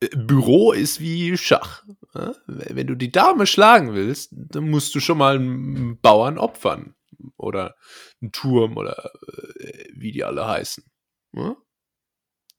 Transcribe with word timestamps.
äh, 0.00 0.08
Büro 0.16 0.72
ist 0.72 1.00
wie 1.00 1.36
Schach. 1.36 1.84
Ja? 2.14 2.34
Wenn 2.46 2.86
du 2.86 2.94
die 2.94 3.12
Dame 3.12 3.46
schlagen 3.46 3.94
willst, 3.94 4.30
dann 4.32 4.70
musst 4.70 4.94
du 4.94 5.00
schon 5.00 5.18
mal 5.18 5.36
einen 5.36 6.00
Bauern 6.00 6.38
opfern. 6.38 6.94
Oder 7.38 7.76
einen 8.20 8.32
Turm 8.32 8.76
oder 8.76 9.10
äh, 9.58 9.88
wie 9.94 10.12
die 10.12 10.24
alle 10.24 10.46
heißen. 10.46 10.84
Ja? 11.32 11.56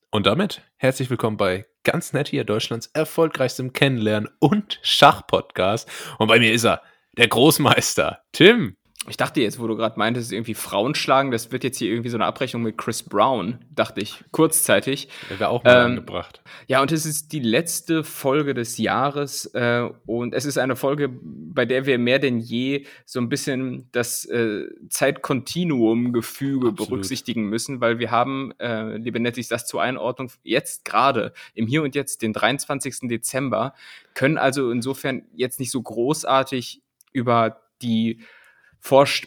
Und 0.09 0.25
damit 0.25 0.61
herzlich 0.77 1.09
willkommen 1.09 1.37
bei 1.37 1.67
ganz 1.83 2.13
nett 2.13 2.27
hier 2.27 2.43
Deutschlands 2.43 2.87
erfolgreichstem 2.87 3.73
Kennenlernen 3.73 4.29
und 4.39 4.79
Schachpodcast. 4.81 5.89
Und 6.17 6.27
bei 6.27 6.39
mir 6.39 6.53
ist 6.53 6.65
er, 6.65 6.81
der 7.17 7.27
Großmeister, 7.27 8.23
Tim. 8.31 8.77
Ich 9.09 9.15
dachte 9.17 9.41
jetzt, 9.41 9.59
wo 9.59 9.67
du 9.67 9.77
gerade 9.77 9.97
meintest, 9.97 10.33
irgendwie 10.33 10.53
Frauen 10.53 10.93
schlagen, 10.93 11.31
das 11.31 11.51
wird 11.51 11.63
jetzt 11.63 11.77
hier 11.77 11.89
irgendwie 11.89 12.09
so 12.09 12.17
eine 12.17 12.25
Abrechnung 12.25 12.61
mit 12.61 12.77
Chris 12.77 13.03
Brown, 13.03 13.59
dachte 13.73 14.01
ich, 14.01 14.23
kurzzeitig. 14.31 15.07
Der 15.29 15.39
wäre 15.39 15.49
auch 15.49 15.63
mal 15.63 15.77
ähm, 15.77 15.85
angebracht. 15.91 16.41
Ja, 16.67 16.81
und 16.81 16.91
es 16.91 17.05
ist 17.05 17.31
die 17.31 17.39
letzte 17.39 18.03
Folge 18.03 18.53
des 18.53 18.77
Jahres 18.77 19.45
äh, 19.53 19.89
und 20.05 20.33
es 20.33 20.45
ist 20.45 20.57
eine 20.57 20.75
Folge, 20.75 21.09
bei 21.09 21.65
der 21.65 21.85
wir 21.85 21.97
mehr 21.97 22.19
denn 22.19 22.39
je 22.39 22.85
so 23.05 23.21
ein 23.21 23.29
bisschen 23.29 23.87
das 23.93 24.25
äh, 24.25 24.65
Zeitkontinuum-Gefüge 24.89 26.73
berücksichtigen 26.73 27.45
müssen, 27.45 27.79
weil 27.79 27.99
wir 27.99 28.11
haben, 28.11 28.51
äh, 28.59 28.97
liebe 28.97 29.21
Nettis, 29.21 29.47
das 29.47 29.65
zur 29.65 29.81
Einordnung 29.81 30.31
jetzt 30.43 30.83
gerade 30.83 31.31
im 31.53 31.67
Hier 31.67 31.83
und 31.83 31.95
Jetzt, 31.95 32.21
den 32.21 32.33
23. 32.33 33.07
Dezember, 33.09 33.73
können 34.13 34.37
also 34.37 34.69
insofern 34.69 35.23
jetzt 35.33 35.61
nicht 35.61 35.71
so 35.71 35.81
großartig 35.81 36.81
über 37.13 37.61
die 37.81 38.19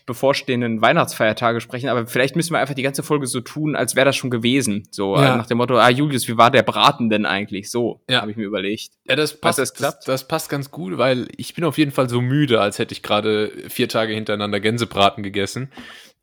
bevorstehenden 0.06 0.80
Weihnachtsfeiertage 0.80 1.60
sprechen, 1.60 1.88
aber 1.88 2.06
vielleicht 2.06 2.36
müssen 2.36 2.52
wir 2.52 2.60
einfach 2.60 2.74
die 2.74 2.82
ganze 2.82 3.02
Folge 3.02 3.26
so 3.26 3.40
tun, 3.40 3.76
als 3.76 3.94
wäre 3.94 4.06
das 4.06 4.16
schon 4.16 4.30
gewesen. 4.30 4.88
So 4.90 5.16
ja. 5.16 5.36
nach 5.36 5.46
dem 5.46 5.58
Motto, 5.58 5.76
ah 5.78 5.90
Julius, 5.90 6.28
wie 6.28 6.38
war 6.38 6.50
der 6.50 6.62
Braten 6.62 7.10
denn 7.10 7.26
eigentlich? 7.26 7.70
So 7.70 8.00
ja. 8.08 8.22
habe 8.22 8.30
ich 8.30 8.36
mir 8.36 8.44
überlegt. 8.44 8.92
Ja, 9.04 9.16
das 9.16 9.38
passt. 9.38 9.58
Das, 9.58 9.72
das, 9.74 10.00
das, 10.00 10.28
passt 10.28 10.48
ganz 10.48 10.70
gut, 10.70 10.96
weil 10.98 11.28
ich 11.36 11.54
bin 11.54 11.64
auf 11.64 11.78
jeden 11.78 11.90
Fall 11.90 12.08
so 12.08 12.20
müde, 12.20 12.60
als 12.60 12.78
hätte 12.78 12.92
ich 12.92 13.02
gerade 13.02 13.50
vier 13.68 13.88
Tage 13.88 14.14
hintereinander 14.14 14.60
Gänsebraten 14.60 15.22
gegessen. 15.22 15.70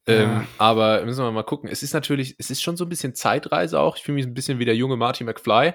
Ja. 0.08 0.23
Ähm, 0.23 0.48
aber 0.58 1.04
müssen 1.04 1.23
wir 1.23 1.32
mal 1.32 1.44
gucken. 1.44 1.70
Es 1.70 1.84
ist 1.84 1.94
natürlich, 1.94 2.36
es 2.38 2.50
ist 2.50 2.62
schon 2.62 2.78
so 2.78 2.86
ein 2.86 2.90
bisschen 2.90 3.14
Zeitreise 3.14 3.80
auch. 3.80 3.98
Ich 3.98 4.04
fühle 4.04 4.16
mich 4.16 4.26
ein 4.26 4.34
bisschen 4.34 4.58
wie 4.58 4.66
der 4.66 4.76
junge 4.76 4.96
Marty 4.96 5.26
McFly. 5.26 5.73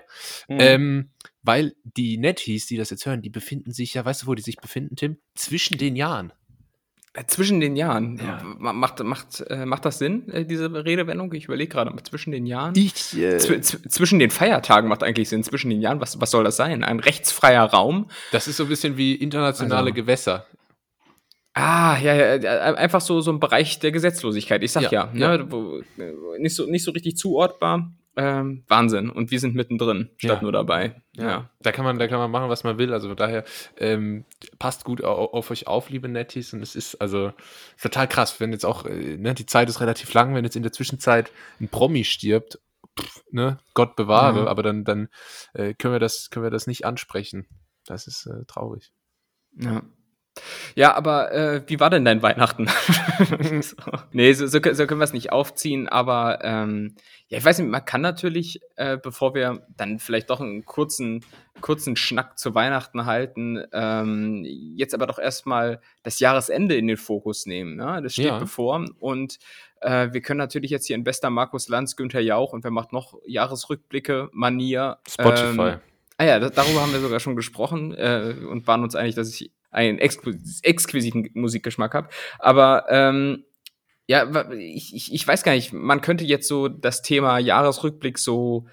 Mhm. 0.48 0.58
Ähm, 0.58 1.10
weil 1.42 1.74
die 1.84 2.16
Netties, 2.18 2.66
die 2.66 2.76
das 2.76 2.90
jetzt 2.90 3.04
hören, 3.04 3.20
die 3.20 3.30
befinden 3.30 3.72
sich 3.72 3.94
ja, 3.94 4.04
weißt 4.04 4.22
du, 4.22 4.26
wo 4.28 4.34
die 4.34 4.42
sich 4.42 4.56
befinden, 4.56 4.96
Tim? 4.96 5.18
Zwischen 5.34 5.76
den 5.76 5.96
Jahren. 5.96 6.32
Äh, 7.14 7.26
zwischen 7.26 7.60
den 7.60 7.76
Jahren. 7.76 8.18
Ja. 8.18 8.42
Macht, 8.58 9.02
macht, 9.04 9.44
äh, 9.48 9.66
macht 9.66 9.84
das 9.84 9.98
Sinn, 9.98 10.28
äh, 10.30 10.46
diese 10.46 10.72
Redewendung? 10.72 11.32
Ich 11.34 11.44
überlege 11.44 11.70
gerade, 11.70 11.94
zwischen 12.04 12.32
den 12.32 12.46
Jahren? 12.46 12.74
Ich, 12.74 13.16
äh, 13.18 13.36
Zw 13.38 13.60
zwischen 13.60 14.18
den 14.18 14.30
Feiertagen 14.30 14.88
macht 14.88 15.02
eigentlich 15.02 15.28
Sinn. 15.28 15.44
Zwischen 15.44 15.68
den 15.68 15.82
Jahren, 15.82 16.00
was, 16.00 16.20
was 16.22 16.30
soll 16.30 16.42
das 16.42 16.56
sein? 16.56 16.82
Ein 16.82 17.00
rechtsfreier 17.00 17.64
Raum? 17.64 18.08
Das 18.30 18.48
ist 18.48 18.56
so 18.56 18.62
ein 18.62 18.68
bisschen 18.70 18.96
wie 18.96 19.14
internationale 19.14 19.90
also. 19.90 19.94
Gewässer. 19.94 20.46
Ah, 21.54 21.98
ja, 21.98 22.36
ja, 22.36 22.74
einfach 22.76 23.02
so, 23.02 23.20
so 23.20 23.30
ein 23.30 23.38
Bereich 23.38 23.78
der 23.78 23.92
Gesetzlosigkeit. 23.92 24.62
Ich 24.62 24.72
sag 24.72 24.90
ja, 24.90 25.10
ja, 25.12 25.36
ne, 25.36 25.52
wo, 25.52 25.82
nicht, 26.38 26.56
so, 26.56 26.64
nicht 26.64 26.82
so 26.82 26.92
richtig 26.92 27.18
zuortbar. 27.18 27.92
Ähm, 28.14 28.64
Wahnsinn. 28.68 29.08
Und 29.08 29.30
wir 29.30 29.40
sind 29.40 29.54
mittendrin, 29.54 30.10
statt 30.18 30.36
ja. 30.36 30.42
nur 30.42 30.52
dabei. 30.52 31.02
Ja. 31.12 31.28
ja. 31.28 31.50
Da 31.60 31.72
kann 31.72 31.84
man, 31.84 31.98
da 31.98 32.08
kann 32.08 32.18
man 32.18 32.30
machen, 32.30 32.50
was 32.50 32.62
man 32.62 32.76
will. 32.76 32.92
Also 32.92 33.08
von 33.08 33.16
daher 33.16 33.44
ähm, 33.78 34.24
passt 34.58 34.84
gut 34.84 35.02
auf, 35.02 35.32
auf, 35.32 35.50
euch 35.50 35.66
auf, 35.66 35.88
liebe 35.88 36.08
Netties. 36.08 36.52
Und 36.52 36.62
es 36.62 36.76
ist 36.76 36.96
also 36.96 37.32
total 37.80 38.08
krass, 38.08 38.38
wenn 38.38 38.52
jetzt 38.52 38.66
auch, 38.66 38.84
äh, 38.84 39.16
ne, 39.16 39.34
die 39.34 39.46
Zeit 39.46 39.68
ist 39.68 39.80
relativ 39.80 40.12
lang, 40.12 40.34
wenn 40.34 40.44
jetzt 40.44 40.56
in 40.56 40.62
der 40.62 40.72
Zwischenzeit 40.72 41.32
ein 41.58 41.68
Promi 41.68 42.04
stirbt, 42.04 42.60
pff, 43.00 43.22
ne, 43.30 43.58
Gott 43.72 43.96
bewahre, 43.96 44.42
mhm. 44.42 44.48
aber 44.48 44.62
dann, 44.62 44.84
dann 44.84 45.08
äh, 45.54 45.72
können 45.72 45.94
wir 45.94 46.00
das, 46.00 46.28
können 46.28 46.44
wir 46.44 46.50
das 46.50 46.66
nicht 46.66 46.84
ansprechen. 46.84 47.46
Das 47.86 48.06
ist 48.06 48.26
äh, 48.26 48.44
traurig. 48.46 48.92
Ja. 49.58 49.82
Ja, 50.74 50.94
aber 50.94 51.32
äh, 51.32 51.62
wie 51.66 51.80
war 51.80 51.90
denn 51.90 52.04
dein 52.04 52.22
Weihnachten? 52.22 52.68
so. 53.62 53.76
Nee, 54.12 54.32
so, 54.32 54.46
so, 54.46 54.58
so 54.60 54.86
können 54.86 55.00
wir 55.00 55.04
es 55.04 55.12
nicht 55.12 55.32
aufziehen, 55.32 55.88
aber 55.88 56.40
ähm, 56.42 56.94
ja, 57.28 57.38
ich 57.38 57.44
weiß 57.44 57.58
nicht, 57.58 57.70
man 57.70 57.84
kann 57.84 58.00
natürlich, 58.00 58.60
äh, 58.76 58.98
bevor 58.98 59.34
wir 59.34 59.66
dann 59.76 59.98
vielleicht 59.98 60.30
doch 60.30 60.40
einen 60.40 60.64
kurzen, 60.64 61.24
kurzen 61.60 61.96
Schnack 61.96 62.38
zu 62.38 62.54
Weihnachten 62.54 63.06
halten, 63.06 63.64
ähm, 63.72 64.44
jetzt 64.44 64.94
aber 64.94 65.06
doch 65.06 65.18
erstmal 65.18 65.80
das 66.02 66.20
Jahresende 66.20 66.74
in 66.76 66.86
den 66.86 66.96
Fokus 66.96 67.46
nehmen. 67.46 67.76
Ne? 67.76 68.00
Das 68.02 68.12
steht 68.12 68.26
ja. 68.26 68.38
bevor 68.38 68.84
und 69.00 69.38
äh, 69.80 70.12
wir 70.12 70.20
können 70.20 70.38
natürlich 70.38 70.70
jetzt 70.70 70.86
hier 70.86 70.96
in 70.96 71.04
bester 71.04 71.30
Markus 71.30 71.68
Lanz, 71.68 71.96
Günther 71.96 72.20
Jauch 72.20 72.52
und 72.52 72.64
wer 72.64 72.70
macht 72.70 72.92
noch 72.92 73.18
Jahresrückblicke, 73.26 74.28
Manier. 74.32 74.98
Spotify. 75.08 75.60
Ähm, 75.60 75.80
ah 76.18 76.24
ja, 76.24 76.38
das, 76.38 76.52
darüber 76.52 76.82
haben 76.82 76.92
wir 76.92 77.00
sogar 77.00 77.18
schon 77.20 77.36
gesprochen 77.36 77.94
äh, 77.94 78.34
und 78.48 78.66
waren 78.66 78.82
uns 78.82 78.94
einig, 78.94 79.14
dass 79.14 79.28
ich 79.28 79.50
einen 79.72 79.98
exquisiten 79.98 81.30
Musikgeschmack 81.34 81.94
habe. 81.94 82.08
Aber 82.38 82.86
ähm, 82.88 83.44
ja, 84.06 84.50
ich, 84.52 84.94
ich, 84.94 85.12
ich 85.12 85.26
weiß 85.26 85.42
gar 85.42 85.52
nicht, 85.52 85.72
man 85.72 86.00
könnte 86.00 86.24
jetzt 86.24 86.46
so 86.46 86.68
das 86.68 87.02
Thema 87.02 87.38
Jahresrückblick 87.38 88.18
so 88.18 88.66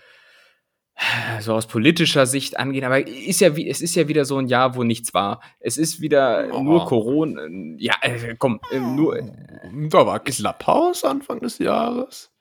so 1.39 1.53
aus 1.53 1.67
politischer 1.67 2.25
Sicht 2.25 2.59
angehen, 2.59 2.83
aber 2.83 3.07
ist 3.07 3.39
ja 3.39 3.55
wie 3.55 3.69
es 3.69 3.81
ist 3.81 3.95
ja 3.95 4.07
wieder 4.07 4.25
so 4.25 4.37
ein 4.37 4.47
Jahr, 4.47 4.75
wo 4.75 4.83
nichts 4.83 5.13
war. 5.13 5.41
Es 5.59 5.77
ist 5.77 6.01
wieder 6.01 6.49
oh. 6.51 6.61
nur 6.61 6.85
Corona. 6.85 7.43
Ja, 7.77 7.95
äh, 8.01 8.35
komm, 8.37 8.59
äh, 8.71 8.79
nur. 8.79 9.17
Äh, 9.17 9.23
da 9.89 10.05
war 10.05 10.19
Klapphaus 10.19 11.05
Anfang 11.05 11.39
des 11.39 11.57
Jahres. 11.59 12.31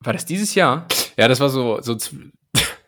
War 0.00 0.12
das 0.12 0.24
dieses 0.24 0.54
Jahr? 0.56 0.88
Ja, 1.16 1.28
das 1.28 1.38
war 1.38 1.48
so 1.48 1.80
so 1.82 1.96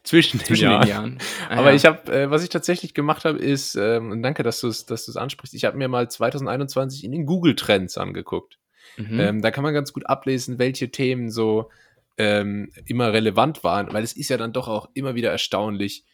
zwischen, 0.07 0.39
den, 0.39 0.47
Zwischen 0.47 0.71
Jahren. 0.71 0.81
den 0.83 0.89
Jahren. 0.89 1.19
Ah, 1.49 1.57
Aber 1.59 1.71
ja. 1.71 1.75
ich 1.75 1.85
habe, 1.85 2.13
äh, 2.13 2.31
was 2.31 2.43
ich 2.45 2.49
tatsächlich 2.49 2.95
gemacht 2.95 3.25
habe, 3.25 3.39
ist, 3.39 3.75
ähm, 3.75 4.13
und 4.13 4.23
danke, 4.23 4.43
dass 4.45 4.61
du 4.61 4.69
es 4.69 4.87
dass 4.87 5.05
du's 5.05 5.17
ansprichst, 5.17 5.55
ich 5.55 5.65
habe 5.65 5.77
mir 5.77 5.89
mal 5.89 6.09
2021 6.09 7.05
in 7.05 7.13
den 7.13 7.27
Google 7.27 7.57
Trends 7.57 7.99
angeguckt. 7.99 8.59
Mhm. 8.97 9.21
Ähm, 9.21 9.43
da 9.43 9.51
kann 9.51 9.65
man 9.65 9.75
ganz 9.75 9.93
gut 9.93 10.07
ablesen, 10.07 10.59
welche 10.59 10.91
Themen 10.91 11.31
so 11.31 11.71
ähm, 12.19 12.71
immer 12.87 13.13
relevant 13.13 13.65
waren, 13.65 13.93
weil 13.93 14.05
es 14.05 14.13
ist 14.15 14.31
ja 14.31 14.37
dann 14.37 14.53
doch 14.53 14.69
auch 14.69 14.89
immer 14.95 15.17
wieder 15.17 15.31
erstaunlich, 15.33 16.05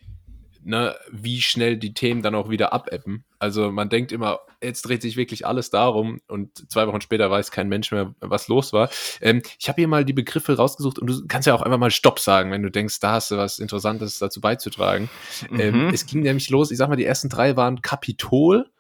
ne, 0.65 0.95
wie 1.11 1.41
schnell 1.41 1.77
die 1.77 1.95
Themen 1.95 2.23
dann 2.23 2.35
auch 2.35 2.49
wieder 2.49 2.73
abebben. 2.73 3.25
Also 3.39 3.73
man 3.73 3.89
denkt 3.89 4.13
immer, 4.13 4.41
jetzt 4.63 4.83
dreht 4.83 5.03
sich 5.03 5.17
wirklich 5.17 5.47
alles 5.47 5.71
darum 5.71 6.21
und 6.29 6.71
zwei 6.71 6.87
Wochen 6.87 7.01
später 7.01 7.31
weiß 7.31 7.51
kein 7.51 7.69
Mensch 7.69 7.91
mehr, 7.91 8.15
was 8.21 8.49
los 8.49 8.73
war. 8.73 8.89
Ähm, 9.21 9.43
ich 9.59 9.69
habe 9.69 9.81
hier 9.81 9.89
mal 9.89 10.05
die 10.05 10.13
Begriffe 10.13 10.57
rausgesucht 10.57 10.99
und 10.99 11.09
du 11.09 11.27
kannst 11.27 11.47
ja 11.47 11.55
auch 11.55 11.63
einfach 11.63 11.79
mal 11.79 11.91
Stopp 11.91 12.21
sagen, 12.21 12.51
wenn 12.51 12.63
du 12.63 12.71
denkst, 12.71 13.01
da 13.01 13.13
hast 13.13 13.31
du 13.31 13.37
was 13.37 13.59
Interessantes 13.59 14.19
dazu 14.19 14.41
beizutragen. 14.41 15.09
Ähm, 15.51 15.57
mhm. 15.57 15.61
Ähm, 15.61 15.91
es 15.93 16.07
ging 16.07 16.23
nämlich 16.23 16.51
los, 16.51 16.71
ich 16.71 16.79
sag 16.79 16.89
mal, 16.89 16.97
die 16.97 17.05
ersten 17.05 17.29
drei 17.29 17.57
waren 17.57 17.83
Kapitol, 17.83 18.71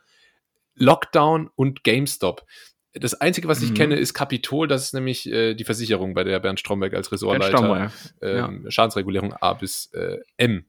Lockdown 0.74 1.50
und 1.54 1.84
GameStop. 1.84 2.46
Das 2.94 3.14
Einzige, 3.14 3.48
was 3.48 3.62
ich 3.62 3.70
mhm. 3.70 3.74
kenne, 3.74 3.96
ist 3.96 4.12
Kapitol. 4.12 4.68
Das 4.68 4.84
ist 4.84 4.94
nämlich 4.94 5.26
äh, 5.30 5.54
die 5.54 5.64
Versicherung, 5.64 6.12
bei 6.14 6.24
der 6.24 6.38
Bernd 6.40 6.60
Stromberg 6.60 6.94
als 6.94 7.10
Ressortleiter 7.10 7.90
ähm, 8.20 8.64
ja. 8.64 8.70
Schadensregulierung 8.70 9.32
A 9.32 9.54
bis 9.54 9.86
äh, 9.94 10.18
M 10.36 10.66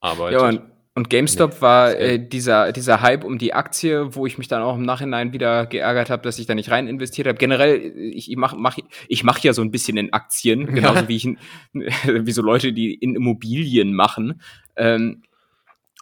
arbeitet. 0.00 0.40
Ja, 0.40 0.48
und, 0.48 0.62
und 0.94 1.10
GameStop 1.10 1.54
nee, 1.54 1.60
war 1.60 1.96
äh, 1.96 2.18
dieser, 2.18 2.72
dieser 2.72 3.00
Hype 3.00 3.24
um 3.24 3.38
die 3.38 3.54
Aktie, 3.54 4.14
wo 4.14 4.26
ich 4.26 4.38
mich 4.38 4.48
dann 4.48 4.62
auch 4.62 4.76
im 4.76 4.82
Nachhinein 4.82 5.32
wieder 5.32 5.66
geärgert 5.66 6.10
habe, 6.10 6.22
dass 6.22 6.38
ich 6.38 6.46
da 6.46 6.54
nicht 6.54 6.70
rein 6.70 6.88
investiert 6.88 7.28
habe. 7.28 7.38
Generell, 7.38 7.76
ich, 7.96 8.30
ich 8.30 8.36
mache 8.36 8.56
mach, 8.56 8.76
ich 9.08 9.24
mach 9.24 9.38
ja 9.38 9.52
so 9.52 9.62
ein 9.62 9.70
bisschen 9.70 9.96
in 9.96 10.12
Aktien, 10.12 10.66
genauso 10.74 11.02
ja. 11.02 11.08
wie 11.08 11.16
ich 11.16 11.26
wie 11.72 12.32
so 12.32 12.42
Leute, 12.42 12.72
die 12.72 12.94
in 12.94 13.14
Immobilien 13.14 13.94
machen. 13.94 14.42
Ähm, 14.76 15.22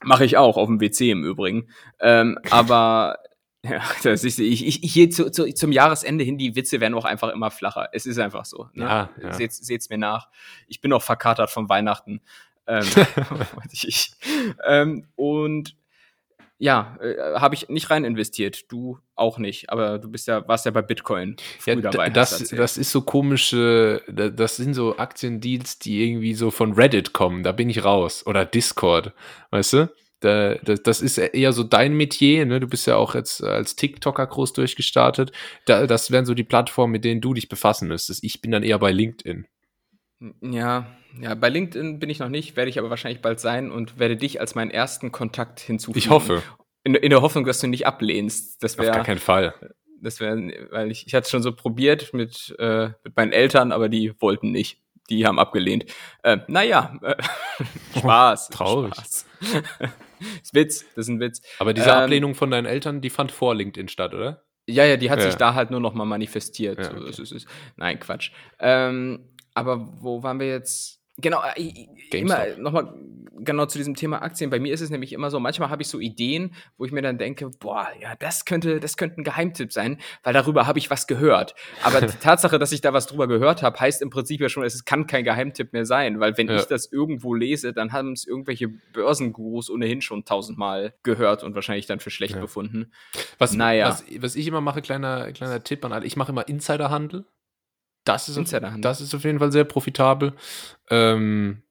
mache 0.03 0.25
ich 0.25 0.37
auch, 0.37 0.57
auf 0.57 0.69
dem 0.69 0.81
WC 0.81 1.11
im 1.11 1.25
Übrigen. 1.25 1.69
Ähm, 2.01 2.39
aber 2.51 3.17
ja, 3.65 3.83
das 4.05 4.23
ist, 4.23 4.39
ich, 4.39 4.65
ich, 4.67 4.85
ich 4.85 4.93
hier 4.93 5.11
zu, 5.11 5.31
zu, 5.31 5.53
zum 5.53 5.73
Jahresende 5.73 6.23
hin, 6.23 6.39
die 6.39 6.55
Witze 6.55 6.81
werden 6.81 6.95
auch 6.95 7.05
einfach 7.05 7.31
immer 7.31 7.51
flacher. 7.51 7.89
Es 7.93 8.07
ist 8.07 8.19
einfach 8.19 8.45
so. 8.45 8.69
Ne? 8.73 8.85
Ja, 8.85 9.11
ja. 9.21 9.33
Seht, 9.33 9.53
seht's 9.53 9.91
mir 9.91 9.99
nach. 9.99 10.29
Ich 10.69 10.81
bin 10.81 10.93
auch 10.93 11.03
verkatert 11.03 11.51
von 11.51 11.69
Weihnachten. 11.69 12.21
Ähm, 12.69 12.85
ich, 13.73 14.13
ähm, 14.65 15.07
und 15.17 15.75
ja, 16.61 16.99
äh, 17.01 17.39
habe 17.39 17.55
ich 17.55 17.69
nicht 17.69 17.89
rein 17.91 18.05
investiert. 18.05 18.71
Du 18.71 18.99
auch 19.15 19.39
nicht. 19.39 19.71
Aber 19.71 19.99
du 19.99 20.11
bist 20.11 20.27
ja, 20.27 20.47
warst 20.49 20.67
ja 20.67 20.73
bei 20.73 20.83
Bitcoin 20.83 21.37
früh 21.61 21.71
ja, 21.71 21.77
dabei. 21.77 22.11
Das, 22.11 22.49
das 22.49 22.77
ist 22.77 22.91
so 22.91 23.03
komische, 23.03 24.03
das 24.09 24.57
sind 24.57 24.75
so 24.75 24.99
Aktiendeals, 24.99 25.79
die 25.79 26.05
irgendwie 26.05 26.35
so 26.35 26.51
von 26.51 26.73
Reddit 26.73 27.13
kommen. 27.13 27.45
Da 27.45 27.53
bin 27.53 27.71
ich 27.71 27.85
raus. 27.85 28.27
Oder 28.27 28.45
Discord, 28.45 29.13
weißt 29.51 29.73
du? 29.75 29.93
Da, 30.21 30.57
das, 30.57 30.83
das 30.83 31.01
ist 31.01 31.17
eher 31.19 31.53
so 31.53 31.63
dein 31.63 31.97
Metier, 31.97 32.45
ne? 32.45 32.59
Du 32.59 32.67
bist 32.67 32.89
ja 32.89 32.97
auch 32.97 33.15
jetzt 33.15 33.41
als 33.41 33.77
TikToker 33.77 34.27
groß 34.27 34.53
durchgestartet. 34.53 35.31
Da, 35.65 35.87
das 35.87 36.11
wären 36.11 36.27
so 36.27 36.35
die 36.35 36.43
Plattformen, 36.43 36.91
mit 36.91 37.05
denen 37.05 37.21
du 37.21 37.35
dich 37.35 37.49
befassen 37.49 37.87
müsstest. 37.87 38.25
Ich 38.25 38.41
bin 38.41 38.51
dann 38.51 38.65
eher 38.65 38.81
bei 38.81 38.91
LinkedIn. 38.91 39.47
Ja, 40.41 40.87
ja, 41.21 41.35
bei 41.35 41.49
LinkedIn 41.49 41.99
bin 41.99 42.11
ich 42.11 42.19
noch 42.19 42.29
nicht, 42.29 42.57
werde 42.57 42.69
ich 42.69 42.79
aber 42.79 42.91
wahrscheinlich 42.91 43.23
bald 43.23 43.41
sein 43.41 43.71
und 43.71 43.99
werde 43.99 44.17
dich 44.17 44.41
als 44.41 44.55
meinen 44.55 44.71
ersten 44.71 45.13
Kontakt 45.13 45.61
hinzufügen. 45.61 45.99
Ich 45.99 46.11
hoffe. 46.11 46.43
In, 46.85 46.95
in 46.95 47.11
der 47.11 47.23
Hoffnung, 47.23 47.45
dass 47.45 47.61
du 47.61 47.67
nicht 47.67 47.87
ablehnst. 47.87 48.63
Das 48.63 48.79
wär, 48.79 48.91
Auf 48.91 48.97
gar 48.97 49.05
keinen 49.05 49.19
Fall. 49.19 49.55
Das 50.01 50.21
wäre, 50.21 50.37
weil 50.71 50.91
ich, 50.91 51.07
ich 51.07 51.15
hatte 51.15 51.25
es 51.25 51.31
schon 51.31 51.43
so 51.43 51.55
probiert 51.55 52.13
mit, 52.15 52.55
äh, 52.59 52.91
mit 53.05 53.17
meinen 53.17 53.33
Eltern, 53.33 53.73
aber 53.73 53.89
die 53.89 54.13
wollten 54.21 54.51
nicht. 54.51 54.81
die 55.11 55.27
haben 55.27 55.39
abgelehnt. 55.39 55.87
Äh, 56.23 56.39
naja, 56.49 56.99
äh, 57.03 57.17
Spaß. 57.99 58.49
Oh, 58.51 58.55
traurig. 58.55 58.95
Spaß. 58.95 59.27
ist 60.43 60.55
Witz, 60.55 60.85
das 60.95 61.07
ist 61.07 61.09
ein 61.09 61.21
Witz. 61.21 61.43
Aber 61.59 61.75
diese 61.75 61.91
ähm, 61.91 61.97
Ablehnung 61.97 62.35
von 62.35 62.51
deinen 62.51 62.67
Eltern, 62.67 63.01
die 63.01 63.11
fand 63.11 63.33
vor 63.33 63.55
LinkedIn 63.55 63.89
statt, 63.89 64.15
oder? 64.15 64.45
Ja, 64.67 64.85
ja, 64.85 64.97
die 64.97 65.11
hat 65.11 65.21
ja. 65.21 65.27
sich 65.27 65.37
da 65.37 65.55
halt 65.55 65.71
nur 65.71 65.81
noch 65.81 65.95
mal 65.95 66.05
manifestiert. 66.05 66.79
Ja, 66.79 66.91
okay. 66.91 67.13
so, 67.13 67.23
ist, 67.23 67.33
ist, 67.33 67.49
nein, 67.77 67.99
Quatsch. 67.99 68.33
Ähm, 68.59 69.31
aber 69.59 69.89
wo 70.01 70.23
waren 70.23 70.41
wir 70.41 70.49
jetzt? 70.49 71.01
Genau, 71.17 71.43
äh, 71.57 71.89
immer 72.13 72.57
nochmal 72.59 72.95
genau 73.45 73.67
zu 73.67 73.79
diesem 73.79 73.95
Thema 73.95 74.23
Aktien. 74.23 74.51
Bei 74.51 74.59
mir 74.59 74.73
ist 74.73 74.81
es 74.81 74.91
nämlich 74.91 75.13
immer 75.13 75.31
so, 75.31 75.41
manchmal 75.41 75.71
habe 75.71 75.83
ich 75.83 75.89
so 75.89 75.99
Ideen, 76.01 76.55
wo 76.77 76.85
ich 76.85 76.93
mir 76.93 77.03
dann 77.03 77.19
denke, 77.19 77.51
boah, 77.51 77.89
ja, 78.01 78.15
das 78.17 78.45
könnte, 78.45 78.81
das 78.81 78.97
könnte 78.97 79.21
ein 79.21 79.25
Geheimtipp 79.25 79.73
sein, 79.73 79.99
weil 80.23 80.33
darüber 80.33 80.67
habe 80.67 80.79
ich 80.79 80.91
was 80.91 81.07
gehört. 81.07 81.55
Aber 81.83 82.01
die 82.01 82.07
Tatsache, 82.21 82.59
dass 82.59 82.73
ich 82.73 82.81
da 82.81 82.93
was 82.93 83.07
drüber 83.07 83.27
gehört 83.29 83.63
habe, 83.63 83.79
heißt 83.79 84.03
im 84.03 84.11
Prinzip 84.11 84.41
ja 84.41 84.49
schon, 84.49 84.65
es 84.65 84.85
kann 84.85 85.07
kein 85.07 85.25
Geheimtipp 85.25 85.73
mehr 85.73 85.87
sein, 85.87 86.21
weil 86.21 86.37
wenn 86.37 86.49
ja. 86.49 86.57
ich 86.57 86.67
das 86.67 86.91
irgendwo 86.91 87.35
lese, 87.35 87.73
dann 87.73 87.93
haben 87.93 88.13
es 88.13 88.27
irgendwelche 88.27 88.69
Börsengurus 88.69 89.71
ohnehin 89.71 90.01
schon 90.01 90.25
tausendmal 90.25 90.95
gehört 91.03 91.43
und 91.43 91.55
wahrscheinlich 91.55 91.87
dann 91.87 92.01
für 92.01 92.11
schlecht 92.11 92.35
ja. 92.35 92.41
befunden. 92.41 92.93
Was, 93.39 93.55
naja. 93.55 93.89
was, 93.89 94.05
was 94.19 94.37
ich 94.37 94.47
immer 94.47 94.61
mache, 94.61 94.83
kleiner, 94.83 95.33
kleiner 95.33 95.63
Tipp 95.63 95.85
an 95.85 95.93
alle, 95.93 96.07
ich 96.07 96.17
mache 96.17 96.33
immer 96.33 96.49
Insiderhandel. 96.49 97.25
Das 98.09 98.29
ist, 98.29 98.39
auf, 98.39 98.61
das 98.79 99.01
ist 99.01 99.15
auf 99.15 99.25
jeden 99.25 99.39
Fall 99.39 99.53
sehr 99.53 99.65
profitabel. 99.65 100.33
Ähm, 100.91 101.63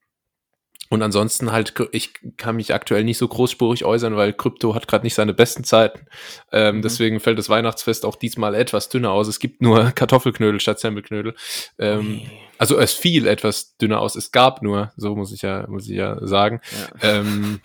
und 0.89 1.01
ansonsten 1.01 1.51
halt, 1.51 1.73
ich 1.91 2.13
kann 2.37 2.55
mich 2.55 2.73
aktuell 2.73 3.03
nicht 3.03 3.17
so 3.17 3.27
großspurig 3.27 3.83
äußern, 3.83 4.15
weil 4.15 4.31
Krypto 4.31 4.73
hat 4.73 4.87
gerade 4.87 5.05
nicht 5.05 5.15
seine 5.15 5.33
besten 5.33 5.63
Zeiten. 5.63 6.05
Ähm, 6.51 6.77
mhm. 6.77 6.81
Deswegen 6.81 7.19
fällt 7.19 7.37
das 7.37 7.49
Weihnachtsfest 7.49 8.05
auch 8.05 8.15
diesmal 8.15 8.55
etwas 8.55 8.87
dünner 8.87 9.11
aus. 9.11 9.27
Es 9.27 9.39
gibt 9.39 9.61
nur 9.61 9.91
Kartoffelknödel 9.95 10.59
statt 10.59 10.79
Semmelknödel. 10.79 11.35
Ähm, 11.77 12.21
also 12.57 12.77
es 12.77 12.93
fiel 12.93 13.27
etwas 13.27 13.75
dünner 13.77 13.99
aus. 13.99 14.15
Es 14.15 14.31
gab 14.31 14.61
nur, 14.61 14.93
so 14.95 15.15
muss 15.15 15.33
ich 15.33 15.41
ja, 15.41 15.65
muss 15.67 15.89
ich 15.89 15.95
ja 15.95 16.25
sagen. 16.25 16.61
Ja. 17.01 17.19
Ähm, 17.19 17.59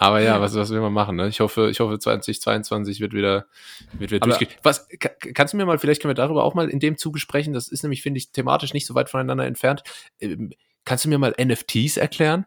aber 0.00 0.22
ja, 0.22 0.40
was, 0.40 0.54
was 0.54 0.70
will 0.70 0.80
man 0.80 0.94
machen? 0.94 1.16
Ne? 1.16 1.28
Ich 1.28 1.40
hoffe, 1.40 1.68
ich 1.68 1.78
hoffe, 1.78 1.98
2022 1.98 3.00
wird 3.00 3.12
wieder, 3.12 3.44
wird 3.92 4.10
wieder 4.10 4.26
durchgehen. 4.26 4.48
Was 4.62 4.88
kannst 5.34 5.52
du 5.52 5.58
mir 5.58 5.66
mal, 5.66 5.78
vielleicht 5.78 6.00
können 6.00 6.08
wir 6.08 6.14
darüber 6.14 6.42
auch 6.42 6.54
mal 6.54 6.70
in 6.70 6.80
dem 6.80 6.96
Zuge 6.96 7.20
sprechen. 7.20 7.52
Das 7.52 7.68
ist 7.68 7.82
nämlich, 7.82 8.00
finde 8.00 8.16
ich, 8.16 8.32
thematisch 8.32 8.72
nicht 8.72 8.86
so 8.86 8.94
weit 8.94 9.10
voneinander 9.10 9.44
entfernt. 9.44 9.82
Ähm, 10.18 10.54
kannst 10.86 11.04
du 11.04 11.10
mir 11.10 11.18
mal 11.18 11.34
NFTs 11.38 11.98
erklären? 11.98 12.46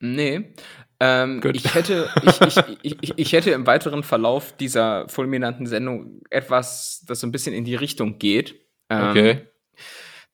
Nee. 0.00 0.52
Ähm, 0.98 1.40
ich, 1.52 1.76
hätte, 1.76 2.10
ich, 2.24 2.40
ich, 2.40 2.96
ich, 3.00 3.18
ich, 3.18 3.32
hätte 3.32 3.52
im 3.52 3.64
weiteren 3.68 4.02
Verlauf 4.02 4.56
dieser 4.56 5.08
fulminanten 5.08 5.66
Sendung 5.66 6.22
etwas, 6.28 7.04
das 7.06 7.20
so 7.20 7.28
ein 7.28 7.32
bisschen 7.32 7.54
in 7.54 7.64
die 7.64 7.76
Richtung 7.76 8.18
geht. 8.18 8.56
Ähm, 8.90 9.10
okay. 9.10 9.46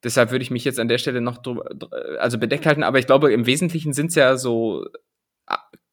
Deshalb 0.03 0.31
würde 0.31 0.41
ich 0.41 0.49
mich 0.49 0.65
jetzt 0.65 0.79
an 0.79 0.87
der 0.87 0.97
Stelle 0.97 1.21
noch 1.21 1.37
drüber, 1.37 1.69
also 2.17 2.39
bedeckt 2.39 2.65
halten, 2.65 2.81
aber 2.81 2.97
ich 2.97 3.05
glaube, 3.05 3.31
im 3.31 3.45
Wesentlichen 3.45 3.93
sind 3.93 4.07
es 4.07 4.15
ja 4.15 4.37
so 4.37 4.87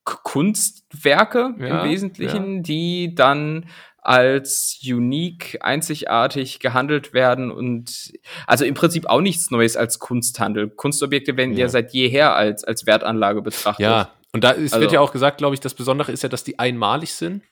Kunstwerke 0.06 1.54
ja, 1.58 1.82
im 1.82 1.90
Wesentlichen, 1.90 2.56
ja. 2.56 2.62
die 2.62 3.14
dann 3.14 3.66
als 3.98 4.78
unique, 4.86 5.58
einzigartig 5.62 6.60
gehandelt 6.60 7.12
werden 7.12 7.50
und 7.50 8.12
also 8.46 8.64
im 8.64 8.74
Prinzip 8.74 9.06
auch 9.06 9.20
nichts 9.20 9.50
Neues 9.50 9.76
als 9.76 9.98
Kunsthandel. 9.98 10.70
Kunstobjekte 10.70 11.36
werden 11.36 11.52
ja, 11.54 11.60
ja 11.60 11.68
seit 11.68 11.92
jeher 11.92 12.36
als, 12.36 12.62
als 12.62 12.86
Wertanlage 12.86 13.42
betrachtet. 13.42 13.84
Ja, 13.84 14.12
und 14.32 14.44
da 14.44 14.50
ist, 14.50 14.74
also, 14.74 14.82
wird 14.82 14.92
ja 14.92 15.00
auch 15.00 15.12
gesagt, 15.12 15.38
glaube 15.38 15.54
ich, 15.54 15.60
das 15.60 15.74
Besondere 15.74 16.12
ist 16.12 16.22
ja, 16.22 16.28
dass 16.28 16.44
die 16.44 16.58
einmalig 16.58 17.14
sind. 17.14 17.42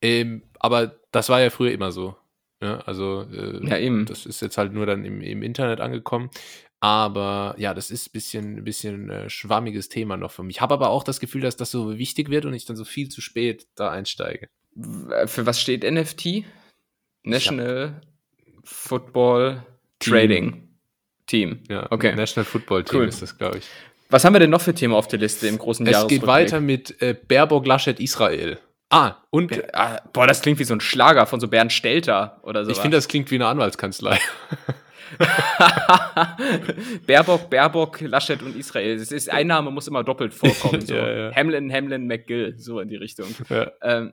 Ähm, 0.00 0.42
aber 0.58 0.96
das 1.12 1.28
war 1.28 1.40
ja 1.40 1.50
früher 1.50 1.70
immer 1.70 1.92
so. 1.92 2.16
Ja, 2.60 2.78
also 2.80 3.26
äh, 3.32 3.64
ja, 3.66 3.76
eben. 3.76 4.06
das 4.06 4.26
ist 4.26 4.40
jetzt 4.40 4.56
halt 4.56 4.72
nur 4.72 4.86
dann 4.86 5.04
im, 5.04 5.20
im 5.20 5.42
Internet 5.42 5.80
angekommen. 5.80 6.30
Aber 6.82 7.54
ja, 7.58 7.74
das 7.74 7.92
ist 7.92 8.08
ein 8.08 8.12
bisschen, 8.12 8.64
bisschen 8.64 9.08
äh, 9.08 9.30
schwammiges 9.30 9.88
Thema 9.88 10.16
noch 10.16 10.32
für 10.32 10.42
mich. 10.42 10.56
Ich 10.56 10.60
habe 10.60 10.74
aber 10.74 10.90
auch 10.90 11.04
das 11.04 11.20
Gefühl, 11.20 11.40
dass 11.40 11.56
das 11.56 11.70
so 11.70 11.96
wichtig 11.96 12.28
wird 12.28 12.44
und 12.44 12.54
ich 12.54 12.64
dann 12.64 12.74
so 12.74 12.84
viel 12.84 13.08
zu 13.08 13.20
spät 13.20 13.68
da 13.76 13.92
einsteige. 13.92 14.48
Äh, 15.12 15.28
für 15.28 15.46
was 15.46 15.60
steht 15.60 15.84
NFT? 15.88 16.44
National 17.22 18.00
Football 18.64 19.64
Trading 20.00 20.70
Team. 21.26 21.60
Ja, 21.70 21.86
okay. 21.92 22.16
National 22.16 22.44
Football 22.44 22.82
Team 22.82 22.98
cool. 23.02 23.06
ist 23.06 23.22
das, 23.22 23.38
glaube 23.38 23.58
ich. 23.58 23.64
Was 24.10 24.24
haben 24.24 24.32
wir 24.32 24.40
denn 24.40 24.50
noch 24.50 24.60
für 24.60 24.74
Themen 24.74 24.92
auf 24.92 25.06
der 25.06 25.20
Liste 25.20 25.46
im 25.46 25.58
großen 25.58 25.86
Es 25.86 26.08
geht 26.08 26.26
weiter 26.26 26.58
mit 26.58 27.00
äh, 27.00 27.14
Baerbock 27.14 27.64
Laschet 27.64 28.00
Israel. 28.00 28.58
Ah, 28.90 29.18
und. 29.30 29.72
Ah, 29.72 30.02
boah, 30.12 30.26
das 30.26 30.42
klingt 30.42 30.58
wie 30.58 30.64
so 30.64 30.74
ein 30.74 30.80
Schlager 30.80 31.26
von 31.26 31.38
so 31.38 31.46
Bernd 31.46 31.72
Stelter 31.72 32.40
oder 32.42 32.64
so. 32.64 32.72
Ich 32.72 32.78
finde, 32.78 32.96
das 32.96 33.06
klingt 33.06 33.30
wie 33.30 33.36
eine 33.36 33.46
Anwaltskanzlei. 33.46 34.18
Baerbock, 37.06 37.50
Baerbock, 37.50 38.00
Laschet 38.00 38.42
und 38.42 38.56
Israel. 38.56 38.98
Das 38.98 39.12
ist, 39.12 39.30
ein 39.30 39.46
Name 39.46 39.70
muss 39.70 39.88
immer 39.88 40.04
doppelt 40.04 40.34
vorkommen. 40.34 40.80
So. 40.80 40.94
ja, 40.96 41.12
ja. 41.12 41.34
Hamlin, 41.34 41.72
Hamlin, 41.72 42.06
McGill, 42.06 42.58
so 42.58 42.80
in 42.80 42.88
die 42.88 42.96
Richtung. 42.96 43.28
Ja. 43.48 43.70
Ähm, 43.82 44.12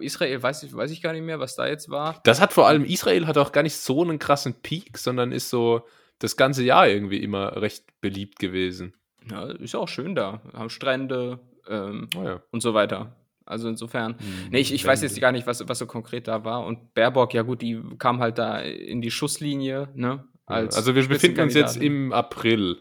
Israel 0.00 0.42
weiß 0.42 0.64
ich, 0.64 0.74
weiß 0.74 0.90
ich 0.90 1.02
gar 1.02 1.12
nicht 1.12 1.22
mehr, 1.22 1.40
was 1.40 1.56
da 1.56 1.66
jetzt 1.66 1.90
war. 1.90 2.20
Das 2.24 2.40
hat 2.40 2.52
vor 2.52 2.66
allem, 2.66 2.84
Israel 2.84 3.26
hat 3.26 3.38
auch 3.38 3.52
gar 3.52 3.62
nicht 3.62 3.76
so 3.76 4.02
einen 4.02 4.18
krassen 4.18 4.54
Peak, 4.54 4.98
sondern 4.98 5.32
ist 5.32 5.50
so 5.50 5.86
das 6.18 6.36
ganze 6.36 6.64
Jahr 6.64 6.88
irgendwie 6.88 7.22
immer 7.22 7.60
recht 7.60 7.84
beliebt 8.00 8.38
gewesen. 8.38 8.94
Ja, 9.30 9.46
ist 9.46 9.74
auch 9.74 9.88
schön 9.88 10.14
da. 10.14 10.40
Haben 10.52 10.70
Strände 10.70 11.40
ähm, 11.68 12.08
oh 12.16 12.22
ja. 12.22 12.42
und 12.50 12.62
so 12.62 12.74
weiter. 12.74 13.14
Also 13.46 13.68
insofern, 13.68 14.12
mhm, 14.12 14.50
nee, 14.50 14.58
ich, 14.58 14.74
ich 14.74 14.84
weiß 14.84 15.02
jetzt 15.02 15.20
gar 15.20 15.32
nicht, 15.32 15.46
was, 15.46 15.66
was 15.68 15.78
so 15.78 15.86
konkret 15.86 16.28
da 16.28 16.44
war. 16.44 16.66
Und 16.66 16.94
Baerbock, 16.94 17.32
ja 17.32 17.42
gut, 17.42 17.62
die 17.62 17.80
kam 17.98 18.20
halt 18.20 18.38
da 18.38 18.58
in 18.58 19.00
die 19.00 19.10
Schusslinie, 19.10 19.88
ne? 19.94 20.24
also 20.46 20.94
wir 20.94 21.08
befinden 21.08 21.40
uns 21.40 21.54
jetzt 21.54 21.76
im 21.76 22.12
April 22.12 22.78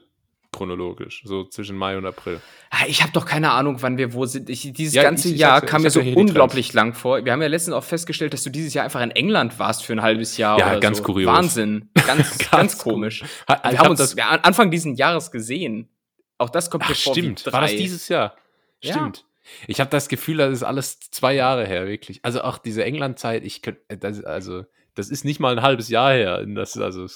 chronologisch, 0.55 1.21
so 1.25 1.43
zwischen 1.43 1.75
Mai 1.75 1.97
und 1.97 2.05
April. 2.05 2.39
Ah, 2.69 2.85
ich 2.87 3.01
habe 3.01 3.11
doch 3.11 3.25
keine 3.25 3.51
Ahnung, 3.51 3.81
wann 3.81 3.97
wir 3.97 4.13
wo 4.13 4.25
sind. 4.25 4.49
Ich, 4.49 4.71
dieses 4.73 4.93
ja, 4.93 5.03
ganze 5.03 5.27
ich, 5.27 5.35
ich 5.35 5.39
Jahr 5.41 5.61
kam 5.61 5.81
mir 5.81 5.89
so 5.89 5.99
unglaublich 5.99 6.73
lang 6.73 6.93
vor. 6.93 7.23
Wir 7.25 7.33
haben 7.33 7.41
ja 7.41 7.47
letztens 7.47 7.75
auch 7.75 7.83
festgestellt, 7.83 8.33
dass 8.33 8.43
du 8.43 8.49
dieses 8.49 8.73
Jahr 8.73 8.85
einfach 8.85 9.01
in 9.01 9.11
England 9.11 9.59
warst 9.59 9.83
für 9.83 9.93
ein 9.93 10.01
halbes 10.01 10.37
Jahr. 10.37 10.57
Ja, 10.57 10.79
ganz 10.79 10.97
so. 10.97 11.03
kurios. 11.03 11.31
Wahnsinn. 11.31 11.89
Ganz, 12.05 12.37
ganz, 12.37 12.51
ganz 12.51 12.77
komisch. 12.77 13.23
wir 13.47 13.55
haben 13.55 13.77
hab 13.77 13.89
uns 13.89 13.99
das 13.99 14.17
Anfang 14.17 14.69
dieses 14.69 14.97
Jahres 14.97 15.31
gesehen. 15.31 15.89
Auch 16.37 16.49
das 16.49 16.69
kommt 16.69 16.87
mir 16.87 16.95
vor. 16.95 17.13
Stimmt. 17.13 17.51
War 17.51 17.61
das 17.61 17.71
dieses 17.71 18.07
Jahr? 18.07 18.35
Stimmt. 18.79 19.25
Ich 19.67 19.79
habe 19.79 19.89
das 19.89 20.09
Gefühl, 20.09 20.37
das 20.37 20.53
ist 20.53 20.63
alles 20.63 20.99
zwei 20.99 21.33
Jahre 21.33 21.65
her, 21.65 21.87
wirklich. 21.87 22.19
Also 22.23 22.41
auch 22.41 22.57
diese 22.57 22.83
England-Zeit, 22.83 23.43
ich 23.43 23.61
könnte, 23.61 23.97
das, 23.97 24.23
also, 24.23 24.63
das 24.95 25.09
ist 25.09 25.25
nicht 25.25 25.39
mal 25.39 25.57
ein 25.57 25.61
halbes 25.61 25.89
Jahr 25.89 26.13
her. 26.13 26.45
Das, 26.45 26.77
also, 26.77 27.07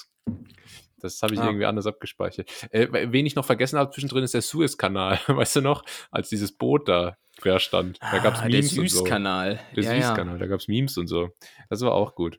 das 1.00 1.22
habe 1.22 1.34
ich 1.34 1.40
ah. 1.40 1.46
irgendwie 1.46 1.66
anders 1.66 1.86
abgespeichert. 1.86 2.50
Äh, 2.70 2.88
wen 3.12 3.26
ich 3.26 3.34
noch 3.34 3.44
vergessen 3.44 3.78
habe 3.78 3.90
zwischendrin 3.90 4.24
ist 4.24 4.34
der 4.34 4.42
Suezkanal. 4.42 5.18
Weißt 5.26 5.56
du 5.56 5.60
noch, 5.60 5.84
als 6.10 6.28
dieses 6.28 6.52
Boot 6.52 6.88
da 6.88 7.16
quer 7.40 7.58
stand. 7.58 7.98
Da 8.00 8.18
gab 8.18 8.34
es 8.34 8.40
ah, 8.40 8.44
Memes 8.44 8.74
der 8.74 8.82
Süßkanal. 8.88 9.50
und 9.50 9.58
so. 9.58 9.80
Der 9.82 9.84
ja, 9.84 10.02
Süßkanal, 10.02 10.34
ja. 10.34 10.38
da 10.38 10.46
gab 10.46 10.60
es 10.60 10.68
Memes 10.68 10.96
und 10.98 11.06
so. 11.06 11.30
Das 11.68 11.80
war 11.80 11.92
auch 11.92 12.14
gut. 12.14 12.38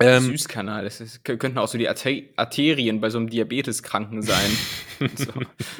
Ähm, 0.00 0.22
Süßkanal, 0.22 0.84
das 0.84 1.00
ist, 1.00 1.24
könnten 1.24 1.58
auch 1.58 1.66
so 1.66 1.76
die 1.76 1.88
Arterien 1.88 3.00
bei 3.00 3.10
so 3.10 3.18
einem 3.18 3.28
Diabeteskranken 3.28 4.22
sein. 4.22 4.50
so. 5.16 5.32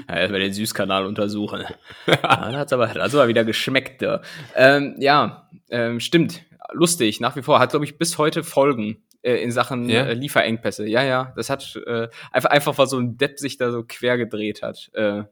Ja, 0.08 0.16
erstmal 0.16 0.40
den 0.40 0.52
Süßkanal 0.52 1.06
untersuchen. 1.06 1.64
ja, 2.06 2.16
da 2.16 2.52
hat 2.52 2.66
es 2.66 2.72
aber, 2.72 2.90
aber 2.96 3.28
wieder 3.28 3.44
geschmeckt. 3.44 4.02
Ja, 4.02 4.20
ähm, 4.56 4.96
ja 4.98 5.48
ähm, 5.70 6.00
stimmt. 6.00 6.42
Lustig, 6.72 7.20
nach 7.20 7.36
wie 7.36 7.42
vor. 7.42 7.60
Hat, 7.60 7.70
glaube 7.70 7.84
ich, 7.84 7.96
bis 7.96 8.18
heute 8.18 8.42
Folgen 8.42 9.02
äh, 9.22 9.36
in 9.36 9.52
Sachen 9.52 9.88
ja? 9.88 10.02
äh, 10.02 10.14
Lieferengpässe. 10.14 10.86
Ja, 10.86 11.02
ja. 11.02 11.32
Das 11.36 11.48
hat 11.48 11.80
äh, 11.86 12.08
einfach, 12.32 12.50
einfach, 12.50 12.76
weil 12.76 12.86
so 12.88 12.98
ein 12.98 13.16
Depp 13.16 13.38
sich 13.38 13.56
da 13.56 13.70
so 13.70 13.84
quer 13.86 14.18
gedreht 14.18 14.62
hat. 14.62 14.90
Äh, 14.94 15.24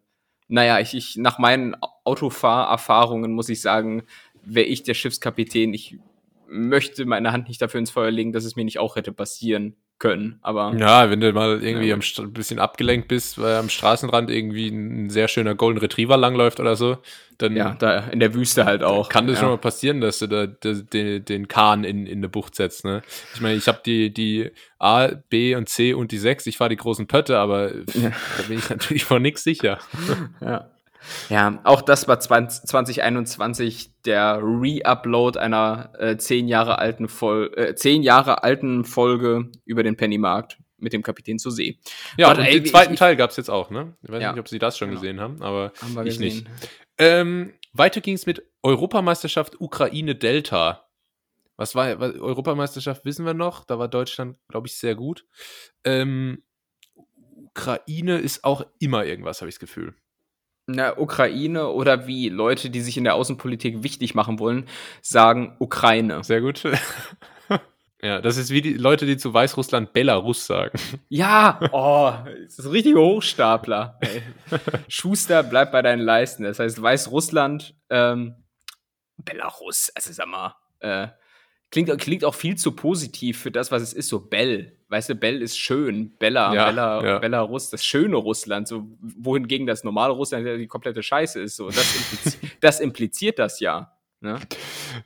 naja, 0.49 0.79
ich, 0.79 0.95
ich, 0.95 1.17
nach 1.17 1.39
meinen 1.39 1.77
Autofahrerfahrungen 2.05 3.33
muss 3.33 3.49
ich 3.49 3.61
sagen, 3.61 4.05
wäre 4.45 4.67
ich 4.67 4.85
der 4.85 4.95
Schiffskapitän, 4.95 5.75
ich 5.75 5.99
möchte 6.49 7.05
meine 7.07 7.33
Hand 7.33 7.49
nicht 7.49 7.61
dafür 7.61 7.81
ins 7.81 7.91
Feuer 7.91 8.11
legen, 8.11 8.33
dass 8.33 8.45
es 8.45 8.57
mir 8.57 8.65
nicht 8.65 8.79
auch 8.79 8.97
hätte 8.97 9.13
passieren 9.13 9.77
können. 9.99 10.39
Aber 10.43 10.75
ja, 10.77 11.11
wenn 11.11 11.21
du 11.21 11.33
mal 11.33 11.63
irgendwie 11.63 11.89
ja. 11.89 11.97
ein 11.97 12.33
bisschen 12.33 12.59
abgelenkt 12.59 13.09
bist, 13.09 13.41
weil 13.41 13.57
am 13.57 13.71
Straßenrand 13.71 14.31
irgendwie 14.31 14.69
ein 14.69 15.09
sehr 15.09 15.29
schöner 15.29 15.55
Golden 15.55 15.79
Retriever 15.79 16.17
langläuft 16.17 16.61
oder 16.61 16.77
so, 16.77 16.99
dann 17.39 17.57
ja, 17.57 17.75
da 17.79 18.01
in 18.09 18.21
der 18.21 18.35
Wüste 18.35 18.67
halt 18.67 18.83
auch. 18.83 19.09
Kann 19.09 19.27
das 19.27 19.37
ja. 19.37 19.41
schon 19.41 19.51
mal 19.51 19.59
passieren, 19.59 20.01
dass 20.01 20.19
du 20.19 20.27
da, 20.27 20.47
da 20.47 20.73
den, 20.73 21.25
den 21.25 21.49
Kahn 21.49 21.85
in, 21.85 22.07
in 22.07 22.19
eine 22.19 22.29
Bucht 22.29 22.55
setzt. 22.55 22.85
Ne? 22.85 23.03
Ich 23.35 23.41
meine, 23.41 23.57
ich 23.57 23.69
habe 23.69 23.81
die, 23.85 24.13
die 24.13 24.51
A, 24.79 25.09
B 25.31 25.55
und 25.55 25.69
C 25.69 25.95
und 25.95 26.13
die 26.13 26.19
6, 26.19 26.47
ich 26.47 26.59
fahre 26.59 26.71
die 26.71 26.77
großen 26.77 27.07
Pötte, 27.07 27.39
aber 27.39 27.75
ja. 27.95 28.11
da 28.37 28.43
bin 28.49 28.59
ich 28.59 28.69
natürlich 28.71 29.05
vor 29.05 29.19
nichts 29.19 29.45
sicher. 29.45 29.79
Ja. 30.41 30.71
Ja, 31.29 31.61
auch 31.65 31.83
das 31.83 32.09
war 32.09 32.21
2021 32.21 33.91
der 34.05 34.41
Re-Upload 34.43 35.39
einer 35.39 35.93
äh, 35.99 36.17
zehn 36.17 36.49
Jahre 36.49 36.79
alten 36.79 37.09
Fol 37.09 37.53
äh, 37.57 37.75
zehn 37.75 38.03
Jahre 38.03 38.43
alten 38.43 38.85
Folge 38.85 39.51
über 39.65 39.83
den 39.83 39.97
Pennymarkt 39.97 40.59
mit 40.79 40.93
dem 40.93 41.03
Kapitän 41.03 41.39
zur 41.39 41.53
See. 41.53 41.79
Ja, 42.17 42.29
Warte, 42.29 42.43
und 42.43 42.47
ey, 42.47 42.61
den 42.61 42.67
zweiten 42.67 42.95
ich, 42.95 42.99
Teil 42.99 43.17
gab 43.17 43.31
es 43.31 43.37
jetzt 43.37 43.51
auch, 43.51 43.71
ne? 43.71 43.97
Ich 44.03 44.11
weiß 44.11 44.23
ja, 44.23 44.33
nicht, 44.33 44.41
ob 44.41 44.49
Sie 44.49 44.59
das 44.59 44.77
schon 44.77 44.91
genau. 44.91 45.01
gesehen 45.01 45.21
haben, 45.21 45.43
aber 45.43 45.73
haben 45.81 46.07
ich 46.07 46.19
gesehen. 46.19 46.45
nicht. 46.45 46.47
Ähm, 46.99 47.55
weiter 47.73 48.01
ging 48.01 48.15
es 48.15 48.27
mit 48.27 48.43
Europameisterschaft 48.63 49.61
Ukraine 49.61 50.15
Delta. 50.15 50.89
Was 51.57 51.75
war 51.75 51.99
was, 51.99 52.15
Europameisterschaft, 52.15 53.05
wissen 53.05 53.25
wir 53.25 53.35
noch. 53.35 53.65
Da 53.65 53.79
war 53.79 53.89
Deutschland, 53.89 54.39
glaube 54.49 54.67
ich, 54.67 54.75
sehr 54.75 54.95
gut. 54.95 55.27
Ähm, 55.85 56.43
Ukraine 57.57 58.19
ist 58.19 58.45
auch 58.45 58.67
immer 58.79 59.05
irgendwas, 59.05 59.41
habe 59.41 59.49
ich 59.49 59.55
das 59.55 59.61
Gefühl. 59.61 59.95
Na, 60.69 60.99
Ukraine 60.99 61.69
oder 61.69 62.09
wie 62.09 62.29
Leute, 62.29 62.71
die 62.71 62.81
sich 62.81 62.97
in 62.97 63.05
der 63.05 63.15
Außenpolitik 63.15 63.85
wichtig 63.85 64.17
machen 64.17 64.41
wollen, 64.41 64.67
sagen 65.01 65.55
Ukraine. 65.61 66.25
Sehr 66.25 66.41
gut. 66.41 66.65
ja, 68.03 68.21
das 68.21 68.37
ist 68.37 68.51
wie 68.51 68.63
die 68.63 68.75
Leute, 68.75 69.07
die 69.07 69.17
zu 69.17 69.33
Weißrussland 69.33 69.93
Belarus 69.93 70.45
sagen. 70.45 70.77
Ja, 71.09 71.61
oh, 71.71 72.13
das 72.25 72.59
ist 72.59 72.67
ein 72.67 72.73
richtiger 72.73 73.01
Hochstapler. 73.01 73.97
Ey. 74.01 74.23
Schuster, 74.89 75.45
bleib 75.45 75.71
bei 75.71 75.83
deinen 75.83 76.03
Leisten. 76.03 76.43
Das 76.43 76.59
heißt, 76.59 76.83
Weißrussland, 76.83 77.77
ähm, 77.89 78.35
Belarus, 79.19 79.93
also 79.95 80.13
sag 80.13 80.27
mal, 80.27 80.57
äh, 80.81 81.09
klingt, 81.71 81.99
klingt 81.99 82.25
auch 82.25 82.35
viel 82.35 82.57
zu 82.57 82.73
positiv 82.73 83.41
für 83.41 83.51
das, 83.51 83.71
was 83.71 83.83
es 83.83 83.93
ist. 83.93 84.09
So 84.09 84.21
Bell, 84.21 84.77
weißt 84.89 85.11
du, 85.11 85.15
Bell 85.15 85.43
ist 85.43 85.59
schön. 85.59 86.17
Bella, 86.19 86.55
ja, 86.55 86.67
Bella, 86.67 87.05
ja. 87.05 87.19
Belarus, 87.19 87.71
das 87.71 87.85
schöne 87.85 88.17
Russland. 88.17 88.69
So, 88.69 88.87
wohingegen 89.01 89.67
das 89.67 89.85
normale 89.85 90.13
Russland 90.13 90.47
die 90.47 90.67
komplette 90.67 91.03
Scheiße 91.03 91.41
ist. 91.41 91.57
So, 91.57 91.69
das, 91.69 91.97
impliziert, 91.97 92.53
das 92.61 92.81
impliziert 92.81 93.39
das 93.39 93.61
ja. 93.61 93.93
Ne? 94.21 94.39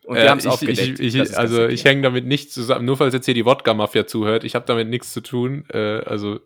Und 0.04 0.16
wir 0.16 0.24
äh, 0.24 0.28
haben 0.28 0.38
es 0.38 0.46
aufgedeckt. 0.46 1.00
Ich, 1.00 1.14
ich, 1.16 1.36
also 1.36 1.66
ich 1.66 1.84
hänge 1.84 2.02
damit 2.02 2.26
nicht 2.26 2.52
zusammen, 2.52 2.84
nur 2.84 2.96
falls 2.96 3.12
jetzt 3.12 3.24
hier 3.24 3.34
die 3.34 3.44
Wodka-Mafia 3.44 4.06
zuhört, 4.06 4.44
ich 4.44 4.54
habe 4.54 4.66
damit 4.66 4.88
nichts 4.88 5.12
zu 5.12 5.20
tun. 5.20 5.64
Äh, 5.72 6.00
also 6.04 6.40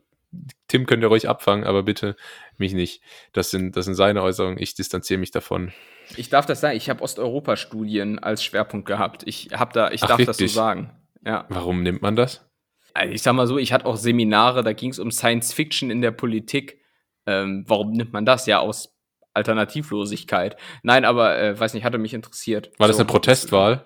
Tim 0.68 0.86
könnt 0.86 1.02
ihr 1.02 1.08
ruhig 1.08 1.28
abfangen, 1.28 1.64
aber 1.64 1.82
bitte 1.82 2.16
mich 2.56 2.72
nicht. 2.72 3.02
Das 3.32 3.50
sind, 3.50 3.76
das 3.76 3.84
sind 3.84 3.94
seine 3.94 4.22
Äußerungen, 4.22 4.58
ich 4.58 4.74
distanziere 4.74 5.18
mich 5.18 5.30
davon. 5.30 5.72
Ich 6.16 6.28
darf 6.28 6.46
das 6.46 6.60
sagen, 6.60 6.76
ich 6.76 6.90
habe 6.90 7.02
Osteuropa-Studien 7.02 8.18
als 8.18 8.42
Schwerpunkt 8.44 8.86
gehabt. 8.86 9.22
Ich 9.26 9.50
habe 9.52 9.72
da, 9.72 9.90
ich 9.90 10.02
Ach, 10.02 10.08
darf 10.08 10.18
wirklich? 10.18 10.36
das 10.36 10.52
so 10.52 10.60
sagen. 10.60 10.90
Ja. 11.24 11.46
Warum 11.48 11.82
nimmt 11.82 12.02
man 12.02 12.16
das? 12.16 12.48
Also 12.92 13.12
ich 13.12 13.22
sag 13.22 13.32
mal 13.34 13.46
so, 13.46 13.58
ich 13.58 13.72
hatte 13.72 13.86
auch 13.86 13.96
Seminare, 13.96 14.62
da 14.62 14.72
ging 14.72 14.90
es 14.90 14.98
um 14.98 15.10
Science 15.10 15.52
Fiction 15.52 15.90
in 15.90 16.00
der 16.00 16.12
Politik. 16.12 16.80
Ähm, 17.26 17.64
warum 17.66 17.92
nimmt 17.92 18.12
man 18.12 18.24
das? 18.24 18.46
Ja, 18.46 18.60
aus 18.60 18.94
Alternativlosigkeit. 19.32 20.56
Nein, 20.82 21.04
aber 21.04 21.38
äh, 21.38 21.58
weiß 21.58 21.74
nicht, 21.74 21.84
hatte 21.84 21.98
mich 21.98 22.14
interessiert. 22.14 22.70
War 22.78 22.86
das 22.86 22.96
so, 22.96 23.02
eine 23.02 23.08
Protestwahl? 23.08 23.84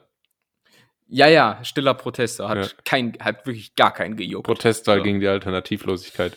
Ja, 1.09 1.27
ja, 1.27 1.59
stiller 1.63 1.95
Protester. 1.95 2.49
Hat, 2.49 2.59
ja. 2.59 2.69
kein, 2.85 3.15
hat 3.21 3.47
wirklich 3.47 3.75
gar 3.75 3.93
keinen 3.93 4.17
gejuckt. 4.17 4.47
Protestwahl 4.47 4.99
so. 4.99 5.05
gegen 5.05 5.21
die 5.21 5.29
Alternativlosigkeit. 5.29 6.37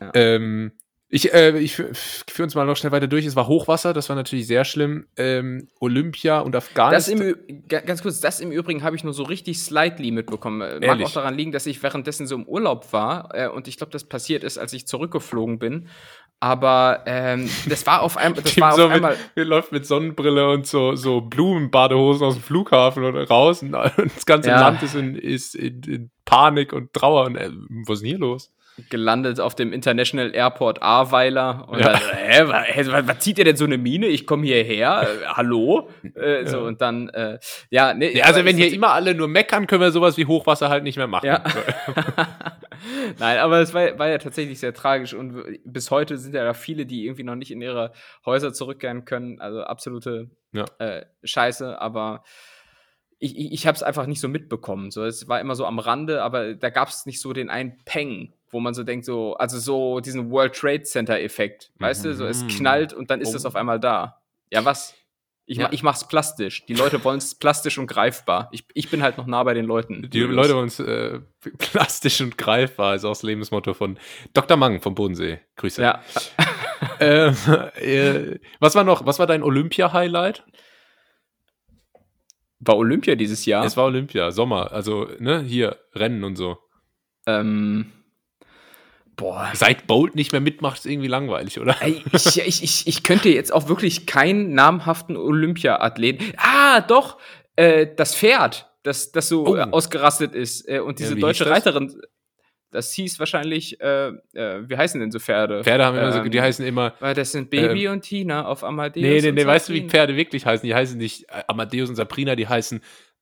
Ja. 0.00 0.10
Ähm, 0.14 0.72
ich, 1.14 1.34
äh, 1.34 1.58
ich 1.58 1.74
führe 1.74 2.44
uns 2.44 2.54
mal 2.54 2.64
noch 2.64 2.74
schnell 2.74 2.90
weiter 2.90 3.06
durch. 3.06 3.26
Es 3.26 3.36
war 3.36 3.46
Hochwasser, 3.46 3.92
das 3.92 4.08
war 4.08 4.16
natürlich 4.16 4.46
sehr 4.46 4.64
schlimm. 4.64 5.06
Ähm, 5.18 5.68
Olympia 5.78 6.40
und 6.40 6.56
Afghanistan. 6.56 7.18
Das 7.18 7.36
im, 7.48 7.66
ganz 7.68 8.02
kurz, 8.02 8.20
das 8.20 8.40
im 8.40 8.50
Übrigen 8.50 8.82
habe 8.82 8.96
ich 8.96 9.04
nur 9.04 9.12
so 9.12 9.22
richtig 9.22 9.62
slightly 9.62 10.10
mitbekommen. 10.10 10.62
Ehrlich? 10.62 10.88
Mag 10.88 11.02
auch 11.02 11.12
daran 11.12 11.34
liegen, 11.34 11.52
dass 11.52 11.66
ich 11.66 11.82
währenddessen 11.82 12.26
so 12.26 12.34
im 12.34 12.48
Urlaub 12.48 12.94
war 12.94 13.28
äh, 13.34 13.48
und 13.48 13.68
ich 13.68 13.76
glaube, 13.76 13.92
das 13.92 14.04
passiert 14.04 14.42
ist, 14.42 14.56
als 14.56 14.72
ich 14.72 14.86
zurückgeflogen 14.86 15.58
bin. 15.58 15.88
Aber 16.42 17.04
ähm, 17.06 17.48
das 17.68 17.86
war 17.86 18.02
auf, 18.02 18.16
ein, 18.16 18.34
das 18.34 18.56
war 18.60 18.74
so 18.74 18.86
auf 18.86 18.90
einmal. 18.90 19.16
Mit, 19.36 19.46
läuft 19.46 19.70
mit 19.70 19.86
Sonnenbrille 19.86 20.50
und 20.50 20.66
so, 20.66 20.96
so 20.96 21.20
Blumenbadehosen 21.20 22.26
aus 22.26 22.34
dem 22.34 22.42
Flughafen 22.42 23.04
oder 23.04 23.28
raus 23.28 23.62
und 23.62 23.70
das 23.70 24.26
ganze 24.26 24.48
ja. 24.48 24.60
Land 24.60 24.82
ist 24.82 24.96
in, 24.96 25.14
ist 25.14 25.54
in, 25.54 25.82
in 25.84 26.10
Panik 26.24 26.72
und 26.72 26.92
Trauer. 26.92 27.26
Und 27.26 27.36
äh, 27.36 27.48
was 27.86 27.98
ist 27.98 28.02
denn 28.02 28.08
hier 28.08 28.18
los? 28.18 28.52
Gelandet 28.90 29.40
auf 29.40 29.54
dem 29.54 29.72
International 29.72 30.34
Airport 30.34 30.82
Ahrweiler 30.82 31.68
und 31.68 31.80
ja. 31.80 31.92
dann, 31.92 32.00
hä, 32.00 32.42
was, 32.46 33.06
was, 33.08 33.18
zieht 33.18 33.38
ihr 33.38 33.44
denn 33.44 33.56
so 33.56 33.64
eine 33.64 33.78
Mine? 33.78 34.06
Ich 34.06 34.26
komme 34.26 34.46
hierher, 34.46 35.02
äh, 35.02 35.26
hallo? 35.26 35.88
Äh, 36.14 36.46
so 36.46 36.60
und 36.60 36.80
dann, 36.80 37.08
äh, 37.10 37.38
ja, 37.70 37.94
ne, 37.94 38.14
ja, 38.14 38.24
also 38.24 38.44
wenn 38.44 38.56
hier 38.56 38.72
immer 38.72 38.92
alle 38.92 39.14
nur 39.14 39.28
meckern, 39.28 39.66
können 39.66 39.80
wir 39.80 39.92
sowas 39.92 40.16
wie 40.16 40.26
Hochwasser 40.26 40.68
halt 40.68 40.84
nicht 40.84 40.96
mehr 40.96 41.06
machen. 41.06 41.26
Ja. 41.26 41.44
Nein, 43.18 43.38
aber 43.38 43.60
es 43.60 43.74
war, 43.74 43.98
war 43.98 44.08
ja 44.08 44.18
tatsächlich 44.18 44.58
sehr 44.58 44.74
tragisch 44.74 45.14
und 45.14 45.44
bis 45.64 45.90
heute 45.90 46.18
sind 46.18 46.34
ja 46.34 46.44
da 46.44 46.54
viele, 46.54 46.86
die 46.86 47.04
irgendwie 47.04 47.24
noch 47.24 47.36
nicht 47.36 47.50
in 47.50 47.60
ihre 47.60 47.92
Häuser 48.26 48.52
zurückkehren 48.52 49.04
können. 49.04 49.40
Also 49.40 49.62
absolute 49.62 50.30
ja. 50.52 50.64
äh, 50.78 51.04
Scheiße, 51.24 51.80
aber 51.80 52.22
ich, 53.22 53.38
ich, 53.38 53.52
ich 53.52 53.66
habe 53.66 53.76
es 53.76 53.82
einfach 53.82 54.06
nicht 54.06 54.20
so 54.20 54.28
mitbekommen. 54.28 54.90
So, 54.90 55.04
es 55.04 55.28
war 55.28 55.40
immer 55.40 55.54
so 55.54 55.64
am 55.64 55.78
Rande, 55.78 56.22
aber 56.22 56.54
da 56.54 56.70
gab 56.70 56.88
es 56.88 57.06
nicht 57.06 57.20
so 57.20 57.32
den 57.32 57.50
einen 57.50 57.78
Peng, 57.84 58.32
wo 58.52 58.60
man 58.60 58.74
so 58.74 58.84
denkt, 58.84 59.04
so, 59.04 59.34
also 59.34 59.58
so 59.58 60.00
diesen 60.00 60.30
World 60.30 60.54
Trade 60.54 60.82
Center-Effekt. 60.82 61.72
Weißt 61.78 62.04
mhm. 62.04 62.08
du, 62.10 62.14
so 62.14 62.26
es 62.26 62.44
mhm. 62.44 62.48
knallt 62.48 62.92
und 62.92 63.10
dann 63.10 63.20
ist 63.20 63.34
es 63.34 63.44
oh. 63.44 63.48
auf 63.48 63.56
einmal 63.56 63.80
da. 63.80 64.20
Ja, 64.50 64.64
was? 64.64 64.94
Ich, 65.44 65.58
ja. 65.58 65.68
ich 65.72 65.82
mach's 65.82 66.06
plastisch. 66.06 66.64
Die 66.66 66.74
Leute 66.74 67.02
wollen 67.02 67.18
es 67.18 67.34
plastisch 67.34 67.76
und 67.76 67.88
greifbar. 67.88 68.48
Ich, 68.52 68.64
ich 68.74 68.90
bin 68.90 69.02
halt 69.02 69.18
noch 69.18 69.26
nah 69.26 69.42
bei 69.42 69.54
den 69.54 69.64
Leuten. 69.64 70.08
Die 70.08 70.20
Leute 70.20 70.54
wollen 70.54 70.68
es 70.68 70.78
äh, 70.78 71.18
plastisch 71.58 72.20
und 72.20 72.38
greifbar, 72.38 72.94
ist 72.94 73.04
auch 73.04 73.10
das 73.10 73.22
Lebensmotto 73.22 73.74
von 73.74 73.98
Dr. 74.34 74.56
Mang 74.56 74.80
vom 74.80 74.94
Bodensee. 74.94 75.40
Grüße. 75.56 75.82
Ja. 75.82 76.02
ähm, 77.00 77.34
äh, 77.74 78.38
was 78.60 78.74
war 78.74 78.84
noch, 78.84 79.04
was 79.04 79.18
war 79.18 79.26
dein 79.26 79.42
Olympia-Highlight? 79.42 80.44
War 82.60 82.76
Olympia 82.76 83.16
dieses 83.16 83.44
Jahr? 83.44 83.64
Es 83.64 83.76
war 83.76 83.86
Olympia, 83.86 84.30
Sommer, 84.30 84.70
also, 84.70 85.08
ne, 85.18 85.40
hier, 85.40 85.78
Rennen 85.94 86.22
und 86.22 86.36
so. 86.36 86.58
Ähm, 87.26 87.90
boah. 89.16 89.50
Seit 89.54 89.86
Bolt 89.86 90.14
nicht 90.14 90.32
mehr 90.32 90.40
mitmacht, 90.40 90.78
ist 90.78 90.86
irgendwie 90.86 91.08
langweilig, 91.08 91.60
oder? 91.60 91.76
Ich, 91.86 92.38
ich, 92.38 92.62
ich, 92.62 92.86
ich 92.86 93.02
könnte 93.02 93.28
jetzt 93.28 93.52
auch 93.52 93.68
wirklich 93.68 94.06
keinen 94.06 94.54
namhaften 94.54 95.16
Olympia-Athleten. 95.16 96.32
Ah, 96.36 96.80
doch, 96.80 97.18
äh, 97.56 97.86
das 97.96 98.14
Pferd, 98.14 98.70
das, 98.82 99.12
das 99.12 99.28
so 99.28 99.46
oh. 99.46 99.56
ausgerastet 99.56 100.34
ist. 100.34 100.68
Äh, 100.68 100.80
und 100.80 100.98
diese 100.98 101.14
ja, 101.14 101.20
deutsche 101.20 101.46
Reiterin, 101.48 101.94
das 102.70 102.92
hieß 102.94 103.18
wahrscheinlich, 103.18 103.80
äh, 103.80 104.08
äh, 104.32 104.68
wie 104.68 104.76
heißen 104.76 104.98
denn 104.98 105.10
so 105.10 105.18
Pferde? 105.18 105.62
Pferde 105.62 105.84
haben 105.84 105.96
immer 105.96 106.12
so, 106.12 106.22
die 106.22 106.38
ähm, 106.38 106.44
heißen 106.44 106.64
immer. 106.64 106.94
Weil 107.00 107.14
das 107.14 107.32
sind 107.32 107.50
Baby 107.50 107.84
ähm, 107.84 107.92
und 107.92 108.02
Tina 108.02 108.46
auf 108.46 108.64
Amadeus. 108.64 109.02
Nee, 109.02 109.20
nee, 109.20 109.32
nee, 109.32 109.46
weißt 109.46 109.68
du, 109.68 109.74
wie 109.74 109.86
Pferde 109.86 110.16
wirklich 110.16 110.46
heißen? 110.46 110.66
Die 110.66 110.74
heißen 110.74 110.96
nicht 110.96 111.24
äh, 111.28 111.42
Amadeus 111.48 111.90
und 111.90 111.96
Sabrina, 111.96 112.34
die 112.34 112.48
heißen 112.48 112.80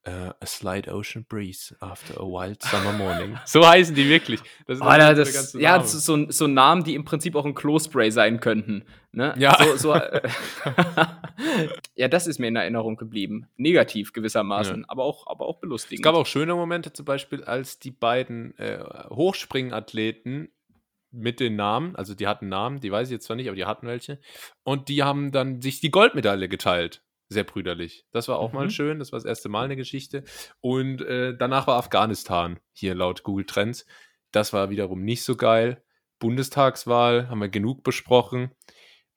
Uh, 0.09 0.33
a 0.41 0.47
slight 0.47 0.89
ocean 0.89 1.27
breeze 1.29 1.77
after 1.83 2.15
a 2.19 2.25
wild 2.25 2.63
summer 2.63 2.91
morning. 2.91 3.37
so 3.45 3.69
heißen 3.69 3.95
die 3.95 4.09
wirklich. 4.09 4.41
Das 4.67 4.79
ist 4.79 4.83
Alter, 4.83 5.13
das, 5.13 5.53
ja, 5.53 5.77
das 5.77 5.93
ist 5.93 6.07
so, 6.07 6.25
so 6.31 6.47
Namen, 6.47 6.85
die 6.85 6.95
im 6.95 7.05
Prinzip 7.05 7.37
auch 7.37 7.45
ein 7.45 7.55
Klospray 7.55 8.11
sein 8.11 8.41
könnten. 8.41 8.87
Ne? 9.13 9.35
Ja. 9.37 9.59
So, 9.63 9.77
so, 9.77 9.93
äh, 9.93 10.27
ja, 11.97 12.09
das 12.09 12.27
ist 12.27 12.39
mir 12.39 12.49
in 12.49 12.57
Erinnerung 12.57 12.97
geblieben. 12.97 13.49
Negativ 13.59 14.15
gewissermaßen, 14.15 14.79
ja. 14.79 14.85
aber, 14.89 15.05
auch, 15.05 15.27
aber 15.27 15.45
auch 15.45 15.59
belustigend. 15.61 16.01
Es 16.01 16.03
gab 16.03 16.15
auch 16.15 16.25
schöne 16.25 16.55
Momente, 16.55 16.95
zum 16.95 17.05
Beispiel, 17.05 17.45
als 17.45 17.79
die 17.79 17.91
beiden 17.91 18.57
äh, 18.57 18.83
Hochspringathleten 19.11 20.49
mit 21.11 21.41
den 21.41 21.57
Namen, 21.57 21.95
also 21.95 22.15
die 22.15 22.27
hatten 22.27 22.49
Namen, 22.49 22.81
die 22.81 22.91
weiß 22.91 23.09
ich 23.09 23.13
jetzt 23.13 23.27
zwar 23.27 23.37
nicht, 23.37 23.49
aber 23.49 23.57
die 23.57 23.67
hatten 23.67 23.87
welche, 23.87 24.19
und 24.63 24.89
die 24.89 25.03
haben 25.03 25.31
dann 25.31 25.61
sich 25.61 25.81
die 25.81 25.91
Goldmedaille 25.91 26.49
geteilt 26.49 27.03
sehr 27.31 27.45
brüderlich. 27.45 28.05
Das 28.11 28.29
war 28.29 28.39
auch 28.39 28.53
mhm. 28.53 28.59
mal 28.59 28.71
schön. 28.71 28.99
Das 28.99 29.13
war 29.13 29.19
das 29.19 29.25
erste 29.25 29.49
Mal 29.49 29.65
eine 29.65 29.77
Geschichte. 29.77 30.25
Und 30.61 31.01
äh, 31.01 31.35
danach 31.37 31.67
war 31.67 31.79
Afghanistan 31.79 32.59
hier 32.73 32.95
laut 32.95 33.23
Google 33.23 33.47
Trends. 33.47 33.87
Das 34.33 34.53
war 34.53 34.69
wiederum 34.69 35.03
nicht 35.03 35.23
so 35.23 35.37
geil. 35.37 35.83
Bundestagswahl 36.19 37.29
haben 37.29 37.41
wir 37.41 37.49
genug 37.49 37.85
besprochen. 37.85 38.51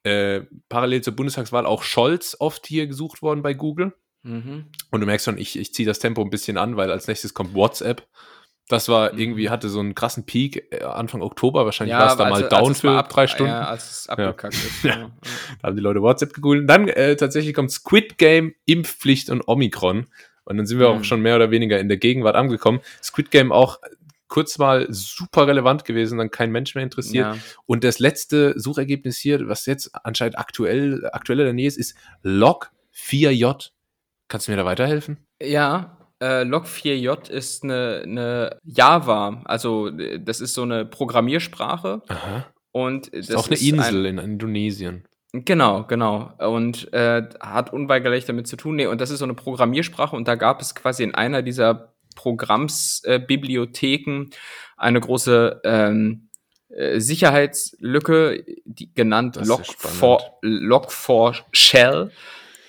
Äh, 0.04 0.42
parallel 0.70 1.02
zur 1.02 1.16
Bundestagswahl 1.16 1.66
auch 1.66 1.82
Scholz 1.84 2.38
oft 2.40 2.68
hier 2.68 2.88
gesucht 2.88 3.22
worden 3.22 3.42
bei 3.42 3.54
Google. 3.54 3.94
Mhm. 4.22 4.70
Und 4.92 5.02
du 5.02 5.06
merkst 5.06 5.26
schon, 5.26 5.38
ich, 5.38 5.58
ich 5.58 5.74
ziehe 5.74 5.88
das 5.88 6.00
Tempo 6.00 6.22
ein 6.22 6.30
bisschen 6.30 6.58
an, 6.58 6.78
weil 6.78 6.92
als 6.92 7.08
nächstes 7.08 7.34
kommt 7.34 7.56
WhatsApp. 7.56 8.08
Das 8.70 8.88
war 8.88 9.14
mhm. 9.14 9.20
irgendwie, 9.20 9.50
hatte 9.50 9.70
so 9.70 9.80
einen 9.80 9.94
krassen 9.94 10.26
Peak 10.26 10.68
äh, 10.72 10.84
Anfang 10.84 11.22
Oktober. 11.22 11.66
Wahrscheinlich 11.66 11.94
ja, 11.94 12.00
war 12.00 12.12
es 12.12 12.18
da 12.18 12.30
mal 12.30 12.44
down 12.44 12.76
für 12.76 12.92
ab, 12.92 13.10
drei 13.10 13.28
Stunden. 13.28 13.52
Ja, 13.52 13.68
als 13.68 13.92
es 13.92 14.10
abgekackt 14.10 14.54
ja. 14.56 14.60
ist. 14.60 14.84
Ja. 14.84 15.12
Da 15.62 15.68
haben 15.68 15.76
die 15.76 15.82
Leute 15.82 16.02
WhatsApp 16.02 16.34
gegoogelt. 16.34 16.70
Dann 16.70 16.88
äh, 16.88 17.16
tatsächlich 17.16 17.54
kommt 17.54 17.72
Squid 17.72 18.18
Game, 18.18 18.54
Impfpflicht 18.66 19.30
und 19.30 19.48
Omikron. 19.48 20.08
Und 20.46 20.58
dann 20.58 20.66
sind 20.66 20.80
wir 20.80 20.90
mhm. 20.90 21.00
auch 21.00 21.04
schon 21.04 21.22
mehr 21.22 21.36
oder 21.36 21.52
weniger 21.52 21.80
in 21.80 21.88
der 21.88 21.98
Gegenwart 21.98 22.36
angekommen. 22.36 22.80
Squid 23.02 23.32
Game 23.32 23.52
auch 23.52 23.80
kurz 24.34 24.58
mal 24.58 24.88
super 24.90 25.46
relevant 25.46 25.86
gewesen, 25.86 26.18
dann 26.18 26.32
kein 26.32 26.52
Mensch 26.52 26.74
mehr 26.74 26.84
interessiert. 26.84 27.36
Ja. 27.36 27.42
Und 27.68 27.84
das 27.84 28.00
letzte 28.00 28.60
Suchergebnis 28.60 29.18
hier, 29.18 29.48
was 29.48 29.68
jetzt 29.68 29.92
anscheinend 29.94 30.40
aktuell, 30.40 31.08
aktuell 31.12 31.42
in 31.42 31.46
der 31.46 31.54
Nähe 31.54 31.68
ist, 31.68 31.78
ist 31.78 31.96
Log4j. 32.24 33.70
Kannst 34.28 34.48
du 34.48 34.52
mir 34.52 34.58
da 34.58 34.66
weiterhelfen? 34.66 35.18
Ja, 35.40 36.03
äh, 36.24 36.44
Log4j 36.44 37.30
ist 37.30 37.66
eine, 37.66 38.02
eine 38.04 38.58
Java, 38.64 39.42
also 39.44 39.90
das 39.90 40.40
ist 40.40 40.54
so 40.54 40.62
eine 40.62 40.86
Programmiersprache. 40.86 42.02
Aha. 42.08 42.46
Und 42.72 43.14
das 43.14 43.28
ist 43.30 43.36
auch 43.36 43.48
eine 43.48 43.60
Insel 43.60 44.06
ein, 44.06 44.18
in 44.18 44.24
Indonesien. 44.24 45.06
Genau, 45.34 45.84
genau. 45.84 46.32
Und 46.38 46.94
äh, 46.94 47.24
hat 47.40 47.74
unweigerlich 47.74 48.24
damit 48.26 48.48
zu 48.48 48.56
tun. 48.56 48.78
Nee, 48.78 48.86
und 48.86 49.02
das 49.02 49.10
ist 49.10 49.20
so 49.20 49.26
eine 49.26 49.34
Programmiersprache 49.34 50.16
und 50.16 50.26
da 50.28 50.36
gab 50.36 50.62
es 50.62 50.76
quasi 50.76 51.04
in 51.04 51.14
einer 51.14 51.42
dieser 51.42 51.94
Programmsbibliotheken 52.16 54.22
äh, 54.22 54.28
eine 54.78 55.02
große 55.02 55.60
ähm, 55.66 56.30
äh, 56.70 57.00
Sicherheitslücke, 57.00 58.46
die, 58.66 58.94
genannt 58.94 59.38
Log4, 59.38 60.20
Log4 60.44 61.42
Shell. 61.52 62.12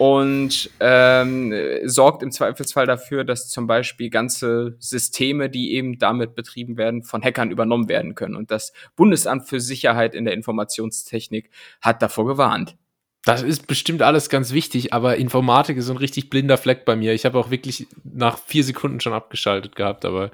Und 0.04 0.68
ähm, 0.80 1.54
sorgt 1.84 2.22
im 2.22 2.30
Zweifelsfall 2.30 2.84
dafür, 2.84 3.24
dass 3.24 3.48
zum 3.48 3.66
Beispiel 3.66 4.10
ganze 4.10 4.76
Systeme, 4.78 5.48
die 5.48 5.72
eben 5.72 5.98
damit 5.98 6.34
betrieben 6.34 6.76
werden, 6.76 7.02
von 7.02 7.22
Hackern 7.22 7.50
übernommen 7.50 7.88
werden 7.88 8.14
können. 8.14 8.36
Und 8.36 8.50
das 8.50 8.74
Bundesamt 8.96 9.48
für 9.48 9.60
Sicherheit 9.60 10.14
in 10.14 10.26
der 10.26 10.34
Informationstechnik 10.34 11.48
hat 11.80 12.02
davor 12.02 12.26
gewarnt. 12.26 12.76
Das 13.24 13.42
ist 13.42 13.66
bestimmt 13.66 14.02
alles 14.02 14.28
ganz 14.28 14.52
wichtig, 14.52 14.92
aber 14.92 15.16
Informatik 15.16 15.78
ist 15.78 15.86
so 15.86 15.94
ein 15.94 15.98
richtig 15.98 16.28
blinder 16.28 16.58
Fleck 16.58 16.84
bei 16.84 16.96
mir. 16.96 17.14
Ich 17.14 17.24
habe 17.24 17.38
auch 17.38 17.50
wirklich 17.50 17.86
nach 18.02 18.36
vier 18.36 18.62
Sekunden 18.62 19.00
schon 19.00 19.14
abgeschaltet 19.14 19.74
gehabt, 19.74 20.04
aber 20.04 20.32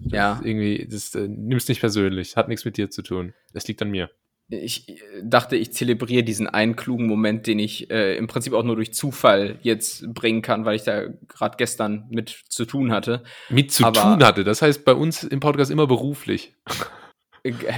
ja. 0.00 0.40
irgendwie, 0.42 0.88
das 0.90 1.14
äh, 1.14 1.28
nimmst 1.28 1.68
nicht 1.68 1.78
persönlich. 1.78 2.36
Hat 2.36 2.48
nichts 2.48 2.64
mit 2.64 2.76
dir 2.78 2.90
zu 2.90 3.02
tun. 3.02 3.32
Das 3.52 3.68
liegt 3.68 3.80
an 3.80 3.92
mir. 3.92 4.10
Ich 4.48 4.88
äh, 4.88 4.94
dachte, 5.22 5.56
ich 5.56 5.72
zelebriere 5.72 6.22
diesen 6.22 6.46
einen 6.46 6.76
klugen 6.76 7.06
Moment, 7.06 7.46
den 7.46 7.58
ich 7.58 7.90
äh, 7.90 8.16
im 8.16 8.26
Prinzip 8.26 8.52
auch 8.52 8.62
nur 8.62 8.76
durch 8.76 8.92
Zufall 8.92 9.58
jetzt 9.62 10.12
bringen 10.12 10.42
kann, 10.42 10.64
weil 10.64 10.76
ich 10.76 10.82
da 10.82 11.06
gerade 11.28 11.56
gestern 11.56 12.06
mit 12.10 12.44
zu 12.48 12.64
tun 12.66 12.92
hatte. 12.92 13.22
Mit 13.48 13.72
zu 13.72 13.84
aber, 13.84 14.02
tun 14.02 14.24
hatte? 14.24 14.44
Das 14.44 14.60
heißt 14.60 14.84
bei 14.84 14.94
uns 14.94 15.24
im 15.24 15.40
Podcast 15.40 15.70
immer 15.70 15.86
beruflich. 15.86 16.54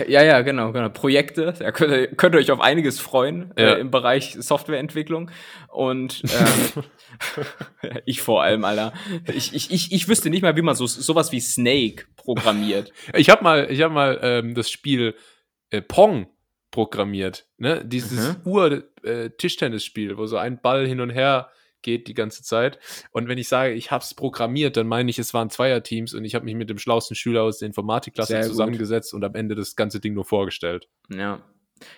Ja, 0.07 0.23
ja, 0.23 0.43
genau, 0.43 0.71
genau. 0.71 0.89
Projekte, 0.91 1.53
da 1.59 1.73
könnt 1.73 1.91
ihr, 1.91 2.07
könnt 2.15 2.37
ihr 2.37 2.39
euch 2.39 2.53
auf 2.53 2.61
einiges 2.61 3.01
freuen 3.01 3.53
ja. 3.59 3.75
äh, 3.75 3.81
im 3.81 3.91
Bereich 3.91 4.37
Softwareentwicklung. 4.39 5.33
Und 5.69 6.23
ähm, 6.25 6.85
ich 8.07 8.23
vor 8.23 8.45
allem, 8.45 8.65
Alter. 8.65 8.93
Ich, 9.35 9.55
ich, 9.55 9.73
ich, 9.73 9.91
ich 9.91 10.07
wüsste 10.07 10.31
nicht 10.31 10.43
mal, 10.43 10.55
wie 10.57 10.63
man 10.63 10.77
so 10.77 10.87
sowas 10.87 11.33
wie 11.33 11.41
Snake 11.41 12.05
programmiert. 12.15 12.93
ich 13.15 13.29
habe 13.29 13.43
mal, 13.43 13.69
ich 13.69 13.83
hab 13.83 13.91
mal 13.91 14.21
ähm, 14.23 14.55
das 14.55 14.71
Spiel 14.71 15.17
äh, 15.71 15.83
Pong 15.83 16.29
programmiert. 16.77 17.47
Ne? 17.57 17.83
Dieses 17.87 18.29
mhm. 18.29 18.37
Ur-Tischtennisspiel, 18.45 20.11
äh, 20.11 20.19
wo 20.19 20.27
so 20.27 20.37
ein 20.37 20.61
Ball 20.61 20.87
hin 20.87 21.01
und 21.01 21.09
her 21.09 21.49
geht 21.81 22.07
die 22.07 22.13
ganze 22.13 22.43
Zeit. 22.43 22.79
Und 23.13 23.29
wenn 23.29 23.39
ich 23.39 23.49
sage, 23.49 23.73
ich 23.73 23.91
habe 23.91 24.05
es 24.05 24.13
programmiert, 24.13 24.77
dann 24.77 24.87
meine 24.87 25.09
ich, 25.09 25.19
es 25.19 25.33
waren 25.33 25.49
Zweierteams 25.49 26.13
und 26.13 26.27
ich 26.27 26.35
habe 26.35 26.45
mich 26.45 26.55
mit 26.55 26.69
dem 26.69 26.77
schlauesten 26.77 27.17
Schüler 27.17 27.45
aus 27.45 27.61
der 27.61 27.67
Informatikklasse 27.69 28.43
zusammengesetzt 28.43 29.15
und 29.15 29.25
am 29.25 29.35
Ende 29.35 29.55
das 29.55 29.75
ganze 29.75 30.01
Ding 30.01 30.13
nur 30.13 30.27
vorgestellt. 30.27 30.87
Ja. 31.09 31.41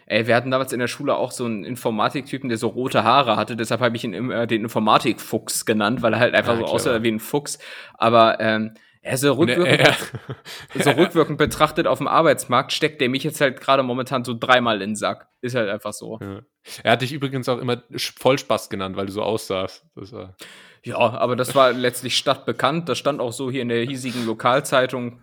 Ey, 0.06 0.28
wir 0.28 0.36
hatten 0.36 0.52
damals 0.52 0.72
in 0.72 0.78
der 0.78 0.86
Schule 0.86 1.16
auch 1.16 1.32
so 1.32 1.44
einen 1.44 1.64
Informatiktypen, 1.64 2.48
der 2.48 2.58
so 2.58 2.68
rote 2.68 3.02
Haare 3.02 3.36
hatte, 3.36 3.56
deshalb 3.56 3.80
habe 3.80 3.96
ich 3.96 4.04
ihn 4.04 4.12
immer 4.12 4.46
den 4.46 4.62
Informatikfuchs 4.62 5.66
genannt, 5.66 6.02
weil 6.02 6.12
er 6.12 6.20
halt 6.20 6.34
einfach 6.34 6.54
ja, 6.54 6.60
so 6.60 6.66
aussah 6.66 7.02
wie 7.02 7.10
ein 7.10 7.18
Fuchs. 7.18 7.58
Aber 7.94 8.38
ähm, 8.38 8.74
er 9.08 9.16
so 9.16 9.32
rückwirkend, 9.32 9.80
äh, 9.80 9.92
so 10.82 10.90
rückwirkend 10.90 11.38
betrachtet 11.38 11.86
auf 11.86 11.98
dem 11.98 12.08
Arbeitsmarkt 12.08 12.72
steckt 12.72 13.00
der 13.00 13.08
mich 13.08 13.24
jetzt 13.24 13.40
halt 13.40 13.60
gerade 13.60 13.82
momentan 13.82 14.22
so 14.24 14.34
dreimal 14.38 14.82
in 14.82 14.90
den 14.90 14.96
Sack. 14.96 15.28
Ist 15.40 15.54
halt 15.54 15.70
einfach 15.70 15.92
so. 15.92 16.18
Ja. 16.20 16.40
Er 16.82 16.92
hat 16.92 17.02
dich 17.02 17.12
übrigens 17.12 17.48
auch 17.48 17.58
immer 17.58 17.82
Vollspaß 17.96 18.68
genannt, 18.68 18.96
weil 18.96 19.06
du 19.06 19.12
so 19.12 19.22
aussahst. 19.22 19.86
ja, 20.84 20.98
aber 20.98 21.36
das 21.36 21.54
war 21.54 21.72
letztlich 21.72 22.16
stadtbekannt. 22.18 22.88
Das 22.88 22.98
stand 22.98 23.20
auch 23.20 23.32
so 23.32 23.50
hier 23.50 23.62
in 23.62 23.68
der 23.68 23.84
hiesigen 23.84 24.26
Lokalzeitung. 24.26 25.22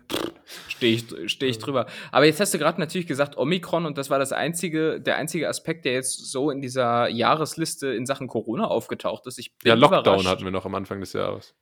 Stehe 0.68 0.94
ich, 0.94 1.30
steh 1.30 1.46
ich 1.46 1.58
drüber. 1.58 1.86
Aber 2.12 2.24
jetzt 2.24 2.40
hast 2.40 2.54
du 2.54 2.58
gerade 2.58 2.80
natürlich 2.80 3.06
gesagt 3.06 3.36
Omikron 3.36 3.86
und 3.86 3.98
das 3.98 4.10
war 4.10 4.18
das 4.18 4.32
einzige, 4.32 5.00
der 5.00 5.16
einzige 5.16 5.48
Aspekt, 5.48 5.84
der 5.84 5.92
jetzt 5.92 6.30
so 6.30 6.50
in 6.50 6.60
dieser 6.60 7.08
Jahresliste 7.08 7.88
in 7.88 8.06
Sachen 8.06 8.26
Corona 8.26 8.66
aufgetaucht 8.66 9.26
ist. 9.26 9.38
Ja, 9.64 9.74
Lockdown 9.74 10.00
überrascht. 10.00 10.26
hatten 10.26 10.44
wir 10.44 10.50
noch 10.50 10.64
am 10.64 10.74
Anfang 10.74 11.00
des 11.00 11.12
Jahres. 11.12 11.54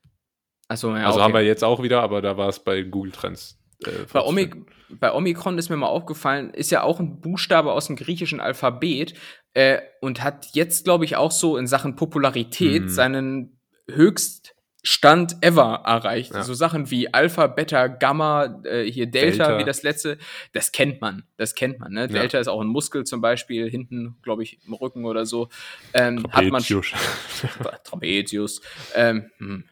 Achso, 0.68 0.96
ja, 0.96 1.06
also 1.06 1.18
okay. 1.18 1.24
haben 1.24 1.34
wir 1.34 1.42
jetzt 1.42 1.62
auch 1.62 1.82
wieder, 1.82 2.02
aber 2.02 2.22
da 2.22 2.36
war 2.36 2.48
es 2.48 2.58
bei 2.58 2.82
Google 2.82 3.12
Trends. 3.12 3.58
Äh, 3.84 3.90
bei, 4.12 4.20
Omik 4.20 4.56
bei, 4.88 5.12
Omikron 5.12 5.58
ist 5.58 5.68
mir 5.68 5.76
mal 5.76 5.88
aufgefallen, 5.88 6.50
ist 6.50 6.70
ja 6.70 6.82
auch 6.82 7.00
ein 7.00 7.20
Buchstabe 7.20 7.72
aus 7.72 7.86
dem 7.86 7.96
griechischen 7.96 8.40
Alphabet 8.40 9.14
äh, 9.54 9.80
und 10.00 10.22
hat 10.22 10.48
jetzt, 10.52 10.84
glaube 10.84 11.04
ich, 11.04 11.16
auch 11.16 11.32
so 11.32 11.56
in 11.56 11.66
Sachen 11.66 11.96
Popularität 11.96 12.82
hm. 12.82 12.88
seinen 12.88 13.60
Höchststand 13.90 15.36
ever 15.42 15.82
erreicht. 15.84 16.34
Ja. 16.34 16.42
So 16.42 16.54
Sachen 16.54 16.90
wie 16.90 17.12
Alpha, 17.12 17.46
Beta, 17.46 17.88
Gamma, 17.88 18.62
äh, 18.64 18.84
hier 18.84 19.06
Delta, 19.06 19.44
Delta, 19.46 19.58
wie 19.58 19.64
das 19.64 19.82
letzte, 19.82 20.18
das 20.52 20.72
kennt 20.72 21.00
man. 21.00 21.24
Das 21.36 21.54
kennt 21.54 21.78
man. 21.78 21.92
Ne? 21.92 22.02
Ja. 22.02 22.06
Delta 22.06 22.38
ist 22.38 22.48
auch 22.48 22.60
ein 22.60 22.68
Muskel 22.68 23.04
zum 23.04 23.20
Beispiel, 23.20 23.68
hinten, 23.68 24.16
glaube 24.22 24.42
ich, 24.42 24.60
im 24.66 24.72
Rücken 24.74 25.04
oder 25.04 25.26
so. 25.26 25.48
Ähm, 25.92 26.24
hat 26.30 26.46
man 26.46 26.62
Trapetius. 26.62 28.60
ähm, 28.94 29.30
hm. 29.38 29.64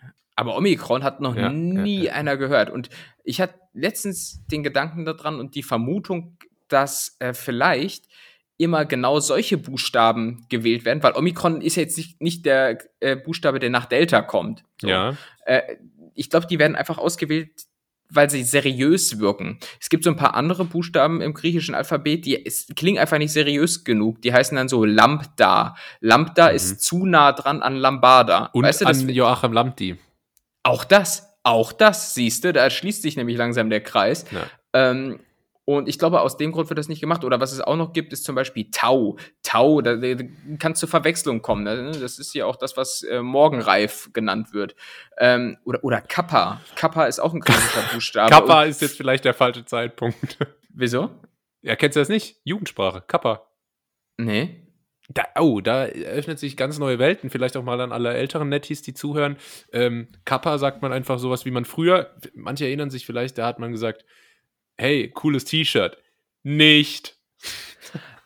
Aber 0.43 0.57
Omikron 0.57 1.05
hat 1.05 1.21
noch 1.21 1.37
ja, 1.37 1.50
nie 1.50 2.05
ja, 2.05 2.15
einer 2.15 2.37
gehört. 2.37 2.69
Und 2.69 2.91
ich 3.23 3.41
hatte 3.41 3.55
letztens 3.75 4.45
den 4.50 4.65
Gedanken 4.65 5.05
daran 5.05 5.39
und 5.39 5.55
die 5.55 5.63
Vermutung, 5.63 6.37
dass 6.67 7.17
äh, 7.21 7.33
vielleicht 7.33 8.07
immer 8.57 8.85
genau 8.85 9.21
solche 9.21 9.57
Buchstaben 9.57 10.47
gewählt 10.49 10.85
werden, 10.85 11.00
weil 11.02 11.15
Omikron 11.15 11.61
ist 11.61 11.76
jetzt 11.76 11.97
nicht, 11.97 12.21
nicht 12.21 12.45
der 12.45 12.78
äh, 12.99 13.15
Buchstabe, 13.15 13.61
der 13.61 13.71
nach 13.71 13.87
Delta 13.87 14.21
kommt. 14.21 14.65
So. 14.81 14.89
Ja. 14.89 15.17
Äh, 15.47 15.63
ich 16.15 16.28
glaube, 16.28 16.49
die 16.49 16.59
werden 16.59 16.75
einfach 16.75 16.99
ausgewählt, 16.99 17.50
weil 18.11 18.28
sie 18.28 18.43
seriös 18.43 19.21
wirken. 19.21 19.59
Es 19.81 19.89
gibt 19.91 20.02
so 20.02 20.11
ein 20.11 20.17
paar 20.17 20.35
andere 20.35 20.65
Buchstaben 20.65 21.21
im 21.21 21.35
griechischen 21.35 21.76
Alphabet, 21.76 22.26
die 22.26 22.45
es, 22.45 22.67
klingen 22.75 22.99
einfach 22.99 23.19
nicht 23.19 23.33
seriös 23.33 23.85
genug. 23.85 24.21
Die 24.23 24.33
heißen 24.33 24.57
dann 24.57 24.69
so 24.69 24.85
Lambda. 24.85 25.76
Lambda 26.00 26.50
mhm. 26.50 26.57
ist 26.57 26.83
zu 26.83 27.07
nah 27.07 27.31
dran 27.31 27.63
an 27.63 27.76
Lambada. 27.76 28.47
Und 28.52 28.65
weißt 28.65 28.83
du, 28.83 28.87
an 28.87 29.09
Joachim 29.09 29.52
Lambdi. 29.52 29.99
Auch 30.62 30.84
das, 30.84 31.36
auch 31.42 31.72
das, 31.72 32.14
siehst 32.14 32.44
du, 32.44 32.52
da 32.52 32.70
schließt 32.70 33.02
sich 33.02 33.16
nämlich 33.16 33.36
langsam 33.36 33.70
der 33.70 33.82
Kreis. 33.82 34.25
Ja. 34.30 34.46
Ähm, 34.72 35.20
und 35.64 35.88
ich 35.88 35.98
glaube, 35.98 36.20
aus 36.20 36.36
dem 36.36 36.50
Grund 36.50 36.68
wird 36.70 36.78
das 36.78 36.88
nicht 36.88 37.00
gemacht. 37.00 37.25
Oder 37.25 37.40
was 37.40 37.52
es 37.52 37.60
auch 37.60 37.76
noch 37.76 37.92
gibt, 37.92 38.12
ist 38.12 38.25
zum 38.25 38.34
Beispiel 38.34 38.68
Tau. 38.72 39.16
Tau, 39.44 39.80
da, 39.80 39.94
da 39.94 40.25
kann 40.58 40.75
zur 40.75 40.88
Verwechslung 40.88 41.40
kommen. 41.40 41.62
Ne? 41.62 41.92
Das 41.92 42.18
ist 42.18 42.34
ja 42.34 42.46
auch 42.46 42.56
das, 42.56 42.76
was 42.76 43.02
äh, 43.04 43.22
morgenreif 43.22 44.10
genannt 44.12 44.52
wird. 44.52 44.75
Ähm, 45.18 45.56
oder, 45.64 45.84
oder 45.84 46.00
Kappa. 46.00 46.60
Kappa 46.75 47.04
ist 47.04 47.20
auch 47.20 47.32
ein 47.32 47.40
griechischer 47.40 47.82
Buchstabe. 47.92 48.30
Kappa 48.30 48.64
ist 48.64 48.82
jetzt 48.82 48.96
vielleicht 48.96 49.25
der 49.25 49.34
falsche 49.34 49.64
Zeitpunkt. 49.64 50.36
Wieso? 50.68 51.10
Ja, 51.60 51.76
kennst 51.76 51.94
du 51.94 52.00
das 52.00 52.08
nicht? 52.08 52.40
Jugendsprache. 52.44 53.04
Kappa. 53.06 53.46
Nee. 54.16 54.66
Da, 55.08 55.25
oh, 55.38 55.60
da 55.60 55.86
eröffnet 55.86 56.38
sich 56.38 56.56
ganz 56.56 56.78
neue 56.78 56.99
Welten. 56.99 57.28
Vielleicht 57.28 57.56
auch 57.56 57.65
mal 57.65 57.80
an 57.80 57.93
alle 57.93 58.15
älteren 58.15 58.49
Netties, 58.49 58.82
die 58.82 58.95
zuhören. 58.95 59.36
Ähm, 59.73 60.08
Kappa 60.25 60.58
sagt 60.58 60.80
man 60.80 60.93
einfach 60.93 61.19
sowas, 61.19 61.45
wie 61.45 61.50
man 61.50 61.65
früher, 61.65 62.15
manche 62.34 62.67
erinnern 62.67 62.91
sich 62.91 63.04
vielleicht, 63.04 63.36
da 63.36 63.47
hat 63.47 63.58
man 63.58 63.73
gesagt, 63.73 64.04
hey, 64.76 65.10
cooles 65.10 65.45
T-Shirt. 65.45 65.99
Nicht. 66.45 67.17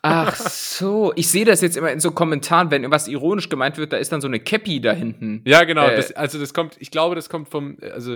Ach 0.01 0.35
so, 0.35 1.11
ich 1.15 1.27
sehe 1.27 1.43
das 1.43 1.61
jetzt 1.61 1.75
immer 1.75 1.91
in 1.91 1.99
so 1.99 2.11
Kommentaren, 2.11 2.71
wenn 2.71 2.83
irgendwas 2.83 3.07
ironisch 3.07 3.49
gemeint 3.49 3.77
wird, 3.77 3.91
da 3.91 3.97
ist 3.97 4.11
dann 4.11 4.21
so 4.21 4.27
eine 4.27 4.39
Cappy 4.39 4.79
da 4.79 4.93
hinten. 4.93 5.41
Ja, 5.45 5.63
genau. 5.63 5.87
Äh, 5.87 5.95
das, 5.95 6.11
also 6.13 6.39
das 6.39 6.53
kommt, 6.53 6.77
ich 6.79 6.91
glaube, 6.91 7.15
das 7.15 7.29
kommt 7.29 7.49
vom, 7.49 7.77
also 7.81 8.13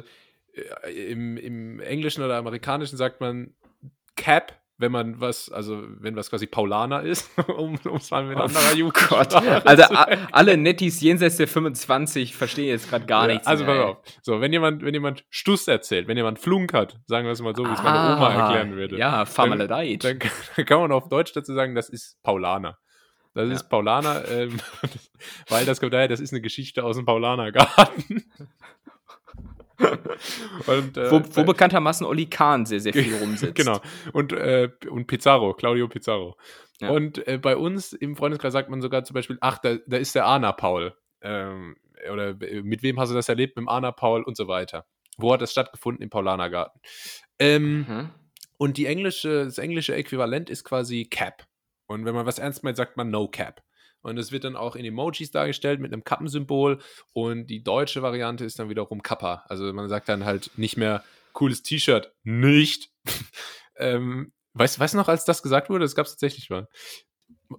äh, 0.53 1.11
im, 1.11 1.37
im 1.37 1.79
Englischen 1.79 2.23
oder 2.23 2.37
Amerikanischen 2.37 2.97
sagt 2.97 3.19
man 3.19 3.53
Cap 4.15 4.60
wenn 4.81 4.91
man 4.91 5.21
was, 5.21 5.49
also 5.49 5.83
wenn 5.99 6.15
was 6.15 6.29
quasi 6.29 6.47
Paulaner 6.47 7.03
ist, 7.03 7.29
um 7.55 7.75
es 7.95 8.11
mal 8.11 8.25
mit 8.25 8.37
oh 8.37 8.41
anderer 8.41 8.73
Jugend 8.73 9.07
Gott. 9.07 9.33
Also 9.65 9.83
alle 10.31 10.57
Nettis 10.57 10.99
jenseits 10.99 11.37
der 11.37 11.47
25 11.47 12.35
verstehen 12.35 12.67
jetzt 12.67 12.89
gerade 12.89 13.05
gar 13.05 13.27
ja, 13.27 13.33
nichts. 13.33 13.47
Also 13.47 13.65
pass 13.65 13.77
auf. 13.77 13.97
So, 14.21 14.41
wenn 14.41 14.51
jemand, 14.51 14.83
wenn 14.83 14.93
jemand 14.93 15.23
Stuss 15.29 15.67
erzählt, 15.67 16.07
wenn 16.07 16.17
jemand 16.17 16.39
flunkert, 16.39 16.99
sagen 17.05 17.25
wir 17.25 17.31
es 17.31 17.41
mal 17.41 17.55
so, 17.55 17.63
wie 17.65 17.71
es 17.71 17.83
meine 17.83 17.97
ah, 17.97 18.17
Oma 18.17 18.33
erklären 18.33 18.75
würde. 18.75 18.97
Ja, 18.97 19.25
Farmaledeit. 19.25 20.03
Dann, 20.03 20.19
dann, 20.19 20.31
dann, 20.55 20.65
kann 20.65 20.79
man 20.79 20.91
auf 20.91 21.07
Deutsch 21.07 21.31
dazu 21.33 21.53
sagen, 21.53 21.75
das 21.75 21.89
ist 21.89 22.21
Paulaner. 22.23 22.77
Das 23.33 23.47
ja. 23.47 23.53
ist 23.53 23.69
Paulaner, 23.69 24.27
ähm, 24.29 24.57
weil 25.47 25.65
das 25.65 25.79
kommt 25.79 25.93
daher, 25.93 26.07
das 26.07 26.19
ist 26.19 26.33
eine 26.33 26.41
Geschichte 26.41 26.83
aus 26.83 26.97
dem 26.97 27.05
Paulanergarten. 27.05 28.23
und, 30.67 30.97
äh, 30.97 31.11
wo, 31.11 31.21
wo 31.33 31.43
bekanntermaßen 31.43 32.05
Oli 32.05 32.27
Kahn 32.27 32.65
sehr, 32.65 32.79
sehr 32.79 32.93
viel 32.93 33.15
rumsitzt. 33.21 33.55
genau. 33.55 33.79
Und, 34.13 34.33
äh, 34.33 34.69
und 34.89 35.07
Pizarro, 35.07 35.53
Claudio 35.53 35.87
Pizarro. 35.87 36.37
Ja. 36.79 36.89
Und 36.89 37.25
äh, 37.27 37.37
bei 37.37 37.55
uns 37.55 37.93
im 37.93 38.15
Freundeskreis 38.15 38.53
sagt 38.53 38.69
man 38.69 38.81
sogar 38.81 39.03
zum 39.03 39.13
Beispiel, 39.13 39.37
ach, 39.41 39.59
da, 39.59 39.77
da 39.85 39.97
ist 39.97 40.15
der 40.15 40.25
Arna 40.25 40.51
Paul. 40.51 40.95
Ähm, 41.21 41.75
oder 42.11 42.33
mit 42.33 42.81
wem 42.83 42.99
hast 42.99 43.09
du 43.09 43.15
das 43.15 43.29
erlebt? 43.29 43.55
Mit 43.55 43.63
dem 43.63 43.69
Arna 43.69 43.91
Paul 43.91 44.23
und 44.23 44.35
so 44.35 44.47
weiter. 44.47 44.85
Wo 45.17 45.33
hat 45.33 45.41
das 45.41 45.51
stattgefunden? 45.51 46.01
Im 46.01 46.09
Paulanergarten. 46.09 46.81
Ähm, 47.37 47.85
mhm. 47.87 48.09
Und 48.57 48.77
die 48.77 48.85
englische, 48.85 49.45
das 49.45 49.57
englische 49.57 49.95
Äquivalent 49.95 50.49
ist 50.49 50.63
quasi 50.63 51.05
Cap. 51.05 51.47
Und 51.87 52.05
wenn 52.05 52.15
man 52.15 52.25
was 52.25 52.39
ernst 52.39 52.63
meint, 52.63 52.77
sagt 52.77 52.97
man 52.97 53.09
No 53.09 53.27
Cap. 53.27 53.61
Und 54.01 54.17
es 54.17 54.31
wird 54.31 54.43
dann 54.43 54.55
auch 54.55 54.75
in 54.75 54.85
Emojis 54.85 55.31
dargestellt 55.31 55.79
mit 55.79 55.93
einem 55.93 56.03
Kappensymbol. 56.03 56.79
Und 57.13 57.47
die 57.47 57.63
deutsche 57.63 58.01
Variante 58.01 58.45
ist 58.45 58.59
dann 58.59 58.69
wiederum 58.69 59.01
Kappa. 59.03 59.43
Also 59.47 59.71
man 59.73 59.89
sagt 59.89 60.09
dann 60.09 60.25
halt 60.25 60.51
nicht 60.57 60.77
mehr 60.77 61.03
cooles 61.33 61.63
T-Shirt, 61.63 62.13
nicht. 62.23 62.89
ähm, 63.77 64.33
weißt 64.53 64.93
du 64.93 64.97
noch, 64.97 65.07
als 65.07 65.25
das 65.25 65.43
gesagt 65.43 65.69
wurde? 65.69 65.85
Das 65.85 65.95
gab 65.95 66.05
es 66.05 66.13
tatsächlich 66.13 66.49
mal. 66.49 66.67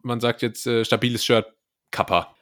Man 0.03 0.21
sagt 0.21 0.43
jetzt 0.43 0.67
äh, 0.67 0.85
stabiles 0.85 1.25
Shirt, 1.25 1.47
Kappa. 1.91 2.35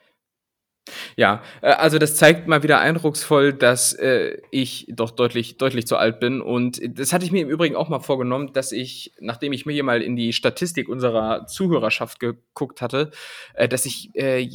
Ja, 1.16 1.42
äh, 1.62 1.72
also 1.72 1.98
das 1.98 2.16
zeigt 2.16 2.48
mal 2.48 2.62
wieder 2.62 2.80
eindrucksvoll, 2.80 3.52
dass 3.52 3.92
äh, 3.92 4.38
ich 4.50 4.86
doch 4.90 5.10
deutlich, 5.10 5.58
deutlich 5.58 5.86
zu 5.86 5.96
alt 5.96 6.20
bin. 6.20 6.40
Und 6.40 6.80
das 6.98 7.12
hatte 7.12 7.24
ich 7.24 7.32
mir 7.32 7.42
im 7.42 7.50
Übrigen 7.50 7.76
auch 7.76 7.88
mal 7.88 8.00
vorgenommen, 8.00 8.52
dass 8.52 8.72
ich, 8.72 9.12
nachdem 9.20 9.52
ich 9.52 9.66
mir 9.66 9.72
hier 9.72 9.84
mal 9.84 10.02
in 10.02 10.16
die 10.16 10.32
Statistik 10.32 10.88
unserer 10.88 11.46
Zuhörerschaft 11.46 12.20
geguckt 12.20 12.82
hatte, 12.82 13.10
äh, 13.54 13.68
dass 13.68 13.86
ich 13.86 14.10
äh, 14.14 14.48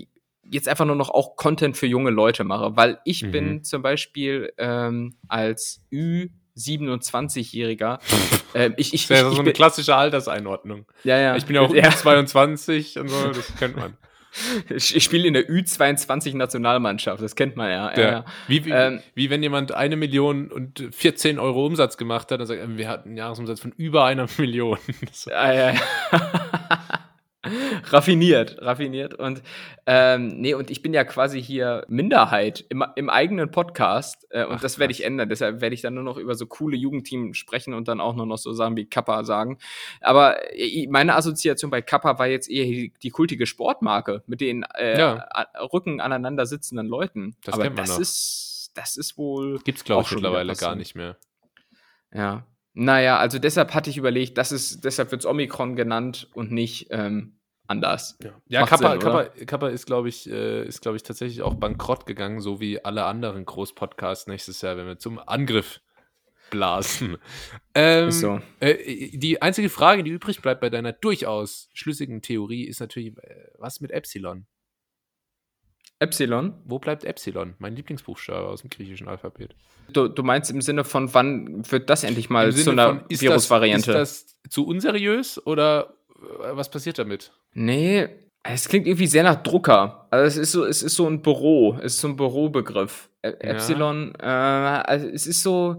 jetzt 0.44 0.68
einfach 0.68 0.86
nur 0.86 0.96
noch 0.96 1.10
auch 1.10 1.36
Content 1.36 1.76
für 1.78 1.88
junge 1.88 2.12
Leute 2.12 2.44
mache, 2.44 2.76
weil 2.76 3.00
ich 3.06 3.24
mhm. 3.24 3.32
bin 3.32 3.64
zum 3.64 3.82
Beispiel 3.82 4.54
ähm, 4.58 5.16
als 5.28 5.82
Ü 5.92 6.30
27-Jähriger. 6.58 8.00
äh, 8.54 8.72
ich, 8.78 8.94
ich, 8.94 9.08
das 9.08 9.18
ist 9.18 9.24
ja 9.24 9.32
so 9.32 9.42
eine 9.42 9.54
klassische 9.54 9.96
Alterseinordnung. 9.96 10.86
Ja, 11.04 11.20
ja. 11.20 11.36
Ich 11.36 11.46
bin 11.46 11.56
ja 11.56 11.62
auch 11.62 11.74
ja. 11.74 11.90
22 11.90 13.00
und 13.00 13.10
so, 13.10 13.30
das 13.30 13.56
kennt 13.58 13.76
man. 13.76 13.98
Ich, 14.70 15.04
spiele 15.04 15.28
in 15.28 15.34
der 15.34 15.50
Ü22-Nationalmannschaft, 15.50 17.22
das 17.22 17.36
kennt 17.36 17.56
man 17.56 17.70
ja. 17.70 17.92
ja. 17.96 18.12
ja. 18.12 18.26
Wie, 18.48 18.66
wie, 18.66 18.72
ähm, 18.72 19.02
wie, 19.14 19.30
wenn 19.30 19.42
jemand 19.42 19.74
eine 19.74 19.96
Million 19.96 20.52
und 20.52 20.84
14 20.92 21.40
Euro 21.40 21.66
Umsatz 21.66 21.98
gemacht 21.98 22.32
hat, 22.32 22.40
dann 22.40 22.48
sagt 22.48 22.60
er, 22.60 22.78
wir 22.78 22.90
hatten 22.90 23.10
einen 23.10 23.18
Jahresumsatz 23.18 23.60
von 23.60 23.72
über 23.78 24.06
einer 24.06 24.28
Million. 24.38 24.78
Ja, 25.26 25.54
ja, 25.54 25.72
ja. 25.72 26.85
raffiniert, 27.90 28.58
raffiniert. 28.62 29.14
Und 29.14 29.42
ähm, 29.86 30.40
nee, 30.40 30.54
und 30.54 30.72
ich 30.72 30.82
bin 30.82 30.94
ja 30.94 31.04
quasi 31.04 31.42
hier 31.42 31.86
Minderheit 31.88 32.66
im, 32.70 32.84
im 32.96 33.10
eigenen 33.10 33.52
Podcast. 33.52 34.28
Äh, 34.30 34.46
und 34.46 34.56
Ach, 34.56 34.62
das 34.62 34.80
werde 34.80 34.92
ich 34.92 35.04
ändern. 35.04 35.30
Deshalb 35.30 35.62
werde 35.62 35.74
ich 35.74 35.82
dann 35.82 35.94
nur 35.94 36.04
noch 36.04 36.18
über 36.18 36.36
so 36.36 36.46
coole 36.46 36.76
Jugendteams 36.78 37.38
sprechen 37.38 37.74
und 37.74 37.88
dann 37.88 38.02
auch 38.02 38.16
nur 38.16 38.26
noch 38.26 38.38
so 38.38 38.54
Sachen 38.54 38.76
wie 38.76 38.86
Kappa 38.86 39.24
sagen. 39.24 39.58
Aber 40.02 40.38
äh, 40.54 40.88
meine 40.88 41.16
Assoziation 41.16 41.72
bei 41.72 41.82
Kappa 41.82 42.18
war 42.20 42.28
jetzt 42.28 42.50
eher 42.50 42.90
die, 43.02 43.10
kultige 43.10 43.46
Sportmarke 43.46 44.24
mit 44.28 44.42
den 44.42 44.64
äh, 44.76 45.00
ja. 45.00 45.28
Rücken 45.74 46.02
aneinander 46.02 46.46
sitzenden 46.46 46.88
Leuten. 46.88 47.36
Das 47.44 47.56
Aber 47.56 47.70
das 47.70 47.90
noch. 47.90 48.00
ist, 48.00 48.72
das 48.74 48.98
ist 48.98 49.18
wohl. 49.18 49.60
Gibt's, 49.60 49.84
glaube 49.84 50.04
ich, 50.04 50.12
mittlerweile 50.12 50.54
gar 50.56 50.76
nicht 50.76 50.96
mehr. 50.96 51.18
Ja, 52.14 52.46
naja, 52.76 53.18
also 53.18 53.40
deshalb 53.40 53.74
hatte 53.74 53.90
ich 53.90 53.98
überlegt, 53.98 54.38
das 54.38 54.52
ist, 54.52 54.84
deshalb 54.84 55.12
wird 55.12 55.22
es 55.22 55.26
Omikron 55.26 55.78
genannt 55.78 56.28
und 56.34 56.52
nicht 56.52 56.88
ähm, 56.92 57.40
anders. 57.68 58.18
Ja, 58.22 58.32
ja 58.48 58.66
Kappa, 58.66 58.92
Sinn, 58.92 59.00
Kappa, 59.00 59.24
Kappa, 59.46 59.68
ist, 59.70 59.86
glaube 59.86 60.10
ich, 60.10 60.30
äh, 60.30 60.66
ist, 60.66 60.82
glaube 60.82 60.98
ich, 60.98 61.04
tatsächlich 61.04 61.42
auch 61.42 61.56
bankrott 61.56 62.06
gegangen, 62.06 62.42
so 62.42 62.60
wie 62.60 62.84
alle 62.84 63.06
anderen 63.06 63.46
Großpodcasts 63.46 64.28
nächstes 64.28 64.62
Jahr, 64.62 64.76
wenn 64.76 64.88
wir 64.88 64.98
zum 64.98 65.20
Angriff 65.20 65.80
blasen. 66.52 67.18
Ähm, 67.78 68.10
so. 68.10 68.40
Äh, 68.62 69.18
die 69.18 69.42
einzige 69.42 69.70
Frage, 69.70 70.06
die 70.06 70.12
übrig 70.12 70.42
bleibt 70.42 70.62
bei 70.62 70.70
deiner 70.70 70.94
durchaus 70.94 71.68
schlüssigen 71.74 72.22
Theorie, 72.22 72.64
ist 72.64 72.80
natürlich, 72.80 73.18
äh, 73.18 73.50
was 73.58 73.82
mit 73.82 73.92
Epsilon? 73.92 74.48
Epsilon? 76.00 76.54
Wo 76.66 76.80
bleibt 76.80 77.04
Epsilon? 77.04 77.56
Mein 77.60 77.76
Lieblingsbuchstabe 77.76 78.48
aus 78.48 78.62
dem 78.62 78.70
griechischen 78.70 79.08
Alphabet. 79.08 79.56
Du, 79.92 80.08
du 80.08 80.24
meinst 80.24 80.52
im 80.52 80.62
Sinne 80.62 80.84
von, 80.84 81.14
wann 81.14 81.70
wird 81.72 81.90
das 81.90 82.04
endlich 82.04 82.30
mal 82.30 82.54
zu 82.54 82.72
einer 82.72 83.06
Virusvariante? 83.10 83.92
Ist 83.92 83.98
das 83.98 84.50
zu 84.50 84.66
unseriös 84.66 85.46
oder 85.46 85.96
äh, 86.18 86.56
was 86.56 86.70
passiert 86.70 87.00
damit? 87.00 87.32
Nee, 87.54 88.10
es 88.44 88.68
klingt 88.68 88.88
irgendwie 88.88 89.08
sehr 89.08 89.24
nach 89.24 89.42
Drucker. 89.42 90.08
Also 90.12 90.28
es 90.28 90.38
ist 90.38 90.52
so, 90.52 90.66
es 90.66 90.84
ist 90.84 90.96
so 90.96 91.08
ein 91.08 91.22
Büro, 91.22 91.78
es 91.80 91.94
ist 91.94 92.02
so 92.02 92.10
ein 92.10 92.16
Bürobegriff. 92.16 93.10
E 93.24 93.30
ja. 93.30 93.34
Epsilon, 93.52 94.14
äh, 94.20 94.26
also 94.26 95.08
es 95.08 95.26
ist 95.26 95.44
so, 95.44 95.78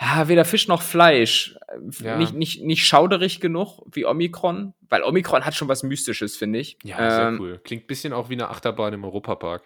ja, 0.00 0.28
weder 0.28 0.44
Fisch 0.44 0.68
noch 0.68 0.82
Fleisch. 0.82 1.56
Ja. 2.00 2.16
Nicht, 2.16 2.34
nicht, 2.34 2.62
nicht 2.62 2.86
schauderig 2.86 3.40
genug 3.40 3.82
wie 3.92 4.06
Omikron, 4.06 4.74
weil 4.88 5.02
Omikron 5.02 5.44
hat 5.44 5.54
schon 5.54 5.68
was 5.68 5.82
Mystisches, 5.82 6.36
finde 6.36 6.60
ich. 6.60 6.78
Ja, 6.84 7.10
sehr 7.10 7.28
ähm, 7.28 7.40
cool. 7.40 7.60
Klingt 7.64 7.84
ein 7.84 7.86
bisschen 7.88 8.12
auch 8.12 8.28
wie 8.28 8.34
eine 8.34 8.48
Achterbahn 8.48 8.94
im 8.94 9.04
Europapark. 9.04 9.62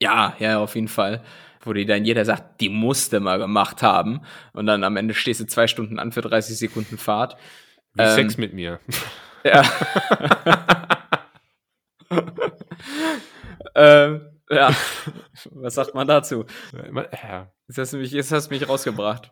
Ja, 0.00 0.36
ja, 0.38 0.60
auf 0.60 0.76
jeden 0.76 0.88
Fall. 0.88 1.22
Wo 1.62 1.72
die 1.72 1.84
dann 1.84 2.04
jeder 2.04 2.24
sagt, 2.24 2.60
die 2.60 2.70
musste 2.70 3.20
mal 3.20 3.38
gemacht 3.38 3.82
haben. 3.82 4.22
Und 4.52 4.66
dann 4.66 4.84
am 4.84 4.96
Ende 4.96 5.14
stehst 5.14 5.40
du 5.40 5.46
zwei 5.46 5.66
Stunden 5.66 5.98
an 5.98 6.12
für 6.12 6.22
30 6.22 6.56
Sekunden 6.56 6.96
Fahrt. 6.96 7.36
Wie 7.94 8.02
ähm, 8.02 8.14
Sex 8.14 8.38
mit 8.38 8.54
mir. 8.54 8.80
Ja. 9.44 9.62
ähm, 13.74 14.29
ja. 14.50 14.74
Was 15.50 15.74
sagt 15.74 15.94
man 15.94 16.06
dazu? 16.06 16.44
Ja. 16.72 17.52
Jetzt 17.68 17.78
hast 17.78 17.92
du 17.92 17.98
mich, 17.98 18.12
jetzt 18.12 18.32
hast 18.32 18.50
du 18.50 18.54
mich 18.54 18.68
rausgebracht. 18.68 19.30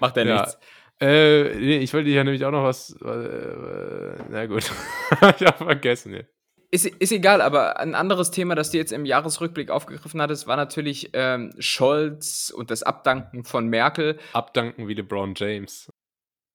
Macht 0.00 0.16
er 0.16 0.26
ja. 0.26 0.40
nichts. 0.40 0.58
Äh, 1.00 1.54
nee, 1.56 1.78
ich 1.78 1.92
wollte 1.92 2.08
ja 2.08 2.24
nämlich 2.24 2.44
auch 2.44 2.50
noch 2.50 2.64
was. 2.64 2.96
Äh, 3.02 4.24
na 4.30 4.46
gut. 4.46 4.64
ich 5.20 5.46
habe 5.46 5.64
vergessen. 5.64 6.26
Ist, 6.70 6.86
ist 6.86 7.12
egal, 7.12 7.42
aber 7.42 7.78
ein 7.78 7.94
anderes 7.94 8.30
Thema, 8.30 8.54
das 8.54 8.70
du 8.70 8.78
jetzt 8.78 8.92
im 8.92 9.04
Jahresrückblick 9.04 9.70
aufgegriffen 9.70 10.20
hattest, 10.20 10.46
war 10.46 10.56
natürlich 10.56 11.10
ähm, 11.12 11.52
Scholz 11.58 12.50
und 12.54 12.70
das 12.70 12.82
Abdanken 12.82 13.44
von 13.44 13.68
Merkel. 13.68 14.18
Abdanken 14.32 14.88
wie 14.88 14.94
LeBron 14.94 15.34
James. 15.36 15.90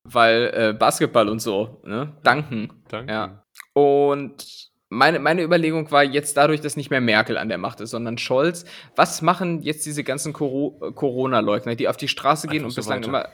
Weil 0.04 0.52
äh, 0.54 0.74
Basketball 0.74 1.30
und 1.30 1.40
so, 1.40 1.82
ne? 1.86 2.18
Danken. 2.24 2.84
Danke. 2.90 3.14
Ja. 3.14 3.46
Und 3.74 4.71
meine, 4.92 5.20
meine 5.20 5.42
Überlegung 5.42 5.90
war 5.90 6.04
jetzt 6.04 6.36
dadurch, 6.36 6.60
dass 6.60 6.76
nicht 6.76 6.92
mehr 6.92 7.00
Merkel 7.00 7.38
an 7.38 7.48
der 7.48 7.58
Macht 7.58 7.80
ist, 7.80 7.92
sondern 7.92 8.18
Scholz. 8.18 8.66
Was 8.96 9.22
machen 9.22 9.62
jetzt 9.62 9.86
diese 9.86 10.04
ganzen 10.04 10.34
Corona-Leugner, 10.34 11.76
die 11.76 11.88
auf 11.88 11.96
die 11.96 12.10
Straße 12.10 12.48
gehen 12.48 12.66
Einfach 12.66 12.70
und 12.72 12.76
bislang 12.76 13.02
so 13.02 13.10
immer. 13.10 13.30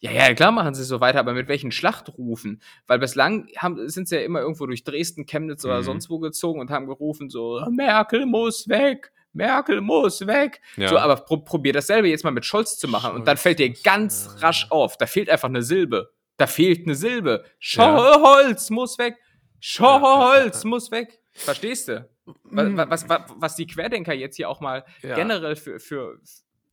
Ja, 0.00 0.10
ja, 0.10 0.34
klar 0.34 0.52
machen 0.52 0.74
sie 0.74 0.84
so 0.84 1.00
weiter, 1.00 1.18
aber 1.18 1.32
mit 1.32 1.48
welchen 1.48 1.72
Schlachtrufen? 1.72 2.60
Weil 2.86 2.98
bislang 2.98 3.48
haben, 3.56 3.88
sind 3.88 4.06
sie 4.06 4.16
ja 4.16 4.22
immer 4.22 4.40
irgendwo 4.40 4.66
durch 4.66 4.84
Dresden, 4.84 5.24
Chemnitz 5.24 5.64
oder 5.64 5.78
mhm. 5.78 5.84
sonst 5.84 6.10
wo 6.10 6.18
gezogen 6.18 6.60
und 6.60 6.70
haben 6.70 6.86
gerufen 6.86 7.30
so, 7.30 7.62
Merkel 7.70 8.26
muss 8.26 8.68
weg, 8.68 9.12
Merkel 9.32 9.80
muss 9.80 10.26
weg. 10.26 10.60
Ja. 10.76 10.88
So, 10.88 10.98
aber 10.98 11.16
pro 11.16 11.38
probier 11.38 11.72
dasselbe 11.72 12.08
jetzt 12.08 12.22
mal 12.22 12.32
mit 12.32 12.44
Scholz 12.44 12.78
zu 12.78 12.86
machen 12.86 13.12
Scholz 13.12 13.16
und 13.20 13.26
dann 13.26 13.38
fällt 13.38 13.58
dir 13.58 13.72
ganz 13.72 14.36
rasch 14.40 14.66
auf, 14.70 14.98
da 14.98 15.06
fehlt 15.06 15.30
einfach 15.30 15.48
eine 15.48 15.62
Silbe. 15.62 16.12
Da 16.36 16.46
fehlt 16.46 16.84
eine 16.84 16.94
Silbe. 16.94 17.44
Scholz 17.58 18.68
ja. 18.68 18.74
muss 18.74 18.98
weg. 18.98 19.16
Scholz 19.60 20.64
muss 20.64 20.90
weg. 20.90 21.20
Verstehst 21.32 21.88
du? 21.88 22.08
Mm. 22.44 22.76
Was, 22.76 23.08
was, 23.08 23.24
was, 23.36 23.56
die 23.56 23.66
Querdenker 23.66 24.14
jetzt 24.14 24.36
hier 24.36 24.48
auch 24.48 24.60
mal 24.60 24.84
generell 25.02 25.56
für, 25.56 25.78
für, 25.78 26.18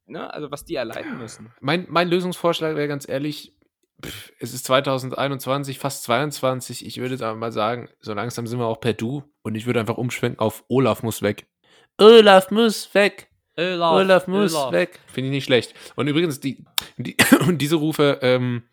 ne, 0.07 0.33
also 0.33 0.49
was 0.51 0.65
die 0.65 0.75
erleiden 0.75 1.17
müssen. 1.17 1.51
Mein, 1.59 1.85
mein 1.89 2.07
Lösungsvorschlag 2.07 2.75
wäre 2.75 2.87
ganz 2.87 3.07
ehrlich, 3.07 3.55
pff, 4.03 4.31
es 4.39 4.53
ist 4.53 4.65
2021, 4.65 5.79
fast 5.79 6.03
22. 6.03 6.85
Ich 6.85 6.97
würde 6.97 7.15
jetzt 7.15 7.23
aber 7.23 7.37
mal 7.37 7.51
sagen, 7.51 7.89
so 7.99 8.13
langsam 8.13 8.47
sind 8.47 8.59
wir 8.59 8.65
auch 8.65 8.79
per 8.79 8.93
Du 8.93 9.23
und 9.43 9.55
ich 9.55 9.65
würde 9.65 9.79
einfach 9.79 9.97
umschwenken 9.97 10.39
auf 10.39 10.63
Olaf 10.69 11.03
muss 11.03 11.21
weg. 11.21 11.47
Olaf 11.99 12.49
muss 12.49 12.93
weg. 12.93 13.29
Olaf, 13.55 13.93
Olaf 13.93 14.27
muss 14.27 14.55
Olaf. 14.55 14.71
weg. 14.71 14.99
Finde 15.05 15.27
ich 15.27 15.33
nicht 15.33 15.45
schlecht. 15.45 15.75
Und 15.95 16.07
übrigens, 16.07 16.39
die, 16.39 16.65
die 16.97 17.15
diese 17.51 17.75
Rufe 17.75 18.19
ähm, 18.21 18.63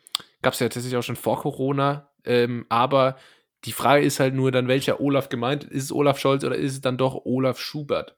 gab 0.40 0.54
es 0.54 0.60
ja 0.60 0.66
tatsächlich 0.68 0.96
auch 0.96 1.02
schon 1.02 1.16
vor 1.16 1.40
Corona. 1.40 2.10
Ähm, 2.24 2.66
aber 2.68 3.16
die 3.64 3.72
Frage 3.72 4.04
ist 4.04 4.20
halt 4.20 4.34
nur 4.34 4.50
dann, 4.52 4.68
welcher 4.68 5.00
Olaf 5.00 5.28
gemeint 5.28 5.64
ist. 5.64 5.84
es 5.84 5.92
Olaf 5.92 6.18
Scholz 6.18 6.44
oder 6.44 6.56
ist 6.56 6.72
es 6.72 6.80
dann 6.80 6.98
doch 6.98 7.24
Olaf 7.24 7.58
Schubert? 7.60 8.16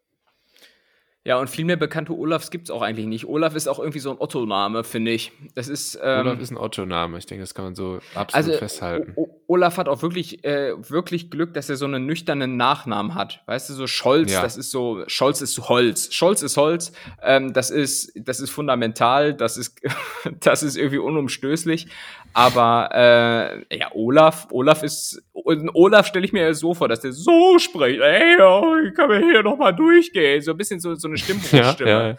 Ja, 1.24 1.38
und 1.38 1.48
viel 1.48 1.64
mehr 1.64 1.76
bekannte 1.76 2.12
Olafs 2.12 2.50
gibt 2.50 2.64
es 2.64 2.70
auch 2.72 2.82
eigentlich 2.82 3.06
nicht. 3.06 3.28
Olaf 3.28 3.54
ist 3.54 3.68
auch 3.68 3.78
irgendwie 3.78 4.00
so 4.00 4.10
ein 4.10 4.16
Otto-Name, 4.18 4.82
finde 4.82 5.12
ich. 5.12 5.30
Das 5.54 5.68
ist, 5.68 5.96
ähm, 6.02 6.26
Olaf 6.26 6.40
ist 6.40 6.50
ein 6.50 6.56
Otto-Name. 6.56 7.16
Ich 7.16 7.26
denke, 7.26 7.42
das 7.42 7.54
kann 7.54 7.66
man 7.66 7.74
so 7.76 8.00
absolut 8.14 8.48
also, 8.48 8.58
festhalten. 8.58 9.12
O 9.14 9.28
Olaf 9.46 9.76
hat 9.76 9.86
auch 9.88 10.02
wirklich, 10.02 10.44
äh, 10.44 10.72
wirklich 10.90 11.30
Glück, 11.30 11.54
dass 11.54 11.68
er 11.68 11.76
so 11.76 11.84
einen 11.84 12.06
nüchternen 12.06 12.56
Nachnamen 12.56 13.14
hat. 13.14 13.42
Weißt 13.46 13.68
du, 13.68 13.74
so 13.74 13.86
Scholz, 13.86 14.32
ja. 14.32 14.42
das 14.42 14.56
ist 14.56 14.70
so, 14.70 15.04
Scholz 15.06 15.42
ist 15.42 15.68
Holz. 15.68 16.12
Scholz 16.12 16.42
ist 16.42 16.56
Holz. 16.56 16.92
Ähm, 17.22 17.52
das 17.52 17.70
ist, 17.70 18.12
das 18.16 18.40
ist 18.40 18.50
fundamental. 18.50 19.34
Das 19.34 19.56
ist, 19.56 19.80
das 20.40 20.64
ist 20.64 20.76
irgendwie 20.76 20.98
unumstößlich. 20.98 21.86
Aber 22.32 22.88
äh, 22.94 23.76
ja, 23.76 23.90
Olaf, 23.92 24.48
Olaf 24.50 24.82
ist, 24.82 25.22
Olaf 25.34 26.06
stelle 26.06 26.24
ich 26.24 26.32
mir 26.32 26.54
so 26.54 26.72
vor, 26.72 26.88
dass 26.88 27.00
der 27.00 27.12
so 27.12 27.58
spricht. 27.58 28.00
Ey, 28.00 28.40
oh, 28.40 28.76
ich 28.86 28.94
kann 28.94 29.08
mir 29.08 29.18
hier 29.18 29.42
noch 29.42 29.58
mal 29.58 29.72
durchgehen. 29.72 30.40
So 30.40 30.52
ein 30.52 30.56
bisschen 30.56 30.80
so, 30.80 30.94
so 30.94 31.11
eine 31.12 31.18
Stimmbruchstimme. 31.18 31.90
Ja, 31.90 32.08
ja. 32.08 32.16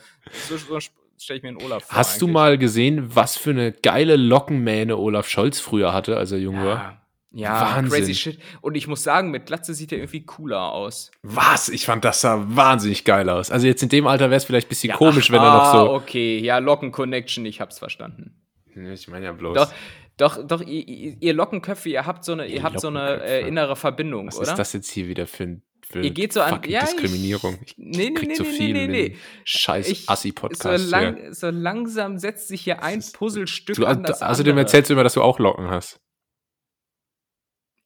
So, 0.50 0.58
so 0.58 0.80
stelle 1.18 1.38
ich 1.38 1.44
mir 1.44 1.50
einen 1.50 1.62
Olaf 1.62 1.84
vor. 1.86 1.98
Hast 1.98 2.14
eigentlich. 2.14 2.20
du 2.20 2.28
mal 2.28 2.58
gesehen, 2.58 3.16
was 3.16 3.38
für 3.38 3.52
eine 3.52 3.72
geile 3.72 4.16
Lockenmähne 4.16 4.98
Olaf 4.98 5.28
Scholz 5.28 5.60
früher 5.60 5.94
hatte, 5.94 6.18
als 6.18 6.32
er 6.32 6.40
jung 6.40 6.56
ja. 6.56 6.66
war? 6.66 7.04
Ja, 7.36 7.76
Wahnsinn. 7.76 8.00
crazy 8.00 8.14
shit. 8.14 8.40
Und 8.62 8.76
ich 8.76 8.88
muss 8.88 9.02
sagen, 9.02 9.32
mit 9.32 9.48
Glatze 9.48 9.74
sieht 9.74 9.92
er 9.92 9.98
irgendwie 9.98 10.24
cooler 10.24 10.72
aus. 10.72 11.10
Was? 11.24 11.68
Ich 11.70 11.86
fand 11.86 12.06
das 12.06 12.22
sah 12.22 12.44
wahnsinnig 12.48 13.06
geil 13.06 13.28
aus. 13.28 13.50
Also 13.50 13.66
jetzt 13.66 13.82
in 13.82 13.90
dem 13.90 14.06
Alter 14.06 14.26
wäre 14.30 14.38
es 14.38 14.46
vielleicht 14.46 14.68
ein 14.68 14.70
bisschen 14.70 14.92
ja, 14.92 14.98
komisch, 14.98 15.30
ach, 15.30 15.34
wenn 15.34 15.42
er 15.42 15.54
noch 15.54 15.72
so. 15.72 15.78
Ah, 15.78 15.96
okay, 15.96 16.38
ja, 16.38 16.60
Locken 16.60 16.92
Connection, 16.92 17.44
ich 17.48 17.60
hab's 17.60 17.80
verstanden. 17.80 18.36
Ich 18.76 19.08
meine 19.08 19.26
ja 19.26 19.32
bloß. 19.32 19.56
Doch, 19.56 19.74
doch, 20.18 20.48
doch, 20.48 20.62
ihr, 20.62 21.18
ihr 21.20 21.34
Lockenköpfe, 21.34 21.90
ihr 21.90 22.06
habt 22.06 22.24
so 22.24 22.34
eine, 22.34 22.46
ihr 22.46 22.62
habt 22.62 22.80
so 22.80 22.90
eine 22.90 23.24
äh, 23.24 23.48
innere 23.48 23.76
Verbindung, 23.76 24.28
Was 24.28 24.36
oder? 24.36 24.44
Was 24.44 24.50
ist 24.52 24.60
das 24.60 24.74
jetzt 24.74 24.92
hier 24.92 25.08
wieder 25.08 25.26
für 25.26 25.44
ein 25.44 25.64
für 25.94 26.02
ihr 26.02 26.12
geht 26.12 26.34
so 26.34 26.42
an 26.42 26.62
ja, 26.68 26.82
Diskriminierung. 26.82 27.60
Ich, 27.66 27.78
nee, 27.78 28.10
nee, 28.10 28.26
nee, 28.26 28.36
so 28.36 28.44
viel 28.44 28.74
nee, 28.74 28.88
nee, 28.88 29.10
nee. 29.10 29.18
Scheiß 29.46 30.08
Assi-Podcast. 30.08 30.86
So, 30.86 30.90
lang, 30.90 31.34
so, 31.34 31.50
langsam 31.50 32.18
setzt 32.18 32.48
sich 32.48 32.62
hier 32.62 32.82
ein 32.84 33.04
Puzzlestück 33.14 33.76
du, 33.76 33.86
an 33.86 34.04
das 34.04 34.22
Außerdem 34.22 34.52
andere. 34.52 34.66
erzählst 34.66 34.90
du 34.90 34.96
immer, 34.96 35.04
dass 35.04 35.14
du 35.14 35.22
auch 35.22 35.40
Locken 35.40 35.70
hast. 35.70 36.00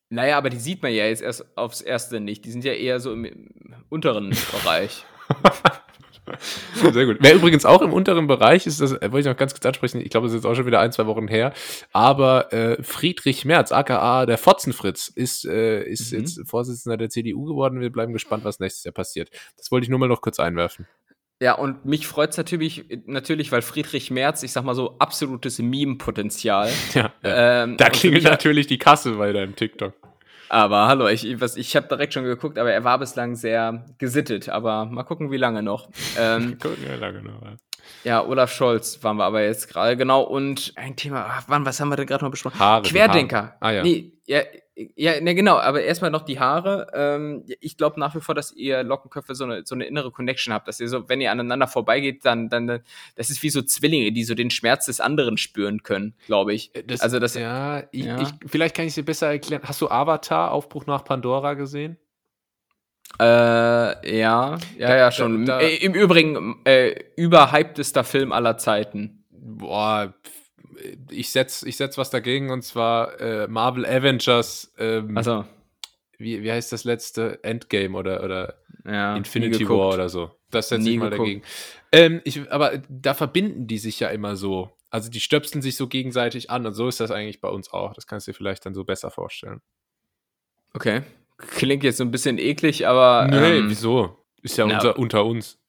Naja, 0.09 0.37
aber 0.37 0.49
die 0.49 0.57
sieht 0.57 0.81
man 0.81 0.93
ja 0.93 1.05
jetzt 1.05 1.21
erst 1.21 1.57
aufs 1.57 1.81
Erste 1.81 2.21
nicht. 2.21 2.45
Die 2.45 2.51
sind 2.51 2.63
ja 2.63 2.71
eher 2.73 3.01
so 3.01 3.11
im 3.11 3.49
unteren 3.89 4.29
Bereich. 4.51 5.05
Sehr 6.91 7.05
gut. 7.05 7.17
Wer 7.19 7.35
übrigens 7.35 7.65
auch 7.65 7.81
im 7.81 7.93
unteren 7.93 8.27
Bereich 8.27 8.67
ist, 8.67 8.81
das 8.81 8.93
äh, 8.93 9.11
wollte 9.11 9.19
ich 9.19 9.25
noch 9.25 9.37
ganz 9.37 9.53
kurz 9.53 9.65
ansprechen, 9.65 10.01
ich 10.01 10.09
glaube, 10.09 10.27
das 10.27 10.33
ist 10.33 10.43
jetzt 10.43 10.45
auch 10.45 10.55
schon 10.55 10.65
wieder 10.65 10.79
ein, 10.79 10.91
zwei 10.91 11.05
Wochen 11.05 11.27
her, 11.27 11.53
aber 11.93 12.51
äh, 12.53 12.81
Friedrich 12.83 13.45
Merz, 13.45 13.71
aka 13.71 14.25
der 14.25 14.37
Fotzenfritz, 14.37 15.07
ist, 15.07 15.45
äh, 15.45 15.83
ist 15.83 16.11
mhm. 16.11 16.19
jetzt 16.19 16.41
Vorsitzender 16.47 16.97
der 16.97 17.09
CDU 17.09 17.45
geworden. 17.45 17.81
Wir 17.81 17.91
bleiben 17.91 18.13
gespannt, 18.13 18.43
was 18.43 18.59
nächstes 18.59 18.83
Jahr 18.83 18.93
passiert. 18.93 19.29
Das 19.57 19.71
wollte 19.71 19.85
ich 19.85 19.89
nur 19.89 19.99
mal 19.99 20.07
noch 20.07 20.21
kurz 20.21 20.39
einwerfen. 20.39 20.87
Ja, 21.39 21.53
und 21.53 21.85
mich 21.85 22.07
freut 22.07 22.31
es 22.31 22.37
natürlich, 22.37 22.85
natürlich, 23.05 23.51
weil 23.51 23.61
Friedrich 23.61 24.09
Merz, 24.09 24.41
ich 24.41 24.51
sag 24.51 24.63
mal 24.63 24.73
so, 24.73 24.97
absolutes 24.97 25.59
Meme-Potenzial. 25.59 26.69
Ja, 26.93 27.13
ja. 27.23 27.63
Ähm, 27.63 27.77
da 27.77 27.89
klingelt 27.89 28.23
natürlich 28.23 28.65
die 28.65 28.77
Kasse 28.77 29.13
bei 29.13 29.31
deinem 29.31 29.55
TikTok. 29.55 29.93
Aber 30.49 30.88
hallo, 30.88 31.07
ich, 31.07 31.39
was, 31.41 31.57
ich 31.57 31.75
habe 31.75 31.88
direkt 31.88 32.13
schon 32.13 32.23
geguckt, 32.23 32.57
aber 32.57 32.71
er 32.71 32.83
war 32.83 32.99
bislang 32.99 33.36
sehr 33.36 33.86
gesittet. 33.97 34.49
Aber 34.49 34.86
mal 34.86 35.03
gucken, 35.03 35.31
wie 35.31 35.38
lange 35.38 35.63
noch. 35.63 35.89
Ähm, 36.17 36.57
gucken, 36.62 36.77
wie 36.81 36.99
lange 36.99 37.21
noch. 37.21 37.41
Ja. 37.41 37.55
ja, 38.03 38.25
Olaf 38.25 38.51
Scholz 38.51 39.03
waren 39.03 39.17
wir 39.17 39.25
aber 39.25 39.43
jetzt 39.43 39.69
gerade, 39.69 39.97
genau. 39.97 40.21
Und 40.21 40.73
ein 40.75 40.95
Thema, 40.95 41.25
ach, 41.29 41.43
wann, 41.47 41.65
was 41.65 41.79
haben 41.79 41.89
wir 41.89 41.97
denn 41.97 42.07
gerade 42.07 42.23
noch 42.23 42.31
besprochen? 42.31 42.60
Haare, 42.60 42.83
Querdenker. 42.83 43.38
Haare. 43.38 43.55
Ah, 43.60 43.71
ja. 43.71 43.83
Nee, 43.83 44.13
ja, 44.25 44.41
ja, 44.95 45.19
ne, 45.19 45.33
genau, 45.33 45.57
aber 45.57 45.81
erstmal 45.81 46.11
noch 46.11 46.21
die 46.21 46.39
Haare. 46.39 46.87
Ähm, 46.93 47.43
ich 47.59 47.77
glaube 47.77 47.99
nach 47.99 48.13
wie 48.15 48.21
vor, 48.21 48.35
dass 48.35 48.51
ihr 48.51 48.83
Lockenköpfe 48.83 49.33
so 49.33 49.43
eine, 49.45 49.65
so 49.65 49.73
eine 49.73 49.85
innere 49.85 50.11
Connection 50.11 50.53
habt, 50.53 50.67
dass 50.67 50.79
ihr 50.79 50.87
so, 50.87 51.09
wenn 51.09 51.19
ihr 51.19 51.31
aneinander 51.31 51.67
vorbeigeht, 51.67 52.25
dann, 52.25 52.49
dann, 52.49 52.67
das 53.15 53.29
ist 53.31 53.41
wie 53.41 53.49
so 53.49 53.63
Zwillinge, 53.63 54.11
die 54.11 54.23
so 54.23 54.35
den 54.35 54.51
Schmerz 54.51 54.85
des 54.85 55.01
anderen 55.01 55.37
spüren 55.37 55.81
können, 55.81 56.13
glaube 56.27 56.53
ich. 56.53 56.75
Äh, 56.75 56.83
das, 56.83 57.01
also 57.01 57.17
das, 57.17 57.33
ja, 57.33 57.83
ich, 57.91 58.05
ja. 58.05 58.21
Ich, 58.21 58.29
vielleicht 58.45 58.75
kann 58.75 58.85
ich 58.85 58.93
dir 58.93 59.03
besser 59.03 59.27
erklären. 59.27 59.63
Hast 59.63 59.81
du 59.81 59.89
Avatar, 59.89 60.51
Aufbruch 60.51 60.85
nach 60.85 61.03
Pandora 61.03 61.55
gesehen? 61.55 61.97
Äh, 63.19 63.23
ja, 64.19 64.57
ja, 64.77 64.95
ja, 64.95 65.11
schon. 65.11 65.45
Da, 65.45 65.59
da, 65.59 65.65
äh, 65.65 65.77
Im 65.77 65.95
Übrigen, 65.95 66.61
äh, 66.65 66.93
überhyptester 67.15 68.03
Film 68.03 68.31
aller 68.31 68.57
Zeiten. 68.57 69.25
Boah, 69.31 70.13
ich 71.09 71.31
setz, 71.31 71.63
ich 71.63 71.77
setz 71.77 71.97
was 71.97 72.09
dagegen 72.09 72.51
und 72.51 72.63
zwar 72.63 73.19
äh, 73.19 73.47
Marvel 73.47 73.85
Avengers. 73.85 74.73
Ähm, 74.77 75.17
also 75.17 75.45
wie, 76.17 76.43
wie 76.43 76.51
heißt 76.51 76.71
das 76.71 76.83
letzte 76.83 77.43
Endgame 77.43 77.97
oder, 77.97 78.23
oder 78.23 78.55
ja, 78.85 79.15
Infinity 79.15 79.67
War 79.69 79.93
oder 79.93 80.09
so. 80.09 80.31
Das 80.49 80.69
setze 80.69 80.89
ich 80.89 80.97
mal 80.97 81.09
geguckt. 81.09 81.27
dagegen. 81.27 81.41
Ähm, 81.91 82.21
ich, 82.23 82.51
aber 82.51 82.81
da 82.89 83.13
verbinden 83.13 83.67
die 83.67 83.77
sich 83.77 83.99
ja 83.99 84.09
immer 84.09 84.35
so. 84.35 84.71
Also 84.89 85.09
die 85.09 85.19
stöpseln 85.19 85.61
sich 85.61 85.75
so 85.75 85.87
gegenseitig 85.87 86.49
an 86.49 86.65
und 86.65 86.73
so 86.73 86.87
ist 86.87 86.99
das 86.99 87.11
eigentlich 87.11 87.41
bei 87.41 87.49
uns 87.49 87.71
auch. 87.71 87.93
Das 87.93 88.07
kannst 88.07 88.27
du 88.27 88.31
dir 88.31 88.37
vielleicht 88.37 88.65
dann 88.65 88.73
so 88.73 88.85
besser 88.85 89.11
vorstellen. 89.11 89.61
Okay. 90.73 91.01
Klingt 91.37 91.83
jetzt 91.83 91.97
so 91.97 92.03
ein 92.03 92.11
bisschen 92.11 92.39
eklig, 92.39 92.87
aber. 92.87 93.27
Nee, 93.29 93.59
ähm, 93.59 93.69
wieso? 93.69 94.25
Ist 94.41 94.57
ja 94.57 94.65
unter, 94.65 94.97
unter 94.97 95.25
uns. 95.25 95.59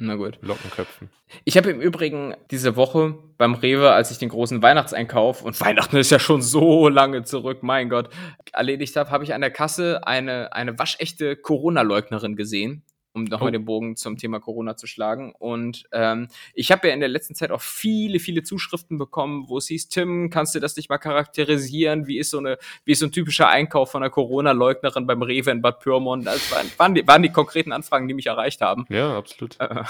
Na 0.00 0.14
gut. 0.14 0.38
Lockenköpfen. 0.42 1.10
Ich 1.44 1.56
habe 1.56 1.70
im 1.70 1.80
Übrigen 1.80 2.34
diese 2.50 2.76
Woche 2.76 3.18
beim 3.36 3.54
Rewe, 3.54 3.90
als 3.92 4.12
ich 4.12 4.18
den 4.18 4.28
großen 4.28 4.62
Weihnachtseinkauf, 4.62 5.42
und 5.42 5.60
Weihnachten 5.60 5.96
ist 5.96 6.10
ja 6.10 6.20
schon 6.20 6.40
so 6.40 6.88
lange 6.88 7.24
zurück, 7.24 7.62
mein 7.62 7.88
Gott, 7.88 8.08
erledigt 8.52 8.94
habe, 8.96 9.10
habe 9.10 9.24
ich 9.24 9.34
an 9.34 9.40
der 9.40 9.50
Kasse 9.50 10.06
eine, 10.06 10.52
eine 10.52 10.78
waschechte 10.78 11.36
Corona-Leugnerin 11.36 12.36
gesehen, 12.36 12.84
um 13.12 13.24
nochmal 13.24 13.48
oh. 13.48 13.52
den 13.52 13.64
Bogen 13.64 13.96
zum 13.96 14.16
Thema 14.16 14.40
Corona 14.40 14.76
zu 14.76 14.86
schlagen. 14.86 15.32
Und 15.38 15.84
ähm, 15.92 16.28
ich 16.54 16.70
habe 16.70 16.88
ja 16.88 16.94
in 16.94 17.00
der 17.00 17.08
letzten 17.08 17.34
Zeit 17.34 17.50
auch 17.50 17.60
viele, 17.60 18.20
viele 18.20 18.42
Zuschriften 18.42 18.98
bekommen, 18.98 19.48
wo 19.48 19.58
es 19.58 19.68
hieß, 19.68 19.88
Tim, 19.88 20.30
kannst 20.30 20.54
du 20.54 20.60
das 20.60 20.76
nicht 20.76 20.88
mal 20.88 20.98
charakterisieren? 20.98 22.06
Wie 22.06 22.18
ist 22.18 22.30
so 22.30 22.38
eine, 22.38 22.58
wie 22.84 22.92
ist 22.92 23.00
so 23.00 23.06
ein 23.06 23.12
typischer 23.12 23.48
Einkauf 23.48 23.90
von 23.90 24.02
einer 24.02 24.10
Corona-Leugnerin 24.10 25.06
beim 25.06 25.22
Rewe 25.22 25.50
in 25.50 25.62
Bad 25.62 25.80
Pyrmont? 25.80 26.26
Das 26.26 26.52
waren, 26.52 26.70
waren, 26.76 26.94
die, 26.94 27.06
waren 27.06 27.22
die 27.22 27.32
konkreten 27.32 27.72
Anfragen, 27.72 28.08
die 28.08 28.14
mich 28.14 28.26
erreicht 28.26 28.60
haben. 28.60 28.86
Ja, 28.88 29.16
absolut. 29.16 29.56
Äh, 29.60 29.84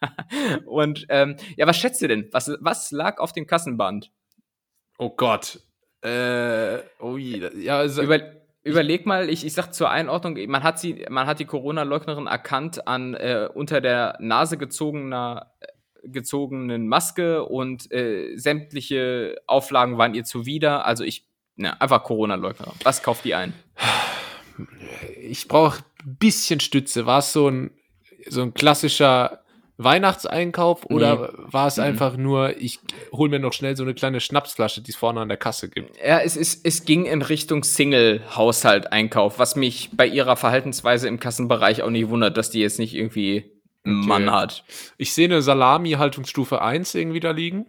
und 0.66 1.06
ähm, 1.08 1.36
ja, 1.56 1.66
was 1.66 1.76
schätzt 1.76 2.02
ihr 2.02 2.08
denn? 2.08 2.28
Was, 2.32 2.50
was 2.60 2.90
lag 2.90 3.18
auf 3.18 3.32
dem 3.32 3.46
Kassenband? 3.46 4.10
Oh 4.98 5.10
Gott. 5.10 5.60
Äh, 6.02 6.78
oh 6.98 7.16
je. 7.16 7.48
Ja, 7.56 7.78
also, 7.78 8.02
Über, 8.02 8.20
Überleg 8.64 9.06
mal, 9.06 9.28
ich, 9.28 9.44
ich 9.44 9.54
sag 9.54 9.72
zur 9.72 9.90
Einordnung, 9.90 10.38
man 10.48 10.62
hat 10.62 10.78
sie, 10.78 11.04
man 11.10 11.26
hat 11.26 11.40
die 11.40 11.46
Corona-Leugnerin 11.46 12.28
erkannt 12.28 12.86
an 12.86 13.14
äh, 13.14 13.48
unter 13.52 13.80
der 13.80 14.16
Nase 14.20 14.56
gezogener 14.56 15.52
äh, 15.60 15.66
gezogenen 16.04 16.88
Maske 16.88 17.44
und 17.44 17.90
äh, 17.92 18.36
sämtliche 18.36 19.40
Auflagen 19.46 19.98
waren 19.98 20.14
ihr 20.14 20.24
zuwider. 20.24 20.84
Also 20.86 21.04
ich, 21.04 21.26
ne, 21.56 21.80
einfach 21.80 22.04
Corona-Leugnerin. 22.04 22.74
Was 22.84 23.02
kauft 23.02 23.24
die 23.24 23.34
ein? 23.34 23.52
Ich 25.20 25.48
brauche 25.48 25.84
ein 26.04 26.16
bisschen 26.16 26.60
Stütze. 26.60 27.06
War 27.06 27.18
es 27.18 27.32
so 27.32 27.48
ein, 27.48 27.70
so 28.28 28.42
ein 28.42 28.54
klassischer 28.54 29.41
Weihnachtseinkauf 29.84 30.86
oder 30.86 31.32
nee. 31.32 31.44
war 31.52 31.66
es 31.66 31.76
mhm. 31.76 31.84
einfach 31.84 32.16
nur, 32.16 32.56
ich 32.56 32.80
hole 33.12 33.30
mir 33.30 33.38
noch 33.38 33.52
schnell 33.52 33.76
so 33.76 33.82
eine 33.82 33.94
kleine 33.94 34.20
Schnapsflasche, 34.20 34.82
die 34.82 34.90
es 34.90 34.96
vorne 34.96 35.20
an 35.20 35.28
der 35.28 35.36
Kasse 35.36 35.68
gibt? 35.68 35.96
Ja, 36.04 36.20
es, 36.20 36.36
ist, 36.36 36.64
es 36.64 36.84
ging 36.84 37.06
in 37.06 37.22
Richtung 37.22 37.64
Single-Haushalt-Einkauf, 37.64 39.38
was 39.38 39.56
mich 39.56 39.90
bei 39.92 40.06
ihrer 40.06 40.36
Verhaltensweise 40.36 41.08
im 41.08 41.20
Kassenbereich 41.20 41.82
auch 41.82 41.90
nicht 41.90 42.08
wundert, 42.08 42.36
dass 42.36 42.50
die 42.50 42.60
jetzt 42.60 42.78
nicht 42.78 42.94
irgendwie 42.94 43.50
einen 43.84 44.00
okay. 44.00 44.08
Mann 44.08 44.30
hat. 44.30 44.64
Ich 44.96 45.12
sehe 45.12 45.26
eine 45.26 45.42
Salami-Haltungsstufe 45.42 46.62
1 46.62 46.94
irgendwie 46.94 47.20
da 47.20 47.30
liegen. 47.30 47.66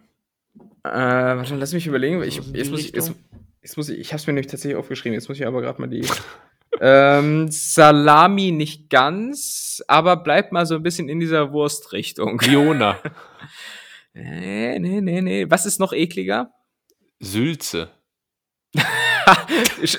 Äh, 0.84 0.91
warte, 0.91 1.56
lass 1.56 1.73
mich 1.73 1.88
überlegen. 1.88 2.21
Ich, 2.23 2.41
jetzt 2.54 2.71
muss 2.71 2.82
ich, 2.82 2.93
jetzt, 2.93 3.13
jetzt 3.62 3.78
muss 3.78 3.89
ich, 3.89 3.99
ich 3.99 4.10
habe 4.10 4.19
es 4.19 4.28
mir 4.28 4.34
nämlich 4.34 4.52
tatsächlich 4.52 4.78
aufgeschrieben. 4.78 5.13
Jetzt 5.13 5.30
muss 5.30 5.39
ich 5.39 5.47
aber 5.47 5.62
gerade 5.62 5.80
mal 5.82 5.88
die 5.88 6.06
ähm, 6.80 7.48
Salami 7.50 8.52
nicht 8.52 8.90
ganz, 8.90 9.84
aber 9.88 10.18
bleibt 10.18 10.52
mal 10.52 10.66
so 10.66 10.76
ein 10.76 10.84
bisschen 10.84 11.10
in 11.10 11.20
dieser 11.20 11.52
Wurstrichtung. 11.52 12.40
Fiona. 12.40 13.00
nee, 14.14 14.80
nee, 14.80 15.02
nee, 15.02 15.22
nee. 15.22 15.46
Was 15.50 15.66
ist 15.66 15.80
noch 15.80 15.94
ekliger? 15.94 16.52
Sülze. 17.20 17.90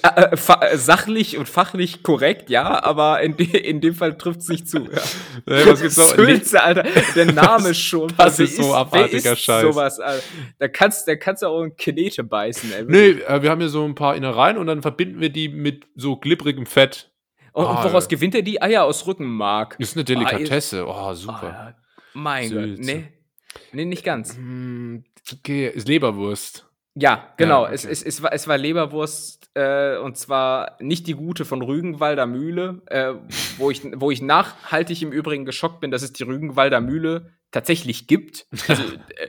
Äh, 0.03 0.77
sachlich 0.77 1.37
und 1.37 1.49
fachlich 1.49 2.03
korrekt, 2.03 2.51
ja, 2.51 2.83
aber 2.83 3.21
in, 3.21 3.37
de 3.37 3.47
in 3.47 3.81
dem 3.81 3.95
Fall 3.95 4.17
trifft 4.17 4.41
es 4.41 4.49
nicht 4.49 4.69
zu. 4.69 4.89
Ja. 5.47 5.67
Was 5.67 5.83
gibt's 5.83 5.97
noch? 5.97 6.15
Sülze, 6.15 6.63
Alter, 6.63 6.85
der 7.15 7.33
Name 7.33 7.69
das, 7.69 7.79
schon. 7.79 8.13
Das 8.17 8.39
ist 8.39 8.57
so 8.57 8.75
abartiger 8.75 9.37
Scheiß. 9.37 9.63
Sowas, 9.63 10.01
Alter. 10.01 10.23
Da 10.59 10.69
kannst, 10.69 11.07
da 11.07 11.17
kannst 11.17 11.43
du 11.43 11.47
auch 11.47 11.63
in 11.63 11.77
Knete 11.77 12.25
beißen, 12.25 12.73
ey. 12.73 12.85
Nee, 12.87 13.11
äh, 13.23 13.43
wir 13.43 13.51
haben 13.51 13.61
hier 13.61 13.69
so 13.69 13.85
ein 13.85 13.95
paar 13.95 14.17
Innereien 14.17 14.57
und 14.57 14.67
dann 14.67 14.83
verbinden 14.83 15.21
wir 15.21 15.31
die 15.31 15.49
mit 15.49 15.87
so 15.97 16.17
glibbrigem 16.17 16.67
Fett. 16.67 17.11
Und, 17.53 17.67
oh, 17.67 17.85
woraus 17.85 18.09
gewinnt 18.09 18.35
er 18.35 18.43
die? 18.43 18.61
Eier 18.63 18.85
aus 18.85 19.07
Rückenmark. 19.07 19.77
Ist 19.79 19.97
eine 19.97 20.05
Delikatesse. 20.05 20.87
Oh, 20.87 21.13
super. 21.15 21.75
Oh, 21.77 22.09
mein 22.15 22.49
Sülze. 22.49 22.77
Gott, 22.77 22.87
nee. 22.87 23.05
Nee, 23.73 23.85
nicht 23.85 24.05
ganz. 24.05 24.37
Hm, 24.37 25.05
okay, 25.33 25.69
ist 25.69 25.89
Leberwurst. 25.89 26.67
Ja, 26.94 27.33
genau. 27.37 27.62
Ja, 27.62 27.68
okay. 27.68 27.74
es, 27.74 27.85
es, 27.85 28.02
es, 28.02 28.22
war, 28.22 28.33
es 28.33 28.46
war 28.46 28.57
Leberwurst 28.57 29.50
äh, 29.54 29.96
und 29.98 30.16
zwar 30.16 30.76
nicht 30.80 31.07
die 31.07 31.14
gute 31.14 31.44
von 31.44 31.61
Rügenwalder 31.61 32.26
Mühle, 32.26 32.83
äh, 32.87 33.14
wo, 33.59 33.70
ich, 33.70 33.83
wo 33.96 34.11
ich 34.11 34.22
nachhaltig 34.22 35.02
im 35.02 35.11
Übrigen 35.11 35.44
geschockt 35.44 35.80
bin, 35.80 35.90
dass 35.90 36.02
es 36.02 36.12
die 36.12 36.22
Rügenwalder 36.22 36.80
Mühle 36.80 37.33
tatsächlich 37.50 38.07
gibt. 38.07 38.46
Also 38.68 38.83
äh, 39.16 39.28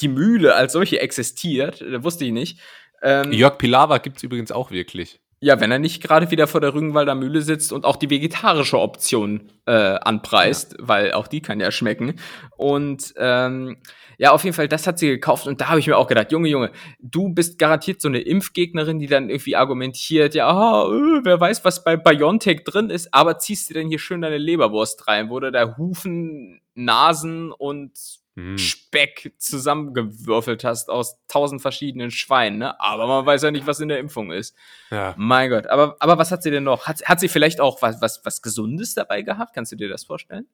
die 0.00 0.08
Mühle 0.08 0.56
als 0.56 0.72
solche 0.72 1.00
existiert, 1.00 1.82
äh, 1.82 2.02
wusste 2.02 2.24
ich 2.24 2.32
nicht. 2.32 2.60
Ähm, 3.02 3.32
Jörg 3.32 3.58
Pilawa 3.58 3.98
gibt 3.98 4.16
es 4.16 4.22
übrigens 4.24 4.50
auch 4.50 4.72
wirklich. 4.72 5.20
Ja, 5.40 5.60
wenn 5.60 5.70
er 5.70 5.78
nicht 5.78 6.02
gerade 6.02 6.30
wieder 6.30 6.46
vor 6.46 6.62
der 6.62 6.72
Rügenwalder 6.72 7.14
Mühle 7.14 7.42
sitzt 7.42 7.72
und 7.72 7.84
auch 7.84 7.96
die 7.96 8.08
vegetarische 8.08 8.78
Option 8.78 9.52
äh, 9.66 9.72
anpreist, 9.72 10.76
ja. 10.78 10.88
weil 10.88 11.12
auch 11.12 11.26
die 11.26 11.42
kann 11.42 11.60
ja 11.60 11.70
schmecken. 11.70 12.14
Und 12.56 13.12
ähm, 13.18 13.76
ja, 14.18 14.32
auf 14.32 14.44
jeden 14.44 14.54
Fall, 14.54 14.68
das 14.68 14.86
hat 14.86 14.98
sie 14.98 15.08
gekauft 15.08 15.46
und 15.46 15.60
da 15.60 15.68
habe 15.68 15.80
ich 15.80 15.86
mir 15.86 15.96
auch 15.96 16.06
gedacht, 16.06 16.32
Junge, 16.32 16.48
Junge, 16.48 16.70
du 17.00 17.28
bist 17.28 17.58
garantiert 17.58 18.00
so 18.00 18.08
eine 18.08 18.20
Impfgegnerin, 18.20 18.98
die 18.98 19.06
dann 19.06 19.30
irgendwie 19.30 19.56
argumentiert, 19.56 20.34
ja, 20.34 20.84
oh, 20.84 21.20
wer 21.22 21.40
weiß, 21.40 21.64
was 21.64 21.84
bei 21.84 21.96
BioNTech 21.96 22.64
drin 22.64 22.90
ist, 22.90 23.12
aber 23.12 23.38
ziehst 23.38 23.70
du 23.70 23.74
denn 23.74 23.88
hier 23.88 23.98
schön 23.98 24.20
deine 24.20 24.38
Leberwurst 24.38 25.06
rein, 25.08 25.30
wo 25.30 25.40
du 25.40 25.50
da 25.50 25.76
Hufen, 25.76 26.60
Nasen 26.74 27.52
und 27.52 27.92
hm. 28.36 28.58
Speck 28.58 29.32
zusammengewürfelt 29.38 30.64
hast 30.64 30.90
aus 30.90 31.24
tausend 31.28 31.62
verschiedenen 31.62 32.10
Schweinen, 32.10 32.58
ne? 32.58 32.80
Aber 32.80 33.06
man 33.06 33.24
weiß 33.24 33.42
ja 33.42 33.52
nicht, 33.52 33.66
was 33.68 33.78
in 33.78 33.88
der 33.88 34.00
Impfung 34.00 34.32
ist. 34.32 34.56
Ja. 34.90 35.14
Mein 35.16 35.50
Gott. 35.50 35.68
Aber, 35.68 35.96
aber 36.00 36.18
was 36.18 36.32
hat 36.32 36.42
sie 36.42 36.50
denn 36.50 36.64
noch? 36.64 36.88
Hat, 36.88 37.04
hat 37.04 37.20
sie 37.20 37.28
vielleicht 37.28 37.60
auch 37.60 37.80
was, 37.80 38.00
was, 38.00 38.24
was 38.24 38.42
Gesundes 38.42 38.94
dabei 38.94 39.22
gehabt? 39.22 39.54
Kannst 39.54 39.70
du 39.70 39.76
dir 39.76 39.88
das 39.88 40.02
vorstellen? 40.02 40.48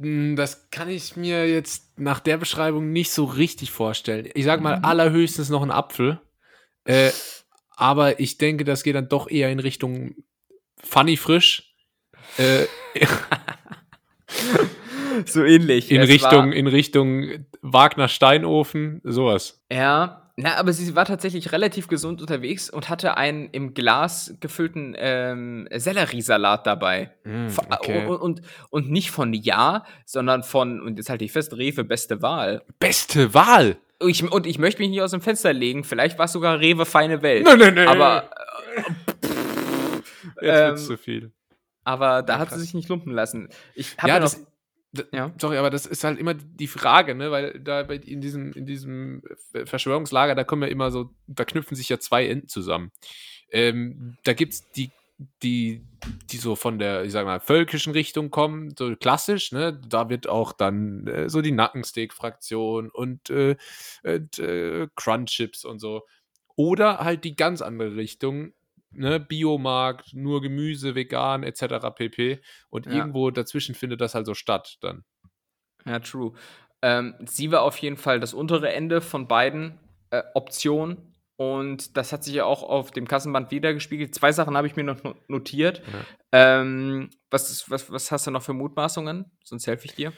Hm, 0.00 0.34
das 0.34 0.70
kann 0.70 0.88
ich 0.88 1.16
mir 1.16 1.46
jetzt 1.48 1.98
nach 1.98 2.20
der 2.20 2.38
Beschreibung 2.38 2.90
nicht 2.90 3.12
so 3.12 3.24
richtig 3.24 3.70
vorstellen. 3.70 4.28
Ich 4.34 4.44
sag 4.44 4.62
mal, 4.62 4.78
mhm. 4.78 4.84
allerhöchstens 4.84 5.50
noch 5.50 5.62
ein 5.62 5.70
Apfel. 5.70 6.20
Äh, 6.84 7.10
aber 7.76 8.18
ich 8.18 8.38
denke, 8.38 8.64
das 8.64 8.82
geht 8.82 8.94
dann 8.94 9.08
doch 9.08 9.30
eher 9.30 9.50
in 9.50 9.60
Richtung 9.60 10.14
funny 10.82 11.16
frisch. 11.16 11.74
Äh, 12.38 12.64
so 15.26 15.44
ähnlich. 15.44 15.90
In 15.90 16.00
Richtung, 16.02 16.52
in 16.52 16.66
Richtung 16.66 17.46
Wagner 17.60 18.08
Steinofen, 18.08 19.02
sowas. 19.04 19.62
Ja, 19.70 20.29
Na, 20.42 20.56
aber 20.56 20.72
sie 20.72 20.94
war 20.94 21.04
tatsächlich 21.04 21.52
relativ 21.52 21.88
gesund 21.88 22.20
unterwegs 22.20 22.70
und 22.70 22.88
hatte 22.88 23.16
einen 23.16 23.48
im 23.50 23.74
Glas 23.74 24.34
gefüllten 24.40 24.94
ähm, 24.96 25.68
Selleriesalat 25.74 26.66
dabei. 26.66 27.10
Mm, 27.24 27.48
okay. 27.70 28.06
und, 28.06 28.16
und, 28.16 28.42
und 28.70 28.90
nicht 28.90 29.10
von 29.10 29.32
Ja, 29.34 29.84
sondern 30.04 30.42
von, 30.42 30.80
und 30.80 30.98
jetzt 30.98 31.10
halte 31.10 31.24
ich 31.24 31.32
fest, 31.32 31.52
Rewe 31.52 31.84
beste 31.84 32.22
Wahl. 32.22 32.62
Beste 32.78 33.34
Wahl? 33.34 33.76
Ich, 34.02 34.22
und 34.22 34.46
ich 34.46 34.58
möchte 34.58 34.80
mich 34.80 34.90
nicht 34.90 35.02
aus 35.02 35.10
dem 35.10 35.20
Fenster 35.20 35.52
legen. 35.52 35.84
Vielleicht 35.84 36.18
war 36.18 36.24
es 36.24 36.32
sogar 36.32 36.58
Rewe 36.58 36.86
feine 36.86 37.20
Welt. 37.22 37.44
Nein, 37.44 37.58
nein, 37.58 37.74
nein. 37.74 37.88
Aber. 37.88 38.30
Äh, 40.40 40.46
Jetzt 40.46 40.58
wird's 40.58 40.80
ähm, 40.80 40.86
zu 40.86 40.96
viel. 40.96 41.32
Aber 41.84 42.22
da 42.22 42.34
ja, 42.34 42.38
hat 42.38 42.50
sie 42.50 42.60
sich 42.60 42.74
nicht 42.74 42.88
lumpen 42.88 43.12
lassen. 43.12 43.48
Ich 43.74 43.96
habe 43.98 44.08
ja, 44.08 44.14
ja, 44.14 44.20
das, 44.20 44.46
ja. 45.12 45.32
Sorry, 45.40 45.56
aber 45.56 45.70
das 45.70 45.86
ist 45.86 46.04
halt 46.04 46.18
immer 46.18 46.34
die 46.34 46.66
Frage, 46.66 47.14
ne? 47.14 47.30
Weil 47.30 47.60
da 47.60 47.80
in 47.82 48.20
diesem, 48.20 48.52
in 48.52 48.66
diesem 48.66 49.22
Verschwörungslager, 49.64 50.34
da 50.34 50.44
kommen 50.44 50.62
ja 50.62 50.68
immer 50.68 50.90
so, 50.90 51.10
da 51.26 51.44
knüpfen 51.44 51.76
sich 51.76 51.88
ja 51.88 51.98
zwei 51.98 52.26
Enden 52.26 52.48
zusammen. 52.48 52.90
Ähm, 53.50 54.16
da 54.24 54.32
gibt's 54.32 54.68
die, 54.72 54.90
die, 55.42 55.86
die 56.30 56.36
so 56.38 56.56
von 56.56 56.78
der, 56.78 57.04
ich 57.04 57.12
sag 57.12 57.24
mal, 57.26 57.40
völkischen 57.40 57.92
Richtung 57.92 58.30
kommen, 58.30 58.74
so 58.76 58.96
klassisch, 58.96 59.52
ne? 59.52 59.80
Da 59.88 60.08
wird 60.08 60.28
auch 60.28 60.52
dann 60.52 61.06
äh, 61.06 61.28
so 61.28 61.42
die 61.42 61.52
Nackensteak-Fraktion 61.52 62.90
und, 62.90 63.30
äh, 63.30 63.56
und 64.02 64.38
äh, 64.38 64.88
Crunchips 64.96 65.64
und 65.64 65.78
so. 65.78 66.02
Oder 66.56 66.98
halt 66.98 67.24
die 67.24 67.36
ganz 67.36 67.62
andere 67.62 67.96
Richtung, 67.96 68.52
ne, 68.92 69.20
Biomarkt, 69.20 70.14
nur 70.14 70.42
Gemüse, 70.42 70.94
vegan, 70.94 71.42
etc. 71.42 71.90
pp. 71.94 72.40
Und 72.68 72.86
ja. 72.86 72.92
irgendwo 72.92 73.30
dazwischen 73.30 73.74
findet 73.74 74.00
das 74.00 74.14
halt 74.14 74.26
so 74.26 74.34
statt 74.34 74.78
dann. 74.80 75.04
Ja, 75.84 75.98
true. 76.00 76.32
Ähm, 76.82 77.14
sie 77.26 77.52
war 77.52 77.62
auf 77.62 77.76
jeden 77.78 77.96
Fall 77.96 78.20
das 78.20 78.34
untere 78.34 78.72
Ende 78.72 79.00
von 79.00 79.28
beiden 79.28 79.78
äh, 80.10 80.22
Optionen. 80.34 81.14
Und 81.36 81.96
das 81.96 82.12
hat 82.12 82.22
sich 82.22 82.34
ja 82.34 82.44
auch 82.44 82.62
auf 82.62 82.90
dem 82.90 83.08
Kassenband 83.08 83.50
wiedergespiegelt. 83.50 84.14
Zwei 84.14 84.30
Sachen 84.30 84.58
habe 84.58 84.66
ich 84.66 84.76
mir 84.76 84.84
noch 84.84 84.98
notiert. 85.26 85.80
Ja. 86.32 86.60
Ähm, 86.60 87.08
was, 87.30 87.70
was, 87.70 87.90
was 87.90 88.12
hast 88.12 88.26
du 88.26 88.30
noch 88.30 88.42
für 88.42 88.52
Mutmaßungen? 88.52 89.24
Sonst 89.42 89.66
helfe 89.66 89.86
ich 89.86 89.94
dir. 89.94 90.12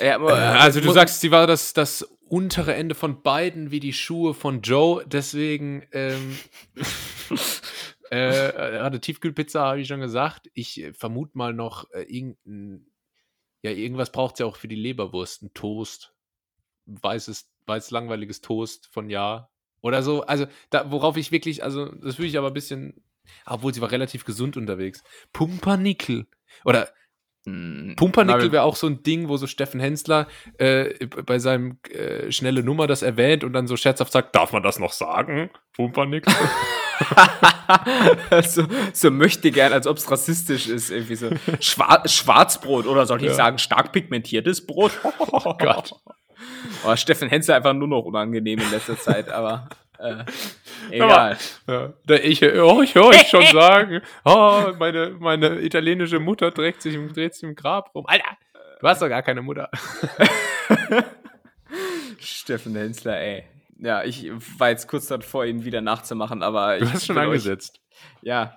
Ja, 0.00 0.16
aber, 0.16 0.36
äh, 0.36 0.42
also 0.42 0.80
du 0.80 0.90
sagst, 0.90 1.20
sie 1.20 1.30
war 1.30 1.46
das, 1.46 1.72
das 1.72 2.02
untere 2.28 2.74
Ende 2.74 2.96
von 2.96 3.22
beiden 3.22 3.70
wie 3.70 3.78
die 3.78 3.92
Schuhe 3.92 4.34
von 4.34 4.60
Joe. 4.60 5.04
Deswegen 5.06 5.86
ähm, 5.92 6.36
Äh, 8.10 8.80
hatte 8.80 9.00
Tiefkühlpizza, 9.00 9.66
habe 9.66 9.80
ich 9.80 9.88
schon 9.88 10.00
gesagt. 10.00 10.50
Ich 10.54 10.80
äh, 10.80 10.92
vermute 10.92 11.36
mal 11.36 11.52
noch 11.52 11.90
äh, 11.92 12.02
irgendein, 12.02 12.86
ja, 13.62 13.70
irgendwas 13.70 14.12
braucht 14.12 14.34
es 14.34 14.38
ja 14.40 14.46
auch 14.46 14.56
für 14.56 14.68
die 14.68 14.76
Leberwurst. 14.76 15.42
Ein 15.42 15.54
Toast. 15.54 16.14
Weißes, 16.86 17.50
weiß 17.66 17.90
langweiliges 17.90 18.40
Toast 18.40 18.88
von 18.92 19.10
Ja. 19.10 19.50
Oder 19.82 20.02
so. 20.02 20.22
Also, 20.22 20.46
da, 20.70 20.90
worauf 20.90 21.16
ich 21.16 21.32
wirklich, 21.32 21.62
also, 21.62 21.86
das 21.86 22.18
würde 22.18 22.28
ich 22.28 22.38
aber 22.38 22.48
ein 22.48 22.54
bisschen, 22.54 23.04
obwohl 23.44 23.74
sie 23.74 23.80
war 23.80 23.90
relativ 23.90 24.24
gesund 24.24 24.56
unterwegs. 24.56 25.02
Pumpernickel. 25.32 26.26
Oder 26.64 26.88
hm, 27.46 27.94
Pumpernickel 27.96 28.50
wäre 28.50 28.64
auch 28.64 28.74
so 28.74 28.88
ein 28.88 29.02
Ding, 29.04 29.28
wo 29.28 29.36
so 29.36 29.46
Steffen 29.46 29.78
Hensler 29.78 30.26
äh, 30.58 31.06
bei 31.06 31.38
seinem 31.38 31.78
äh, 31.90 32.32
schnelle 32.32 32.64
Nummer 32.64 32.88
das 32.88 33.02
erwähnt 33.02 33.44
und 33.44 33.52
dann 33.52 33.68
so 33.68 33.76
scherzhaft 33.76 34.12
sagt, 34.12 34.34
darf 34.34 34.52
man 34.52 34.64
das 34.64 34.78
noch 34.80 34.92
sagen? 34.92 35.50
Pumpernickel? 35.72 36.34
so, 38.44 38.66
so 38.92 39.10
möchte 39.10 39.50
gern, 39.50 39.72
als 39.72 39.86
ob 39.86 39.96
es 39.96 40.10
rassistisch 40.10 40.68
ist, 40.68 40.90
irgendwie 40.90 41.16
so 41.16 41.30
Schwar 41.60 42.08
Schwarzbrot 42.08 42.86
oder 42.86 43.06
soll 43.06 43.20
ich 43.20 43.28
ja. 43.28 43.34
sagen 43.34 43.58
stark 43.58 43.92
pigmentiertes 43.92 44.66
Brot? 44.66 44.92
Oh 45.18 45.54
Gott. 45.54 45.92
Oh, 46.84 46.96
Steffen 46.96 47.28
Hensler 47.28 47.56
einfach 47.56 47.72
nur 47.72 47.88
noch 47.88 48.02
unangenehm 48.02 48.58
in 48.58 48.70
letzter 48.70 48.98
Zeit, 48.98 49.28
aber 49.28 49.68
äh, 49.98 50.24
egal. 50.90 51.36
Ja, 51.66 51.92
ich, 52.08 52.42
oh, 52.42 52.82
ich 52.82 52.94
höre 52.94 53.06
euch 53.06 53.28
schon 53.28 53.46
sagen, 53.46 54.02
oh, 54.24 54.72
meine, 54.78 55.16
meine 55.18 55.60
italienische 55.60 56.20
Mutter 56.20 56.50
dreht 56.50 56.82
sich, 56.82 56.94
im, 56.94 57.12
dreht 57.12 57.34
sich 57.34 57.44
im 57.44 57.54
Grab 57.54 57.94
rum. 57.94 58.06
Alter, 58.06 58.36
du 58.80 58.88
hast 58.88 59.02
doch 59.02 59.08
gar 59.08 59.22
keine 59.22 59.42
Mutter. 59.42 59.70
Steffen 62.18 62.76
Hensler, 62.76 63.20
ey. 63.20 63.44
Ja, 63.78 64.04
ich 64.04 64.30
war 64.58 64.70
jetzt 64.70 64.88
kurz 64.88 65.06
davor, 65.06 65.44
ihn 65.44 65.64
wieder 65.64 65.80
nachzumachen, 65.80 66.42
aber. 66.42 66.78
Du 66.78 66.90
hast 66.90 67.06
schon 67.06 67.18
angesetzt. 67.18 67.80
Euch, 67.80 68.28
ja. 68.28 68.56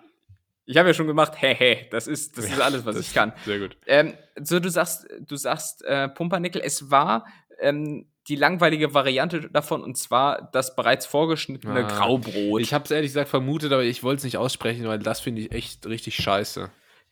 Ich 0.65 0.77
habe 0.77 0.89
ja 0.89 0.93
schon 0.93 1.07
gemacht, 1.07 1.33
hey, 1.37 1.55
hey, 1.55 1.87
das 1.89 2.07
ist, 2.07 2.37
das 2.37 2.45
ist 2.51 2.61
alles, 2.61 2.85
was 2.85 2.97
ich 2.97 3.13
kann. 3.13 3.33
Sehr 3.45 3.59
gut. 3.59 3.75
Ähm, 3.87 4.13
so, 4.39 4.59
du 4.59 4.69
sagst, 4.69 5.07
du 5.19 5.35
sagst, 5.35 5.83
äh, 5.83 6.09
Pumpernickel, 6.09 6.61
es 6.63 6.91
war 6.91 7.25
ähm, 7.59 8.05
die 8.27 8.35
langweilige 8.35 8.93
Variante 8.93 9.49
davon 9.49 9.83
und 9.83 9.97
zwar 9.97 10.49
das 10.53 10.75
bereits 10.75 11.07
vorgeschnittene 11.07 11.85
ah, 11.85 11.97
Graubrot. 11.97 12.61
Ich 12.61 12.73
habe 12.73 12.85
es 12.85 12.91
ehrlich 12.91 13.09
gesagt 13.09 13.29
vermutet, 13.29 13.73
aber 13.73 13.83
ich 13.83 14.03
wollte 14.03 14.19
es 14.19 14.23
nicht 14.23 14.37
aussprechen, 14.37 14.87
weil 14.87 14.99
das 14.99 15.19
finde 15.19 15.41
ich 15.41 15.51
echt 15.51 15.87
richtig 15.87 16.15
scheiße. 16.15 16.69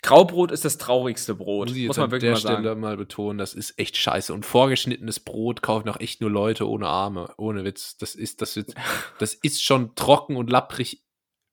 Graubrot 0.08 0.52
ist 0.52 0.63
das 0.63 0.78
traurigste 0.78 1.36
Brot. 1.36 1.70
Muss, 1.70 1.78
muss 1.78 1.98
man 1.98 2.12
wirklich 2.12 2.32
mal 2.32 2.39
sagen. 2.39 2.63
Stelle 2.63 2.76
mal 2.76 2.96
betonen, 2.96 3.38
das 3.38 3.54
ist 3.54 3.78
echt 3.78 3.98
scheiße. 3.98 4.34
Und 4.34 4.46
vorgeschnittenes 4.46 5.20
Brot 5.20 5.62
kaufen 5.62 5.89
auch 5.89 6.00
echt 6.00 6.22
nur 6.22 6.32
Leute 6.32 6.70
ohne 6.70 6.88
Arme. 6.88 7.34
Ohne 7.38 7.65
Witz. 7.65 7.98
Das 7.98 8.15
ist, 8.15 8.41
das 8.41 8.56
ist, 8.56 8.74
das 9.20 9.34
ist 9.34 9.62
schon 9.62 9.96
trocken 9.96 10.38
und 10.38 10.50
lapprig, 10.50 11.04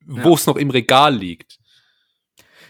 wo 0.06 0.30
ja. 0.30 0.34
es 0.34 0.46
noch 0.46 0.56
im 0.56 0.70
Regal 0.70 1.16
liegt. 1.16 1.58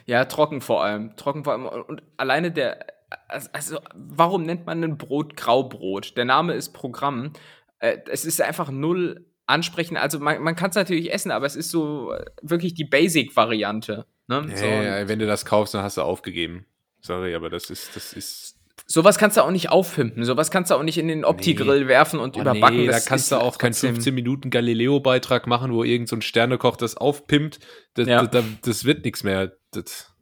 Ja, 0.06 0.24
trocken 0.24 0.62
vor 0.62 0.82
allem. 0.82 1.16
Trocken 1.16 1.44
vor 1.44 1.52
allem. 1.52 1.66
Und 1.66 2.02
alleine 2.16 2.50
der, 2.50 2.86
also, 3.28 3.78
warum 3.94 4.44
nennt 4.44 4.64
man 4.64 4.82
ein 4.82 4.96
Brot 4.96 5.36
Graubrot? 5.36 6.16
Der 6.16 6.24
Name 6.24 6.54
ist 6.54 6.72
Programm. 6.72 7.34
Äh, 7.78 7.98
es 8.10 8.24
ist 8.24 8.40
einfach 8.40 8.70
null 8.70 9.26
ansprechend. 9.46 9.98
Also 9.98 10.18
man, 10.18 10.42
man 10.42 10.56
kann 10.56 10.70
es 10.70 10.76
natürlich 10.76 11.12
essen, 11.12 11.30
aber 11.30 11.44
es 11.44 11.56
ist 11.56 11.70
so 11.70 12.12
äh, 12.12 12.24
wirklich 12.40 12.72
die 12.72 12.86
Basic-Variante. 12.86 14.06
Ne? 14.26 14.46
Ja, 14.50 14.56
so, 14.56 14.66
ja, 14.66 15.08
wenn 15.08 15.18
du 15.18 15.26
das 15.26 15.44
kaufst, 15.44 15.74
dann 15.74 15.82
hast 15.82 15.96
du 15.96 16.02
aufgegeben. 16.02 16.66
Sorry, 17.00 17.34
aber 17.34 17.50
das 17.50 17.70
ist, 17.70 17.94
das 17.94 18.12
ist. 18.12 18.56
Sowas 18.86 19.18
kannst 19.18 19.36
du 19.36 19.42
auch 19.42 19.50
nicht 19.50 19.70
aufpimpen. 19.70 20.24
Sowas 20.24 20.50
kannst 20.50 20.70
du 20.70 20.74
auch 20.74 20.82
nicht 20.82 20.98
in 20.98 21.08
den 21.08 21.24
Opti-Grill 21.24 21.82
nee. 21.82 21.88
werfen 21.88 22.18
und 22.18 22.36
oh, 22.36 22.40
überbacken. 22.40 22.76
Nee, 22.76 22.86
da 22.86 23.00
kannst 23.00 23.30
du 23.30 23.36
auch 23.36 23.58
keinen 23.58 23.74
15 23.74 24.14
Minuten 24.14 24.50
Galileo-Beitrag 24.50 25.46
machen, 25.46 25.72
wo 25.72 25.84
irgend 25.84 26.08
so 26.08 26.16
ein 26.16 26.22
Sternekoch 26.22 26.76
das 26.76 26.96
aufpimpt. 26.96 27.60
Das, 27.94 28.08
ja. 28.08 28.26
das, 28.26 28.44
das 28.62 28.84
wird 28.84 29.04
nichts 29.04 29.22
mehr. 29.22 29.52
Das, 29.70 30.14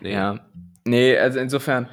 nee. 0.00 0.12
Ja. 0.12 0.46
Nee, 0.84 1.16
also 1.16 1.38
insofern, 1.38 1.88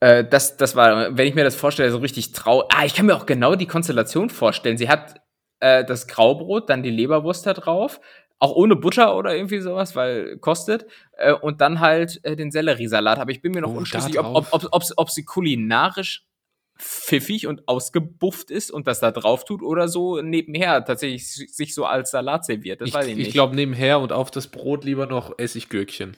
äh, 0.00 0.24
das, 0.24 0.56
das 0.56 0.76
war, 0.76 1.16
wenn 1.16 1.26
ich 1.26 1.34
mir 1.34 1.44
das 1.44 1.56
vorstelle, 1.56 1.90
so 1.90 1.98
richtig 1.98 2.32
trau. 2.32 2.66
Ah, 2.72 2.84
ich 2.84 2.94
kann 2.94 3.06
mir 3.06 3.16
auch 3.16 3.26
genau 3.26 3.54
die 3.54 3.66
Konstellation 3.66 4.30
vorstellen. 4.30 4.78
Sie 4.78 4.88
hat 4.88 5.20
äh, 5.60 5.84
das 5.84 6.06
Graubrot, 6.06 6.68
dann 6.70 6.82
die 6.82 6.90
Leberwurst 6.90 7.46
da 7.46 7.54
drauf, 7.54 8.00
auch 8.38 8.52
ohne 8.52 8.76
Butter 8.76 9.16
oder 9.16 9.34
irgendwie 9.34 9.60
sowas, 9.60 9.96
weil 9.96 10.38
kostet. 10.38 10.86
Äh, 11.12 11.32
und 11.32 11.60
dann 11.60 11.80
halt 11.80 12.20
äh, 12.24 12.36
den 12.36 12.50
Selleriesalat. 12.50 13.18
Aber 13.18 13.30
ich 13.30 13.42
bin 13.42 13.52
mir 13.52 13.60
noch 13.60 13.72
oh, 13.72 13.78
unschlüssig, 13.78 14.18
ob, 14.18 14.26
ob, 14.26 14.48
ob, 14.52 14.68
ob, 14.72 14.82
ob 14.96 15.10
sie 15.10 15.24
kulinarisch 15.24 16.24
pfiffig 16.78 17.46
und 17.48 17.66
ausgebufft 17.66 18.50
ist 18.50 18.70
und 18.70 18.86
das 18.86 19.00
da 19.00 19.10
drauf 19.10 19.44
tut 19.44 19.62
oder 19.62 19.88
so 19.88 20.22
nebenher 20.22 20.84
tatsächlich 20.84 21.28
sich 21.28 21.74
so 21.74 21.84
als 21.84 22.12
Salat 22.12 22.44
serviert. 22.44 22.80
Das 22.80 22.88
ich, 22.88 22.94
weiß 22.94 23.06
ich 23.08 23.16
nicht. 23.16 23.26
Ich 23.28 23.32
glaube 23.32 23.56
nebenher 23.56 23.98
und 23.98 24.12
auf 24.12 24.30
das 24.30 24.46
Brot 24.46 24.84
lieber 24.84 25.06
noch 25.06 25.36
Essiggürkchen. 25.38 26.16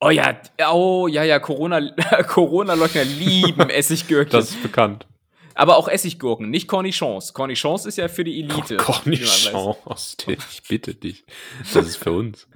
Oh 0.00 0.10
ja, 0.10 0.36
oh 0.72 1.06
ja, 1.06 1.22
ja, 1.22 1.38
Corona, 1.38 1.80
Corona-Leugner 2.26 3.04
lieben 3.04 3.60
Essiggürkchen. 3.70 4.32
Das 4.32 4.50
ist 4.50 4.62
bekannt. 4.62 5.06
Aber 5.54 5.76
auch 5.76 5.88
Essiggurken, 5.88 6.50
nicht 6.50 6.68
Cornichons. 6.68 7.34
Cornichons 7.34 7.86
ist 7.86 7.98
ja 7.98 8.08
für 8.08 8.24
die 8.24 8.40
Elite. 8.40 8.76
Cornichons, 8.78 10.16
ich 10.26 10.62
bitte 10.68 10.94
dich. 10.94 11.24
Das 11.72 11.86
ist 11.86 11.96
für 11.96 12.12
uns. 12.12 12.48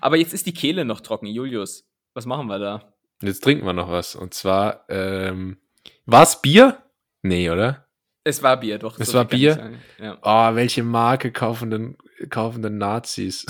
Aber 0.00 0.16
jetzt 0.16 0.34
ist 0.34 0.46
die 0.46 0.54
Kehle 0.54 0.84
noch 0.84 1.00
trocken, 1.00 1.26
Julius. 1.26 1.88
Was 2.14 2.26
machen 2.26 2.46
wir 2.46 2.58
da? 2.58 2.92
Jetzt 3.22 3.42
trinken 3.44 3.66
wir 3.66 3.72
noch 3.72 3.90
was. 3.90 4.14
Und 4.14 4.34
zwar, 4.34 4.84
ähm, 4.88 5.58
war 6.04 6.22
es 6.22 6.40
Bier? 6.40 6.82
Nee, 7.22 7.50
oder? 7.50 7.86
Es 8.24 8.42
war 8.42 8.58
Bier, 8.58 8.78
doch. 8.78 8.98
Es 8.98 9.14
war 9.14 9.24
Bier? 9.24 9.72
Ja. 9.98 10.18
Oh, 10.22 10.54
welche 10.54 10.82
Marke 10.82 11.32
kaufen 11.32 11.70
denn, 11.70 11.96
kaufen 12.28 12.62
denn 12.62 12.78
Nazis? 12.78 13.46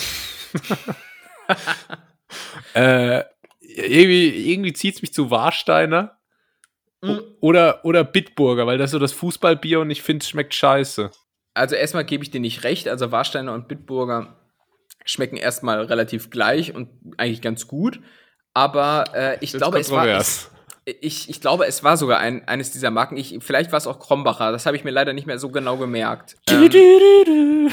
äh, 2.74 3.22
irgendwie 3.60 4.52
irgendwie 4.52 4.72
zieht 4.72 4.96
es 4.96 5.02
mich 5.02 5.12
zu 5.12 5.30
Warsteiner. 5.30 6.15
Mhm. 7.02 7.22
Oder, 7.40 7.84
oder 7.84 8.04
Bitburger, 8.04 8.66
weil 8.66 8.78
das 8.78 8.88
ist 8.88 8.92
so 8.92 8.98
das 8.98 9.12
Fußballbier 9.12 9.80
und 9.80 9.90
ich 9.90 10.02
finde, 10.02 10.22
es 10.22 10.28
schmeckt 10.28 10.54
scheiße. 10.54 11.10
Also 11.54 11.74
erstmal 11.74 12.04
gebe 12.04 12.22
ich 12.22 12.30
dir 12.30 12.40
nicht 12.40 12.64
recht. 12.64 12.88
Also 12.88 13.12
Warsteiner 13.12 13.52
und 13.52 13.68
Bitburger 13.68 14.36
schmecken 15.04 15.36
erstmal 15.36 15.82
relativ 15.82 16.30
gleich 16.30 16.74
und 16.74 16.88
eigentlich 17.16 17.40
ganz 17.40 17.66
gut. 17.66 18.00
Aber 18.52 19.04
äh, 19.14 19.38
ich 19.40 19.52
glaube, 19.52 19.78
es 19.78 19.90
war. 19.90 20.06
Es, 20.06 20.50
ich, 20.84 21.28
ich 21.28 21.40
glaube, 21.40 21.66
es 21.66 21.82
war 21.82 21.96
sogar 21.96 22.20
ein, 22.20 22.46
eines 22.46 22.70
dieser 22.70 22.90
Marken. 22.90 23.16
Ich, 23.16 23.36
vielleicht 23.40 23.72
war 23.72 23.78
es 23.78 23.86
auch 23.86 23.98
Krombacher. 23.98 24.52
Das 24.52 24.66
habe 24.66 24.76
ich 24.76 24.84
mir 24.84 24.92
leider 24.92 25.12
nicht 25.12 25.26
mehr 25.26 25.38
so 25.38 25.50
genau 25.50 25.76
gemerkt. 25.76 26.36
ähm, 26.48 27.70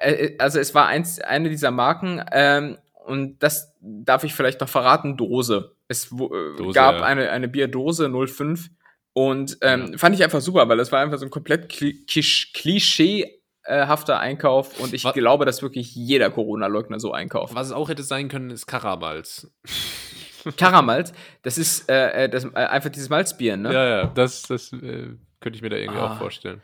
äh, 0.00 0.12
äh, 0.12 0.38
also 0.38 0.58
es 0.58 0.74
war 0.74 0.86
eins, 0.86 1.20
eine 1.20 1.48
dieser 1.48 1.70
Marken. 1.70 2.24
Ähm, 2.32 2.78
und 3.04 3.42
das 3.42 3.74
darf 3.80 4.24
ich 4.24 4.34
vielleicht 4.34 4.60
noch 4.60 4.68
verraten, 4.68 5.16
Dose. 5.16 5.76
Es 5.88 6.10
äh, 6.12 6.16
Dose, 6.56 6.72
gab 6.72 6.96
ja. 6.96 7.02
eine, 7.04 7.30
eine 7.30 7.48
Bierdose 7.48 8.10
05 8.10 8.70
und 9.12 9.58
ähm, 9.60 9.92
ja. 9.92 9.98
fand 9.98 10.14
ich 10.14 10.24
einfach 10.24 10.40
super, 10.40 10.68
weil 10.68 10.76
das 10.76 10.90
war 10.90 11.00
einfach 11.00 11.18
so 11.18 11.24
ein 11.24 11.30
komplett 11.30 11.68
Klischee 11.68 13.40
sinnhafter 13.66 14.20
Einkauf 14.20 14.80
und 14.80 14.92
ich 14.92 15.04
was? 15.04 15.14
glaube, 15.14 15.44
dass 15.44 15.62
wirklich 15.62 15.94
jeder 15.94 16.30
Corona-Leugner 16.30 17.00
so 17.00 17.12
einkauft. 17.12 17.54
Was 17.54 17.68
es 17.68 17.72
auch 17.72 17.88
hätte 17.88 18.02
sein 18.02 18.28
können, 18.28 18.50
ist 18.50 18.66
Karamals. 18.66 19.50
Karamals, 20.58 21.12
das 21.42 21.56
ist 21.56 21.88
äh, 21.88 22.24
äh, 22.24 22.28
das, 22.28 22.44
äh, 22.44 22.50
einfach 22.54 22.90
dieses 22.90 23.08
Malzbier, 23.08 23.56
ne? 23.56 23.72
Ja, 23.72 23.88
ja, 23.88 24.06
das, 24.06 24.42
das 24.42 24.72
äh, 24.74 25.08
könnte 25.40 25.56
ich 25.56 25.62
mir 25.62 25.70
da 25.70 25.76
irgendwie 25.76 26.00
ah. 26.00 26.12
auch 26.12 26.18
vorstellen. 26.18 26.60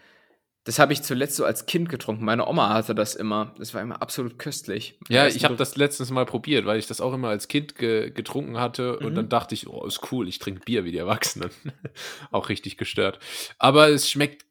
Das 0.64 0.78
habe 0.78 0.92
ich 0.92 1.02
zuletzt 1.02 1.36
so 1.36 1.44
als 1.44 1.64
Kind 1.64 1.88
getrunken. 1.88 2.24
Meine 2.24 2.46
Oma 2.46 2.68
hatte 2.74 2.94
das 2.94 3.14
immer. 3.14 3.54
Das 3.58 3.72
war 3.72 3.80
immer 3.80 4.02
absolut 4.02 4.38
köstlich. 4.38 4.98
Ja, 5.08 5.26
ich 5.26 5.44
habe 5.44 5.56
das 5.56 5.76
letztens 5.76 6.10
mal 6.10 6.26
probiert, 6.26 6.66
weil 6.66 6.78
ich 6.78 6.86
das 6.86 7.00
auch 7.00 7.14
immer 7.14 7.28
als 7.28 7.48
Kind 7.48 7.76
ge 7.76 8.10
getrunken 8.10 8.58
hatte. 8.58 8.98
Mhm. 9.00 9.06
Und 9.06 9.14
dann 9.14 9.28
dachte 9.30 9.54
ich, 9.54 9.68
oh, 9.68 9.86
ist 9.86 10.12
cool, 10.12 10.28
ich 10.28 10.38
trinke 10.38 10.60
Bier 10.60 10.84
wie 10.84 10.92
die 10.92 10.98
Erwachsenen. 10.98 11.50
auch 12.30 12.50
richtig 12.50 12.76
gestört. 12.76 13.18
Aber 13.58 13.88
es 13.88 14.10
schmeckt 14.10 14.44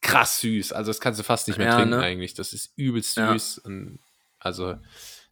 krass 0.00 0.40
süß. 0.40 0.72
Also 0.72 0.90
das 0.90 1.00
kannst 1.00 1.20
du 1.20 1.24
fast 1.24 1.46
nicht 1.46 1.58
mehr 1.58 1.68
ja, 1.68 1.76
trinken 1.76 1.90
ne? 1.90 2.02
eigentlich. 2.02 2.34
Das 2.34 2.52
ist 2.52 2.72
übelst 2.76 3.14
süß. 3.14 3.62
Ja. 3.64 3.72
Also 4.40 4.74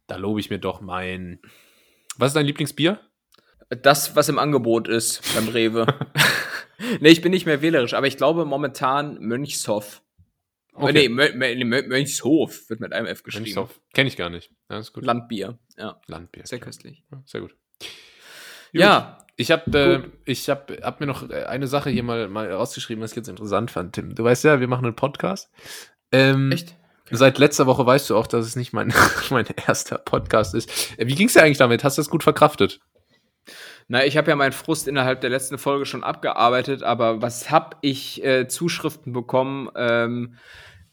da 0.07 0.15
lobe 0.15 0.39
ich 0.39 0.49
mir 0.49 0.59
doch 0.59 0.79
mein. 0.79 1.39
Was 2.17 2.29
ist 2.29 2.35
dein 2.35 2.45
Lieblingsbier? 2.45 3.01
Das, 3.69 4.15
was 4.15 4.29
im 4.29 4.39
Angebot 4.39 4.87
ist 4.87 5.21
beim 5.35 5.49
Rewe. 5.49 5.87
nee, 6.99 7.09
ich 7.09 7.21
bin 7.21 7.31
nicht 7.31 7.45
mehr 7.45 7.61
wählerisch, 7.61 7.93
aber 7.93 8.07
ich 8.07 8.17
glaube 8.17 8.45
momentan 8.45 9.17
Mönchshoff. 9.19 10.01
Okay. 10.75 11.07
Nee, 11.07 11.09
Mö 11.09 11.31
Mö 11.33 11.83
Mönchshof 11.87 12.69
wird 12.69 12.81
mit 12.81 12.91
einem 12.91 13.07
F 13.07 13.23
geschrieben. 13.23 13.45
Mönchshof. 13.45 13.79
Kenne 13.93 14.09
ich 14.09 14.17
gar 14.17 14.29
nicht. 14.29 14.51
Ja, 14.69 14.79
ist 14.79 14.93
gut. 14.93 15.05
Landbier, 15.05 15.57
ja. 15.77 16.01
Landbier. 16.07 16.45
Sehr 16.45 16.59
köstlich. 16.59 17.03
sehr 17.25 17.41
gut. 17.41 17.55
Ja. 18.71 19.19
Ich 19.37 19.51
habe 19.51 19.77
äh, 19.77 20.31
ich 20.31 20.49
hab, 20.49 20.71
hab 20.81 21.01
mir 21.01 21.07
noch 21.07 21.29
eine 21.29 21.67
Sache 21.67 21.89
hier 21.89 22.03
mal, 22.03 22.29
mal 22.29 22.49
rausgeschrieben, 22.49 23.03
was 23.03 23.11
ich 23.11 23.17
jetzt 23.17 23.27
interessant 23.27 23.69
fand, 23.69 23.93
Tim. 23.93 24.15
Du 24.15 24.23
weißt 24.23 24.45
ja, 24.45 24.61
wir 24.61 24.69
machen 24.69 24.85
einen 24.85 24.95
Podcast. 24.95 25.51
Ähm, 26.13 26.53
Echt? 26.53 26.75
Okay. 27.05 27.17
Seit 27.17 27.37
letzter 27.37 27.65
Woche 27.65 27.85
weißt 27.85 28.09
du 28.09 28.15
auch, 28.17 28.27
dass 28.27 28.45
es 28.45 28.55
nicht 28.55 28.71
mein, 28.71 28.93
mein 29.29 29.45
erster 29.67 29.97
Podcast 29.97 30.55
ist. 30.55 30.97
Äh, 30.97 31.07
wie 31.07 31.15
ging 31.15 31.27
es 31.27 31.33
dir 31.33 31.43
eigentlich 31.43 31.57
damit? 31.57 31.83
Hast 31.83 31.97
du 31.97 32.01
das 32.01 32.09
gut 32.09 32.23
verkraftet? 32.23 32.79
Na, 33.87 34.03
ich 34.03 34.17
habe 34.17 34.29
ja 34.29 34.35
meinen 34.35 34.51
Frust 34.51 34.87
innerhalb 34.87 35.21
der 35.21 35.29
letzten 35.29 35.57
Folge 35.57 35.85
schon 35.85 36.03
abgearbeitet, 36.03 36.81
aber 36.81 37.21
was 37.21 37.51
habe 37.51 37.77
ich 37.81 38.23
äh, 38.23 38.47
Zuschriften 38.47 39.13
bekommen, 39.13 39.69
ähm, 39.75 40.35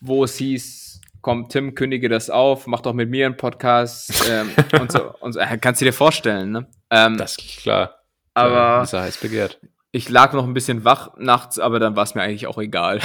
wo 0.00 0.24
es 0.24 0.36
hieß, 0.36 1.00
komm, 1.22 1.48
Tim, 1.48 1.74
kündige 1.74 2.10
das 2.10 2.28
auf, 2.28 2.66
mach 2.66 2.80
doch 2.80 2.92
mit 2.92 3.08
mir 3.08 3.26
einen 3.26 3.36
Podcast 3.38 4.28
ähm, 4.30 4.50
und 4.80 4.92
so. 4.92 5.14
Und 5.20 5.32
so. 5.32 5.40
Äh, 5.40 5.56
kannst 5.58 5.80
du 5.80 5.86
dir 5.86 5.92
vorstellen, 5.92 6.52
ne? 6.52 6.66
Ähm, 6.90 7.16
das 7.16 7.38
ist 7.38 7.60
klar. 7.62 7.96
Aber 8.34 8.82
ist 8.82 8.92
heiß 8.92 9.18
begehrt. 9.18 9.58
Ich 9.90 10.08
lag 10.08 10.32
noch 10.32 10.44
ein 10.44 10.54
bisschen 10.54 10.84
wach 10.84 11.16
nachts, 11.18 11.58
aber 11.58 11.78
dann 11.78 11.96
war 11.96 12.04
es 12.04 12.14
mir 12.14 12.22
eigentlich 12.22 12.46
auch 12.46 12.58
egal. 12.58 13.00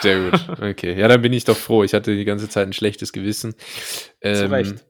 Sehr 0.00 0.30
gut. 0.30 0.40
Okay. 0.60 0.98
Ja, 0.98 1.08
dann 1.08 1.22
bin 1.22 1.32
ich 1.32 1.44
doch 1.44 1.56
froh. 1.56 1.84
Ich 1.84 1.94
hatte 1.94 2.14
die 2.14 2.24
ganze 2.24 2.48
Zeit 2.48 2.66
ein 2.66 2.72
schlechtes 2.72 3.12
Gewissen. 3.12 3.54
Ähm, 4.20 4.34
Zu 4.34 4.50
Recht. 4.50 4.84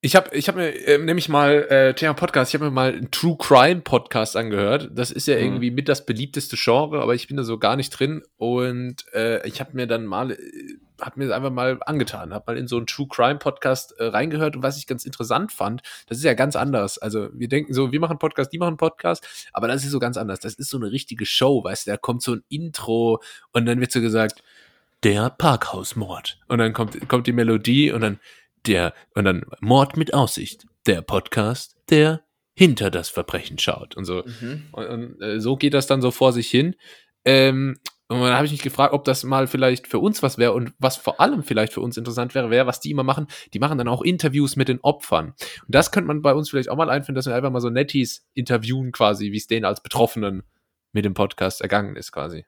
Ich 0.00 0.14
habe 0.14 0.32
ich 0.36 0.46
hab 0.46 0.54
mir 0.54 0.68
äh, 0.86 0.96
nämlich 0.96 1.28
mal 1.28 1.66
äh, 1.70 1.92
Thema 1.92 2.14
Podcast, 2.14 2.50
ich 2.50 2.54
habe 2.54 2.66
mir 2.66 2.70
mal 2.70 2.92
einen 2.92 3.10
True 3.10 3.36
Crime 3.36 3.80
Podcast 3.80 4.36
angehört. 4.36 4.90
Das 4.92 5.10
ist 5.10 5.26
ja 5.26 5.34
mhm. 5.34 5.42
irgendwie 5.42 5.70
mit 5.72 5.88
das 5.88 6.06
beliebteste 6.06 6.56
Genre, 6.56 7.02
aber 7.02 7.16
ich 7.16 7.26
bin 7.26 7.36
da 7.36 7.42
so 7.42 7.58
gar 7.58 7.74
nicht 7.74 7.90
drin 7.90 8.22
und 8.36 9.12
äh, 9.12 9.44
ich 9.44 9.58
habe 9.58 9.70
mir 9.72 9.88
dann 9.88 10.06
mal 10.06 10.30
äh, 10.30 10.36
habe 11.00 11.18
mir 11.18 11.26
das 11.26 11.36
einfach 11.36 11.50
mal 11.50 11.80
angetan, 11.84 12.32
habe 12.32 12.52
mal 12.52 12.56
in 12.56 12.68
so 12.68 12.76
einen 12.76 12.86
True 12.86 13.08
Crime 13.10 13.40
Podcast 13.40 13.92
äh, 13.98 14.04
reingehört 14.04 14.54
und 14.54 14.62
was 14.62 14.78
ich 14.78 14.86
ganz 14.86 15.04
interessant 15.04 15.50
fand, 15.50 15.82
das 16.06 16.18
ist 16.18 16.24
ja 16.24 16.34
ganz 16.34 16.54
anders. 16.54 16.98
Also 16.98 17.30
wir 17.32 17.48
denken 17.48 17.74
so, 17.74 17.90
wir 17.90 17.98
machen 17.98 18.20
Podcast, 18.20 18.52
die 18.52 18.58
machen 18.58 18.76
Podcast, 18.76 19.50
aber 19.52 19.66
das 19.66 19.82
ist 19.82 19.90
so 19.90 19.98
ganz 19.98 20.16
anders. 20.16 20.38
Das 20.38 20.54
ist 20.54 20.70
so 20.70 20.76
eine 20.76 20.92
richtige 20.92 21.26
Show, 21.26 21.64
weißt 21.64 21.88
du, 21.88 21.90
da 21.90 21.96
kommt 21.96 22.22
so 22.22 22.34
ein 22.34 22.44
Intro 22.48 23.20
und 23.52 23.66
dann 23.66 23.80
wird 23.80 23.90
so 23.90 24.00
gesagt, 24.00 24.44
der 25.02 25.30
Parkhausmord 25.30 26.38
und 26.46 26.58
dann 26.58 26.72
kommt 26.72 27.08
kommt 27.08 27.26
die 27.26 27.32
Melodie 27.32 27.90
und 27.90 28.00
dann 28.00 28.20
der, 28.66 28.94
und 29.14 29.24
dann 29.24 29.44
Mord 29.60 29.96
mit 29.96 30.14
Aussicht, 30.14 30.66
der 30.86 31.02
Podcast, 31.02 31.76
der 31.90 32.22
hinter 32.54 32.90
das 32.90 33.08
Verbrechen 33.08 33.58
schaut 33.58 33.96
und 33.96 34.04
so. 34.04 34.24
Mhm. 34.40 34.66
Und, 34.72 34.86
und 34.86 35.22
äh, 35.22 35.40
so 35.40 35.56
geht 35.56 35.74
das 35.74 35.86
dann 35.86 36.02
so 36.02 36.10
vor 36.10 36.32
sich 36.32 36.50
hin. 36.50 36.74
Ähm, 37.24 37.76
und 38.10 38.20
dann 38.22 38.32
habe 38.34 38.46
ich 38.46 38.52
mich 38.52 38.62
gefragt, 38.62 38.94
ob 38.94 39.04
das 39.04 39.22
mal 39.22 39.46
vielleicht 39.46 39.86
für 39.86 39.98
uns 39.98 40.22
was 40.22 40.38
wäre 40.38 40.54
und 40.54 40.72
was 40.78 40.96
vor 40.96 41.20
allem 41.20 41.42
vielleicht 41.42 41.74
für 41.74 41.82
uns 41.82 41.98
interessant 41.98 42.34
wäre, 42.34 42.48
wäre, 42.48 42.66
was 42.66 42.80
die 42.80 42.90
immer 42.90 43.02
machen. 43.02 43.26
Die 43.52 43.58
machen 43.58 43.76
dann 43.76 43.86
auch 43.86 44.00
Interviews 44.00 44.56
mit 44.56 44.68
den 44.68 44.80
Opfern. 44.80 45.26
Und 45.26 45.74
das 45.74 45.92
könnte 45.92 46.08
man 46.08 46.22
bei 46.22 46.32
uns 46.32 46.48
vielleicht 46.48 46.70
auch 46.70 46.76
mal 46.76 46.88
einfinden, 46.88 47.16
dass 47.16 47.26
wir 47.26 47.34
einfach 47.34 47.50
mal 47.50 47.60
so 47.60 47.68
Netties 47.68 48.26
interviewen 48.32 48.92
quasi, 48.92 49.30
wie 49.30 49.36
es 49.36 49.46
denen 49.46 49.66
als 49.66 49.82
Betroffenen 49.82 50.42
mit 50.92 51.04
dem 51.04 51.12
Podcast 51.12 51.60
ergangen 51.60 51.96
ist 51.96 52.10
quasi. 52.10 52.46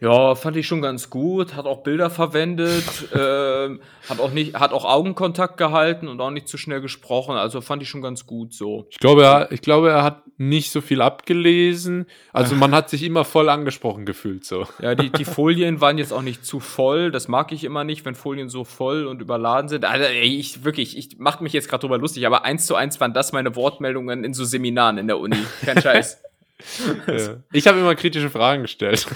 Ja, 0.00 0.34
fand 0.34 0.56
ich 0.56 0.66
schon 0.66 0.80
ganz 0.80 1.10
gut. 1.10 1.54
Hat 1.54 1.66
auch 1.66 1.82
Bilder 1.82 2.08
verwendet, 2.08 2.84
ähm, 3.14 3.80
hat 4.08 4.18
auch 4.18 4.30
nicht, 4.30 4.54
hat 4.54 4.72
auch 4.72 4.86
Augenkontakt 4.86 5.58
gehalten 5.58 6.08
und 6.08 6.20
auch 6.22 6.30
nicht 6.30 6.48
zu 6.48 6.56
schnell 6.56 6.80
gesprochen. 6.80 7.36
Also 7.36 7.60
fand 7.60 7.82
ich 7.82 7.88
schon 7.90 8.00
ganz 8.00 8.26
gut 8.26 8.54
so. 8.54 8.86
Ich 8.90 8.98
glaube, 8.98 9.24
er, 9.24 9.52
ich 9.52 9.60
glaube, 9.60 9.90
er 9.90 10.02
hat 10.02 10.22
nicht 10.38 10.72
so 10.72 10.80
viel 10.80 11.02
abgelesen. 11.02 12.06
Also 12.32 12.54
man 12.54 12.74
hat 12.74 12.88
sich 12.88 13.02
immer 13.02 13.26
voll 13.26 13.50
angesprochen 13.50 14.06
gefühlt 14.06 14.46
so. 14.46 14.66
Ja, 14.80 14.94
die, 14.94 15.10
die 15.10 15.24
Folien 15.26 15.82
waren 15.82 15.98
jetzt 15.98 16.14
auch 16.14 16.22
nicht 16.22 16.46
zu 16.46 16.60
voll. 16.60 17.10
Das 17.10 17.28
mag 17.28 17.52
ich 17.52 17.62
immer 17.62 17.84
nicht, 17.84 18.06
wenn 18.06 18.14
Folien 18.14 18.48
so 18.48 18.64
voll 18.64 19.06
und 19.06 19.20
überladen 19.20 19.68
sind. 19.68 19.84
Also 19.84 20.06
ich 20.22 20.64
wirklich, 20.64 20.96
ich 20.96 21.18
mache 21.18 21.42
mich 21.42 21.52
jetzt 21.52 21.68
gerade 21.68 21.82
drüber 21.82 21.98
lustig, 21.98 22.26
aber 22.26 22.44
eins 22.46 22.64
zu 22.64 22.74
eins 22.74 22.98
waren 23.00 23.12
das 23.12 23.32
meine 23.32 23.54
Wortmeldungen 23.54 24.24
in 24.24 24.32
so 24.32 24.46
Seminaren 24.46 24.96
in 24.96 25.08
der 25.08 25.18
Uni. 25.18 25.36
Kein 25.62 25.78
Scheiß. 25.82 26.22
ja. 27.06 27.36
Ich 27.52 27.66
habe 27.66 27.78
immer 27.78 27.94
kritische 27.94 28.30
Fragen 28.30 28.62
gestellt. 28.62 29.06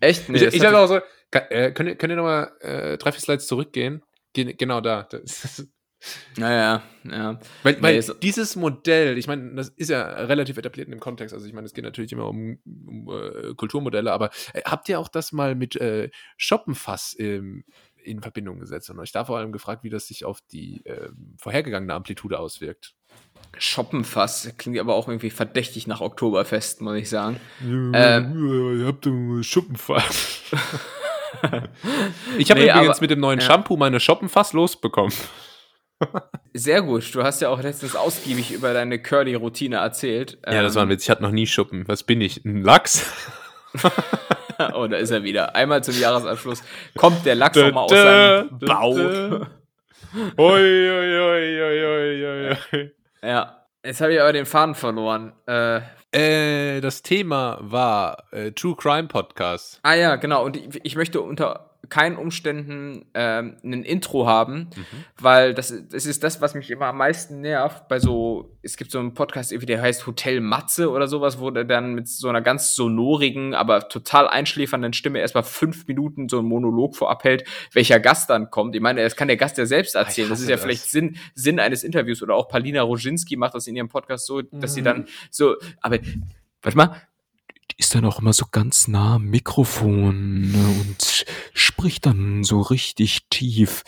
Echt? 0.00 0.28
Nee, 0.28 0.38
ich 0.38 0.54
ich 0.54 0.60
dachte 0.60 0.78
auch 0.78 0.86
so, 0.86 1.00
kann, 1.30 1.42
äh, 1.50 1.72
könnt, 1.72 1.88
ihr, 1.88 1.96
könnt 1.96 2.12
ihr 2.12 2.16
nochmal 2.16 2.52
äh, 2.60 2.98
drei, 2.98 3.12
vier 3.12 3.20
Slides 3.20 3.46
zurückgehen? 3.46 4.02
Ge 4.32 4.54
genau 4.54 4.80
da. 4.80 5.08
naja, 6.36 6.82
ja. 7.04 7.38
Weil, 7.62 7.82
weil 7.82 7.98
nee, 7.98 8.06
dieses 8.22 8.56
Modell, 8.56 9.18
ich 9.18 9.26
meine, 9.26 9.54
das 9.54 9.68
ist 9.70 9.90
ja 9.90 10.02
relativ 10.02 10.56
etabliert 10.56 10.86
in 10.88 10.92
dem 10.92 11.00
Kontext. 11.00 11.34
Also 11.34 11.46
ich 11.46 11.52
meine, 11.52 11.66
es 11.66 11.74
geht 11.74 11.84
natürlich 11.84 12.12
immer 12.12 12.28
um, 12.28 12.58
um 12.64 13.08
uh, 13.08 13.54
Kulturmodelle, 13.54 14.12
aber 14.12 14.30
äh, 14.52 14.62
habt 14.64 14.88
ihr 14.88 14.98
auch 14.98 15.08
das 15.08 15.32
mal 15.32 15.54
mit 15.54 15.76
äh, 15.76 16.10
Shoppenfass 16.36 17.16
ähm, 17.18 17.64
in 18.02 18.22
Verbindung 18.22 18.58
gesetzt 18.58 18.90
und 18.90 18.98
euch 18.98 19.12
da 19.12 19.24
vor 19.24 19.38
allem 19.38 19.52
gefragt, 19.52 19.84
wie 19.84 19.90
das 19.90 20.06
sich 20.06 20.24
auf 20.24 20.40
die 20.52 20.84
äh, 20.86 21.10
vorhergegangene 21.38 21.94
Amplitude 21.94 22.38
auswirkt? 22.38 22.94
Schoppenfass 23.58 24.52
klingt 24.58 24.78
aber 24.78 24.94
auch 24.94 25.08
irgendwie 25.08 25.30
verdächtig 25.30 25.86
nach 25.86 26.00
Oktoberfest, 26.00 26.80
muss 26.80 26.96
ich 26.96 27.10
sagen. 27.10 27.40
Ähm, 27.62 28.80
ihr 28.80 28.86
habt 28.86 29.06
ein 29.06 29.42
Schuppenfass. 29.42 30.42
ich 32.38 32.50
habe 32.50 32.60
nee, 32.60 32.70
übrigens 32.70 32.96
aber, 32.96 33.00
mit 33.00 33.10
dem 33.10 33.20
neuen 33.20 33.40
ja. 33.40 33.46
Shampoo 33.46 33.76
meine 33.76 34.00
Schoppenfass 34.00 34.52
losbekommen. 34.52 35.12
Sehr 36.54 36.82
gut. 36.82 37.14
Du 37.14 37.22
hast 37.22 37.40
ja 37.40 37.48
auch 37.50 37.62
letztens 37.62 37.94
ausgiebig 37.94 38.52
über 38.52 38.72
deine 38.72 39.00
Curly-Routine 39.00 39.76
erzählt. 39.76 40.38
Ja, 40.46 40.62
das 40.62 40.74
war 40.74 40.82
ein 40.82 40.88
ähm, 40.88 40.94
Witz. 40.94 41.04
Ich 41.04 41.10
hatte 41.10 41.22
noch 41.22 41.30
nie 41.30 41.46
Schuppen. 41.46 41.86
Was 41.86 42.02
bin 42.02 42.20
ich? 42.20 42.44
Ein 42.44 42.62
Lachs? 42.62 43.06
oh, 44.74 44.86
da 44.86 44.96
ist 44.96 45.10
er 45.10 45.22
wieder. 45.22 45.54
Einmal 45.54 45.84
zum 45.84 45.98
Jahresabschluss 45.98 46.62
kommt 46.96 47.26
der 47.26 47.34
Lachs 47.34 47.56
nochmal 47.56 47.84
aus 47.84 47.90
seinem 47.90 48.58
Bau. 48.58 48.94
Oi, 50.36 50.36
oi, 50.36 51.18
oi, 51.20 51.62
oi, 51.62 51.84
oi, 51.84 52.56
oi. 52.72 52.90
Ja, 53.22 53.66
jetzt 53.84 54.00
habe 54.00 54.14
ich 54.14 54.20
aber 54.20 54.32
den 54.32 54.46
Faden 54.46 54.74
verloren. 54.74 55.32
Äh, 55.46 55.80
äh, 56.12 56.80
das 56.80 57.02
Thema 57.02 57.58
war 57.60 58.24
äh, 58.32 58.50
True 58.52 58.74
Crime 58.76 59.08
Podcast. 59.08 59.78
Ah 59.82 59.94
ja, 59.94 60.16
genau. 60.16 60.44
Und 60.44 60.56
ich, 60.56 60.80
ich 60.82 60.96
möchte 60.96 61.20
unter 61.20 61.69
keinen 61.90 62.16
Umständen 62.16 63.04
ähm, 63.14 63.56
ein 63.62 63.82
Intro 63.82 64.26
haben, 64.26 64.70
mhm. 64.74 65.04
weil 65.18 65.54
das, 65.54 65.74
das 65.90 66.06
ist 66.06 66.22
das, 66.24 66.40
was 66.40 66.54
mich 66.54 66.70
immer 66.70 66.86
am 66.86 66.96
meisten 66.96 67.40
nervt. 67.40 67.88
Bei 67.88 67.98
so, 67.98 68.56
es 68.62 68.76
gibt 68.76 68.90
so 68.90 68.98
einen 68.98 69.14
Podcast, 69.14 69.52
der 69.52 69.82
heißt 69.82 70.06
Hotel 70.06 70.40
Matze 70.40 70.90
oder 70.90 71.08
sowas, 71.08 71.40
wo 71.40 71.50
der 71.50 71.64
dann 71.64 71.94
mit 71.94 72.08
so 72.08 72.28
einer 72.28 72.40
ganz 72.40 72.74
sonorigen, 72.74 73.54
aber 73.54 73.88
total 73.88 74.28
einschläfernden 74.28 74.92
Stimme 74.92 75.18
erstmal 75.18 75.44
fünf 75.44 75.86
Minuten 75.86 76.28
so 76.28 76.38
einen 76.38 76.48
Monolog 76.48 76.96
vorab 76.96 77.24
hält, 77.24 77.44
welcher 77.72 78.00
Gast 78.00 78.30
dann 78.30 78.50
kommt. 78.50 78.74
Ich 78.74 78.80
meine, 78.80 79.02
das 79.02 79.16
kann 79.16 79.28
der 79.28 79.36
Gast 79.36 79.58
ja 79.58 79.66
selbst 79.66 79.96
erzählen. 79.96 80.30
Das 80.30 80.40
ist 80.40 80.48
ja 80.48 80.56
das. 80.56 80.62
vielleicht 80.62 80.84
Sinn, 80.84 81.16
Sinn 81.34 81.58
eines 81.58 81.82
Interviews 81.82 82.22
oder 82.22 82.34
auch 82.34 82.48
Palina 82.48 82.82
Roginski 82.82 83.36
macht 83.36 83.54
das 83.54 83.66
in 83.66 83.76
ihrem 83.76 83.88
Podcast 83.88 84.26
so, 84.26 84.40
dass 84.40 84.70
mhm. 84.72 84.74
sie 84.74 84.82
dann 84.82 85.08
so, 85.30 85.56
aber 85.80 85.98
warte 86.62 86.76
mal, 86.76 87.02
ist 87.80 87.94
dann 87.94 88.04
auch 88.04 88.20
immer 88.20 88.34
so 88.34 88.44
ganz 88.52 88.88
nah 88.88 89.14
am 89.14 89.24
Mikrofon 89.24 90.52
ne, 90.52 90.80
und 90.80 91.24
spricht 91.54 92.04
dann 92.04 92.44
so 92.44 92.60
richtig 92.60 93.26
tief 93.30 93.84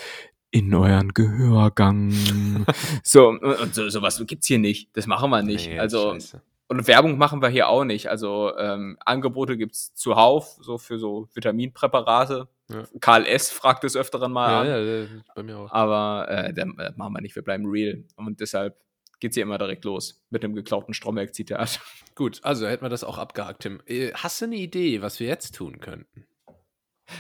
in 0.50 0.74
euren 0.74 1.12
Gehörgang. 1.12 2.12
so, 3.04 3.28
und 3.28 3.74
so, 3.74 3.90
sowas 3.90 4.22
gibt's 4.26 4.46
hier 4.46 4.58
nicht. 4.58 4.88
Das 4.96 5.06
machen 5.06 5.28
wir 5.30 5.42
nicht. 5.42 5.68
Nee, 5.68 5.78
also, 5.78 6.12
Scheiße. 6.14 6.40
und 6.68 6.86
Werbung 6.86 7.18
machen 7.18 7.42
wir 7.42 7.50
hier 7.50 7.68
auch 7.68 7.84
nicht. 7.84 8.08
Also, 8.08 8.56
ähm, 8.56 8.96
Angebote 9.04 9.58
gibt's 9.58 9.92
zuhauf, 9.94 10.56
so 10.60 10.78
für 10.78 10.98
so 10.98 11.28
Vitaminpräparate. 11.34 12.48
Ja. 12.70 12.84
Karl 12.98 13.26
S. 13.26 13.50
fragt 13.50 13.84
des 13.84 13.94
Öfteren 13.94 14.32
mal 14.32 14.50
ja, 14.50 14.60
an. 14.60 14.66
Ja, 14.66 15.22
bei 15.34 15.42
mir 15.42 15.58
auch. 15.58 15.70
Aber 15.70 16.28
äh, 16.30 16.54
das 16.54 16.66
machen 16.96 17.12
wir 17.12 17.20
nicht, 17.20 17.36
wir 17.36 17.42
bleiben 17.42 17.66
real. 17.66 18.04
Und 18.16 18.40
deshalb 18.40 18.78
geht's 19.22 19.36
hier 19.36 19.44
immer 19.44 19.56
direkt 19.56 19.84
los 19.84 20.20
mit 20.30 20.42
dem 20.42 20.52
geklauten 20.52 20.94
Stromberg-Zitat. 20.94 21.80
Gut, 22.16 22.40
also 22.42 22.66
hätten 22.66 22.84
wir 22.84 22.88
das 22.88 23.04
auch 23.04 23.18
abgehakt, 23.18 23.62
Tim. 23.62 23.80
Äh, 23.86 24.12
hast 24.14 24.40
du 24.40 24.46
eine 24.46 24.56
Idee, 24.56 25.00
was 25.00 25.20
wir 25.20 25.28
jetzt 25.28 25.54
tun 25.54 25.78
könnten? 25.78 26.26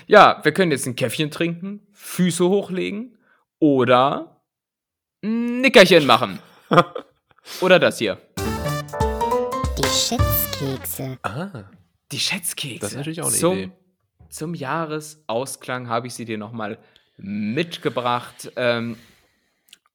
Ja, 0.08 0.40
wir 0.42 0.52
können 0.52 0.72
jetzt 0.72 0.84
ein 0.86 0.96
Käffchen 0.96 1.30
trinken, 1.30 1.86
Füße 1.92 2.48
hochlegen 2.48 3.16
oder 3.60 4.42
ein 5.22 5.60
Nickerchen 5.60 6.04
machen. 6.04 6.40
oder 7.60 7.78
das 7.78 7.98
hier. 7.98 8.18
Die 9.78 9.84
Schätzkekse. 9.84 11.18
Ah. 11.22 11.70
Die 12.10 12.18
Schätzkekse. 12.18 12.80
Das 12.80 12.90
ist 12.90 12.96
natürlich 12.96 13.20
auch 13.22 13.28
eine 13.28 13.36
zum, 13.36 13.58
Idee. 13.58 13.72
Zum 14.28 14.54
Jahresausklang 14.54 15.88
habe 15.88 16.08
ich 16.08 16.14
sie 16.14 16.24
dir 16.24 16.38
nochmal 16.38 16.78
mitgebracht. 17.16 18.50
Ähm, 18.56 18.96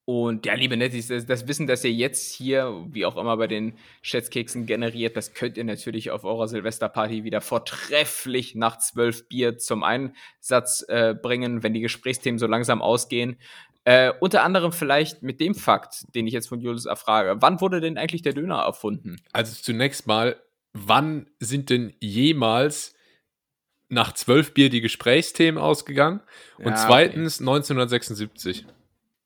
und 0.10 0.46
ja, 0.46 0.54
liebe 0.54 0.78
Nettis, 0.78 1.10
das, 1.10 1.26
das, 1.26 1.50
Wissen, 1.50 1.68
das 1.68 1.84
ihr 1.84 1.92
jetzt 1.92 2.32
hier, 2.32 2.86
wie 2.92 3.06
auch 3.06 3.18
immer 3.18 3.36
bei 3.36 3.48
den 3.48 3.78
Schätzkeksen 4.02 4.66
generiert, 4.66 5.18
das 5.18 5.34
könnt 5.34 5.58
ihr 5.58 5.66
natürlich 5.66 6.12
auf 6.12 6.24
eurer 6.24 6.48
Silvesterparty 6.48 7.26
wieder 7.26 7.42
vortrefflich 7.42 8.56
nach 8.56 8.78
zwölf 8.78 9.28
Bier 9.28 9.58
zum 9.58 9.84
Einsatz 9.84 10.86
äh, 10.88 11.14
bringen, 11.14 11.62
wenn 11.62 11.74
die 11.74 11.82
Gesprächsthemen 11.82 12.40
so 12.40 12.48
langsam 12.48 12.82
ausgehen. 12.82 13.38
Äh, 13.84 14.14
unter 14.22 14.44
anderem 14.44 14.72
vielleicht 14.72 15.24
mit 15.24 15.42
dem 15.42 15.54
Fakt, 15.54 16.06
den 16.16 16.26
ich 16.26 16.32
jetzt 16.32 16.48
von 16.48 16.62
Julius 16.62 16.86
erfrage. 16.86 17.42
Wann 17.42 17.60
wurde 17.60 17.82
denn 17.82 17.98
eigentlich 17.98 18.22
der 18.22 18.32
Döner 18.32 18.60
erfunden? 18.60 19.18
Also 19.34 19.62
zunächst 19.62 20.08
mal, 20.08 20.42
wann 20.72 21.30
sind 21.42 21.70
denn 21.70 21.94
jemals 22.00 22.96
nach 23.90 24.14
zwölf 24.14 24.54
Bier 24.54 24.70
die 24.70 24.80
Gesprächsthemen 24.80 25.62
ausgegangen? 25.62 26.22
Und 26.60 26.68
ja, 26.68 26.76
zweitens 26.76 27.42
okay. 27.42 27.50
1976. 27.50 28.66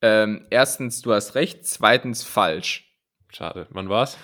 Ähm, 0.02 0.46
erstens, 0.50 1.00
du 1.00 1.12
hast 1.12 1.34
recht. 1.34 1.64
Zweitens, 1.66 2.24
falsch. 2.24 2.92
Schade. 3.30 3.66
Wann 3.70 3.88
war's? 3.88 4.18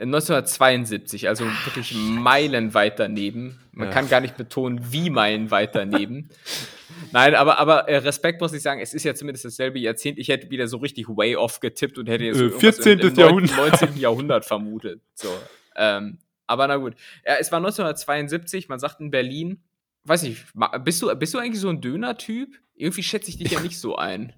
1972, 0.00 1.28
also 1.28 1.44
wirklich 1.64 1.92
meilenweit 1.94 3.00
daneben. 3.00 3.58
Man 3.72 3.88
ja. 3.88 3.94
kann 3.94 4.08
gar 4.08 4.20
nicht 4.20 4.36
betonen, 4.36 4.92
wie 4.92 5.10
meilenweit 5.10 5.74
daneben. 5.74 6.28
Nein, 7.12 7.34
aber, 7.34 7.58
aber 7.58 7.88
äh, 7.88 7.96
Respekt 7.96 8.40
muss 8.40 8.52
ich 8.52 8.62
sagen, 8.62 8.80
es 8.80 8.94
ist 8.94 9.04
ja 9.04 9.14
zumindest 9.14 9.44
dasselbe 9.44 9.80
Jahrzehnt. 9.80 10.18
Ich 10.18 10.28
hätte 10.28 10.50
wieder 10.50 10.68
so 10.68 10.76
richtig 10.76 11.08
way 11.08 11.34
off 11.34 11.58
getippt 11.58 11.98
und 11.98 12.08
hätte 12.08 12.24
jetzt 12.24 12.40
äh, 12.40 12.50
14. 12.50 13.00
Im, 13.00 13.08
im 13.08 13.14
Jahrhundert. 13.14 13.56
19. 13.56 13.96
Jahrhundert 13.96 14.44
vermutet. 14.44 15.02
So, 15.14 15.28
ähm, 15.74 16.18
aber 16.46 16.68
na 16.68 16.76
gut. 16.76 16.94
Ja, 17.26 17.36
es 17.40 17.50
war 17.50 17.58
1972, 17.58 18.68
man 18.68 18.78
sagt 18.78 19.00
in 19.00 19.10
Berlin, 19.10 19.64
weiß 20.04 20.22
ich, 20.24 20.44
bist 20.84 21.02
du, 21.02 21.14
bist 21.16 21.34
du 21.34 21.38
eigentlich 21.38 21.60
so 21.60 21.68
ein 21.68 21.80
Döner-Typ? 21.80 22.56
Irgendwie 22.74 23.02
schätze 23.02 23.30
ich 23.30 23.38
dich 23.38 23.50
ja 23.50 23.60
nicht 23.60 23.78
so 23.78 23.96
ein. 23.96 24.32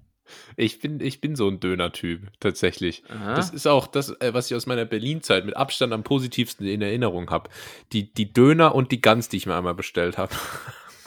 Ich 0.55 0.79
bin, 0.79 0.99
ich 0.99 1.21
bin 1.21 1.35
so 1.35 1.47
ein 1.47 1.59
Döner-Typ, 1.59 2.31
tatsächlich. 2.39 3.03
Aha. 3.09 3.35
Das 3.35 3.49
ist 3.49 3.67
auch 3.67 3.87
das, 3.87 4.09
äh, 4.21 4.33
was 4.33 4.49
ich 4.49 4.55
aus 4.55 4.65
meiner 4.65 4.85
Berlin-Zeit 4.85 5.45
mit 5.45 5.57
Abstand 5.57 5.93
am 5.93 6.03
positivsten 6.03 6.65
in 6.67 6.81
Erinnerung 6.81 7.29
habe. 7.29 7.49
Die, 7.91 8.13
die 8.13 8.31
Döner 8.31 8.75
und 8.75 8.91
die 8.91 9.01
Gans, 9.01 9.29
die 9.29 9.37
ich 9.37 9.45
mir 9.45 9.55
einmal 9.55 9.75
bestellt 9.75 10.17
habe. 10.17 10.33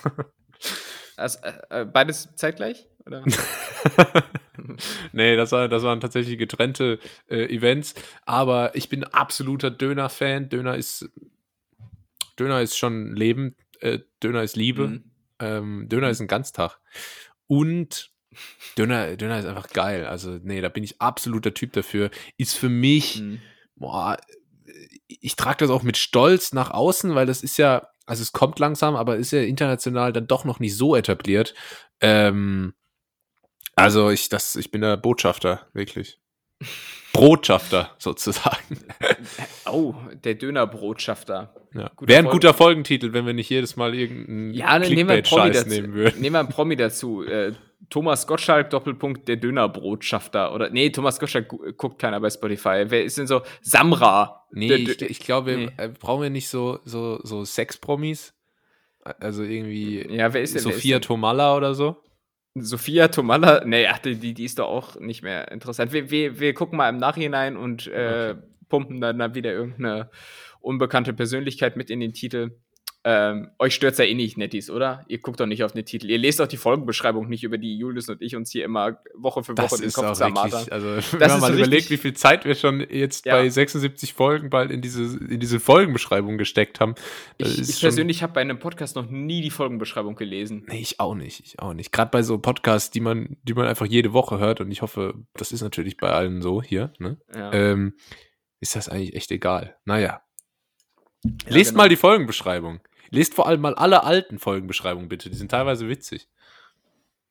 Also, 1.16 1.38
äh, 1.70 1.84
beides 1.84 2.34
zeitgleich? 2.34 2.88
Oder? 3.06 3.24
nee, 5.12 5.36
das, 5.36 5.52
war, 5.52 5.68
das 5.68 5.82
waren 5.82 6.00
tatsächlich 6.00 6.38
getrennte 6.38 6.98
äh, 7.28 7.44
Events. 7.54 7.94
Aber 8.24 8.74
ich 8.74 8.88
bin 8.88 9.04
absoluter 9.04 9.70
Döner-Fan. 9.70 10.48
Döner 10.48 10.76
ist, 10.76 11.08
Döner 12.38 12.62
ist 12.62 12.76
schon 12.76 13.14
Leben. 13.14 13.56
Äh, 13.80 14.00
Döner 14.22 14.42
ist 14.42 14.56
Liebe. 14.56 14.88
Mhm. 14.88 15.04
Ähm, 15.38 15.88
Döner 15.88 16.10
ist 16.10 16.20
ein 16.20 16.28
Ganztag. 16.28 16.80
Und 17.46 18.13
Döner, 18.76 19.16
Döner 19.16 19.38
ist 19.38 19.46
einfach 19.46 19.68
geil. 19.70 20.06
Also, 20.06 20.38
nee, 20.42 20.60
da 20.60 20.68
bin 20.68 20.84
ich 20.84 21.00
absoluter 21.00 21.54
Typ 21.54 21.72
dafür. 21.72 22.10
Ist 22.36 22.54
für 22.54 22.68
mich, 22.68 23.20
mhm. 23.20 23.40
boah, 23.76 24.16
ich 25.06 25.36
trage 25.36 25.58
das 25.58 25.70
auch 25.70 25.82
mit 25.82 25.96
Stolz 25.96 26.52
nach 26.52 26.70
außen, 26.70 27.14
weil 27.14 27.26
das 27.26 27.42
ist 27.42 27.56
ja, 27.56 27.88
also 28.06 28.22
es 28.22 28.32
kommt 28.32 28.58
langsam, 28.58 28.96
aber 28.96 29.16
ist 29.16 29.32
ja 29.32 29.42
international 29.42 30.12
dann 30.12 30.26
doch 30.26 30.44
noch 30.44 30.60
nicht 30.60 30.76
so 30.76 30.96
etabliert. 30.96 31.54
Ähm, 32.00 32.74
also 33.76 34.10
ich, 34.10 34.28
das, 34.28 34.56
ich 34.56 34.70
bin 34.70 34.80
der 34.80 34.96
Botschafter, 34.96 35.66
wirklich. 35.72 36.20
Brotschafter 37.14 37.90
sozusagen. 37.98 38.78
Oh, 39.66 39.94
der 40.22 40.34
Dönerbotschafter. 40.34 41.54
Ja. 41.74 41.90
Wäre 41.98 42.22
ein 42.22 42.30
guter 42.30 42.54
Folgentitel, 42.54 43.12
wenn 43.12 43.26
wir 43.26 43.32
nicht 43.32 43.48
jedes 43.48 43.76
Mal 43.76 43.94
irgendeinen 43.94 44.54
ja, 44.54 44.78
Clickbait-Scheiß 44.78 45.66
nehmen 45.66 45.94
würden. 45.94 46.20
Nehmen 46.20 46.34
wir 46.34 46.40
einen 46.40 46.48
Promi 46.50 46.76
dazu. 46.76 47.24
Äh, 47.24 47.54
Thomas 47.90 48.26
Gottschalk, 48.26 48.70
Doppelpunkt, 48.70 49.26
der 49.26 49.36
Dönerbrotschafter. 49.36 50.54
Oder, 50.54 50.70
nee, 50.70 50.90
Thomas 50.90 51.18
Gottschalk 51.18 51.48
guckt 51.76 51.98
keiner 51.98 52.20
bei 52.20 52.30
Spotify. 52.30 52.84
Wer 52.88 53.04
ist 53.04 53.18
denn 53.18 53.26
so? 53.26 53.42
Samra. 53.62 54.44
Nee, 54.52 54.74
ich, 54.74 55.02
ich, 55.02 55.20
glaube, 55.20 55.56
nee. 55.56 55.70
äh, 55.76 55.88
brauchen 55.88 56.22
wir 56.22 56.30
nicht 56.30 56.48
so, 56.48 56.78
so, 56.84 57.18
so 57.22 57.44
Sex-Promis? 57.44 58.34
Also 59.02 59.42
irgendwie 59.42 60.06
ja, 60.14 60.32
wer 60.32 60.42
ist 60.42 60.54
denn, 60.54 60.62
Sophia 60.62 60.98
ist 60.98 61.06
Tomalla 61.06 61.56
oder 61.56 61.74
so? 61.74 61.96
Sophia 62.54 63.08
Tomalla, 63.08 63.64
nee, 63.64 63.86
ach, 63.88 63.98
die, 63.98 64.34
die 64.34 64.44
ist 64.44 64.58
doch 64.60 64.68
auch 64.68 64.96
nicht 65.00 65.22
mehr 65.22 65.50
interessant. 65.50 65.92
Wir, 65.92 66.10
wir, 66.10 66.38
wir 66.38 66.54
gucken 66.54 66.76
mal 66.76 66.88
im 66.88 66.98
Nachhinein 66.98 67.56
und 67.56 67.88
äh, 67.88 68.34
okay. 68.34 68.42
pumpen 68.68 69.00
dann, 69.00 69.18
dann 69.18 69.34
wieder 69.34 69.52
irgendeine 69.52 70.10
unbekannte 70.60 71.12
Persönlichkeit 71.12 71.76
mit 71.76 71.90
in 71.90 72.00
den 72.00 72.12
Titel. 72.12 72.52
Ähm, 73.06 73.50
euch 73.58 73.74
stört's 73.74 73.98
ja 73.98 74.06
eh 74.06 74.14
nicht, 74.14 74.38
Nettis, 74.38 74.70
oder? 74.70 75.04
Ihr 75.08 75.18
guckt 75.18 75.38
doch 75.38 75.44
nicht 75.44 75.62
auf 75.62 75.72
den 75.72 75.84
Titel. 75.84 76.08
Ihr 76.08 76.16
lest 76.16 76.40
auch 76.40 76.46
die 76.46 76.56
Folgenbeschreibung 76.56 77.28
nicht, 77.28 77.44
über 77.44 77.58
die 77.58 77.76
Julius 77.76 78.08
und 78.08 78.22
ich 78.22 78.34
uns 78.34 78.50
hier 78.50 78.64
immer 78.64 78.98
Woche 79.14 79.44
für 79.44 79.52
Woche 79.58 79.68
das 79.68 79.80
den 79.80 79.92
Kopf 79.92 80.14
zermartern. 80.14 80.66
Also, 80.70 81.18
wenn 81.18 81.28
man 81.28 81.40
mal 81.40 81.54
überlegt, 81.54 81.90
wie 81.90 81.98
viel 81.98 82.14
Zeit 82.14 82.46
wir 82.46 82.54
schon 82.54 82.80
jetzt 82.80 83.26
ja. 83.26 83.34
bei 83.34 83.46
76 83.46 84.14
Folgen 84.14 84.48
bald 84.48 84.70
in 84.70 84.80
diese, 84.80 85.18
in 85.18 85.38
diese 85.38 85.60
Folgenbeschreibung 85.60 86.38
gesteckt 86.38 86.80
haben. 86.80 86.94
Ich, 87.36 87.58
ich 87.58 87.80
persönlich 87.80 88.22
habe 88.22 88.32
bei 88.32 88.40
einem 88.40 88.58
Podcast 88.58 88.96
noch 88.96 89.10
nie 89.10 89.42
die 89.42 89.50
Folgenbeschreibung 89.50 90.16
gelesen. 90.16 90.64
Nee, 90.68 90.80
ich 90.80 90.98
auch 90.98 91.14
nicht. 91.14 91.40
Ich 91.40 91.58
auch 91.58 91.74
nicht. 91.74 91.92
Gerade 91.92 92.10
bei 92.10 92.22
so 92.22 92.38
Podcasts, 92.38 92.90
die 92.90 93.00
man, 93.00 93.36
die 93.42 93.52
man 93.52 93.66
einfach 93.66 93.86
jede 93.86 94.14
Woche 94.14 94.38
hört, 94.38 94.62
und 94.62 94.70
ich 94.70 94.80
hoffe, 94.80 95.14
das 95.34 95.52
ist 95.52 95.60
natürlich 95.60 95.98
bei 95.98 96.10
allen 96.10 96.40
so 96.40 96.62
hier, 96.62 96.94
ne? 96.98 97.18
Ja. 97.34 97.52
Ähm, 97.52 97.96
ist 98.60 98.76
das 98.76 98.88
eigentlich 98.88 99.14
echt 99.14 99.30
egal. 99.30 99.76
Naja. 99.84 100.22
Ja, 101.22 101.30
Lest 101.48 101.70
genau. 101.72 101.82
mal 101.82 101.88
die 101.90 101.96
Folgenbeschreibung. 101.96 102.80
Lest 103.14 103.34
vor 103.34 103.46
allem 103.46 103.60
mal 103.60 103.74
alle 103.74 104.02
alten 104.02 104.38
Folgenbeschreibungen 104.38 105.08
bitte. 105.08 105.30
Die 105.30 105.36
sind 105.36 105.50
teilweise 105.50 105.88
witzig. 105.88 106.28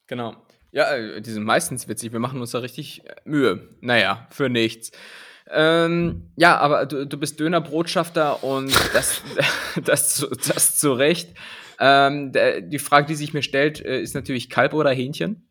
Genau. 0.08 0.36
Ja, 0.72 0.96
äh, 0.96 1.22
die 1.22 1.30
sind 1.30 1.44
meistens 1.44 1.88
witzig. 1.88 2.14
Wir 2.14 2.20
machen 2.20 2.40
uns 2.40 2.52
da 2.52 2.60
richtig 2.60 3.06
äh, 3.06 3.16
Mühe. 3.26 3.70
Naja, 3.82 4.28
für 4.32 4.50
nichts. 4.50 4.92
Ähm, 5.52 6.32
ja, 6.38 6.58
aber 6.58 6.86
du, 6.86 7.06
du 7.06 7.18
bist 7.18 7.40
Dönerbotschafter 7.40 8.44
und 8.44 8.74
das, 8.94 9.22
das, 9.84 10.26
das 10.48 10.78
zu 10.78 10.94
Recht. 10.94 11.36
Ähm, 11.80 12.32
der, 12.32 12.62
die 12.62 12.80
Frage, 12.80 13.08
die 13.08 13.16
sich 13.16 13.34
mir 13.34 13.44
stellt, 13.44 13.84
äh, 13.84 14.02
ist 14.02 14.16
natürlich 14.16 14.50
Kalb 14.50 14.74
oder 14.74 14.92
Hähnchen? 14.92 15.48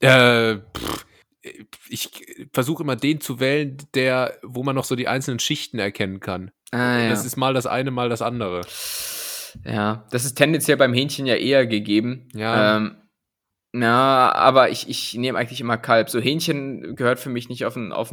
Äh, 0.00 0.56
pff, 0.56 1.06
ich 1.88 2.10
versuche 2.52 2.82
immer 2.82 2.96
den 2.96 3.20
zu 3.20 3.40
wählen, 3.40 3.76
der, 3.94 4.38
wo 4.42 4.62
man 4.62 4.74
noch 4.74 4.84
so 4.84 4.94
die 4.94 5.08
einzelnen 5.08 5.38
Schichten 5.38 5.78
erkennen 5.78 6.20
kann. 6.20 6.50
Ah, 6.70 6.98
ja. 6.98 7.10
Das 7.10 7.24
ist 7.24 7.36
mal 7.36 7.54
das 7.54 7.66
eine, 7.66 7.90
mal 7.90 8.08
das 8.08 8.22
andere. 8.22 8.62
Ja, 9.64 10.06
das 10.10 10.24
ist 10.24 10.34
tendenziell 10.34 10.76
beim 10.76 10.94
Hähnchen 10.94 11.26
ja 11.26 11.34
eher 11.34 11.66
gegeben. 11.66 12.28
Ja. 12.34 12.76
Ähm, 12.76 12.96
na, 13.72 14.32
aber 14.32 14.70
ich, 14.70 14.88
ich 14.88 15.14
nehme 15.14 15.38
eigentlich 15.38 15.60
immer 15.60 15.76
Kalb. 15.76 16.08
So 16.08 16.20
Hähnchen 16.20 16.96
gehört 16.96 17.18
für 17.18 17.28
mich 17.28 17.48
nicht 17.48 17.64
auf 17.66 17.76
einen 17.76 17.92
auf 17.92 18.10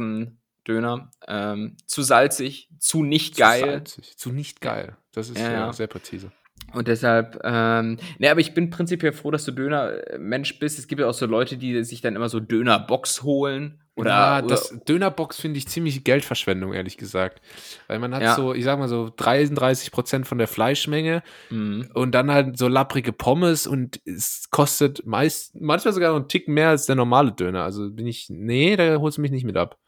Döner. 0.66 1.10
Ähm, 1.26 1.76
zu 1.86 2.02
salzig, 2.02 2.68
zu 2.78 3.02
nicht 3.02 3.36
geil. 3.36 3.84
Zu 3.84 4.00
salzig, 4.00 4.18
zu 4.18 4.32
nicht 4.32 4.60
geil. 4.60 4.96
Das 5.12 5.30
ist 5.30 5.38
ja, 5.38 5.52
ja 5.52 5.72
sehr 5.72 5.86
präzise. 5.86 6.32
Und 6.72 6.88
deshalb, 6.88 7.40
ähm, 7.44 7.98
ne, 8.18 8.30
aber 8.30 8.40
ich 8.40 8.54
bin 8.54 8.70
prinzipiell 8.70 9.12
froh, 9.12 9.30
dass 9.30 9.44
du 9.44 9.52
Döner-Mensch 9.52 10.58
bist. 10.58 10.78
Es 10.78 10.88
gibt 10.88 11.00
ja 11.00 11.06
auch 11.06 11.14
so 11.14 11.26
Leute, 11.26 11.56
die 11.56 11.84
sich 11.84 12.00
dann 12.00 12.16
immer 12.16 12.28
so 12.28 12.40
Döner-Box 12.40 13.22
holen 13.22 13.83
oder, 13.96 14.10
ja, 14.10 14.42
das 14.42 14.76
Dönerbox 14.88 15.40
finde 15.40 15.58
ich 15.58 15.68
ziemlich 15.68 16.02
Geldverschwendung, 16.02 16.72
ehrlich 16.72 16.96
gesagt. 16.96 17.40
Weil 17.86 18.00
man 18.00 18.12
hat 18.14 18.22
ja. 18.22 18.34
so, 18.34 18.52
ich 18.52 18.64
sag 18.64 18.78
mal 18.78 18.88
so 18.88 19.12
33 19.16 19.92
Prozent 19.92 20.26
von 20.26 20.38
der 20.38 20.48
Fleischmenge 20.48 21.22
mhm. 21.50 21.90
und 21.94 22.12
dann 22.12 22.32
halt 22.32 22.58
so 22.58 22.66
lapprige 22.66 23.12
Pommes 23.12 23.68
und 23.68 24.00
es 24.04 24.50
kostet 24.50 25.06
meist, 25.06 25.54
manchmal 25.60 25.94
sogar 25.94 26.10
noch 26.10 26.16
einen 26.16 26.28
Tick 26.28 26.48
mehr 26.48 26.70
als 26.70 26.86
der 26.86 26.96
normale 26.96 27.30
Döner. 27.32 27.62
Also 27.62 27.88
bin 27.88 28.08
ich, 28.08 28.26
nee, 28.30 28.74
da 28.74 28.96
holst 28.96 29.18
du 29.18 29.22
mich 29.22 29.30
nicht 29.30 29.44
mit 29.44 29.56
ab. 29.56 29.78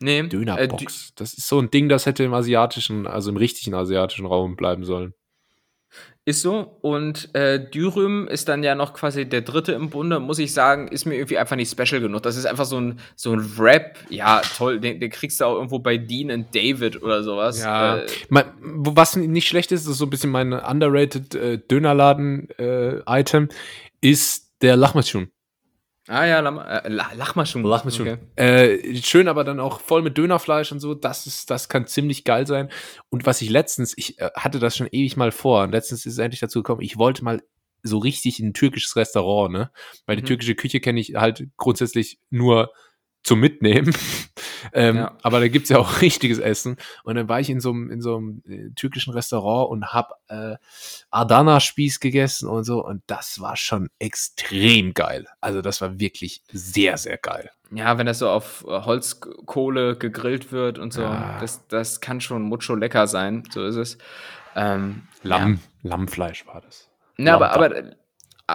Nee. 0.00 0.22
Dönerbox. 0.22 1.10
Äh, 1.10 1.12
das 1.16 1.34
ist 1.34 1.46
so 1.46 1.58
ein 1.58 1.70
Ding, 1.70 1.90
das 1.90 2.06
hätte 2.06 2.24
im 2.24 2.32
asiatischen, 2.32 3.06
also 3.06 3.30
im 3.30 3.36
richtigen 3.36 3.74
asiatischen 3.74 4.24
Raum 4.26 4.56
bleiben 4.56 4.84
sollen. 4.84 5.12
Ist 6.26 6.42
so. 6.42 6.78
Und 6.82 7.34
äh, 7.34 7.58
Dürüm 7.70 8.28
ist 8.28 8.48
dann 8.48 8.62
ja 8.62 8.74
noch 8.74 8.92
quasi 8.92 9.26
der 9.26 9.40
dritte 9.40 9.72
im 9.72 9.88
Bunde, 9.88 10.20
muss 10.20 10.38
ich 10.38 10.52
sagen, 10.52 10.88
ist 10.88 11.06
mir 11.06 11.14
irgendwie 11.14 11.38
einfach 11.38 11.56
nicht 11.56 11.70
special 11.70 12.00
genug. 12.00 12.22
Das 12.22 12.36
ist 12.36 12.44
einfach 12.44 12.66
so 12.66 12.78
ein, 12.78 13.00
so 13.16 13.32
ein 13.32 13.40
Rap. 13.58 13.96
Ja, 14.10 14.42
toll, 14.56 14.80
den, 14.80 15.00
den 15.00 15.10
kriegst 15.10 15.40
du 15.40 15.46
auch 15.46 15.54
irgendwo 15.54 15.78
bei 15.78 15.96
Dean 15.96 16.30
und 16.30 16.54
David 16.54 17.02
oder 17.02 17.22
sowas. 17.22 17.60
Ja. 17.62 17.98
Äh, 17.98 18.06
was 18.28 19.16
nicht 19.16 19.48
schlecht 19.48 19.72
ist, 19.72 19.86
ist 19.86 19.96
so 19.96 20.04
ein 20.06 20.10
bisschen 20.10 20.30
mein 20.30 20.52
underrated 20.52 21.34
äh, 21.34 21.58
Dönerladen-Item, 21.58 23.48
äh, 23.48 24.08
ist 24.08 24.50
der 24.60 24.76
Lachmaschun. 24.76 25.30
Ah 26.10 26.26
ja, 26.26 26.40
äh, 26.40 26.88
Lachmaschun. 26.88 27.62
Lachmaschun. 27.62 28.08
Okay. 28.08 28.18
Äh, 28.34 28.96
schön, 29.00 29.28
aber 29.28 29.44
dann 29.44 29.60
auch 29.60 29.80
voll 29.80 30.02
mit 30.02 30.18
Dönerfleisch 30.18 30.72
und 30.72 30.80
so. 30.80 30.94
Das 30.94 31.28
ist, 31.28 31.50
das 31.50 31.68
kann 31.68 31.86
ziemlich 31.86 32.24
geil 32.24 32.48
sein. 32.48 32.68
Und 33.10 33.26
was 33.26 33.40
ich 33.42 33.48
letztens, 33.48 33.94
ich 33.96 34.18
äh, 34.18 34.28
hatte 34.34 34.58
das 34.58 34.76
schon 34.76 34.88
ewig 34.90 35.16
mal 35.16 35.30
vor 35.30 35.62
und 35.62 35.70
letztens 35.70 36.06
ist 36.06 36.14
es 36.14 36.18
endlich 36.18 36.40
dazu 36.40 36.64
gekommen, 36.64 36.80
ich 36.80 36.96
wollte 36.96 37.22
mal 37.22 37.40
so 37.84 37.98
richtig 37.98 38.40
in 38.40 38.48
ein 38.48 38.54
türkisches 38.54 38.96
Restaurant, 38.96 39.52
ne? 39.52 39.70
Weil 40.06 40.16
die 40.16 40.22
mhm. 40.22 40.26
türkische 40.26 40.56
Küche 40.56 40.80
kenne 40.80 40.98
ich 40.98 41.14
halt 41.14 41.46
grundsätzlich 41.56 42.18
nur 42.28 42.72
zum 43.22 43.40
Mitnehmen. 43.40 43.94
ähm, 44.72 44.96
ja. 44.96 45.16
Aber 45.22 45.40
da 45.40 45.48
gibt's 45.48 45.68
ja 45.68 45.78
auch 45.78 46.00
richtiges 46.02 46.38
Essen. 46.38 46.76
Und 47.04 47.16
dann 47.16 47.28
war 47.28 47.40
ich 47.40 47.50
in 47.50 47.60
so 47.60 47.70
einem, 47.70 47.90
in 47.90 48.00
so 48.00 48.16
einem 48.16 48.42
äh, 48.46 48.70
türkischen 48.74 49.12
Restaurant 49.12 49.70
und 49.70 49.92
hab 49.92 50.20
äh, 50.28 50.56
Adana-Spieß 51.10 52.00
gegessen 52.00 52.48
und 52.48 52.64
so. 52.64 52.84
Und 52.84 53.02
das 53.06 53.40
war 53.40 53.56
schon 53.56 53.90
extrem 53.98 54.94
geil. 54.94 55.26
Also 55.40 55.62
das 55.62 55.80
war 55.80 55.98
wirklich 55.98 56.42
sehr, 56.50 56.96
sehr 56.96 57.18
geil. 57.18 57.50
Ja, 57.72 57.98
wenn 57.98 58.06
das 58.06 58.18
so 58.18 58.28
auf 58.28 58.64
äh, 58.66 58.82
Holzkohle 58.82 59.96
gegrillt 59.96 60.50
wird 60.50 60.78
und 60.78 60.92
so, 60.92 61.02
ja. 61.02 61.38
das, 61.40 61.66
das 61.68 62.00
kann 62.00 62.20
schon 62.20 62.42
mucho 62.42 62.74
lecker 62.74 63.06
sein. 63.06 63.44
So 63.50 63.64
ist 63.64 63.76
es. 63.76 63.98
Ähm, 64.56 65.02
Lamm, 65.22 65.60
ja. 65.82 65.90
Lammfleisch 65.90 66.46
war 66.46 66.60
das. 66.60 66.88
Ja, 67.16 67.36
aber, 67.36 67.52
aber 67.52 67.92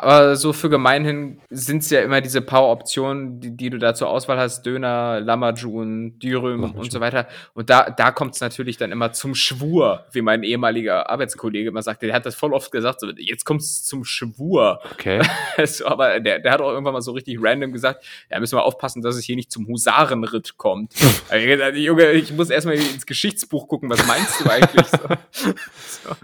aber 0.03 0.35
so 0.35 0.53
für 0.53 0.69
gemeinhin 0.69 1.41
sind 1.49 1.83
es 1.83 1.89
ja 1.89 2.01
immer 2.01 2.21
diese 2.21 2.41
paar 2.41 2.67
Optionen, 2.67 3.39
die, 3.39 3.55
die, 3.55 3.69
du 3.69 3.77
da 3.77 3.93
zur 3.93 4.09
Auswahl 4.09 4.37
hast: 4.37 4.65
Döner, 4.65 5.19
Lamajun, 5.19 6.19
Dürüm 6.19 6.63
und 6.63 6.91
so 6.91 6.99
weiter. 6.99 7.27
Und 7.53 7.69
da, 7.69 7.89
da 7.89 8.11
kommt 8.11 8.35
es 8.35 8.41
natürlich 8.41 8.77
dann 8.77 8.91
immer 8.91 9.11
zum 9.11 9.35
Schwur, 9.35 10.05
wie 10.11 10.21
mein 10.21 10.43
ehemaliger 10.43 11.09
Arbeitskollege 11.09 11.69
immer 11.69 11.81
sagte. 11.81 12.05
Der 12.05 12.15
hat 12.15 12.25
das 12.25 12.35
voll 12.35 12.53
oft 12.53 12.71
gesagt: 12.71 12.99
so, 12.99 13.09
jetzt 13.17 13.45
kommt 13.45 13.61
es 13.61 13.83
zum 13.83 14.05
Schwur. 14.05 14.79
Okay. 14.91 15.21
so, 15.65 15.85
aber 15.87 16.19
der, 16.19 16.39
der 16.39 16.51
hat 16.51 16.61
auch 16.61 16.71
irgendwann 16.71 16.93
mal 16.93 17.01
so 17.01 17.11
richtig 17.11 17.37
random 17.41 17.71
gesagt: 17.71 18.05
Ja, 18.29 18.39
müssen 18.39 18.57
wir 18.57 18.63
aufpassen, 18.63 19.01
dass 19.01 19.15
es 19.15 19.25
hier 19.25 19.35
nicht 19.35 19.51
zum 19.51 19.67
Husarenritt 19.67 20.57
kommt. 20.57 20.93
ich 21.35 21.45
gesagt, 21.45 21.77
Junge, 21.77 22.11
ich 22.11 22.33
muss 22.33 22.49
erstmal 22.49 22.75
ins 22.75 23.05
Geschichtsbuch 23.05 23.67
gucken, 23.67 23.89
was 23.89 24.05
meinst 24.07 24.39
du 24.39 24.49
eigentlich? 24.49 24.87
so. 24.87 24.97
so. 25.31 26.15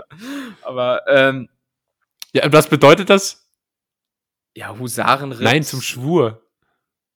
Aber, 0.64 1.02
ähm, 1.08 1.50
ja, 2.34 2.52
was 2.52 2.68
bedeutet 2.68 3.10
das? 3.10 3.41
Ja, 4.56 4.78
Husarenritt. 4.78 5.42
Nein, 5.42 5.64
zum 5.64 5.82
Schwur. 5.82 6.42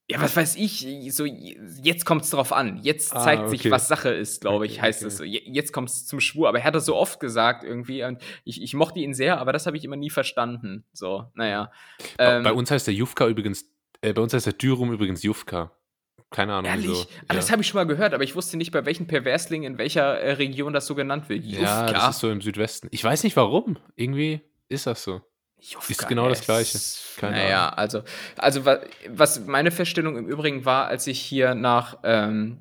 Ja, 0.07 0.21
was 0.21 0.35
weiß 0.35 0.55
ich, 0.57 0.87
so 1.09 1.25
jetzt 1.25 2.05
kommt 2.05 2.23
es 2.23 2.29
drauf 2.29 2.53
an. 2.53 2.79
Jetzt 2.83 3.15
ah, 3.15 3.23
zeigt 3.23 3.41
okay. 3.41 3.57
sich, 3.57 3.71
was 3.71 3.87
Sache 3.87 4.09
ist, 4.09 4.41
glaube 4.41 4.67
ich, 4.67 4.73
okay, 4.73 4.81
heißt 4.81 5.01
es 5.01 5.17
so. 5.17 5.23
Jetzt 5.23 5.73
kommt 5.73 5.89
es 5.89 6.05
zum 6.05 6.19
Schwur, 6.19 6.47
aber 6.47 6.59
er 6.59 6.63
hat 6.63 6.75
das 6.75 6.85
so 6.85 6.95
oft 6.95 7.19
gesagt 7.19 7.63
irgendwie 7.63 8.03
und 8.03 8.21
ich, 8.43 8.61
ich 8.61 8.75
mochte 8.75 8.99
ihn 8.99 9.15
sehr, 9.15 9.39
aber 9.39 9.51
das 9.51 9.65
habe 9.65 9.77
ich 9.77 9.83
immer 9.83 9.95
nie 9.95 10.11
verstanden. 10.11 10.85
So, 10.93 11.25
naja. 11.33 11.71
Ähm, 12.19 12.43
bei 12.43 12.53
uns 12.53 12.69
heißt 12.69 12.85
der 12.85 12.93
Jufka 12.93 13.27
übrigens, 13.27 13.65
äh, 14.01 14.13
bei 14.13 14.21
uns 14.21 14.31
heißt 14.31 14.45
der 14.45 14.53
Dürum 14.53 14.93
übrigens 14.93 15.23
Jufka. 15.23 15.71
Keine 16.29 16.53
Ahnung. 16.53 16.69
Ehrlich? 16.69 16.87
Wieso. 16.87 17.01
Ah, 17.01 17.33
ja. 17.33 17.35
Das 17.35 17.51
habe 17.51 17.63
ich 17.63 17.67
schon 17.67 17.79
mal 17.79 17.87
gehört, 17.87 18.13
aber 18.13 18.23
ich 18.23 18.35
wusste 18.35 18.57
nicht, 18.57 18.71
bei 18.71 18.85
welchen 18.85 19.07
Perversling 19.07 19.63
in 19.63 19.79
welcher 19.79 20.19
äh, 20.19 20.33
Region 20.33 20.73
das 20.73 20.85
so 20.85 20.93
genannt 20.93 21.29
wird. 21.29 21.43
Jufka. 21.45 21.87
Ja, 21.87 21.91
das 21.91 22.09
ist 22.11 22.19
so 22.19 22.29
im 22.29 22.41
Südwesten. 22.41 22.89
Ich 22.91 23.03
weiß 23.03 23.23
nicht 23.23 23.35
warum. 23.37 23.77
Irgendwie 23.95 24.41
ist 24.69 24.85
das 24.85 25.03
so. 25.03 25.21
Jufka 25.67 25.91
ist 25.91 26.07
genau 26.07 26.29
das 26.29 26.41
Gleiche. 26.41 26.79
Keine 27.17 27.37
naja, 27.37 27.69
Ahnung. 27.69 27.77
also, 27.77 28.03
also 28.37 28.65
was 29.09 29.45
meine 29.45 29.71
Feststellung 29.71 30.17
im 30.17 30.27
Übrigen 30.27 30.65
war, 30.65 30.87
als 30.87 31.07
ich 31.07 31.19
hier 31.19 31.55
nach 31.55 31.97
ähm, 32.03 32.57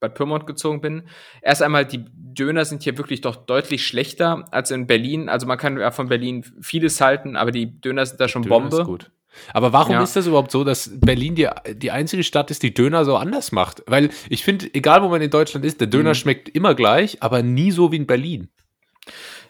Bad 0.00 0.14
Pyrmont 0.14 0.46
gezogen 0.46 0.80
bin, 0.80 1.04
erst 1.40 1.62
einmal, 1.62 1.86
die 1.86 2.04
Döner 2.14 2.64
sind 2.64 2.82
hier 2.82 2.98
wirklich 2.98 3.20
doch 3.20 3.36
deutlich 3.36 3.86
schlechter 3.86 4.46
als 4.50 4.70
in 4.70 4.86
Berlin. 4.86 5.28
Also 5.28 5.46
man 5.46 5.56
kann 5.56 5.78
ja 5.78 5.90
von 5.90 6.08
Berlin 6.08 6.44
vieles 6.60 7.00
halten, 7.00 7.36
aber 7.36 7.52
die 7.52 7.80
Döner 7.80 8.04
sind 8.04 8.20
da 8.20 8.28
schon 8.28 8.42
Döner 8.42 8.60
Bombe. 8.60 8.76
Ist 8.78 8.84
gut. 8.84 9.10
Aber 9.54 9.72
warum 9.72 9.94
ja. 9.94 10.02
ist 10.02 10.14
das 10.14 10.26
überhaupt 10.26 10.50
so, 10.50 10.62
dass 10.62 10.90
Berlin 10.92 11.34
die, 11.34 11.48
die 11.74 11.90
einzige 11.90 12.22
Stadt 12.22 12.50
ist, 12.50 12.62
die 12.62 12.74
Döner 12.74 13.06
so 13.06 13.16
anders 13.16 13.50
macht? 13.50 13.82
Weil 13.86 14.10
ich 14.28 14.44
finde, 14.44 14.68
egal 14.74 15.02
wo 15.02 15.08
man 15.08 15.22
in 15.22 15.30
Deutschland 15.30 15.64
ist, 15.64 15.80
der 15.80 15.86
Döner 15.86 16.10
mhm. 16.10 16.14
schmeckt 16.16 16.48
immer 16.50 16.74
gleich, 16.74 17.22
aber 17.22 17.42
nie 17.42 17.70
so 17.70 17.92
wie 17.92 17.96
in 17.96 18.06
Berlin 18.06 18.48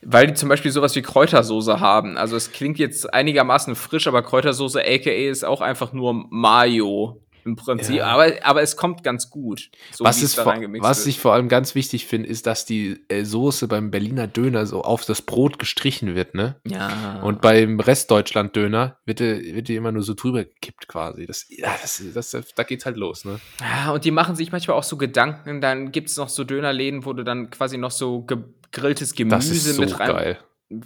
weil 0.04 0.26
die 0.26 0.34
zum 0.34 0.48
Beispiel 0.48 0.70
sowas 0.70 0.94
wie 0.96 1.02
Kräutersoße 1.02 1.80
haben. 1.80 2.16
Also 2.16 2.36
es 2.36 2.52
klingt 2.52 2.78
jetzt 2.78 3.12
einigermaßen 3.12 3.74
frisch, 3.74 4.06
aber 4.06 4.22
Kräutersoße 4.22 4.80
aka 4.80 5.10
ist 5.10 5.44
auch 5.44 5.60
einfach 5.60 5.92
nur 5.92 6.26
Mayo 6.30 7.22
im 7.44 7.56
Prinzip, 7.56 7.96
ja. 7.96 8.06
aber, 8.06 8.32
aber 8.42 8.62
es 8.62 8.76
kommt 8.76 9.02
ganz 9.02 9.30
gut. 9.30 9.70
So 9.90 10.04
was, 10.04 10.22
ist 10.22 10.36
vor, 10.36 10.54
was 10.78 11.06
ich 11.06 11.18
vor 11.18 11.32
allem 11.32 11.48
ganz 11.48 11.74
wichtig 11.74 12.06
finde, 12.06 12.28
ist, 12.28 12.46
dass 12.46 12.64
die 12.64 13.00
äh, 13.08 13.24
Soße 13.24 13.66
beim 13.68 13.90
Berliner 13.90 14.28
Döner 14.28 14.66
so 14.66 14.82
auf 14.82 15.04
das 15.04 15.22
Brot 15.22 15.58
gestrichen 15.58 16.14
wird, 16.14 16.34
ne? 16.34 16.56
Ja. 16.64 17.20
Und 17.22 17.40
beim 17.40 17.80
Restdeutschland-Döner 17.80 18.98
wird 19.06 19.20
die, 19.20 19.54
wird 19.56 19.68
die 19.68 19.76
immer 19.76 19.92
nur 19.92 20.02
so 20.02 20.14
drüber 20.14 20.44
gekippt 20.44 20.86
quasi. 20.86 21.26
Das, 21.26 21.46
ja, 21.48 21.74
das, 21.82 22.02
das, 22.14 22.54
da 22.54 22.62
geht's 22.62 22.86
halt 22.86 22.96
los, 22.96 23.24
ne? 23.24 23.40
Ja, 23.60 23.90
und 23.92 24.04
die 24.04 24.12
machen 24.12 24.36
sich 24.36 24.52
manchmal 24.52 24.76
auch 24.76 24.84
so 24.84 24.96
Gedanken, 24.96 25.60
dann 25.60 25.90
gibt's 25.90 26.16
noch 26.16 26.28
so 26.28 26.44
Dönerläden, 26.44 27.04
wo 27.04 27.12
du 27.12 27.24
dann 27.24 27.50
quasi 27.50 27.76
noch 27.76 27.90
so 27.90 28.24
gegrilltes 28.72 29.14
Gemüse 29.14 29.72
so 29.72 29.80
mit 29.80 30.00
rein. 30.00 30.08
Geil 30.08 30.38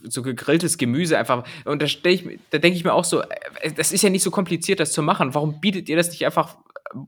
so 0.08 0.22
gegrilltes 0.22 0.78
Gemüse 0.78 1.18
einfach. 1.18 1.44
Und 1.64 1.82
da, 1.82 1.86
da 1.86 2.58
denke 2.58 2.76
ich 2.76 2.84
mir 2.84 2.92
auch 2.92 3.04
so, 3.04 3.22
äh, 3.22 3.72
das 3.74 3.92
ist 3.92 4.02
ja 4.02 4.10
nicht 4.10 4.22
so 4.22 4.30
kompliziert, 4.30 4.80
das 4.80 4.92
zu 4.92 5.02
machen. 5.02 5.34
Warum 5.34 5.60
bietet 5.60 5.88
ihr 5.88 5.96
das 5.96 6.10
nicht 6.10 6.24
einfach 6.24 6.56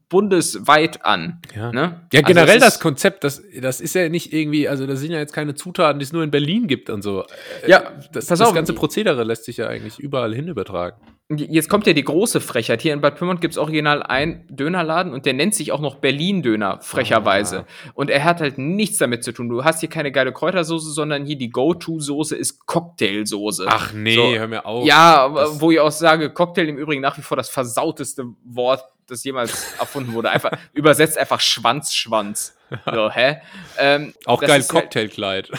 bundesweit 0.08 1.04
an? 1.04 1.40
Ja, 1.54 1.72
ne? 1.72 2.06
ja 2.12 2.20
also 2.20 2.26
generell 2.26 2.58
das, 2.58 2.74
das, 2.74 2.80
Konzept, 2.80 3.24
das, 3.24 3.42
das 3.60 3.80
ist 3.80 3.94
ja 3.94 4.08
nicht 4.08 4.32
irgendwie, 4.32 4.68
also 4.68 4.86
da 4.86 4.96
sind 4.96 5.12
ja 5.12 5.18
jetzt 5.18 5.32
keine 5.32 5.54
Zutaten, 5.54 5.98
die 5.98 6.04
es 6.04 6.12
nur 6.12 6.22
in 6.22 6.30
Berlin 6.30 6.66
gibt 6.66 6.90
und 6.90 7.02
so. 7.02 7.24
Ja, 7.66 7.92
das, 8.12 8.26
das 8.26 8.40
auf, 8.40 8.54
ganze 8.54 8.72
Prozedere 8.72 9.24
lässt 9.24 9.44
sich 9.44 9.56
ja 9.56 9.68
eigentlich 9.68 9.98
überall 9.98 10.34
hin 10.34 10.48
übertragen. 10.48 10.96
Jetzt 11.30 11.68
kommt 11.68 11.86
ja 11.86 11.92
die 11.92 12.04
große 12.04 12.40
Frechheit. 12.40 12.80
Hier 12.80 12.94
in 12.94 13.02
Bad 13.02 13.16
Pyrmont 13.16 13.42
gibt 13.42 13.52
es 13.52 13.58
original 13.58 14.02
einen 14.02 14.46
Dönerladen 14.48 15.12
und 15.12 15.26
der 15.26 15.34
nennt 15.34 15.54
sich 15.54 15.72
auch 15.72 15.80
noch 15.80 15.96
Berlin-Döner, 15.96 16.80
frecherweise. 16.80 17.66
Ah. 17.66 17.90
Und 17.92 18.08
er 18.08 18.24
hat 18.24 18.40
halt 18.40 18.56
nichts 18.56 18.96
damit 18.96 19.24
zu 19.24 19.32
tun. 19.32 19.50
Du 19.50 19.62
hast 19.62 19.80
hier 19.80 19.90
keine 19.90 20.10
geile 20.10 20.32
Kräutersoße, 20.32 20.90
sondern 20.90 21.26
hier 21.26 21.36
die 21.36 21.50
Go-To-Soße 21.50 22.34
ist 22.34 22.64
Cocktailsoße. 22.64 23.66
Ach 23.68 23.92
nee, 23.92 24.14
so. 24.14 24.38
hör 24.38 24.48
mir 24.48 24.64
auf. 24.64 24.86
Ja, 24.86 25.28
das 25.28 25.60
wo 25.60 25.70
ich 25.70 25.80
auch 25.80 25.90
sage, 25.90 26.30
Cocktail 26.30 26.66
im 26.66 26.78
Übrigen 26.78 27.02
nach 27.02 27.18
wie 27.18 27.22
vor 27.22 27.36
das 27.36 27.50
versauteste 27.50 28.24
Wort, 28.44 28.84
das 29.08 29.24
jemals 29.24 29.72
erfunden 29.78 30.12
wurde. 30.12 30.30
Einfach 30.30 30.52
übersetzt 30.72 31.18
einfach 31.18 31.40
Schwanz-Schwanz. 31.40 32.56
So, 32.92 33.10
hä? 33.10 33.40
Ähm, 33.78 34.14
auch 34.26 34.40
geil 34.40 34.50
halt 34.50 34.68
Cocktailkleid. 34.68 35.50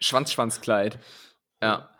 Schwanz-Schwanzkleid. 0.00 0.98
Ja. 1.62 1.90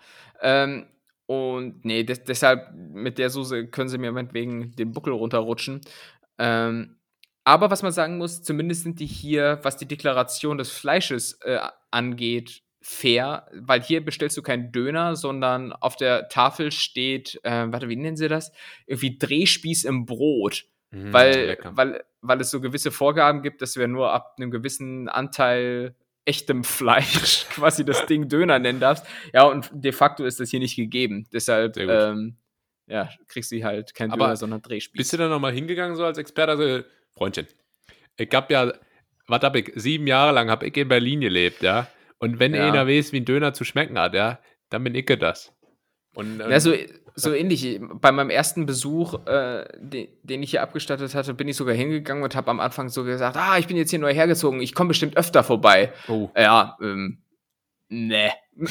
Ähm, 0.41 0.87
und 1.27 1.85
nee, 1.85 2.05
des, 2.05 2.23
deshalb 2.23 2.73
mit 2.75 3.19
der 3.19 3.31
Soße 3.31 3.67
können 3.69 3.89
sie 3.89 3.99
mir 3.99 4.13
meinetwegen 4.13 4.73
den 4.77 4.93
Buckel 4.93 5.13
runterrutschen. 5.13 5.81
Ähm, 6.39 6.99
aber 7.45 7.71
was 7.71 7.83
man 7.83 7.93
sagen 7.93 8.19
muss, 8.19 8.43
zumindest 8.43 8.83
sind 8.83 9.01
die 9.01 9.07
hier, 9.07 9.61
was 9.63 9.77
die 9.77 9.87
Deklaration 9.87 10.59
des 10.59 10.71
Fleisches 10.71 11.41
äh, 11.43 11.61
angeht, 11.91 12.63
fair, 12.81 13.49
weil 13.53 13.83
hier 13.83 14.05
bestellst 14.05 14.37
du 14.37 14.43
keinen 14.43 14.73
Döner, 14.73 15.17
sondern 15.17 15.73
auf 15.73 15.97
der 15.97 16.29
Tafel 16.29 16.71
steht, 16.71 17.41
äh, 17.43 17.67
warte, 17.69 17.89
wie 17.89 17.97
nennen 17.97 18.17
sie 18.17 18.29
das? 18.29 18.53
Irgendwie 18.87 19.19
Drehspieß 19.19 19.85
im 19.85 20.07
Brot. 20.07 20.67
Mhm, 20.91 21.13
weil, 21.13 21.59
weil, 21.65 22.05
weil 22.21 22.41
es 22.41 22.51
so 22.51 22.61
gewisse 22.61 22.91
Vorgaben 22.91 23.43
gibt, 23.43 23.61
dass 23.61 23.77
wir 23.77 23.89
nur 23.89 24.13
ab 24.13 24.37
einem 24.39 24.51
gewissen 24.51 25.09
Anteil 25.09 25.95
echtem 26.25 26.65
Fleisch 26.65 27.47
quasi 27.51 27.85
das 27.85 28.07
Ding 28.07 28.29
Döner 28.29 28.59
nennen 28.59 28.81
darfst. 28.81 29.07
Ja, 29.33 29.45
und 29.45 29.71
de 29.73 29.93
facto 29.93 30.25
ist 30.25 30.41
das 30.41 30.51
hier 30.51 30.61
nicht 30.61 30.77
gegeben. 30.77 31.27
Deshalb, 31.33 31.77
ähm, 31.77 32.37
ja, 32.87 33.09
kriegst 33.29 33.53
du 33.53 33.63
halt 33.65 33.95
kein 33.95 34.11
Aber 34.11 34.25
Döner, 34.27 34.37
sondern 34.37 34.63
Drehspieß. 34.63 34.99
Bist 34.99 35.13
du 35.13 35.17
da 35.17 35.29
nochmal 35.29 35.53
hingegangen, 35.53 35.97
so 35.97 36.05
als 36.05 36.19
Experte? 36.19 36.53
Also, 36.53 36.85
Freundchen, 37.17 37.47
ich 38.17 38.31
hab 38.33 38.51
ja, 38.51 38.73
was 39.27 39.43
hab 39.43 39.57
ich, 39.57 39.73
sieben 39.75 40.07
Jahre 40.07 40.33
lang 40.33 40.51
hab 40.51 40.63
ich 40.63 40.77
in 40.77 40.89
Berlin 40.89 41.21
gelebt, 41.21 41.63
ja. 41.63 41.89
Und 42.19 42.39
wenn 42.39 42.55
ja. 42.55 42.69
einer 42.69 42.87
weiß, 42.87 43.13
wie 43.13 43.21
ein 43.21 43.25
Döner 43.25 43.53
zu 43.53 43.65
schmecken 43.65 43.99
hat, 43.99 44.15
ja, 44.15 44.41
dann 44.71 44.85
bin 44.85 44.95
ich 44.95 45.07
das. 45.07 45.53
Und, 46.15 46.41
ähm, 46.41 46.51
ja, 46.51 46.61
so, 46.61 46.73
so 47.15 47.33
ähnlich. 47.33 47.79
Bei 48.01 48.11
meinem 48.11 48.31
ersten 48.31 48.65
Besuch, 48.65 49.27
äh, 49.27 49.67
den, 49.79 50.09
den, 50.23 50.43
ich 50.43 50.51
hier 50.51 50.63
abgestattet 50.63 51.15
hatte, 51.15 51.35
bin 51.35 51.49
ich 51.49 51.57
sogar 51.57 51.75
hingegangen 51.75 52.25
und 52.25 52.35
habe 52.35 52.51
am 52.51 52.61
Anfang 52.61 52.89
so 52.89 53.05
gesagt, 53.05 53.37
ah, 53.37 53.59
ich 53.59 53.67
bin 53.67 53.77
jetzt 53.77 53.91
hier 53.91 53.99
neu 53.99 54.15
hergezogen, 54.15 54.61
ich 54.61 54.75
komme 54.75 54.89
bestimmt 54.89 55.17
öfter 55.17 55.45
vorbei. 55.45 55.93
Oh. 56.09 56.31
Ja, 56.37 56.79
ähm, 56.81 57.19
ne. 57.89 58.33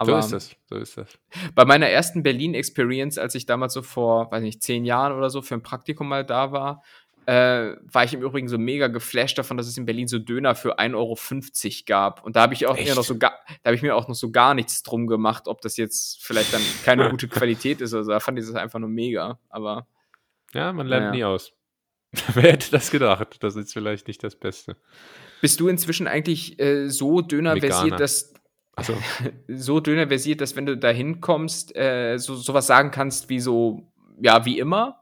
Aber, 0.00 0.22
so 0.22 0.36
ist 0.36 0.50
das, 0.50 0.56
so 0.70 0.76
ist 0.76 0.96
das. 0.96 1.18
Bei 1.54 1.64
meiner 1.64 1.88
ersten 1.88 2.22
Berlin-Experience, 2.22 3.18
als 3.18 3.34
ich 3.34 3.46
damals 3.46 3.74
so 3.74 3.82
vor, 3.82 4.30
weiß 4.30 4.42
nicht, 4.42 4.62
zehn 4.62 4.84
Jahren 4.84 5.12
oder 5.12 5.28
so 5.28 5.42
für 5.42 5.54
ein 5.54 5.62
Praktikum 5.62 6.08
mal 6.08 6.24
da 6.24 6.52
war, 6.52 6.84
äh, 7.28 7.76
war 7.82 8.04
ich 8.04 8.14
im 8.14 8.22
Übrigen 8.22 8.48
so 8.48 8.56
mega 8.56 8.86
geflasht 8.86 9.36
davon, 9.36 9.58
dass 9.58 9.66
es 9.66 9.76
in 9.76 9.84
Berlin 9.84 10.08
so 10.08 10.18
Döner 10.18 10.54
für 10.54 10.78
1,50 10.78 10.94
Euro 10.96 11.14
gab. 11.84 12.24
Und 12.24 12.36
da 12.36 12.40
habe 12.40 12.54
ich 12.54 12.66
auch 12.66 12.74
mir 12.74 12.94
noch 12.94 13.04
so 13.04 13.18
gar, 13.18 13.38
da 13.62 13.68
habe 13.68 13.76
ich 13.76 13.82
mir 13.82 13.94
auch 13.94 14.08
noch 14.08 14.14
so 14.14 14.30
gar 14.30 14.54
nichts 14.54 14.82
drum 14.82 15.06
gemacht, 15.06 15.46
ob 15.46 15.60
das 15.60 15.76
jetzt 15.76 16.24
vielleicht 16.24 16.54
dann 16.54 16.62
keine 16.86 17.10
gute 17.10 17.28
Qualität 17.28 17.82
ist. 17.82 17.92
Also 17.92 18.12
da 18.12 18.20
fand 18.20 18.38
ich 18.38 18.46
das 18.46 18.54
einfach 18.54 18.78
nur 18.78 18.88
mega. 18.88 19.38
Aber. 19.50 19.86
Ja, 20.54 20.72
man 20.72 20.86
lernt 20.86 21.08
naja. 21.08 21.16
nie 21.16 21.24
aus. 21.24 21.52
Wer 22.32 22.52
hätte 22.52 22.70
das 22.70 22.90
gedacht? 22.90 23.36
Das 23.40 23.56
ist 23.56 23.74
vielleicht 23.74 24.08
nicht 24.08 24.24
das 24.24 24.34
Beste. 24.34 24.78
Bist 25.42 25.60
du 25.60 25.68
inzwischen 25.68 26.06
eigentlich 26.06 26.58
äh, 26.58 26.88
so 26.88 27.20
dönerversiert, 27.20 28.00
dass 28.00 28.32
so. 28.80 28.96
so 29.48 29.80
dönerversiert, 29.80 30.40
dass 30.40 30.56
wenn 30.56 30.64
du 30.64 30.78
da 30.78 30.88
hinkommst, 30.88 31.76
äh, 31.76 32.16
so 32.16 32.36
sowas 32.36 32.66
sagen 32.66 32.90
kannst 32.90 33.28
wie 33.28 33.40
so, 33.40 33.92
ja, 34.18 34.46
wie 34.46 34.58
immer? 34.58 34.97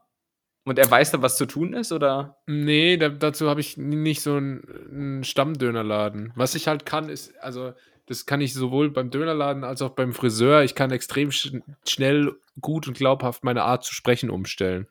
Und 0.67 0.77
er 0.77 0.91
weiß 0.91 1.11
dann, 1.11 1.21
was 1.21 1.37
zu 1.37 1.45
tun 1.45 1.71
ist, 1.71 1.93
oder? 1.93 2.35
Nee, 2.45 2.97
da, 2.97 3.07
dazu 3.07 3.49
habe 3.49 3.61
ich 3.61 3.77
nicht 3.77 4.21
so 4.21 4.35
einen, 4.35 4.67
einen, 4.91 5.23
Stammdönerladen. 5.23 6.33
Was 6.35 6.55
ich 6.55 6.67
halt 6.67 6.85
kann, 6.85 7.07
ist, 7.07 7.33
also 7.41 7.71
Das 8.05 8.25
kann 8.25 8.41
ich 8.41 8.53
sowohl 8.53 8.89
beim 8.89 9.09
Dönerladen 9.09 9.63
als 9.63 9.81
auch 9.81 9.91
beim 9.91 10.11
Friseur. 10.11 10.63
Ich 10.63 10.75
kann 10.75 10.91
extrem 10.91 11.31
sch 11.31 11.53
schnell, 11.87 12.33
gut 12.59 12.85
und 12.85 12.97
glaubhaft 12.97 13.45
meine 13.45 13.63
Art 13.63 13.85
zu 13.85 13.93
sprechen 13.93 14.29
umstellen. 14.29 14.87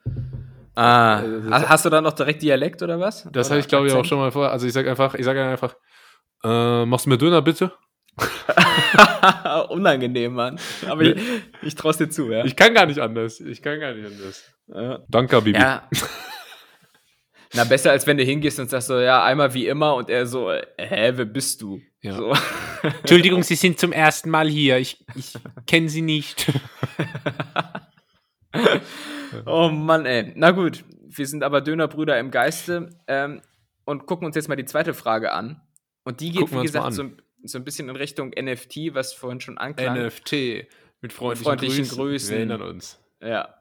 Ah, 0.77 1.17
also, 1.51 1.69
hast 1.69 1.85
du 1.85 1.91
dann 1.91 2.05
noch 2.05 2.15
direkt 2.15 2.41
Dialekt 2.41 2.83
oder 2.83 2.99
was? 2.99 3.29
Das 3.31 3.51
habe 3.51 3.61
ich, 3.61 3.69
glaube 3.69 3.89
ich, 3.89 3.93
auch 3.93 4.05
schon 4.07 4.19
mal 4.19 4.33
vor. 4.33 4.51
Also 4.51 4.67
ich 4.67 4.73
sage 4.73 4.89
einfach, 4.89 5.15
ich 5.15 5.27
sage 5.27 5.45
einfach, 5.45 5.77
äh, 6.43 6.87
machst 6.87 7.05
du 7.05 7.11
mir 7.11 7.19
Döner 7.19 7.43
bitte? 7.43 7.73
Unangenehm, 9.69 10.35
Mann. 10.35 10.59
Aber 10.87 11.03
ich, 11.03 11.17
ich 11.63 11.75
traue 11.75 11.95
dir 11.95 12.09
zu, 12.09 12.31
ja. 12.31 12.45
Ich 12.45 12.57
kann 12.57 12.75
gar 12.75 12.87
nicht 12.87 13.01
anders. 13.01 13.41
Ich 13.41 13.63
kann 13.63 13.81
gar 13.81 13.95
nicht 13.95 14.07
anders. 14.07 14.45
Ja. 14.69 15.01
Danke, 15.09 15.41
Bibi. 15.43 15.59
Ja. 15.59 15.89
Na, 17.55 17.65
besser 17.65 17.91
als 17.91 18.07
wenn 18.07 18.17
du 18.17 18.25
hingehst 18.25 18.59
und 18.59 18.69
sagst 18.69 18.89
so, 18.89 18.99
ja, 18.99 19.23
einmal 19.25 19.55
wie 19.55 19.67
immer 19.67 19.95
und 19.95 20.11
er 20.11 20.27
so, 20.27 20.51
hä, 20.51 21.13
wer 21.15 21.25
bist 21.25 21.63
du? 21.63 21.81
Ja. 22.01 22.15
So. 22.15 22.35
Entschuldigung, 22.83 23.43
Sie 23.43 23.55
sind 23.55 23.79
zum 23.79 23.93
ersten 23.93 24.31
Mal 24.31 24.49
hier. 24.49 24.79
Ich, 24.79 25.05
ich 25.15 25.35
kenne 25.67 25.89
Sie 25.89 26.03
nicht. 26.03 26.53
oh 29.47 29.69
Mann, 29.69 30.07
ey. 30.07 30.33
Na 30.37 30.51
gut, 30.51 30.85
wir 31.09 31.27
sind 31.27 31.43
aber 31.43 31.61
Dönerbrüder 31.61 32.19
im 32.19 32.31
Geiste 32.31 32.91
ähm, 33.07 33.43
und 33.85 34.07
gucken 34.07 34.27
uns 34.27 34.37
jetzt 34.37 34.49
mal 34.49 34.57
die 34.57 34.65
zweite 34.65 34.95
Frage 34.95 35.33
an. 35.33 35.61
Und 36.05 36.21
die 36.21 36.31
geht, 36.31 36.43
gucken 36.43 36.59
wie 36.59 36.67
gesagt, 36.67 36.93
so, 36.93 37.11
so, 37.47 37.59
ein 37.59 37.65
bisschen 37.65 37.89
in 37.89 37.97
Richtung 37.97 38.31
NFT, 38.31 38.95
was 38.95 39.13
vorhin 39.13 39.41
schon 39.41 39.59
anklang. 39.59 40.07
NFT 40.07 40.67
mit 41.01 41.13
freundlichen, 41.13 41.45
freundlichen 41.45 41.85
Grüßen. 41.85 41.97
Grüßen. 41.97 42.31
Wir 42.31 42.37
erinnern 42.39 42.63
uns. 42.63 42.99
Ja. 43.21 43.55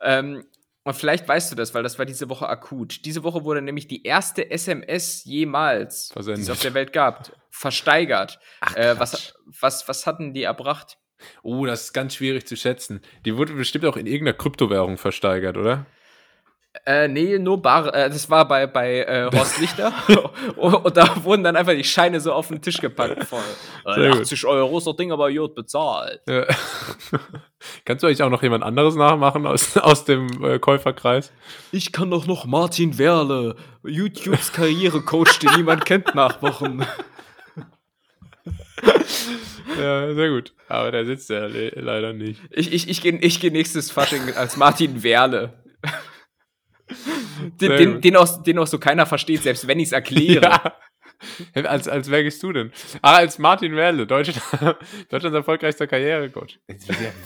Ähm, 0.00 0.44
und 0.82 0.94
vielleicht 0.94 1.28
weißt 1.28 1.52
du 1.52 1.56
das, 1.56 1.74
weil 1.74 1.82
das 1.82 1.98
war 1.98 2.06
diese 2.06 2.28
Woche 2.30 2.48
akut. 2.48 3.04
Diese 3.04 3.22
Woche 3.22 3.44
wurde 3.44 3.60
nämlich 3.60 3.86
die 3.86 4.02
erste 4.02 4.50
SMS 4.50 5.24
jemals, 5.24 6.10
Versendet. 6.12 6.38
die 6.38 6.42
es 6.42 6.50
auf 6.50 6.62
der 6.62 6.74
Welt 6.74 6.92
gab, 6.92 7.30
versteigert. 7.50 8.40
Ach, 8.60 8.74
äh, 8.76 8.98
was, 8.98 9.34
was, 9.60 9.86
was 9.88 10.06
hatten 10.06 10.32
die 10.32 10.44
erbracht? 10.44 10.98
Oh, 11.42 11.66
das 11.66 11.84
ist 11.84 11.92
ganz 11.92 12.14
schwierig 12.14 12.46
zu 12.46 12.56
schätzen. 12.56 13.02
Die 13.26 13.36
wurde 13.36 13.52
bestimmt 13.52 13.84
auch 13.84 13.96
in 13.96 14.06
irgendeiner 14.06 14.38
Kryptowährung 14.38 14.96
versteigert, 14.96 15.58
oder? 15.58 15.86
Äh, 16.86 17.08
nee, 17.08 17.36
nur 17.38 17.60
bar, 17.60 17.92
äh, 17.92 18.08
das 18.08 18.30
war 18.30 18.46
bei, 18.46 18.66
bei 18.68 19.00
äh, 19.00 19.28
Horst 19.32 19.58
Lichter. 19.60 19.92
und 20.56 20.96
da 20.96 21.24
wurden 21.24 21.42
dann 21.42 21.56
einfach 21.56 21.72
die 21.72 21.82
Scheine 21.82 22.20
so 22.20 22.32
auf 22.32 22.46
den 22.46 22.62
Tisch 22.62 22.78
gepackt. 22.78 23.24
Voll. 23.24 23.40
Äh, 23.84 24.10
80 24.10 24.46
Euro 24.46 24.78
ist 24.78 24.86
das 24.86 24.94
Ding 24.94 25.10
aber 25.10 25.32
gut 25.32 25.56
bezahlt. 25.56 26.20
Ja. 26.28 26.46
Kannst 27.84 28.02
du 28.02 28.06
eigentlich 28.06 28.22
auch 28.22 28.30
noch 28.30 28.44
jemand 28.44 28.62
anderes 28.62 28.94
nachmachen 28.94 29.46
aus, 29.46 29.76
aus 29.78 30.04
dem 30.04 30.44
äh, 30.44 30.60
Käuferkreis? 30.60 31.32
Ich 31.72 31.90
kann 31.90 32.08
doch 32.08 32.26
noch 32.26 32.46
Martin 32.46 32.98
Werle, 32.98 33.56
YouTubes 33.82 34.52
Karrierecoach, 34.52 35.40
den 35.40 35.50
niemand 35.56 35.84
kennt, 35.84 36.14
nachmachen. 36.14 36.86
ja, 39.76 40.14
sehr 40.14 40.30
gut. 40.30 40.54
Aber 40.68 40.92
der 40.92 41.04
sitzt 41.04 41.30
ja 41.30 41.46
le 41.46 41.70
leider 41.70 42.12
nicht. 42.12 42.40
Ich, 42.50 42.72
ich, 42.72 42.88
ich 42.88 43.02
gehe 43.02 43.18
ich 43.18 43.40
geh 43.40 43.50
nächstes 43.50 43.90
Fasching 43.90 44.34
als 44.36 44.56
Martin 44.56 45.02
Werle. 45.02 45.52
Den, 47.60 47.70
den, 47.70 48.00
den, 48.00 48.16
auch, 48.16 48.42
den 48.42 48.58
auch 48.58 48.66
so 48.66 48.78
keiner 48.78 49.06
versteht, 49.06 49.42
selbst 49.42 49.66
wenn 49.66 49.78
ich 49.80 49.86
es 49.86 49.92
erkläre. 49.92 50.74
Ja. 51.54 51.64
Als, 51.64 51.86
als 51.86 52.10
wer 52.10 52.22
gehst 52.22 52.42
du 52.42 52.50
denn? 52.50 52.72
Ah, 53.02 53.16
als 53.16 53.38
Martin 53.38 53.76
Werle, 53.76 54.06
Deutschland, 54.06 54.40
Deutschlands 55.10 55.36
erfolgreichster 55.36 55.86
Karrierecoach. 55.86 56.58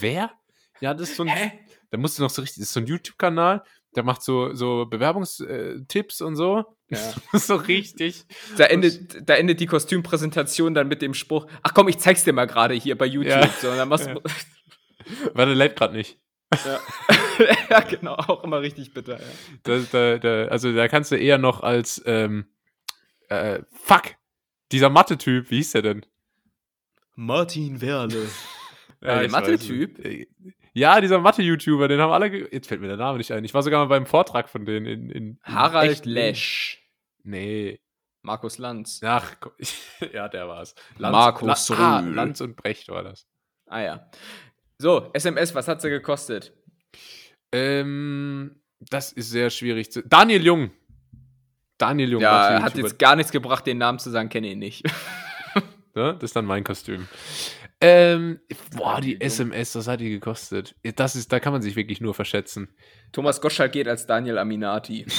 Wer? 0.00 0.32
Ja, 0.80 0.94
das 0.94 1.10
ist 1.10 1.16
so 1.16 1.22
ein. 1.22 1.28
Hä? 1.28 1.52
Da 1.90 1.98
musst 1.98 2.18
du 2.18 2.24
noch 2.24 2.30
so 2.30 2.42
richtig. 2.42 2.58
Das 2.58 2.70
ist 2.70 2.72
so 2.72 2.80
ein 2.80 2.86
YouTube-Kanal, 2.86 3.62
der 3.94 4.02
macht 4.02 4.22
so, 4.22 4.52
so 4.52 4.86
Bewerbungstipps 4.86 6.22
und 6.22 6.34
so. 6.34 6.64
Ja. 6.88 6.98
Das 7.32 7.42
ist 7.42 7.46
so 7.46 7.54
richtig. 7.54 8.24
Da 8.56 8.64
endet, 8.64 9.28
da 9.28 9.34
endet 9.34 9.60
die 9.60 9.66
Kostümpräsentation 9.66 10.74
dann 10.74 10.88
mit 10.88 11.00
dem 11.00 11.14
Spruch: 11.14 11.46
Ach 11.62 11.72
komm, 11.72 11.88
ich 11.88 11.98
zeig's 11.98 12.24
dir 12.24 12.32
mal 12.32 12.46
gerade 12.46 12.74
hier 12.74 12.98
bei 12.98 13.06
YouTube. 13.06 13.30
Ja. 13.30 13.48
So, 13.60 13.68
dann 13.74 13.88
machst 13.88 14.08
ja. 14.08 14.16
Weil 15.34 15.46
der 15.46 15.54
lädt 15.54 15.76
gerade 15.76 15.94
nicht. 15.94 16.18
Ja. 16.64 16.80
ja, 17.70 17.80
genau, 17.80 18.14
auch 18.14 18.44
immer 18.44 18.60
richtig 18.60 18.92
bitter. 18.94 19.18
Ja. 19.20 19.26
Das, 19.62 19.90
da, 19.90 20.18
da, 20.18 20.46
also 20.46 20.72
da 20.72 20.88
kannst 20.88 21.10
du 21.12 21.16
eher 21.16 21.38
noch 21.38 21.62
als 21.62 22.02
ähm, 22.06 22.46
äh, 23.28 23.60
fuck, 23.72 24.14
dieser 24.72 24.90
Mathe-Typ, 24.90 25.50
wie 25.50 25.56
hieß 25.56 25.72
der 25.72 25.82
denn? 25.82 26.06
Martin 27.14 27.80
Werle. 27.80 28.28
ja, 29.00 29.20
der 29.20 29.30
Mathe-Typ? 29.30 30.04
Äh, 30.04 30.26
ja, 30.72 31.00
dieser 31.00 31.20
Mathe-YouTuber, 31.20 31.86
den 31.86 32.00
haben 32.00 32.12
alle. 32.12 32.52
Jetzt 32.52 32.66
fällt 32.66 32.80
mir 32.80 32.88
der 32.88 32.96
Name 32.96 33.18
nicht 33.18 33.30
ein. 33.30 33.44
Ich 33.44 33.54
war 33.54 33.62
sogar 33.62 33.80
mal 33.80 33.88
beim 33.88 34.06
Vortrag 34.06 34.48
von 34.48 34.66
denen 34.66 34.86
in. 34.86 35.10
in, 35.10 35.10
in 35.10 35.38
Harald 35.42 36.04
Lesch. 36.04 36.82
Nee. 37.22 37.80
Markus 38.22 38.58
Lanz. 38.58 39.00
Ach, 39.04 39.36
ja, 40.12 40.28
der 40.28 40.48
war's. 40.48 40.74
Lanz, 40.96 41.12
Markus 41.12 41.68
La 41.68 41.98
ah, 41.98 42.00
Lanz 42.00 42.40
und 42.40 42.56
Brecht 42.56 42.88
war 42.88 43.04
das. 43.04 43.28
Ah 43.66 43.80
ja. 43.80 44.10
So, 44.78 45.10
SMS, 45.12 45.54
was 45.54 45.68
hat 45.68 45.80
sie 45.80 45.90
gekostet? 45.90 46.52
Ähm, 47.52 48.60
das 48.80 49.12
ist 49.12 49.30
sehr 49.30 49.50
schwierig 49.50 49.92
zu. 49.92 50.02
Daniel 50.02 50.44
Jung. 50.44 50.70
Daniel 51.78 52.12
Jung. 52.12 52.22
Ja, 52.22 52.62
hat 52.62 52.76
jetzt 52.76 52.98
gar 52.98 53.16
nichts 53.16 53.32
gebracht, 53.32 53.66
den 53.66 53.78
Namen 53.78 53.98
zu 53.98 54.10
sagen, 54.10 54.28
kenne 54.28 54.48
ihn 54.48 54.58
nicht. 54.58 54.84
ne? 55.94 56.14
Das 56.14 56.22
ist 56.22 56.36
dann 56.36 56.44
mein 56.44 56.64
Kostüm. 56.64 57.08
Ähm, 57.80 58.40
boah, 58.76 59.00
die 59.00 59.20
SMS, 59.20 59.74
was 59.74 59.88
hat 59.88 60.00
die 60.00 60.10
gekostet? 60.10 60.74
Das 60.96 61.16
ist, 61.16 61.32
da 61.32 61.40
kann 61.40 61.52
man 61.52 61.62
sich 61.62 61.76
wirklich 61.76 62.00
nur 62.00 62.14
verschätzen. 62.14 62.68
Thomas 63.12 63.40
Gottschalk 63.40 63.72
geht 63.72 63.88
als 63.88 64.06
Daniel 64.06 64.38
Aminati. 64.38 65.06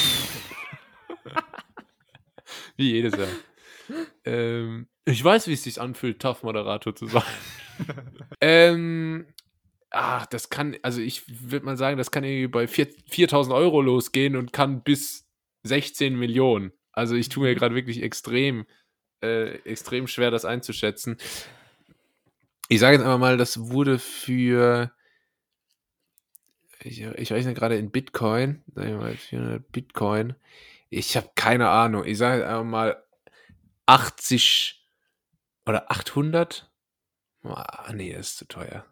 wie 2.77 2.91
jedes 2.91 3.15
Jahr. 3.15 3.27
ähm, 4.23 4.87
ich 5.05 5.23
weiß, 5.23 5.47
wie 5.47 5.53
es 5.53 5.63
sich 5.63 5.79
anfühlt, 5.79 6.21
Tough-Moderator 6.21 6.95
zu 6.95 7.05
sein. 7.05 7.23
ähm, 8.41 9.27
ach, 9.89 10.25
das 10.25 10.49
kann, 10.49 10.75
also 10.81 11.01
ich 11.01 11.23
würde 11.49 11.65
mal 11.65 11.77
sagen, 11.77 11.97
das 11.97 12.11
kann 12.11 12.23
irgendwie 12.23 12.47
bei 12.47 12.67
4000 12.67 13.53
Euro 13.53 13.81
losgehen 13.81 14.35
und 14.35 14.53
kann 14.53 14.83
bis 14.83 15.27
16 15.63 16.15
Millionen. 16.15 16.71
Also 16.91 17.15
ich 17.15 17.29
tue 17.29 17.43
mir 17.43 17.53
mhm. 17.53 17.57
gerade 17.57 17.75
wirklich 17.75 18.01
extrem, 18.01 18.65
äh, 19.21 19.55
extrem 19.59 20.07
schwer, 20.07 20.31
das 20.31 20.45
einzuschätzen. 20.45 21.17
Ich 22.67 22.79
sage 22.79 22.97
jetzt 22.97 23.05
einfach 23.05 23.19
mal, 23.19 23.37
das 23.37 23.69
wurde 23.69 23.99
für, 23.99 24.91
ich, 26.79 27.01
ich 27.01 27.29
nicht, 27.29 27.55
gerade 27.55 27.77
in 27.77 27.91
Bitcoin, 27.91 28.63
sagen 28.73 28.89
wir 28.89 28.97
mal 28.97 29.15
400 29.15 29.71
Bitcoin. 29.71 30.35
Ich 30.89 31.17
habe 31.17 31.29
keine 31.35 31.69
Ahnung. 31.69 32.05
Ich 32.05 32.17
sage 32.17 32.47
einfach 32.47 32.63
mal 32.63 33.03
80 33.85 34.83
oder 35.65 35.91
800. 35.91 36.71
Ah, 37.43 37.91
nee, 37.93 38.13
das 38.13 38.29
ist 38.29 38.37
zu 38.37 38.47
teuer. 38.47 38.85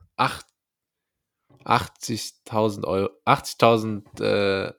80.000 1.66 2.86
Euro. 2.86 3.09
80.000 3.26 4.22
äh, 4.22 4.74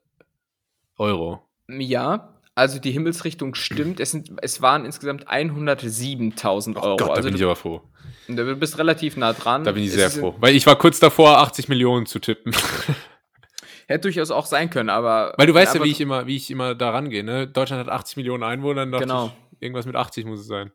Euro. 0.99 1.43
Ja, 1.69 2.35
also 2.55 2.79
die 2.79 2.93
Himmelsrichtung 2.93 3.55
stimmt. 3.55 3.99
Es, 4.01 4.13
sind, 4.13 4.31
es 4.41 4.63
waren 4.63 4.85
insgesamt 4.85 5.29
107.000 5.29 6.77
Euro. 6.77 6.93
Oh 6.93 6.97
Gott, 6.97 7.09
da 7.09 7.13
also 7.15 7.29
bin 7.29 7.37
ich 7.37 7.43
aber 7.43 7.57
froh. 7.57 7.83
Du 8.29 8.57
bist 8.57 8.79
relativ 8.79 9.17
nah 9.17 9.33
dran. 9.33 9.65
Da 9.65 9.73
bin 9.73 9.83
ich 9.83 9.93
sehr 9.93 10.07
es 10.07 10.19
froh. 10.19 10.35
Weil 10.39 10.55
ich 10.55 10.67
war 10.67 10.77
kurz 10.77 11.01
davor, 11.01 11.39
80 11.39 11.69
Millionen 11.69 12.07
zu 12.07 12.21
tippen. 12.21 12.55
Hätte 13.87 14.01
durchaus 14.03 14.31
auch 14.31 14.47
sein 14.47 14.71
können, 14.71 14.89
aber. 14.89 15.35
Weil 15.37 15.47
du 15.47 15.55
weißt 15.55 15.75
ja, 15.75 15.85
wie 15.85 15.91
ich 15.91 16.01
immer, 16.01 16.27
wie 16.27 16.37
ich 16.37 16.51
immer 16.51 16.75
da 16.75 16.91
rangehe, 16.91 17.23
ne? 17.23 17.47
Deutschland 17.47 17.87
hat 17.87 17.93
80 17.93 18.17
Millionen 18.17 18.43
Einwohner, 18.43 18.87
dann 18.87 19.01
genau. 19.01 19.33
Ich, 19.53 19.63
irgendwas 19.63 19.85
mit 19.85 19.95
80 19.95 20.25
muss 20.25 20.41
es 20.41 20.47
sein. 20.47 20.73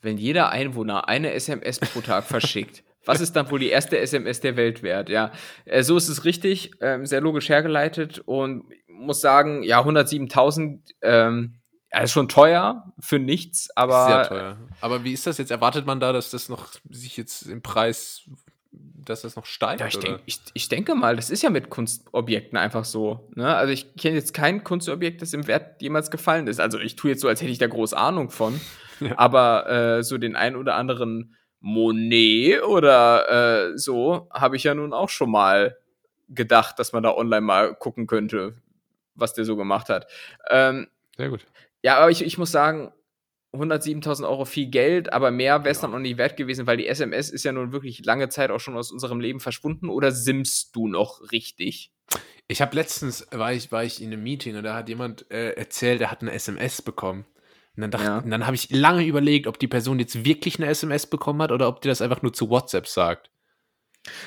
Wenn 0.00 0.18
jeder 0.18 0.50
Einwohner 0.50 1.08
eine 1.08 1.32
SMS 1.32 1.80
pro 1.80 2.02
Tag 2.02 2.24
verschickt, 2.28 2.84
was 3.06 3.20
ist 3.20 3.34
dann 3.34 3.50
wohl 3.50 3.58
die 3.58 3.70
erste 3.70 3.98
SMS 3.98 4.40
der 4.40 4.56
Welt 4.56 4.82
wert? 4.82 5.08
Ja, 5.08 5.32
äh, 5.64 5.82
so 5.82 5.96
ist 5.96 6.08
es 6.08 6.24
richtig, 6.24 6.72
ähm, 6.80 7.06
sehr 7.06 7.20
logisch 7.20 7.48
hergeleitet 7.48 8.18
und 8.18 8.64
muss 8.88 9.20
sagen, 9.20 9.62
ja, 9.62 9.80
107.000 9.80 10.80
ähm, 11.02 11.54
ja, 11.92 12.00
ist 12.00 12.12
schon 12.12 12.28
teuer 12.28 12.92
für 12.98 13.18
nichts, 13.18 13.70
aber. 13.76 14.06
Sehr 14.06 14.28
teuer. 14.28 14.56
Aber 14.80 15.04
wie 15.04 15.12
ist 15.12 15.26
das 15.26 15.38
jetzt? 15.38 15.50
Erwartet 15.50 15.86
man 15.86 16.00
da, 16.00 16.12
dass 16.12 16.30
das 16.30 16.48
noch 16.48 16.68
sich 16.90 17.16
jetzt 17.16 17.42
im 17.42 17.62
Preis, 17.62 18.28
dass 18.72 19.22
das 19.22 19.36
noch 19.36 19.46
steigt? 19.46 19.80
Ja, 19.80 19.86
ich, 19.86 19.98
denk, 19.98 20.20
ich, 20.26 20.40
ich 20.52 20.68
denke 20.68 20.94
mal, 20.94 21.16
das 21.16 21.30
ist 21.30 21.42
ja 21.42 21.50
mit 21.50 21.70
Kunstobjekten 21.70 22.58
einfach 22.58 22.84
so. 22.84 23.30
Ne? 23.34 23.54
Also 23.54 23.72
ich 23.72 23.94
kenne 23.96 24.16
jetzt 24.16 24.34
kein 24.34 24.64
Kunstobjekt, 24.64 25.22
das 25.22 25.32
im 25.32 25.46
Wert 25.46 25.80
jemals 25.80 26.10
gefallen 26.10 26.48
ist. 26.48 26.60
Also 26.60 26.78
ich 26.78 26.96
tue 26.96 27.12
jetzt 27.12 27.20
so, 27.20 27.28
als 27.28 27.40
hätte 27.40 27.52
ich 27.52 27.58
da 27.58 27.66
groß 27.66 27.94
Ahnung 27.94 28.30
von. 28.30 28.60
Ja. 28.98 29.18
Aber 29.18 29.68
äh, 29.68 30.02
so 30.02 30.16
den 30.16 30.36
ein 30.36 30.56
oder 30.56 30.74
anderen 30.74 31.36
Monet 31.66 32.62
oder 32.62 33.72
äh, 33.72 33.76
so 33.76 34.28
habe 34.30 34.54
ich 34.54 34.62
ja 34.62 34.72
nun 34.72 34.92
auch 34.92 35.08
schon 35.08 35.32
mal 35.32 35.76
gedacht, 36.28 36.78
dass 36.78 36.92
man 36.92 37.02
da 37.02 37.12
online 37.12 37.40
mal 37.40 37.74
gucken 37.74 38.06
könnte, 38.06 38.54
was 39.16 39.34
der 39.34 39.44
so 39.44 39.56
gemacht 39.56 39.88
hat. 39.88 40.06
Ähm, 40.48 40.86
Sehr 41.16 41.28
gut. 41.28 41.44
Ja, 41.82 41.98
aber 41.98 42.10
ich, 42.12 42.22
ich 42.22 42.38
muss 42.38 42.52
sagen, 42.52 42.92
107.000 43.52 44.28
Euro 44.28 44.44
viel 44.44 44.68
Geld, 44.68 45.12
aber 45.12 45.32
mehr 45.32 45.64
wäre 45.64 45.70
es 45.72 45.78
ja. 45.78 45.82
dann 45.82 45.90
noch 45.90 45.98
nicht 45.98 46.18
wert 46.18 46.36
gewesen, 46.36 46.68
weil 46.68 46.76
die 46.76 46.86
SMS 46.86 47.30
ist 47.30 47.42
ja 47.42 47.50
nun 47.50 47.72
wirklich 47.72 48.04
lange 48.04 48.28
Zeit 48.28 48.52
auch 48.52 48.60
schon 48.60 48.76
aus 48.76 48.92
unserem 48.92 49.18
Leben 49.18 49.40
verschwunden. 49.40 49.88
Oder 49.88 50.12
simmst 50.12 50.76
du 50.76 50.86
noch 50.86 51.32
richtig? 51.32 51.90
Ich 52.46 52.62
habe 52.62 52.76
letztens, 52.76 53.26
war 53.32 53.52
ich, 53.52 53.72
war 53.72 53.82
ich 53.82 54.00
in 54.00 54.12
einem 54.12 54.22
Meeting 54.22 54.54
und 54.54 54.62
da 54.62 54.74
hat 54.74 54.88
jemand 54.88 55.28
äh, 55.32 55.50
erzählt, 55.54 56.00
er 56.00 56.12
hat 56.12 56.22
eine 56.22 56.30
SMS 56.30 56.80
bekommen 56.80 57.24
Und 57.76 57.82
dann, 57.82 57.90
dachte, 57.90 58.06
ja. 58.06 58.20
dann 58.22 58.46
habe 58.46 58.56
ich 58.56 58.70
lange 58.70 59.04
überlegt, 59.04 59.46
ob 59.46 59.58
die 59.58 59.68
Person 59.68 59.98
jetzt 59.98 60.24
wirklich 60.24 60.58
eine 60.58 60.66
SMS 60.68 61.06
bekommen 61.06 61.42
hat 61.42 61.52
oder 61.52 61.68
ob 61.68 61.82
die 61.82 61.88
das 61.88 62.00
einfach 62.00 62.22
nur 62.22 62.32
zu 62.32 62.48
WhatsApp 62.48 62.86
sagt. 62.86 63.30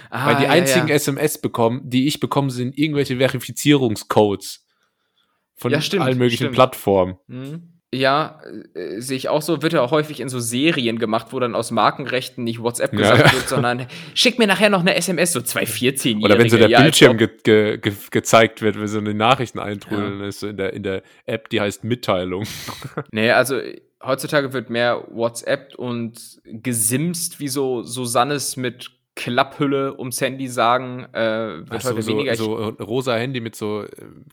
Ah, 0.10 0.28
Weil 0.28 0.36
die 0.38 0.44
ja, 0.44 0.50
einzigen 0.50 0.88
ja. 0.88 0.96
SMS 0.96 1.40
bekommen, 1.40 1.82
die 1.90 2.08
ich 2.08 2.20
bekomme, 2.20 2.52
sind 2.52 2.78
irgendwelche 2.78 3.18
Verifizierungscodes 3.18 4.66
von 5.56 5.82
stimmt, 5.82 6.04
allen 6.04 6.18
möglichen 6.18 6.44
stimmt. 6.44 6.56
Plattformen. 6.56 7.18
Mhm. 7.28 7.79
Ja, 7.92 8.40
äh, 8.76 9.00
sehe 9.00 9.18
ich 9.18 9.30
auch 9.30 9.42
so, 9.42 9.64
wird 9.64 9.74
ja 9.74 9.82
auch 9.82 9.90
häufig 9.90 10.20
in 10.20 10.30
so 10.30 10.40
Serien 10.40 11.00
gemacht, 11.00 11.28
wo 11.32 11.40
dann 11.40 11.56
aus 11.56 11.72
Markenrechten 11.72 12.44
nicht 12.44 12.62
WhatsApp 12.62 12.92
gesagt 12.92 13.26
ja. 13.26 13.34
wird, 13.34 13.50
sondern 13.50 13.88
schick 14.14 14.38
mir 14.38 14.46
nachher 14.46 14.70
noch 14.70 14.82
eine 14.82 14.96
SMS, 14.96 15.34
so 15.34 15.42
zwei 15.42 15.64
14-Jährige. 15.64 16.24
Oder 16.24 16.38
wenn 16.38 16.50
so 16.50 16.58
der 16.58 16.70
ja, 16.70 16.82
Bildschirm 16.82 17.18
ge 17.18 17.30
ge 17.44 17.78
ge 17.80 17.94
gezeigt 18.12 18.62
wird, 18.62 18.80
wenn 18.80 18.88
so 18.88 19.00
eine 19.00 19.16
Nachrichten 19.16 19.58
eintrudeln, 19.58 20.20
ja. 20.20 20.28
ist 20.28 20.42
so 20.42 20.48
in 20.48 20.58
der, 20.58 20.74
in 20.74 20.84
der 20.84 21.02
App, 21.26 21.50
die 21.50 21.62
heißt 21.62 21.84
Mitteilung. 21.84 22.46
Nee, 23.12 23.32
also 23.32 23.60
heutzutage 24.04 24.54
wird 24.54 24.70
mehr 24.70 25.06
WhatsApp 25.10 25.74
und 25.76 26.42
gesimst, 26.44 27.40
wie 27.40 27.48
so 27.48 27.82
Susannes 27.84 28.56
mit 28.56 28.92
Klapphülle 29.16 29.98
ums 29.98 30.22
Handy 30.22 30.48
sagen, 30.48 31.06
äh, 31.14 31.58
wird 31.60 31.68
Ach, 31.72 31.84
heute 31.86 32.02
so, 32.02 32.12
weniger. 32.12 32.36
So, 32.36 32.76
so 32.78 32.84
rosa 32.84 33.16
Handy 33.16 33.42
mit 33.42 33.56
so 33.56 33.84
äh, 33.84 33.88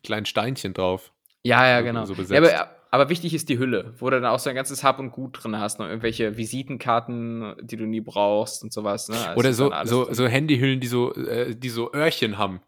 kleinen 0.05 0.27
Steinchen 0.27 0.75
drauf. 0.75 1.13
Ja, 1.43 1.67
ja, 1.67 1.81
genau. 1.81 2.05
So 2.05 2.15
ja, 2.15 2.39
aber, 2.39 2.76
aber, 2.91 3.09
wichtig 3.09 3.35
ist 3.35 3.49
die 3.49 3.59
Hülle, 3.59 3.95
wo 3.99 4.11
du 4.11 4.21
dann 4.21 4.31
auch 4.31 4.39
so 4.39 4.49
ein 4.49 4.57
ganzes 4.57 4.83
Hab 4.85 4.99
und 4.99 5.11
Gut 5.11 5.43
drin 5.43 5.59
hast, 5.59 5.79
noch 5.79 5.87
irgendwelche 5.87 6.37
Visitenkarten, 6.37 7.55
die 7.63 7.77
du 7.77 7.85
nie 7.87 8.01
brauchst 8.01 8.63
und 8.63 8.73
sowas. 8.73 9.09
Ne? 9.09 9.17
Also 9.17 9.39
Oder 9.39 9.53
so, 9.53 9.73
so, 9.85 10.13
so 10.13 10.27
Handyhüllen, 10.27 10.81
die 10.81 10.87
so, 10.87 11.15
äh, 11.15 11.55
die 11.55 11.69
so 11.69 11.93
Öhrchen 11.93 12.39
haben. 12.39 12.61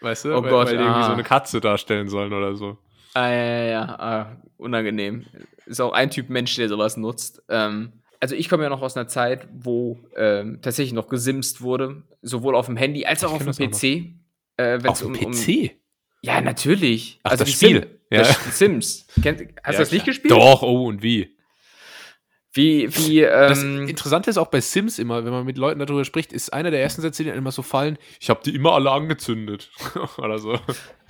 Weißt 0.00 0.24
du? 0.24 0.36
Oh 0.36 0.42
weil, 0.42 0.50
Gott, 0.50 0.66
weil 0.68 0.78
die 0.78 0.82
irgendwie 0.82 1.04
so 1.04 1.12
eine 1.12 1.22
Katze 1.22 1.60
darstellen 1.60 2.08
sollen 2.08 2.32
oder 2.32 2.54
so. 2.56 2.78
Ah, 3.14 3.28
ja, 3.28 3.44
ja, 3.44 3.64
ja. 3.64 3.82
Ah, 3.98 4.36
unangenehm. 4.56 5.24
Ist 5.66 5.80
auch 5.80 5.92
ein 5.92 6.10
Typ 6.10 6.28
Mensch, 6.28 6.54
der 6.56 6.68
sowas 6.68 6.96
nutzt. 6.96 7.42
Ähm, 7.48 7.92
also 8.20 8.34
ich 8.34 8.48
komme 8.48 8.62
ja 8.62 8.68
noch 8.68 8.82
aus 8.82 8.96
einer 8.96 9.08
Zeit, 9.08 9.48
wo 9.52 9.98
ähm, 10.16 10.60
tatsächlich 10.62 10.92
noch 10.92 11.08
gesimst 11.08 11.60
wurde, 11.60 12.02
sowohl 12.22 12.54
auf 12.54 12.66
dem 12.66 12.76
Handy 12.76 13.04
als 13.04 13.24
auch 13.24 13.32
auf 13.32 13.44
dem 13.44 13.70
PC. 13.70 14.14
Äh, 14.56 14.78
auf 14.86 15.00
dem 15.00 15.16
um, 15.16 15.32
PC? 15.32 15.72
Ja, 16.22 16.40
natürlich. 16.40 17.20
Ach, 17.22 17.32
also 17.32 17.44
das 17.44 17.52
Spiel. 17.52 17.82
Sim, 17.82 17.90
ja. 18.10 18.22
das 18.22 18.58
Sims. 18.58 19.06
Kennt, 19.22 19.40
hast 19.40 19.48
ja, 19.64 19.72
du 19.72 19.78
das 19.78 19.92
nicht 19.92 20.06
gespielt? 20.06 20.32
Doch, 20.32 20.62
oh 20.62 20.86
und 20.86 21.02
wie? 21.02 21.36
Wie, 22.54 22.94
wie, 22.96 23.20
ähm, 23.20 23.48
Das 23.48 23.62
Interessante 23.62 24.28
ist 24.28 24.36
auch 24.36 24.48
bei 24.48 24.60
Sims 24.60 24.98
immer, 24.98 25.24
wenn 25.24 25.32
man 25.32 25.46
mit 25.46 25.56
Leuten 25.56 25.78
darüber 25.78 26.04
spricht, 26.04 26.34
ist 26.34 26.52
einer 26.52 26.70
der 26.70 26.82
ersten 26.82 27.00
Sätze, 27.00 27.22
die 27.22 27.30
dann 27.30 27.38
immer 27.38 27.50
so 27.50 27.62
fallen, 27.62 27.96
ich 28.20 28.28
habe 28.28 28.40
die 28.44 28.54
immer 28.54 28.72
alle 28.72 28.90
angezündet. 28.90 29.70
Oder 30.18 30.38
so. 30.38 30.58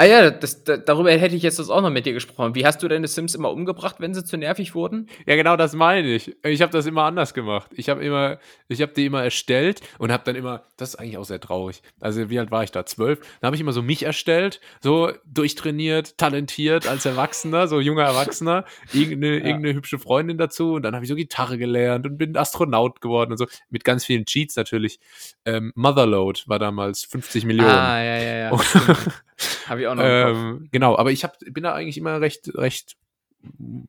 Ah 0.03 0.07
ja, 0.07 0.31
das, 0.33 0.65
da, 0.65 0.79
darüber 0.79 1.13
hätte 1.13 1.37
ich 1.37 1.45
jetzt 1.45 1.61
das 1.61 1.71
auch 1.71 1.81
noch 1.81 1.91
mit 1.91 2.07
dir 2.07 2.13
gesprochen. 2.13 2.57
Wie 2.57 2.67
hast 2.67 2.83
du 2.83 2.89
deine 2.89 3.07
Sims 3.07 3.37
immer 3.37 3.53
umgebracht, 3.53 4.01
wenn 4.01 4.15
sie 4.15 4.25
zu 4.25 4.37
nervig 4.37 4.75
wurden? 4.75 5.09
Ja, 5.27 5.37
genau, 5.37 5.55
das 5.55 5.75
meine 5.75 6.09
ich. 6.09 6.35
Ich 6.43 6.61
habe 6.61 6.73
das 6.73 6.87
immer 6.87 7.05
anders 7.05 7.35
gemacht. 7.35 7.71
Ich 7.77 7.89
habe 7.89 8.05
immer, 8.05 8.41
ich 8.67 8.83
habe 8.83 8.93
die 8.95 9.07
immer 9.07 9.23
erstellt 9.23 9.81
und 9.99 10.11
habe 10.11 10.25
dann 10.25 10.35
immer, 10.35 10.65
das 10.77 10.89
ist 10.89 10.95
eigentlich 10.97 11.19
auch 11.19 11.25
sehr 11.25 11.39
traurig. 11.39 11.83
Also 12.01 12.31
wie 12.31 12.41
alt 12.41 12.51
war 12.51 12.65
ich 12.65 12.73
da? 12.73 12.85
Zwölf. 12.85 13.21
Dann 13.21 13.47
habe 13.47 13.55
ich 13.55 13.61
immer 13.61 13.73
so 13.73 13.81
mich 13.81 14.03
erstellt, 14.03 14.61
so 14.81 15.13
durchtrainiert, 15.25 16.19
talentiert 16.19 16.89
als 16.89 17.07
Erwachsener, 17.07 17.69
so 17.69 17.79
junger 17.79 18.03
Erwachsener, 18.03 18.65
irgendeine, 18.93 19.39
ja. 19.39 19.47
irgendeine 19.47 19.75
hübsche 19.75 20.01
Freundin 20.01 20.37
dazu 20.37 20.73
und 20.73 20.83
dann 20.83 20.97
habe 20.97 21.05
ich 21.05 21.09
so 21.09 21.15
Gitarre 21.15 21.59
gelernt 21.59 22.07
und 22.07 22.19
bin 22.19 22.37
Astronaut 22.37 23.01
geworden 23.01 23.31
und 23.31 23.39
so. 23.39 23.47
Mit 23.71 23.85
ganz 23.85 24.05
vielen 24.05 24.25
Cheats 24.25 24.57
natürlich. 24.57 24.99
Ähm, 25.45 25.71
Motherload 25.77 26.41
war 26.47 26.59
damals 26.59 27.05
50 27.05 27.45
Millionen. 27.45 27.71
Ah, 27.71 28.03
ja, 28.03 28.17
ja, 28.17 28.37
ja. 28.51 28.51
Habe 29.73 29.81
ich 29.81 29.87
auch 29.87 29.95
noch. 29.95 30.05
Ähm, 30.05 30.69
genau, 30.71 30.99
aber 30.99 31.13
ich 31.13 31.25
hab, 31.25 31.39
bin 31.39 31.65
da 31.65 31.73
eigentlich 31.73 31.97
immer 31.97 32.21
recht, 32.21 32.55
recht 32.57 32.99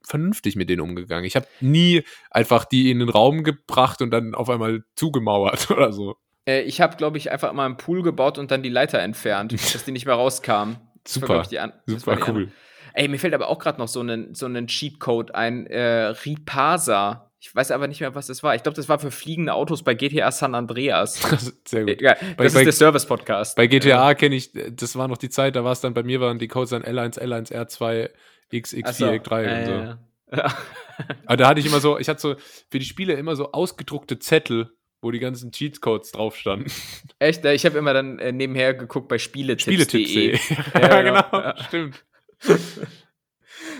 vernünftig 0.02 0.56
mit 0.56 0.70
denen 0.70 0.80
umgegangen. 0.80 1.26
Ich 1.26 1.36
habe 1.36 1.46
nie 1.60 2.04
einfach 2.32 2.64
die 2.64 2.90
in 2.90 3.00
den 3.00 3.10
Raum 3.10 3.44
gebracht 3.44 4.02
und 4.02 4.10
dann 4.12 4.34
auf 4.34 4.50
einmal 4.50 4.86
zugemauert 4.96 5.70
oder 5.72 5.92
so. 5.92 6.16
Äh, 6.48 6.62
ich 6.62 6.80
habe, 6.80 6.96
glaube 6.96 7.18
ich, 7.18 7.32
einfach 7.32 7.52
mal 7.52 7.66
einen 7.66 7.76
Pool 7.76 8.02
gebaut 8.02 8.38
und 8.38 8.50
dann 8.50 8.64
die 8.64 8.70
Leiter 8.70 9.00
entfernt, 9.00 9.52
dass 9.74 9.84
die 9.84 9.92
nicht 9.92 10.06
mehr 10.06 10.16
rauskam. 10.16 10.76
Super, 11.06 11.46
war, 11.52 11.74
super 11.86 12.18
cool. 12.30 12.50
Ey, 12.94 13.10
mir 13.10 13.20
fällt 13.20 13.34
aber 13.34 13.50
auch 13.50 13.60
gerade 13.60 13.78
noch 13.78 13.90
so 13.90 14.00
ein 14.00 14.34
so 14.34 14.46
einen 14.46 14.68
Cheatcode 14.68 15.36
ein, 15.36 15.68
äh, 15.68 16.14
Ripasa. 16.26 17.30
Ich 17.46 17.54
weiß 17.54 17.72
aber 17.72 17.90
nicht 17.90 18.00
mehr, 18.00 18.16
was 18.16 18.28
das 18.28 18.42
war. 18.42 18.56
Ich 18.56 18.64
glaube, 18.64 18.78
das 18.78 18.88
war 18.88 19.00
für 19.00 19.12
fliegende 19.12 19.54
Autos 19.54 19.84
bei 19.84 19.96
GTA 19.96 20.32
San 20.32 20.56
Andreas. 20.56 21.20
Sehr 21.68 21.84
gut. 21.84 22.02
Ja, 22.02 22.14
das 22.14 22.36
bei, 22.38 22.46
ist 22.46 22.54
bei, 22.54 22.64
der 22.64 22.72
Service-Podcast. 22.72 23.58
Bei 23.58 23.68
GTA 23.68 23.88
ja. 23.90 24.14
kenne 24.14 24.36
ich, 24.36 24.54
das 24.54 24.96
war 24.96 25.10
noch 25.10 25.18
die 25.18 25.30
Zeit, 25.30 25.58
da 25.58 25.66
war 25.66 25.74
es 25.74 25.82
dann, 25.82 25.94
bei 25.94 26.04
mir 26.04 26.22
waren 26.22 26.40
die 26.40 26.48
Codes 26.48 26.70
dann 26.70 26.84
L1, 26.84 27.20
L1, 27.20 27.52
R2, 27.52 28.12
XX4, 28.54 28.94
so. 28.94 29.06
X3 29.08 29.44
äh, 29.44 29.60
und 29.60 29.66
so. 29.66 29.72
Ja, 29.74 29.98
ja. 30.32 30.58
Aber 31.26 31.36
da 31.36 31.48
hatte 31.50 31.60
ich 31.60 31.66
immer 31.66 31.82
so, 31.82 32.00
ich 32.00 32.08
hatte 32.08 32.22
so 32.22 32.36
für 32.70 32.80
die 32.80 32.86
Spiele 32.86 33.12
immer 33.16 33.36
so 33.36 33.52
ausgedruckte 33.52 34.20
Zettel, 34.20 34.72
wo 35.02 35.12
die 35.12 35.20
ganzen 35.20 35.52
Cheatcodes 35.52 36.14
drauf 36.14 36.38
standen. 36.38 36.72
Echt? 37.20 37.44
Ich 37.44 37.66
habe 37.66 37.78
immer 37.78 37.94
dann 37.94 38.20
äh, 38.20 38.32
nebenher 38.32 38.74
geguckt 38.74 39.10
bei 39.10 39.18
Spieletipps.de. 39.18 40.38
Spieletipps.de. 40.38 40.82
ja, 40.82 41.02
genau, 41.02 41.54
stimmt. 41.68 42.06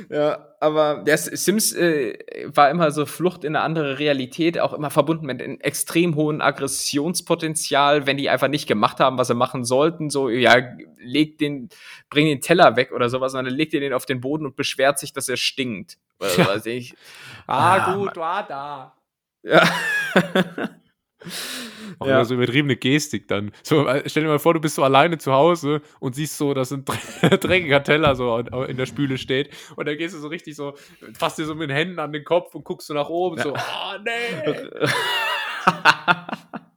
Ja, 0.10 0.48
aber 0.60 1.04
der 1.04 1.18
Sims 1.18 1.74
äh, 1.74 2.18
war 2.46 2.70
immer 2.70 2.92
so 2.92 3.06
Flucht 3.06 3.44
in 3.44 3.56
eine 3.56 3.64
andere 3.64 4.00
Realität, 4.00 4.60
auch 4.60 4.74
immer 4.74 4.90
verbunden 4.90 5.26
mit 5.26 5.42
einem 5.42 5.60
extrem 5.60 6.16
hohen 6.16 6.42
Aggressionspotenzial, 6.42 8.06
wenn 8.06 8.18
die 8.18 8.30
einfach 8.30 8.48
nicht 8.48 8.68
gemacht 8.68 9.00
haben, 9.00 9.18
was 9.18 9.28
sie 9.28 9.36
machen 9.36 9.66
sollten. 9.66 10.10
So, 10.10 10.30
ja, 10.30 10.56
leg 11.00 11.38
den, 11.38 11.70
bring 12.10 12.26
den 12.26 12.42
Teller 12.42 12.76
weg 12.76 12.92
oder 12.92 13.10
sowas, 13.10 13.34
sondern 13.34 13.54
legt 13.54 13.74
ihr 13.74 13.80
den 13.80 13.94
auf 13.94 14.06
den 14.06 14.22
Boden 14.22 14.46
und 14.46 14.56
beschwert 14.56 15.00
sich, 15.00 15.14
dass 15.14 15.30
er 15.30 15.38
stinkt. 15.38 15.98
Oder 16.20 16.38
ja. 16.38 16.48
weiß 16.48 16.66
ich. 16.68 16.94
Ah, 17.48 17.76
ah 17.76 17.94
gut, 17.96 18.16
war 18.16 18.48
da. 18.48 18.96
Ja. 19.44 19.64
Auch 22.00 22.08
ja. 22.08 22.16
immer 22.16 22.26
so 22.26 22.36
übertriebene 22.36 22.76
Gestik 22.76 23.28
dann. 23.28 23.52
So, 23.64 23.88
äh, 23.88 24.04
stell 24.08 24.24
dir 24.24 24.30
mal 24.30 24.40
vor, 24.40 24.54
du 24.54 24.60
bist 24.60 24.76
so 24.76 24.84
alleine 24.84 25.18
zu 25.18 25.32
Hause 25.32 25.82
und 26.00 26.16
siehst 26.16 26.38
so, 26.38 26.54
dass 26.54 26.72
ein 26.72 26.86
dreckiger 27.22 27.84
Teller 27.84 28.16
so 28.16 28.38
in 28.38 28.78
der 28.78 28.86
Spüle 28.86 29.18
steht 29.18 29.50
und 29.76 29.88
dann 29.88 29.98
gehst 29.98 30.16
du 30.16 30.20
so 30.20 30.28
richtig 30.28 30.56
so, 30.56 30.74
fasst 31.14 31.38
dir 31.38 31.46
so 31.46 31.56
mit 31.56 31.70
den 31.70 31.76
Händen 31.76 32.00
an 32.00 32.12
den 32.12 32.24
Kopf 32.24 32.56
und 32.56 32.64
guckst 32.64 32.88
so 32.88 32.94
nach 32.94 33.10
oben, 33.10 33.38
ja. 33.38 33.44
so, 33.44 33.54
oh 33.54 33.98
nee. 34.04 34.12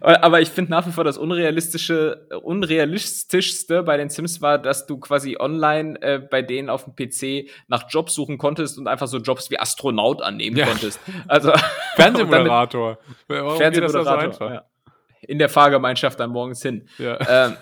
Aber 0.00 0.40
ich 0.40 0.48
finde 0.50 0.70
nach 0.70 0.86
wie 0.86 0.92
vor 0.92 1.04
das 1.04 1.18
unrealistische, 1.18 2.26
unrealistischste 2.42 3.82
bei 3.82 3.96
den 3.96 4.08
Sims 4.08 4.40
war, 4.40 4.58
dass 4.58 4.86
du 4.86 4.98
quasi 4.98 5.36
online 5.38 6.00
äh, 6.02 6.18
bei 6.18 6.42
denen 6.42 6.68
auf 6.68 6.84
dem 6.84 6.94
PC 6.94 7.50
nach 7.68 7.84
Jobs 7.88 8.14
suchen 8.14 8.38
konntest 8.38 8.78
und 8.78 8.86
einfach 8.86 9.08
so 9.08 9.18
Jobs 9.18 9.50
wie 9.50 9.58
Astronaut 9.58 10.22
annehmen 10.22 10.56
ja. 10.56 10.66
konntest. 10.66 11.00
Also 11.28 11.52
Fernsehmoderator. 11.96 12.98
Fernsehmoderator. 13.28 14.32
So 14.32 14.44
ja. 14.44 14.64
In 15.22 15.38
der 15.38 15.48
Fahrgemeinschaft 15.48 16.18
dann 16.20 16.30
morgens 16.30 16.62
hin. 16.62 16.88
Ja, 16.98 17.18
ähm, 17.28 17.56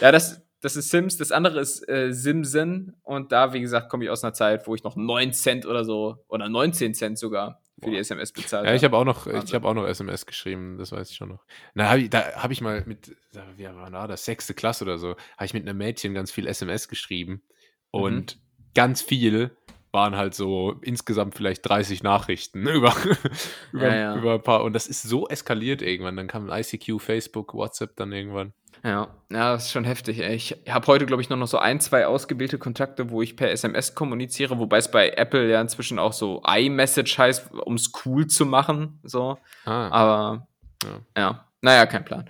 ja 0.00 0.12
das, 0.12 0.42
das 0.60 0.76
ist 0.76 0.90
Sims, 0.90 1.16
das 1.16 1.32
andere 1.32 1.60
ist 1.60 1.88
äh, 1.88 2.12
Simsen 2.12 2.96
und 3.02 3.32
da, 3.32 3.52
wie 3.52 3.60
gesagt, 3.60 3.88
komme 3.88 4.04
ich 4.04 4.10
aus 4.10 4.24
einer 4.24 4.32
Zeit, 4.32 4.66
wo 4.66 4.74
ich 4.74 4.82
noch 4.84 4.96
9 4.96 5.32
Cent 5.32 5.66
oder 5.66 5.84
so 5.84 6.24
oder 6.28 6.48
19 6.48 6.94
Cent 6.94 7.18
sogar 7.18 7.60
für 7.86 7.92
die 7.92 7.98
SMS 7.98 8.32
bezahlt. 8.32 8.66
Ja, 8.66 8.74
ich 8.74 8.84
habe 8.84 8.96
auch 8.96 9.04
noch, 9.04 9.26
ich 9.26 9.54
habe 9.54 9.68
auch 9.68 9.74
noch 9.74 9.86
SMS 9.86 10.26
geschrieben, 10.26 10.76
das 10.78 10.92
weiß 10.92 11.10
ich 11.10 11.16
schon 11.16 11.28
noch. 11.28 11.44
Na, 11.74 11.90
hab 11.90 11.98
ich, 11.98 12.10
da 12.10 12.36
habe 12.36 12.52
ich 12.52 12.60
mal 12.60 12.82
mit, 12.86 13.16
wie 13.56 13.64
war 13.64 13.90
da, 13.90 14.06
das 14.06 14.24
sechste 14.24 14.54
Klasse 14.54 14.84
oder 14.84 14.98
so, 14.98 15.10
habe 15.36 15.44
ich 15.44 15.54
mit 15.54 15.68
einem 15.68 15.78
Mädchen 15.78 16.14
ganz 16.14 16.30
viel 16.30 16.46
SMS 16.46 16.88
geschrieben 16.88 17.42
und 17.90 18.36
mhm. 18.36 18.40
ganz 18.74 19.02
viel 19.02 19.56
waren 19.92 20.16
halt 20.16 20.34
so 20.34 20.74
insgesamt 20.82 21.34
vielleicht 21.34 21.66
30 21.66 22.02
Nachrichten 22.02 22.66
über, 22.66 22.94
über, 23.72 23.88
ja, 23.88 23.96
ja. 23.96 24.16
über 24.16 24.34
ein 24.34 24.42
paar. 24.42 24.62
Und 24.62 24.74
das 24.74 24.88
ist 24.88 25.02
so 25.02 25.26
eskaliert 25.26 25.80
irgendwann. 25.80 26.16
Dann 26.16 26.26
kam 26.26 26.50
ICQ, 26.50 27.00
Facebook, 27.00 27.54
WhatsApp 27.54 27.96
dann 27.96 28.12
irgendwann. 28.12 28.52
Ja, 28.84 29.08
ja, 29.30 29.52
das 29.52 29.66
ist 29.66 29.72
schon 29.72 29.84
heftig. 29.84 30.20
Ey. 30.20 30.34
Ich 30.34 30.56
habe 30.68 30.86
heute, 30.86 31.06
glaube 31.06 31.22
ich, 31.22 31.28
noch, 31.28 31.36
noch 31.36 31.48
so 31.48 31.58
ein, 31.58 31.80
zwei 31.80 32.06
ausgewählte 32.06 32.58
Kontakte, 32.58 33.10
wo 33.10 33.22
ich 33.22 33.36
per 33.36 33.50
SMS 33.50 33.94
kommuniziere, 33.94 34.58
wobei 34.58 34.78
es 34.78 34.90
bei 34.90 35.10
Apple 35.10 35.50
ja 35.50 35.60
inzwischen 35.60 35.98
auch 35.98 36.12
so 36.12 36.42
iMessage 36.46 37.18
heißt, 37.18 37.52
um 37.52 37.74
es 37.74 37.90
cool 38.04 38.26
zu 38.26 38.46
machen. 38.46 39.00
So. 39.02 39.38
Ah. 39.64 39.88
Aber 39.88 40.48
ja. 40.84 41.00
ja, 41.16 41.48
naja, 41.62 41.86
kein 41.86 42.04
Plan. 42.04 42.28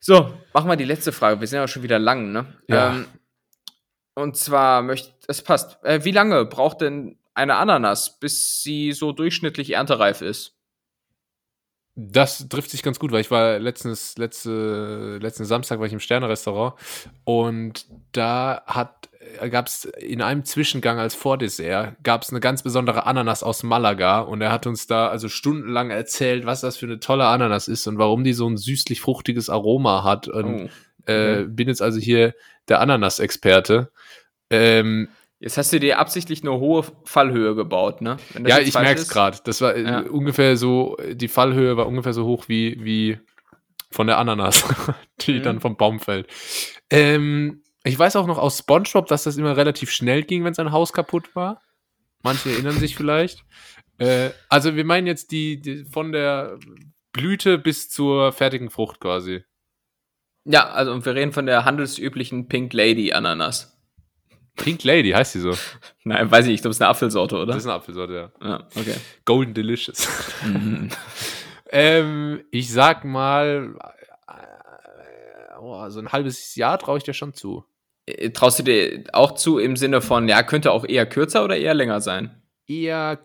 So, 0.00 0.34
machen 0.52 0.68
wir 0.68 0.76
die 0.76 0.84
letzte 0.84 1.12
Frage. 1.12 1.40
Wir 1.40 1.46
sind 1.46 1.58
ja 1.58 1.68
schon 1.68 1.82
wieder 1.82 1.98
lang, 1.98 2.32
ne? 2.32 2.46
Ja. 2.68 2.90
Ähm, 2.90 3.06
und 4.14 4.36
zwar 4.36 4.82
möchte, 4.82 5.12
es 5.28 5.42
passt. 5.42 5.82
Äh, 5.84 6.04
wie 6.04 6.12
lange 6.12 6.44
braucht 6.46 6.80
denn 6.80 7.18
eine 7.34 7.56
Ananas, 7.56 8.18
bis 8.18 8.62
sie 8.62 8.92
so 8.92 9.12
durchschnittlich 9.12 9.74
erntereif 9.74 10.22
ist? 10.22 10.55
Das 11.98 12.46
trifft 12.50 12.70
sich 12.70 12.82
ganz 12.82 12.98
gut, 12.98 13.10
weil 13.10 13.22
ich 13.22 13.30
war 13.30 13.58
letztens, 13.58 14.18
letzte, 14.18 15.18
letzten 15.20 15.46
Samstag 15.46 15.78
war 15.78 15.86
ich 15.86 15.94
im 15.94 16.00
Sterne-Restaurant 16.00 16.74
und 17.24 17.86
da 18.12 18.62
hat 18.66 19.08
gab 19.50 19.66
es 19.66 19.84
in 19.84 20.22
einem 20.22 20.44
Zwischengang 20.44 20.98
als 20.98 21.14
Vordessert 21.14 21.96
gab 22.02 22.22
es 22.22 22.30
eine 22.30 22.40
ganz 22.40 22.62
besondere 22.62 23.06
Ananas 23.06 23.42
aus 23.42 23.62
Malaga 23.62 24.20
und 24.20 24.40
er 24.40 24.52
hat 24.52 24.66
uns 24.66 24.86
da 24.86 25.08
also 25.08 25.28
stundenlang 25.28 25.90
erzählt, 25.90 26.46
was 26.46 26.60
das 26.60 26.76
für 26.76 26.86
eine 26.86 27.00
tolle 27.00 27.26
Ananas 27.26 27.66
ist 27.66 27.86
und 27.86 27.98
warum 27.98 28.24
die 28.24 28.34
so 28.34 28.48
ein 28.48 28.56
süßlich 28.56 29.00
fruchtiges 29.00 29.50
Aroma 29.50 30.04
hat 30.04 30.28
und 30.28 30.70
oh, 31.06 31.10
äh, 31.10 31.44
bin 31.44 31.68
jetzt 31.68 31.82
also 31.82 31.98
hier 31.98 32.34
der 32.68 32.80
Ananas-Experte. 32.80 33.90
Ähm, 34.50 35.08
Jetzt 35.38 35.58
hast 35.58 35.72
du 35.72 35.78
dir 35.78 35.98
absichtlich 35.98 36.42
eine 36.42 36.52
hohe 36.52 36.84
Fallhöhe 37.04 37.54
gebaut, 37.54 38.00
ne? 38.00 38.16
Ja, 38.46 38.58
ich 38.58 38.74
merke 38.74 39.00
es 39.00 39.08
gerade. 39.08 39.38
Das 39.44 39.60
war 39.60 39.74
äh, 39.74 39.82
ja. 39.82 40.00
ungefähr 40.00 40.56
so, 40.56 40.96
die 41.12 41.28
Fallhöhe 41.28 41.76
war 41.76 41.86
ungefähr 41.86 42.14
so 42.14 42.24
hoch 42.24 42.48
wie, 42.48 42.82
wie 42.82 43.18
von 43.90 44.06
der 44.06 44.18
Ananas, 44.18 44.64
die 45.20 45.34
mhm. 45.34 45.42
dann 45.42 45.60
vom 45.60 45.76
Baum 45.76 46.00
fällt. 46.00 46.28
Ähm, 46.90 47.62
ich 47.84 47.98
weiß 47.98 48.16
auch 48.16 48.26
noch 48.26 48.38
aus 48.38 48.58
SpongeBob, 48.58 49.06
dass 49.06 49.24
das 49.24 49.36
immer 49.36 49.56
relativ 49.56 49.90
schnell 49.90 50.22
ging, 50.22 50.42
wenn 50.44 50.54
sein 50.54 50.72
Haus 50.72 50.92
kaputt 50.92 51.36
war. 51.36 51.60
Manche 52.22 52.50
erinnern 52.50 52.78
sich 52.78 52.96
vielleicht. 52.96 53.44
Äh, 53.98 54.30
also 54.48 54.74
wir 54.74 54.84
meinen 54.84 55.06
jetzt 55.06 55.32
die, 55.32 55.60
die, 55.60 55.84
von 55.84 56.12
der 56.12 56.58
Blüte 57.12 57.58
bis 57.58 57.88
zur 57.88 58.32
fertigen 58.32 58.70
Frucht 58.70 59.00
quasi. 59.00 59.44
Ja, 60.44 60.70
also 60.70 60.92
und 60.92 61.04
wir 61.04 61.14
reden 61.14 61.32
von 61.32 61.46
der 61.46 61.64
handelsüblichen 61.64 62.48
Pink 62.48 62.72
Lady 62.72 63.12
Ananas. 63.12 63.75
Pink 64.56 64.84
Lady, 64.84 65.10
heißt 65.10 65.34
die 65.34 65.40
so? 65.40 65.54
Nein, 66.04 66.30
weiß 66.30 66.46
ich 66.46 66.50
nicht. 66.50 66.54
Ich 66.56 66.62
glaube, 66.62 66.72
es 66.72 66.78
ist 66.78 66.82
eine 66.82 66.90
Apfelsorte, 66.90 67.36
oder? 67.36 67.46
Das 67.46 67.58
ist 67.58 67.66
eine 67.66 67.74
Apfelsorte, 67.74 68.14
ja. 68.14 68.46
Ja, 68.46 68.66
okay. 68.74 68.94
Golden 69.24 69.54
Delicious. 69.54 70.08
Mhm. 70.44 70.88
ähm, 71.70 72.44
ich 72.50 72.72
sag 72.72 73.04
mal, 73.04 73.76
äh, 74.28 75.58
oh, 75.60 75.88
so 75.90 76.00
ein 76.00 76.12
halbes 76.12 76.54
Jahr 76.56 76.78
traue 76.78 76.98
ich 76.98 77.04
dir 77.04 77.14
schon 77.14 77.34
zu. 77.34 77.64
Äh, 78.06 78.30
traust 78.30 78.58
du 78.58 78.62
dir 78.62 79.04
auch 79.12 79.32
zu 79.32 79.58
im 79.58 79.76
Sinne 79.76 80.00
von, 80.00 80.28
ja, 80.28 80.42
könnte 80.42 80.72
auch 80.72 80.84
eher 80.84 81.06
kürzer 81.06 81.44
oder 81.44 81.56
eher 81.56 81.74
länger 81.74 82.00
sein? 82.00 82.42
Eher 82.66 83.18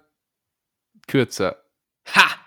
kürzer. 1.08 1.58
Ha! 2.16 2.41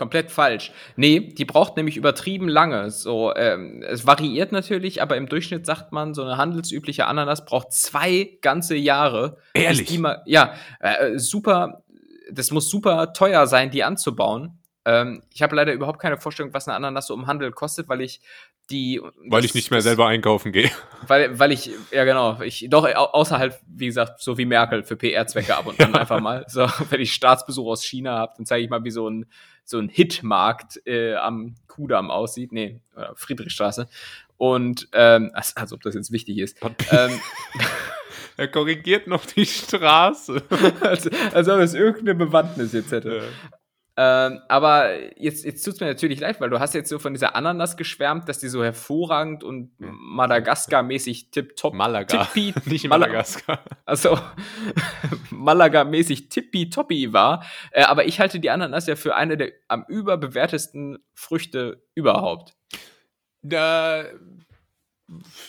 Komplett 0.00 0.30
falsch. 0.30 0.72
Nee, 0.96 1.20
die 1.20 1.44
braucht 1.44 1.76
nämlich 1.76 1.98
übertrieben 1.98 2.48
lange. 2.48 2.90
So, 2.90 3.34
ähm, 3.36 3.84
es 3.86 4.06
variiert 4.06 4.50
natürlich, 4.50 5.02
aber 5.02 5.18
im 5.18 5.28
Durchschnitt 5.28 5.66
sagt 5.66 5.92
man, 5.92 6.14
so 6.14 6.22
eine 6.22 6.38
handelsübliche 6.38 7.06
Ananas 7.06 7.44
braucht 7.44 7.74
zwei 7.74 8.38
ganze 8.40 8.76
Jahre. 8.76 9.36
Ehrlich? 9.52 9.98
Mal, 9.98 10.22
ja, 10.24 10.54
äh, 10.78 11.18
super. 11.18 11.82
Das 12.32 12.50
muss 12.50 12.70
super 12.70 13.12
teuer 13.12 13.46
sein, 13.46 13.70
die 13.70 13.84
anzubauen. 13.84 14.58
Ähm, 14.86 15.22
ich 15.34 15.42
habe 15.42 15.54
leider 15.54 15.74
überhaupt 15.74 16.00
keine 16.00 16.16
Vorstellung, 16.16 16.54
was 16.54 16.66
eine 16.66 16.76
Ananas 16.76 17.08
so 17.08 17.14
im 17.14 17.26
Handel 17.26 17.52
kostet, 17.52 17.90
weil 17.90 18.00
ich 18.00 18.22
die. 18.70 19.02
Weil 19.28 19.44
ich 19.44 19.54
nicht 19.54 19.70
mehr 19.70 19.78
das, 19.78 19.84
selber 19.84 20.06
einkaufen 20.06 20.50
gehe. 20.50 20.70
Weil, 21.06 21.38
weil 21.38 21.52
ich, 21.52 21.70
ja 21.90 22.04
genau, 22.04 22.40
ich 22.40 22.66
doch 22.70 22.84
außerhalb, 22.86 23.58
wie 23.66 23.86
gesagt, 23.86 24.20
so 24.20 24.38
wie 24.38 24.44
Merkel 24.44 24.82
für 24.82 24.96
PR-Zwecke 24.96 25.56
ab 25.56 25.66
und 25.66 25.80
an 25.80 25.94
einfach 25.96 26.20
mal. 26.20 26.44
So, 26.48 26.66
wenn 26.88 27.00
ich 27.00 27.12
Staatsbesuch 27.12 27.66
aus 27.66 27.84
China 27.84 28.16
habe, 28.16 28.32
dann 28.36 28.46
zeige 28.46 28.64
ich 28.64 28.70
mal, 28.70 28.84
wie 28.84 28.90
so 28.90 29.08
ein 29.08 29.26
so 29.70 29.78
ein 29.78 29.88
Hitmarkt 29.88 30.80
äh, 30.86 31.14
am 31.14 31.54
Kudamm 31.68 32.10
aussieht. 32.10 32.52
Nee, 32.52 32.80
Friedrichstraße. 33.14 33.88
Und, 34.36 34.88
ähm, 34.92 35.30
als, 35.34 35.56
als 35.56 35.72
ob 35.72 35.82
das 35.82 35.94
jetzt 35.94 36.12
wichtig 36.12 36.38
ist. 36.38 36.58
ähm, 36.90 37.20
er 38.36 38.48
korrigiert 38.48 39.06
noch 39.06 39.24
die 39.26 39.46
Straße. 39.46 40.42
als, 40.80 41.08
als 41.32 41.48
ob 41.48 41.60
es 41.60 41.74
irgendeine 41.74 42.14
Bewandtnis 42.14 42.72
jetzt 42.72 42.90
hätte. 42.90 43.16
Ja. 43.16 43.22
Ähm, 44.02 44.40
aber 44.48 45.20
jetzt, 45.20 45.44
jetzt 45.44 45.62
tut 45.62 45.74
es 45.74 45.80
mir 45.80 45.88
natürlich 45.88 46.20
leid, 46.20 46.40
weil 46.40 46.48
du 46.48 46.58
hast 46.58 46.72
jetzt 46.72 46.88
so 46.88 46.98
von 46.98 47.12
dieser 47.12 47.36
Ananas 47.36 47.76
geschwärmt, 47.76 48.30
dass 48.30 48.38
die 48.38 48.48
so 48.48 48.64
hervorragend 48.64 49.44
und 49.44 49.72
Madagaskar-mäßig 49.78 51.30
tipptopp. 51.32 51.74
Malaga. 51.74 52.24
Tippi, 52.24 52.54
Nicht 52.64 52.88
Madagaskar. 52.88 53.62
Also 53.84 54.18
Malaga-mäßig 55.30 56.30
tippitoppi 56.30 57.12
war. 57.12 57.44
Äh, 57.72 57.82
aber 57.82 58.06
ich 58.06 58.20
halte 58.20 58.40
die 58.40 58.48
Ananas 58.48 58.86
ja 58.86 58.96
für 58.96 59.16
eine 59.16 59.36
der 59.36 59.52
am 59.68 59.84
überbewertesten 59.86 61.04
Früchte 61.12 61.82
überhaupt. 61.94 62.54
Da 63.42 64.04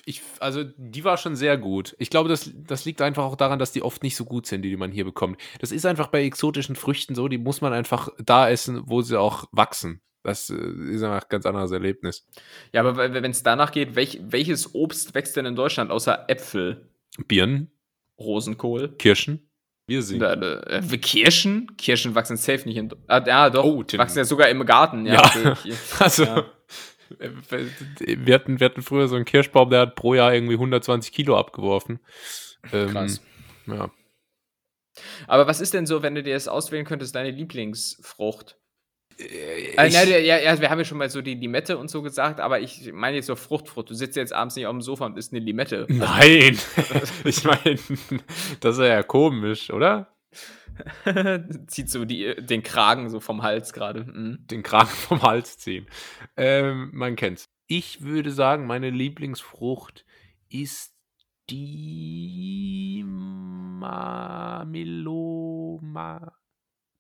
ich, 0.06 0.22
also 0.40 0.64
die 0.78 1.04
war 1.04 1.18
schon 1.18 1.36
sehr 1.36 1.58
gut. 1.58 1.96
Ich 2.00 2.10
glaube, 2.10 2.30
das, 2.30 2.52
das 2.56 2.86
liegt 2.86 3.02
einfach 3.02 3.24
auch 3.24 3.36
daran, 3.36 3.60
dass 3.60 3.72
die 3.72 3.82
oft 3.82 4.04
nicht 4.04 4.16
so 4.16 4.26
gut 4.26 4.46
sind, 4.46 4.62
die, 4.62 4.70
die 4.70 4.78
man 4.78 4.92
hier 4.92 5.06
bekommt. 5.06 5.40
Das 5.60 5.72
ist 5.72 5.86
einfach 5.86 6.08
bei 6.08 6.24
exotischen 6.24 6.76
Früchten 6.76 7.16
so, 7.16 7.28
die 7.28 7.38
muss 7.38 7.62
man 7.62 7.74
einfach 7.74 8.10
da 8.18 8.50
essen, 8.50 8.84
wo 8.86 9.02
sie 9.02 9.20
auch 9.20 9.46
wachsen. 9.52 10.02
Das 10.24 10.50
äh, 10.50 10.56
ist 10.56 11.04
einfach 11.04 11.24
ein 11.24 11.30
ganz 11.30 11.46
anderes 11.46 11.72
Erlebnis. 11.72 12.28
Ja, 12.74 12.82
aber 12.82 13.14
wenn 13.14 13.32
es 13.32 13.44
danach 13.44 13.72
geht, 13.72 13.96
welch, 13.96 14.20
welches 14.24 14.76
Obst 14.76 15.16
wächst 15.16 15.36
denn 15.36 15.46
in 15.46 15.56
Deutschland 15.56 15.92
außer 15.92 16.26
Äpfel? 16.30 16.90
Birnen. 17.28 17.72
Rosenkohl. 18.20 18.90
Kirschen. 18.98 19.50
Wir 19.88 20.04
sind. 20.04 20.22
Äh, 20.22 20.98
Kirschen? 21.00 21.76
Kirschen 21.76 22.16
wachsen 22.16 22.38
safe 22.38 22.68
nicht 22.68 22.78
in. 22.78 22.94
Ah, 23.08 23.22
ja, 23.26 23.50
doch. 23.50 23.66
Oh, 23.66 23.84
wachsen 23.98 24.20
ja 24.20 24.26
sogar 24.26 24.48
im 24.50 24.66
Garten. 24.66 25.06
Ja. 25.06 25.14
ja. 25.14 25.52
Okay. 25.52 25.74
also. 26.00 26.24
Ja. 26.24 26.46
Wir 27.20 28.36
hatten, 28.36 28.60
wir 28.60 28.66
hatten 28.66 28.82
früher 28.82 29.08
so 29.08 29.16
einen 29.16 29.26
Kirschbaum, 29.26 29.70
der 29.70 29.82
hat 29.82 29.96
pro 29.96 30.14
Jahr 30.14 30.34
irgendwie 30.34 30.56
120 30.56 31.12
Kilo 31.12 31.38
abgeworfen. 31.38 32.00
Ähm, 32.72 32.90
Krass. 32.90 33.22
Ja. 33.68 33.92
Aber 35.28 35.48
was 35.48 35.62
ist 35.62 35.74
denn 35.74 35.86
so, 35.86 36.02
wenn 36.04 36.16
du 36.16 36.24
dir 36.24 36.34
das 36.34 36.48
auswählen 36.48 36.86
könntest, 36.86 37.16
deine 37.16 37.32
Lieblingsfrucht? 37.32 38.58
Äh, 39.18 39.76
also, 39.78 39.98
ja, 39.98 40.38
ja, 40.38 40.60
wir 40.60 40.70
haben 40.70 40.80
ja 40.80 40.86
schon 40.86 40.98
mal 40.98 41.10
so 41.10 41.22
die 41.22 41.36
Limette 41.36 41.78
und 41.78 41.90
so 41.90 42.02
gesagt, 42.02 42.40
aber 42.40 42.60
ich 42.60 42.92
meine 42.94 43.18
jetzt 43.18 43.28
so 43.28 43.36
Fruchtfrucht. 43.36 43.90
Du 43.90 43.94
sitzt 43.94 44.16
jetzt 44.16 44.34
abends 44.34 44.56
nicht 44.56 44.68
auf 44.68 44.74
dem 44.74 44.82
Sofa 44.82 45.06
und 45.06 45.18
isst 45.18 45.34
eine 45.34 45.44
Limette. 45.44 45.86
Nein! 45.90 46.58
ich 47.24 47.44
meine, 47.44 47.80
das 48.60 48.78
ist 48.78 48.84
ja 48.84 49.04
komisch, 49.04 49.72
oder? 49.72 50.14
Zieht 51.68 51.90
so 51.90 52.06
die, 52.06 52.36
den 52.40 52.64
Kragen 52.64 53.10
so 53.10 53.20
vom 53.20 53.44
Hals 53.44 53.74
gerade. 53.74 54.06
Mhm. 54.06 54.48
Den 54.48 54.64
Kragen 54.64 54.88
vom 54.90 55.22
Hals 55.22 55.58
ziehen. 55.58 55.88
Ähm, 56.38 56.90
man 56.94 57.16
kennt's. 57.16 57.50
Ich 57.68 58.02
würde 58.02 58.32
sagen, 58.32 58.66
meine 58.68 58.90
Lieblingsfrucht 58.90 60.06
ist 60.50 60.94
die 61.50 63.04
Mamelo 63.06 65.00
Ma 65.82 66.34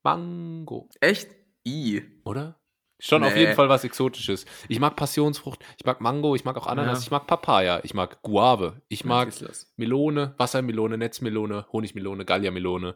Mango. 0.03 0.89
Echt? 0.99 1.29
I. 1.65 2.01
Oder? 2.23 2.61
Schon 2.99 3.21
nee. 3.21 3.27
auf 3.27 3.35
jeden 3.35 3.55
Fall 3.55 3.67
was 3.67 3.83
Exotisches. 3.83 4.45
Ich 4.67 4.79
mag 4.79 4.95
Passionsfrucht, 4.95 5.65
ich 5.77 5.85
mag 5.85 6.01
Mango, 6.01 6.35
ich 6.35 6.45
mag 6.45 6.55
auch 6.55 6.67
Ananas, 6.67 6.99
ja. 6.99 7.05
ich 7.05 7.11
mag 7.11 7.25
Papaya, 7.25 7.79
ich 7.83 7.95
mag 7.95 8.21
Guave, 8.21 8.83
ich 8.89 9.05
mag 9.05 9.29
Melone, 9.75 10.35
Wassermelone, 10.37 10.99
Netzmelone, 10.99 11.65
Honigmelone, 11.71 12.25
Galliamelone. 12.25 12.95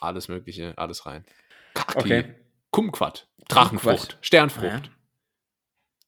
Alles 0.00 0.28
Mögliche, 0.28 0.76
alles 0.76 1.06
rein. 1.06 1.24
Kaki, 1.74 1.98
okay. 1.98 2.34
Kumquat, 2.70 3.28
Drachenfrucht, 3.48 3.98
Kumquat. 3.98 4.18
Sternfrucht, 4.20 4.86
ja. 4.86 4.92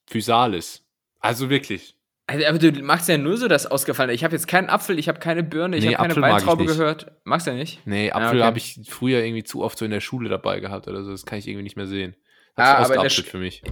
Physalis. 0.06 0.84
Also 1.20 1.50
wirklich. 1.50 1.96
Also, 2.26 2.46
aber 2.46 2.58
du 2.58 2.72
machst 2.82 3.08
ja 3.08 3.18
nur 3.18 3.36
so 3.36 3.48
das 3.48 3.66
Ausgefallene. 3.66 4.14
Ich 4.14 4.24
habe 4.24 4.34
jetzt 4.34 4.48
keinen 4.48 4.70
Apfel, 4.70 4.98
ich 4.98 5.08
habe 5.08 5.18
keine 5.18 5.42
Birne, 5.42 5.76
ich 5.76 5.84
nee, 5.84 5.94
habe 5.94 6.08
keine 6.08 6.22
Weintraube 6.22 6.64
gehört. 6.64 7.12
Magst 7.24 7.46
du 7.46 7.50
ja 7.50 7.56
nicht? 7.56 7.86
Nee, 7.86 8.10
Apfel 8.12 8.24
ah, 8.24 8.30
okay. 8.30 8.42
habe 8.42 8.58
ich 8.58 8.80
früher 8.88 9.22
irgendwie 9.22 9.44
zu 9.44 9.62
oft 9.62 9.76
so 9.76 9.84
in 9.84 9.90
der 9.90 10.00
Schule 10.00 10.30
dabei 10.30 10.60
gehabt 10.60 10.88
oder 10.88 11.04
so. 11.04 11.10
Das 11.10 11.26
kann 11.26 11.38
ich 11.38 11.46
irgendwie 11.46 11.64
nicht 11.64 11.76
mehr 11.76 11.86
sehen. 11.86 12.16
Hat 12.56 12.66
ah, 12.66 12.94
aber 12.94 13.10
für 13.10 13.38
mich 13.38 13.62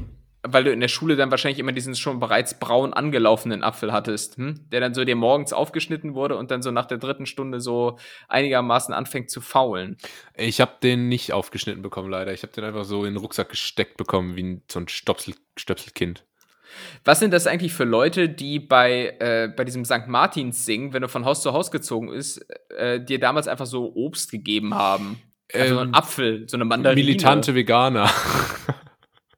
weil 0.43 0.65
du 0.65 0.73
in 0.73 0.81
der 0.81 0.89
Schule 0.89 1.17
dann 1.17 1.31
wahrscheinlich 1.31 1.61
immer 1.61 1.73
diesen 1.73 1.95
schon 1.95 2.19
bereits 2.19 2.59
braun 2.59 2.93
angelaufenen 2.93 3.63
Apfel 3.63 3.93
hattest, 3.93 4.37
hm? 4.37 4.69
der 4.71 4.81
dann 4.81 4.95
so 4.95 5.05
dir 5.05 5.15
morgens 5.15 5.53
aufgeschnitten 5.53 6.15
wurde 6.15 6.37
und 6.37 6.51
dann 6.51 6.63
so 6.63 6.71
nach 6.71 6.87
der 6.87 6.99
dritten 6.99 7.27
Stunde 7.27 7.61
so 7.61 7.99
einigermaßen 8.29 8.93
anfängt 8.93 9.31
zu 9.31 9.41
faulen. 9.41 9.97
Ich 10.37 10.61
habe 10.61 10.73
den 10.83 11.09
nicht 11.09 11.33
aufgeschnitten 11.33 11.83
bekommen, 11.83 12.11
leider. 12.11 12.33
Ich 12.33 12.43
habe 12.43 12.53
den 12.53 12.65
einfach 12.65 12.85
so 12.85 13.05
in 13.05 13.15
den 13.15 13.19
Rucksack 13.19 13.51
gesteckt 13.51 13.97
bekommen, 13.97 14.37
wie 14.37 14.63
so 14.71 14.81
ein 14.81 14.89
Stöpsel, 14.89 15.35
Stöpselkind. 15.57 16.25
Was 17.05 17.21
sind 17.21 17.33
das 17.33 17.47
eigentlich 17.47 17.73
für 17.73 17.85
Leute, 17.85 18.29
die 18.29 18.59
bei, 18.59 19.17
äh, 19.21 19.49
bei 19.55 19.65
diesem 19.65 19.85
St. 19.85 20.07
Martins 20.09 20.65
singen, 20.65 20.93
wenn 20.93 21.03
du 21.03 21.09
von 21.09 21.25
Haus 21.25 21.43
zu 21.43 21.53
Haus 21.53 21.71
gezogen 21.71 22.09
ist, 22.09 22.39
äh, 22.71 22.99
dir 22.99 23.21
damals 23.21 23.47
einfach 23.47 23.67
so 23.67 23.93
Obst 23.95 24.31
gegeben 24.31 24.75
haben? 24.75 25.21
Also 25.53 25.67
ähm, 25.67 25.75
so 25.75 25.81
ein 25.81 25.95
Apfel, 25.95 26.49
so 26.49 26.57
eine 26.57 26.65
Mandarine. 26.65 27.01
Militante 27.01 27.55
Veganer. 27.55 28.11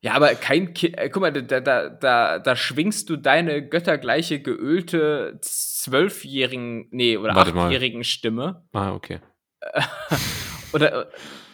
Ja, 0.05 0.13
aber 0.13 0.35
kein 0.35 0.75
Kind, 0.75 0.99
äh, 0.99 1.09
guck 1.09 1.23
mal, 1.23 1.33
da, 1.33 1.61
da, 1.61 1.89
da, 1.89 2.39
da 2.39 2.57
schwingst 2.57 3.09
du 3.09 3.17
deine 3.17 3.67
göttergleiche 3.67 4.43
geölte 4.43 5.39
zwölfjährigen, 5.41 6.89
nee, 6.91 7.17
oder 7.17 7.35
achtjährigen 7.35 8.05
Stimme. 8.05 8.69
Ah, 8.75 8.93
okay. 8.93 9.21
oder 10.75 11.07
äh, 11.07 11.07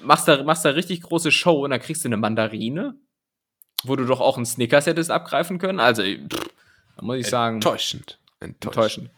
machst 0.03 0.26
da, 0.26 0.42
machst 0.42 0.64
da 0.64 0.70
richtig 0.70 1.01
große 1.03 1.30
Show 1.30 1.62
und 1.62 1.70
dann 1.70 1.78
kriegst 1.78 2.03
du 2.05 2.09
eine 2.09 2.16
Mandarine, 2.16 2.96
wo 3.84 3.94
du 3.94 4.05
doch 4.05 4.20
auch 4.20 4.36
einen 4.36 4.46
Snickers 4.46 4.86
hättest 4.86 5.12
abgreifen 5.12 5.59
können. 5.59 5.78
Also, 5.78 6.03
pff, 6.03 6.51
da 6.96 7.05
muss 7.05 7.18
ich 7.18 7.28
sagen. 7.28 7.59
Enttäuschend. 7.59 8.18
Enttäuschend. 8.40 8.64
Enttäuschend. 8.64 9.11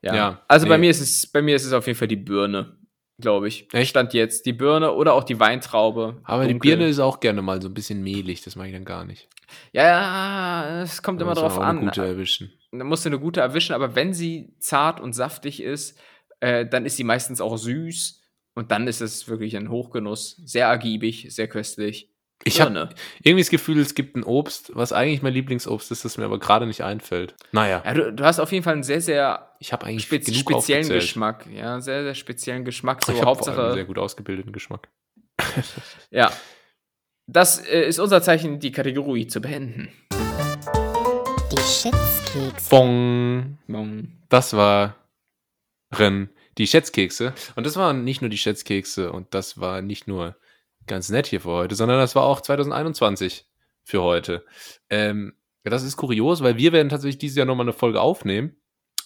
Ja. 0.00 0.14
ja. 0.14 0.44
also 0.46 0.66
nee. 0.66 0.70
bei 0.70 0.78
mir 0.78 0.90
ist 0.90 1.00
es, 1.00 1.26
bei 1.26 1.42
mir 1.42 1.56
ist 1.56 1.64
es 1.64 1.72
auf 1.72 1.88
jeden 1.88 1.98
Fall 1.98 2.06
die 2.06 2.14
Birne 2.14 2.76
glaube 3.20 3.48
ich. 3.48 3.68
Echt? 3.72 3.90
Stand 3.90 4.14
jetzt 4.14 4.46
die 4.46 4.52
Birne 4.52 4.92
oder 4.92 5.14
auch 5.14 5.24
die 5.24 5.38
Weintraube. 5.38 6.20
Aber 6.24 6.42
dunkel. 6.42 6.52
die 6.54 6.58
Birne 6.58 6.88
ist 6.88 6.98
auch 6.98 7.20
gerne 7.20 7.42
mal 7.42 7.60
so 7.62 7.68
ein 7.68 7.74
bisschen 7.74 8.02
mehlig, 8.02 8.42
das 8.42 8.56
mag 8.56 8.66
ich 8.66 8.72
dann 8.72 8.84
gar 8.84 9.04
nicht. 9.04 9.28
Ja, 9.72 10.82
es 10.82 11.02
kommt 11.02 11.20
da 11.20 11.24
immer 11.24 11.34
drauf 11.34 11.58
an. 11.58 11.78
Eine 11.78 11.86
gute 11.86 12.04
erwischen. 12.04 12.52
Da 12.72 12.84
musst 12.84 13.04
du 13.04 13.08
eine 13.08 13.20
gute 13.20 13.40
erwischen, 13.40 13.72
aber 13.72 13.94
wenn 13.94 14.14
sie 14.14 14.54
zart 14.58 15.00
und 15.00 15.12
saftig 15.12 15.62
ist, 15.62 15.98
äh, 16.40 16.66
dann 16.66 16.86
ist 16.86 16.96
sie 16.96 17.04
meistens 17.04 17.40
auch 17.40 17.56
süß 17.56 18.22
und 18.54 18.70
dann 18.70 18.88
ist 18.88 19.00
es 19.00 19.28
wirklich 19.28 19.56
ein 19.56 19.70
Hochgenuss. 19.70 20.40
Sehr 20.44 20.66
ergiebig, 20.66 21.28
sehr 21.30 21.48
köstlich. 21.48 22.13
Ich 22.42 22.60
habe 22.60 22.72
ne? 22.72 22.88
irgendwie 23.22 23.42
das 23.42 23.50
Gefühl, 23.50 23.78
es 23.78 23.94
gibt 23.94 24.16
ein 24.16 24.24
Obst, 24.24 24.72
was 24.74 24.92
eigentlich 24.92 25.22
mein 25.22 25.32
Lieblingsobst 25.32 25.90
ist, 25.90 26.04
das 26.04 26.18
mir 26.18 26.24
aber 26.24 26.38
gerade 26.38 26.66
nicht 26.66 26.82
einfällt. 26.82 27.34
Naja. 27.52 27.82
Ja, 27.84 27.94
du, 27.94 28.12
du, 28.12 28.24
hast 28.24 28.38
auf 28.38 28.52
jeden 28.52 28.64
Fall 28.64 28.74
einen 28.74 28.82
sehr, 28.82 29.00
sehr 29.00 29.50
ich 29.60 29.72
eigentlich 29.72 30.02
spez 30.02 30.34
speziellen 30.34 30.88
Geschmack. 30.88 31.46
Ja, 31.50 31.80
sehr, 31.80 32.02
sehr 32.02 32.14
speziellen 32.14 32.64
Geschmack. 32.64 33.04
So 33.04 33.12
ich 33.12 33.22
Hauptsache 33.22 33.62
einen 33.62 33.74
sehr 33.74 33.84
gut 33.84 33.98
ausgebildeten 33.98 34.52
Geschmack. 34.52 34.88
ja. 36.10 36.30
Das 37.26 37.64
äh, 37.64 37.86
ist 37.86 37.98
unser 37.98 38.20
Zeichen, 38.20 38.60
die 38.60 38.72
Kategorie 38.72 39.26
zu 39.26 39.40
beenden. 39.40 39.90
Die 41.50 41.62
Schätzkekse. 41.62 42.68
Bong. 42.68 43.58
Bong. 43.66 44.08
Das 44.28 44.52
war 44.52 44.96
Ren, 45.94 46.28
die 46.58 46.66
Schätzkekse. 46.66 47.32
Und 47.56 47.64
das 47.64 47.76
waren 47.76 48.04
nicht 48.04 48.20
nur 48.20 48.28
die 48.28 48.38
Schätzkekse 48.38 49.12
und 49.12 49.32
das 49.32 49.58
war 49.58 49.80
nicht 49.80 50.08
nur 50.08 50.36
ganz 50.86 51.08
nett 51.08 51.26
hier 51.26 51.40
für 51.40 51.50
heute, 51.50 51.74
sondern 51.74 51.98
das 51.98 52.14
war 52.14 52.24
auch 52.24 52.40
2021 52.40 53.46
für 53.82 54.02
heute. 54.02 54.44
Ähm, 54.90 55.34
das 55.62 55.82
ist 55.82 55.96
kurios, 55.96 56.42
weil 56.42 56.56
wir 56.56 56.72
werden 56.72 56.88
tatsächlich 56.88 57.18
dieses 57.18 57.36
Jahr 57.36 57.46
nochmal 57.46 57.64
eine 57.64 57.72
Folge 57.72 58.00
aufnehmen. 58.00 58.56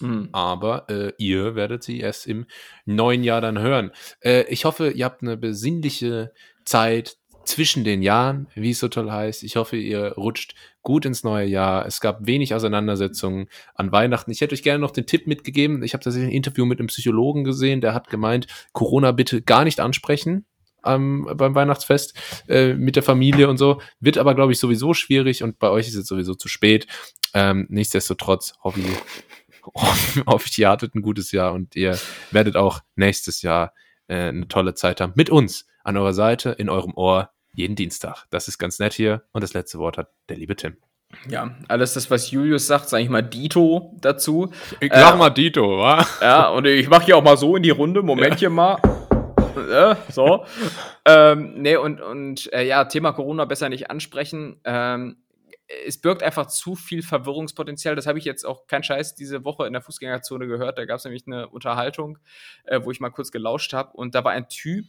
Mhm. 0.01 0.29
Aber 0.31 0.89
äh, 0.89 1.13
ihr 1.17 1.55
werdet 1.55 1.83
sie 1.83 1.99
erst 1.99 2.27
im 2.27 2.45
neuen 2.85 3.23
Jahr 3.23 3.41
dann 3.41 3.59
hören. 3.59 3.91
Äh, 4.21 4.43
ich 4.43 4.65
hoffe, 4.65 4.91
ihr 4.91 5.05
habt 5.05 5.21
eine 5.21 5.37
besinnliche 5.37 6.33
Zeit 6.65 7.17
zwischen 7.43 7.83
den 7.83 8.01
Jahren, 8.01 8.47
wie 8.53 8.71
es 8.71 8.79
so 8.79 8.89
toll 8.89 9.11
heißt. 9.11 9.43
Ich 9.43 9.55
hoffe, 9.55 9.75
ihr 9.75 10.13
rutscht 10.13 10.53
gut 10.83 11.05
ins 11.05 11.23
neue 11.23 11.47
Jahr. 11.47 11.85
Es 11.85 11.99
gab 11.99 12.27
wenig 12.27 12.53
Auseinandersetzungen 12.53 13.47
an 13.73 13.91
Weihnachten. 13.91 14.31
Ich 14.31 14.41
hätte 14.41 14.53
euch 14.53 14.63
gerne 14.63 14.79
noch 14.79 14.91
den 14.91 15.07
Tipp 15.07 15.25
mitgegeben. 15.27 15.81
Ich 15.81 15.93
habe 15.93 16.03
tatsächlich 16.03 16.29
ein 16.29 16.35
Interview 16.35 16.65
mit 16.65 16.79
einem 16.79 16.87
Psychologen 16.87 17.43
gesehen, 17.43 17.81
der 17.81 17.93
hat 17.93 18.09
gemeint, 18.09 18.47
Corona 18.71 19.11
bitte 19.11 19.41
gar 19.41 19.63
nicht 19.63 19.79
ansprechen 19.79 20.45
ähm, 20.85 21.29
beim 21.35 21.55
Weihnachtsfest 21.55 22.13
äh, 22.47 22.73
mit 22.73 22.95
der 22.95 23.03
Familie 23.03 23.49
und 23.49 23.57
so. 23.57 23.81
Wird 23.99 24.17
aber, 24.17 24.35
glaube 24.35 24.51
ich, 24.51 24.59
sowieso 24.59 24.93
schwierig 24.93 25.43
und 25.43 25.59
bei 25.59 25.69
euch 25.69 25.87
ist 25.87 25.95
es 25.95 26.07
sowieso 26.07 26.35
zu 26.35 26.47
spät. 26.47 26.87
Ähm, 27.33 27.67
nichtsdestotrotz 27.69 28.53
hoffe 28.63 28.79
ich, 28.81 29.65
hoffe 30.25 30.47
ich, 30.49 30.57
ihr 30.57 30.69
hattet 30.69 30.95
ein 30.95 31.01
gutes 31.01 31.31
Jahr 31.31 31.53
und 31.53 31.75
ihr 31.75 31.97
werdet 32.31 32.55
auch 32.55 32.81
nächstes 32.95 33.41
Jahr 33.41 33.73
äh, 34.07 34.29
eine 34.29 34.47
tolle 34.47 34.73
Zeit 34.73 35.01
haben 35.01 35.13
mit 35.15 35.29
uns 35.29 35.67
an 35.83 35.97
eurer 35.97 36.13
Seite, 36.13 36.51
in 36.51 36.69
eurem 36.69 36.93
Ohr, 36.95 37.31
jeden 37.53 37.75
Dienstag. 37.75 38.25
Das 38.29 38.47
ist 38.47 38.57
ganz 38.57 38.79
nett 38.79 38.93
hier 38.93 39.23
und 39.31 39.43
das 39.43 39.53
letzte 39.53 39.79
Wort 39.79 39.97
hat 39.97 40.09
der 40.29 40.37
liebe 40.37 40.55
Tim. 40.55 40.77
Ja, 41.27 41.55
alles 41.67 41.95
das, 41.95 42.11
was 42.11 42.29
Julius 42.29 42.67
sagt, 42.67 42.87
sage 42.89 43.03
ich 43.03 43.09
mal 43.09 43.23
Dito 43.23 43.95
dazu. 43.99 44.51
Ich 44.79 44.93
sag 44.93 45.15
äh, 45.15 45.17
mal 45.17 45.31
Dito, 45.31 45.79
wa? 45.79 46.05
Ja, 46.21 46.49
und 46.49 46.65
ich 46.65 46.87
mache 46.87 47.05
hier 47.05 47.17
auch 47.17 47.23
mal 47.23 47.35
so 47.37 47.55
in 47.55 47.63
die 47.63 47.71
Runde. 47.71 48.03
Momentchen 48.03 48.43
ja. 48.43 48.49
mal 48.49 49.08
äh, 49.59 49.95
so. 50.09 50.45
ähm, 51.05 51.53
nee, 51.61 51.75
und, 51.75 52.01
und 52.01 52.51
äh, 52.53 52.65
ja, 52.65 52.85
Thema 52.85 53.11
Corona 53.11 53.45
besser 53.45 53.69
nicht 53.69 53.89
ansprechen. 53.89 54.59
Ähm, 54.63 55.17
es 55.85 56.01
birgt 56.01 56.23
einfach 56.23 56.47
zu 56.47 56.75
viel 56.75 57.03
Verwirrungspotenzial. 57.03 57.95
Das 57.95 58.07
habe 58.07 58.17
ich 58.17 58.25
jetzt 58.25 58.43
auch 58.43 58.65
kein 58.65 58.81
Scheiß 58.83 59.15
diese 59.15 59.45
Woche 59.45 59.67
in 59.67 59.73
der 59.73 59.81
Fußgängerzone 59.81 60.47
gehört. 60.47 60.77
Da 60.77 60.85
gab 60.85 60.97
es 60.97 61.05
nämlich 61.05 61.27
eine 61.27 61.47
Unterhaltung, 61.47 62.17
äh, 62.65 62.79
wo 62.83 62.91
ich 62.91 62.99
mal 62.99 63.11
kurz 63.11 63.31
gelauscht 63.31 63.73
habe. 63.73 63.95
Und 63.95 64.15
da 64.15 64.23
war 64.23 64.31
ein 64.31 64.49
Typ, 64.49 64.85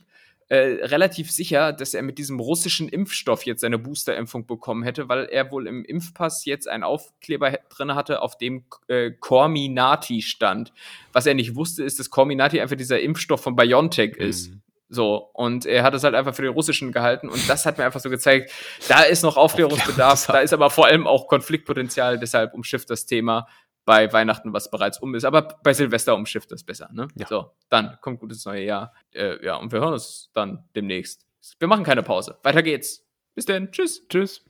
äh, 0.51 0.85
relativ 0.85 1.31
sicher, 1.31 1.73
dass 1.73 1.95
er 1.95 2.03
mit 2.03 2.19
diesem 2.19 2.41
russischen 2.41 2.89
Impfstoff 2.89 3.47
jetzt 3.47 3.61
seine 3.61 3.79
Boosterimpfung 3.79 4.47
bekommen 4.47 4.83
hätte, 4.83 5.09
weil 5.09 5.27
er 5.27 5.53
wohl 5.53 5.69
im 5.69 5.85
Impfpass 5.85 6.45
jetzt 6.45 6.67
einen 6.67 6.83
Aufkleber 6.83 7.53
drin 7.69 7.95
hatte, 7.95 8.21
auf 8.21 8.37
dem 8.37 8.65
äh, 8.89 9.13
Corminati 9.13 10.23
stand. 10.23 10.73
Was 11.13 11.27
er 11.27 11.35
nicht 11.35 11.55
wusste, 11.55 11.85
ist, 11.85 12.01
dass 12.01 12.11
Corminati 12.11 12.61
einfach 12.61 12.75
dieser 12.75 12.99
Impfstoff 13.01 13.41
von 13.41 13.55
BioNTech 13.55 14.17
mhm. 14.19 14.27
ist. 14.27 14.51
So, 14.89 15.31
und 15.35 15.67
er 15.67 15.85
hat 15.85 15.95
es 15.95 16.03
halt 16.03 16.17
einfach 16.17 16.35
für 16.35 16.43
den 16.43 16.51
russischen 16.51 16.91
gehalten 16.91 17.29
und 17.29 17.49
das 17.49 17.65
hat 17.65 17.79
mir 17.79 17.85
einfach 17.85 18.01
so 18.01 18.11
gezeigt, 18.11 18.51
da 18.89 19.03
ist 19.03 19.23
noch 19.23 19.37
Aufklärungsbedarf, 19.37 20.27
da 20.27 20.41
ist 20.41 20.53
aber 20.53 20.69
vor 20.69 20.87
allem 20.87 21.07
auch 21.07 21.29
Konfliktpotenzial, 21.29 22.19
deshalb 22.19 22.55
umschifft 22.55 22.91
das 22.91 23.07
Thema 23.07 23.47
bei 23.91 24.13
Weihnachten, 24.13 24.53
was 24.53 24.71
bereits 24.71 24.99
um 24.99 25.17
ist, 25.17 25.25
aber 25.25 25.43
bei 25.65 25.75
Silvester 25.75 26.15
umschifft 26.15 26.53
das 26.53 26.63
besser, 26.63 26.89
ne? 26.93 27.09
Ja. 27.17 27.27
So, 27.27 27.51
dann 27.71 27.99
kommt 28.01 28.21
gutes 28.21 28.45
neue 28.45 28.63
Jahr. 28.63 28.95
Äh, 29.13 29.45
ja, 29.45 29.57
und 29.57 29.73
wir 29.73 29.81
hören 29.81 29.95
uns 29.95 30.31
dann 30.33 30.63
demnächst. 30.77 31.27
Wir 31.59 31.67
machen 31.67 31.83
keine 31.83 32.05
Pause. 32.05 32.39
Weiter 32.45 32.63
geht's. 32.63 33.05
Bis 33.35 33.47
denn. 33.47 33.73
Tschüss. 33.73 34.07
Tschüss. 34.07 34.45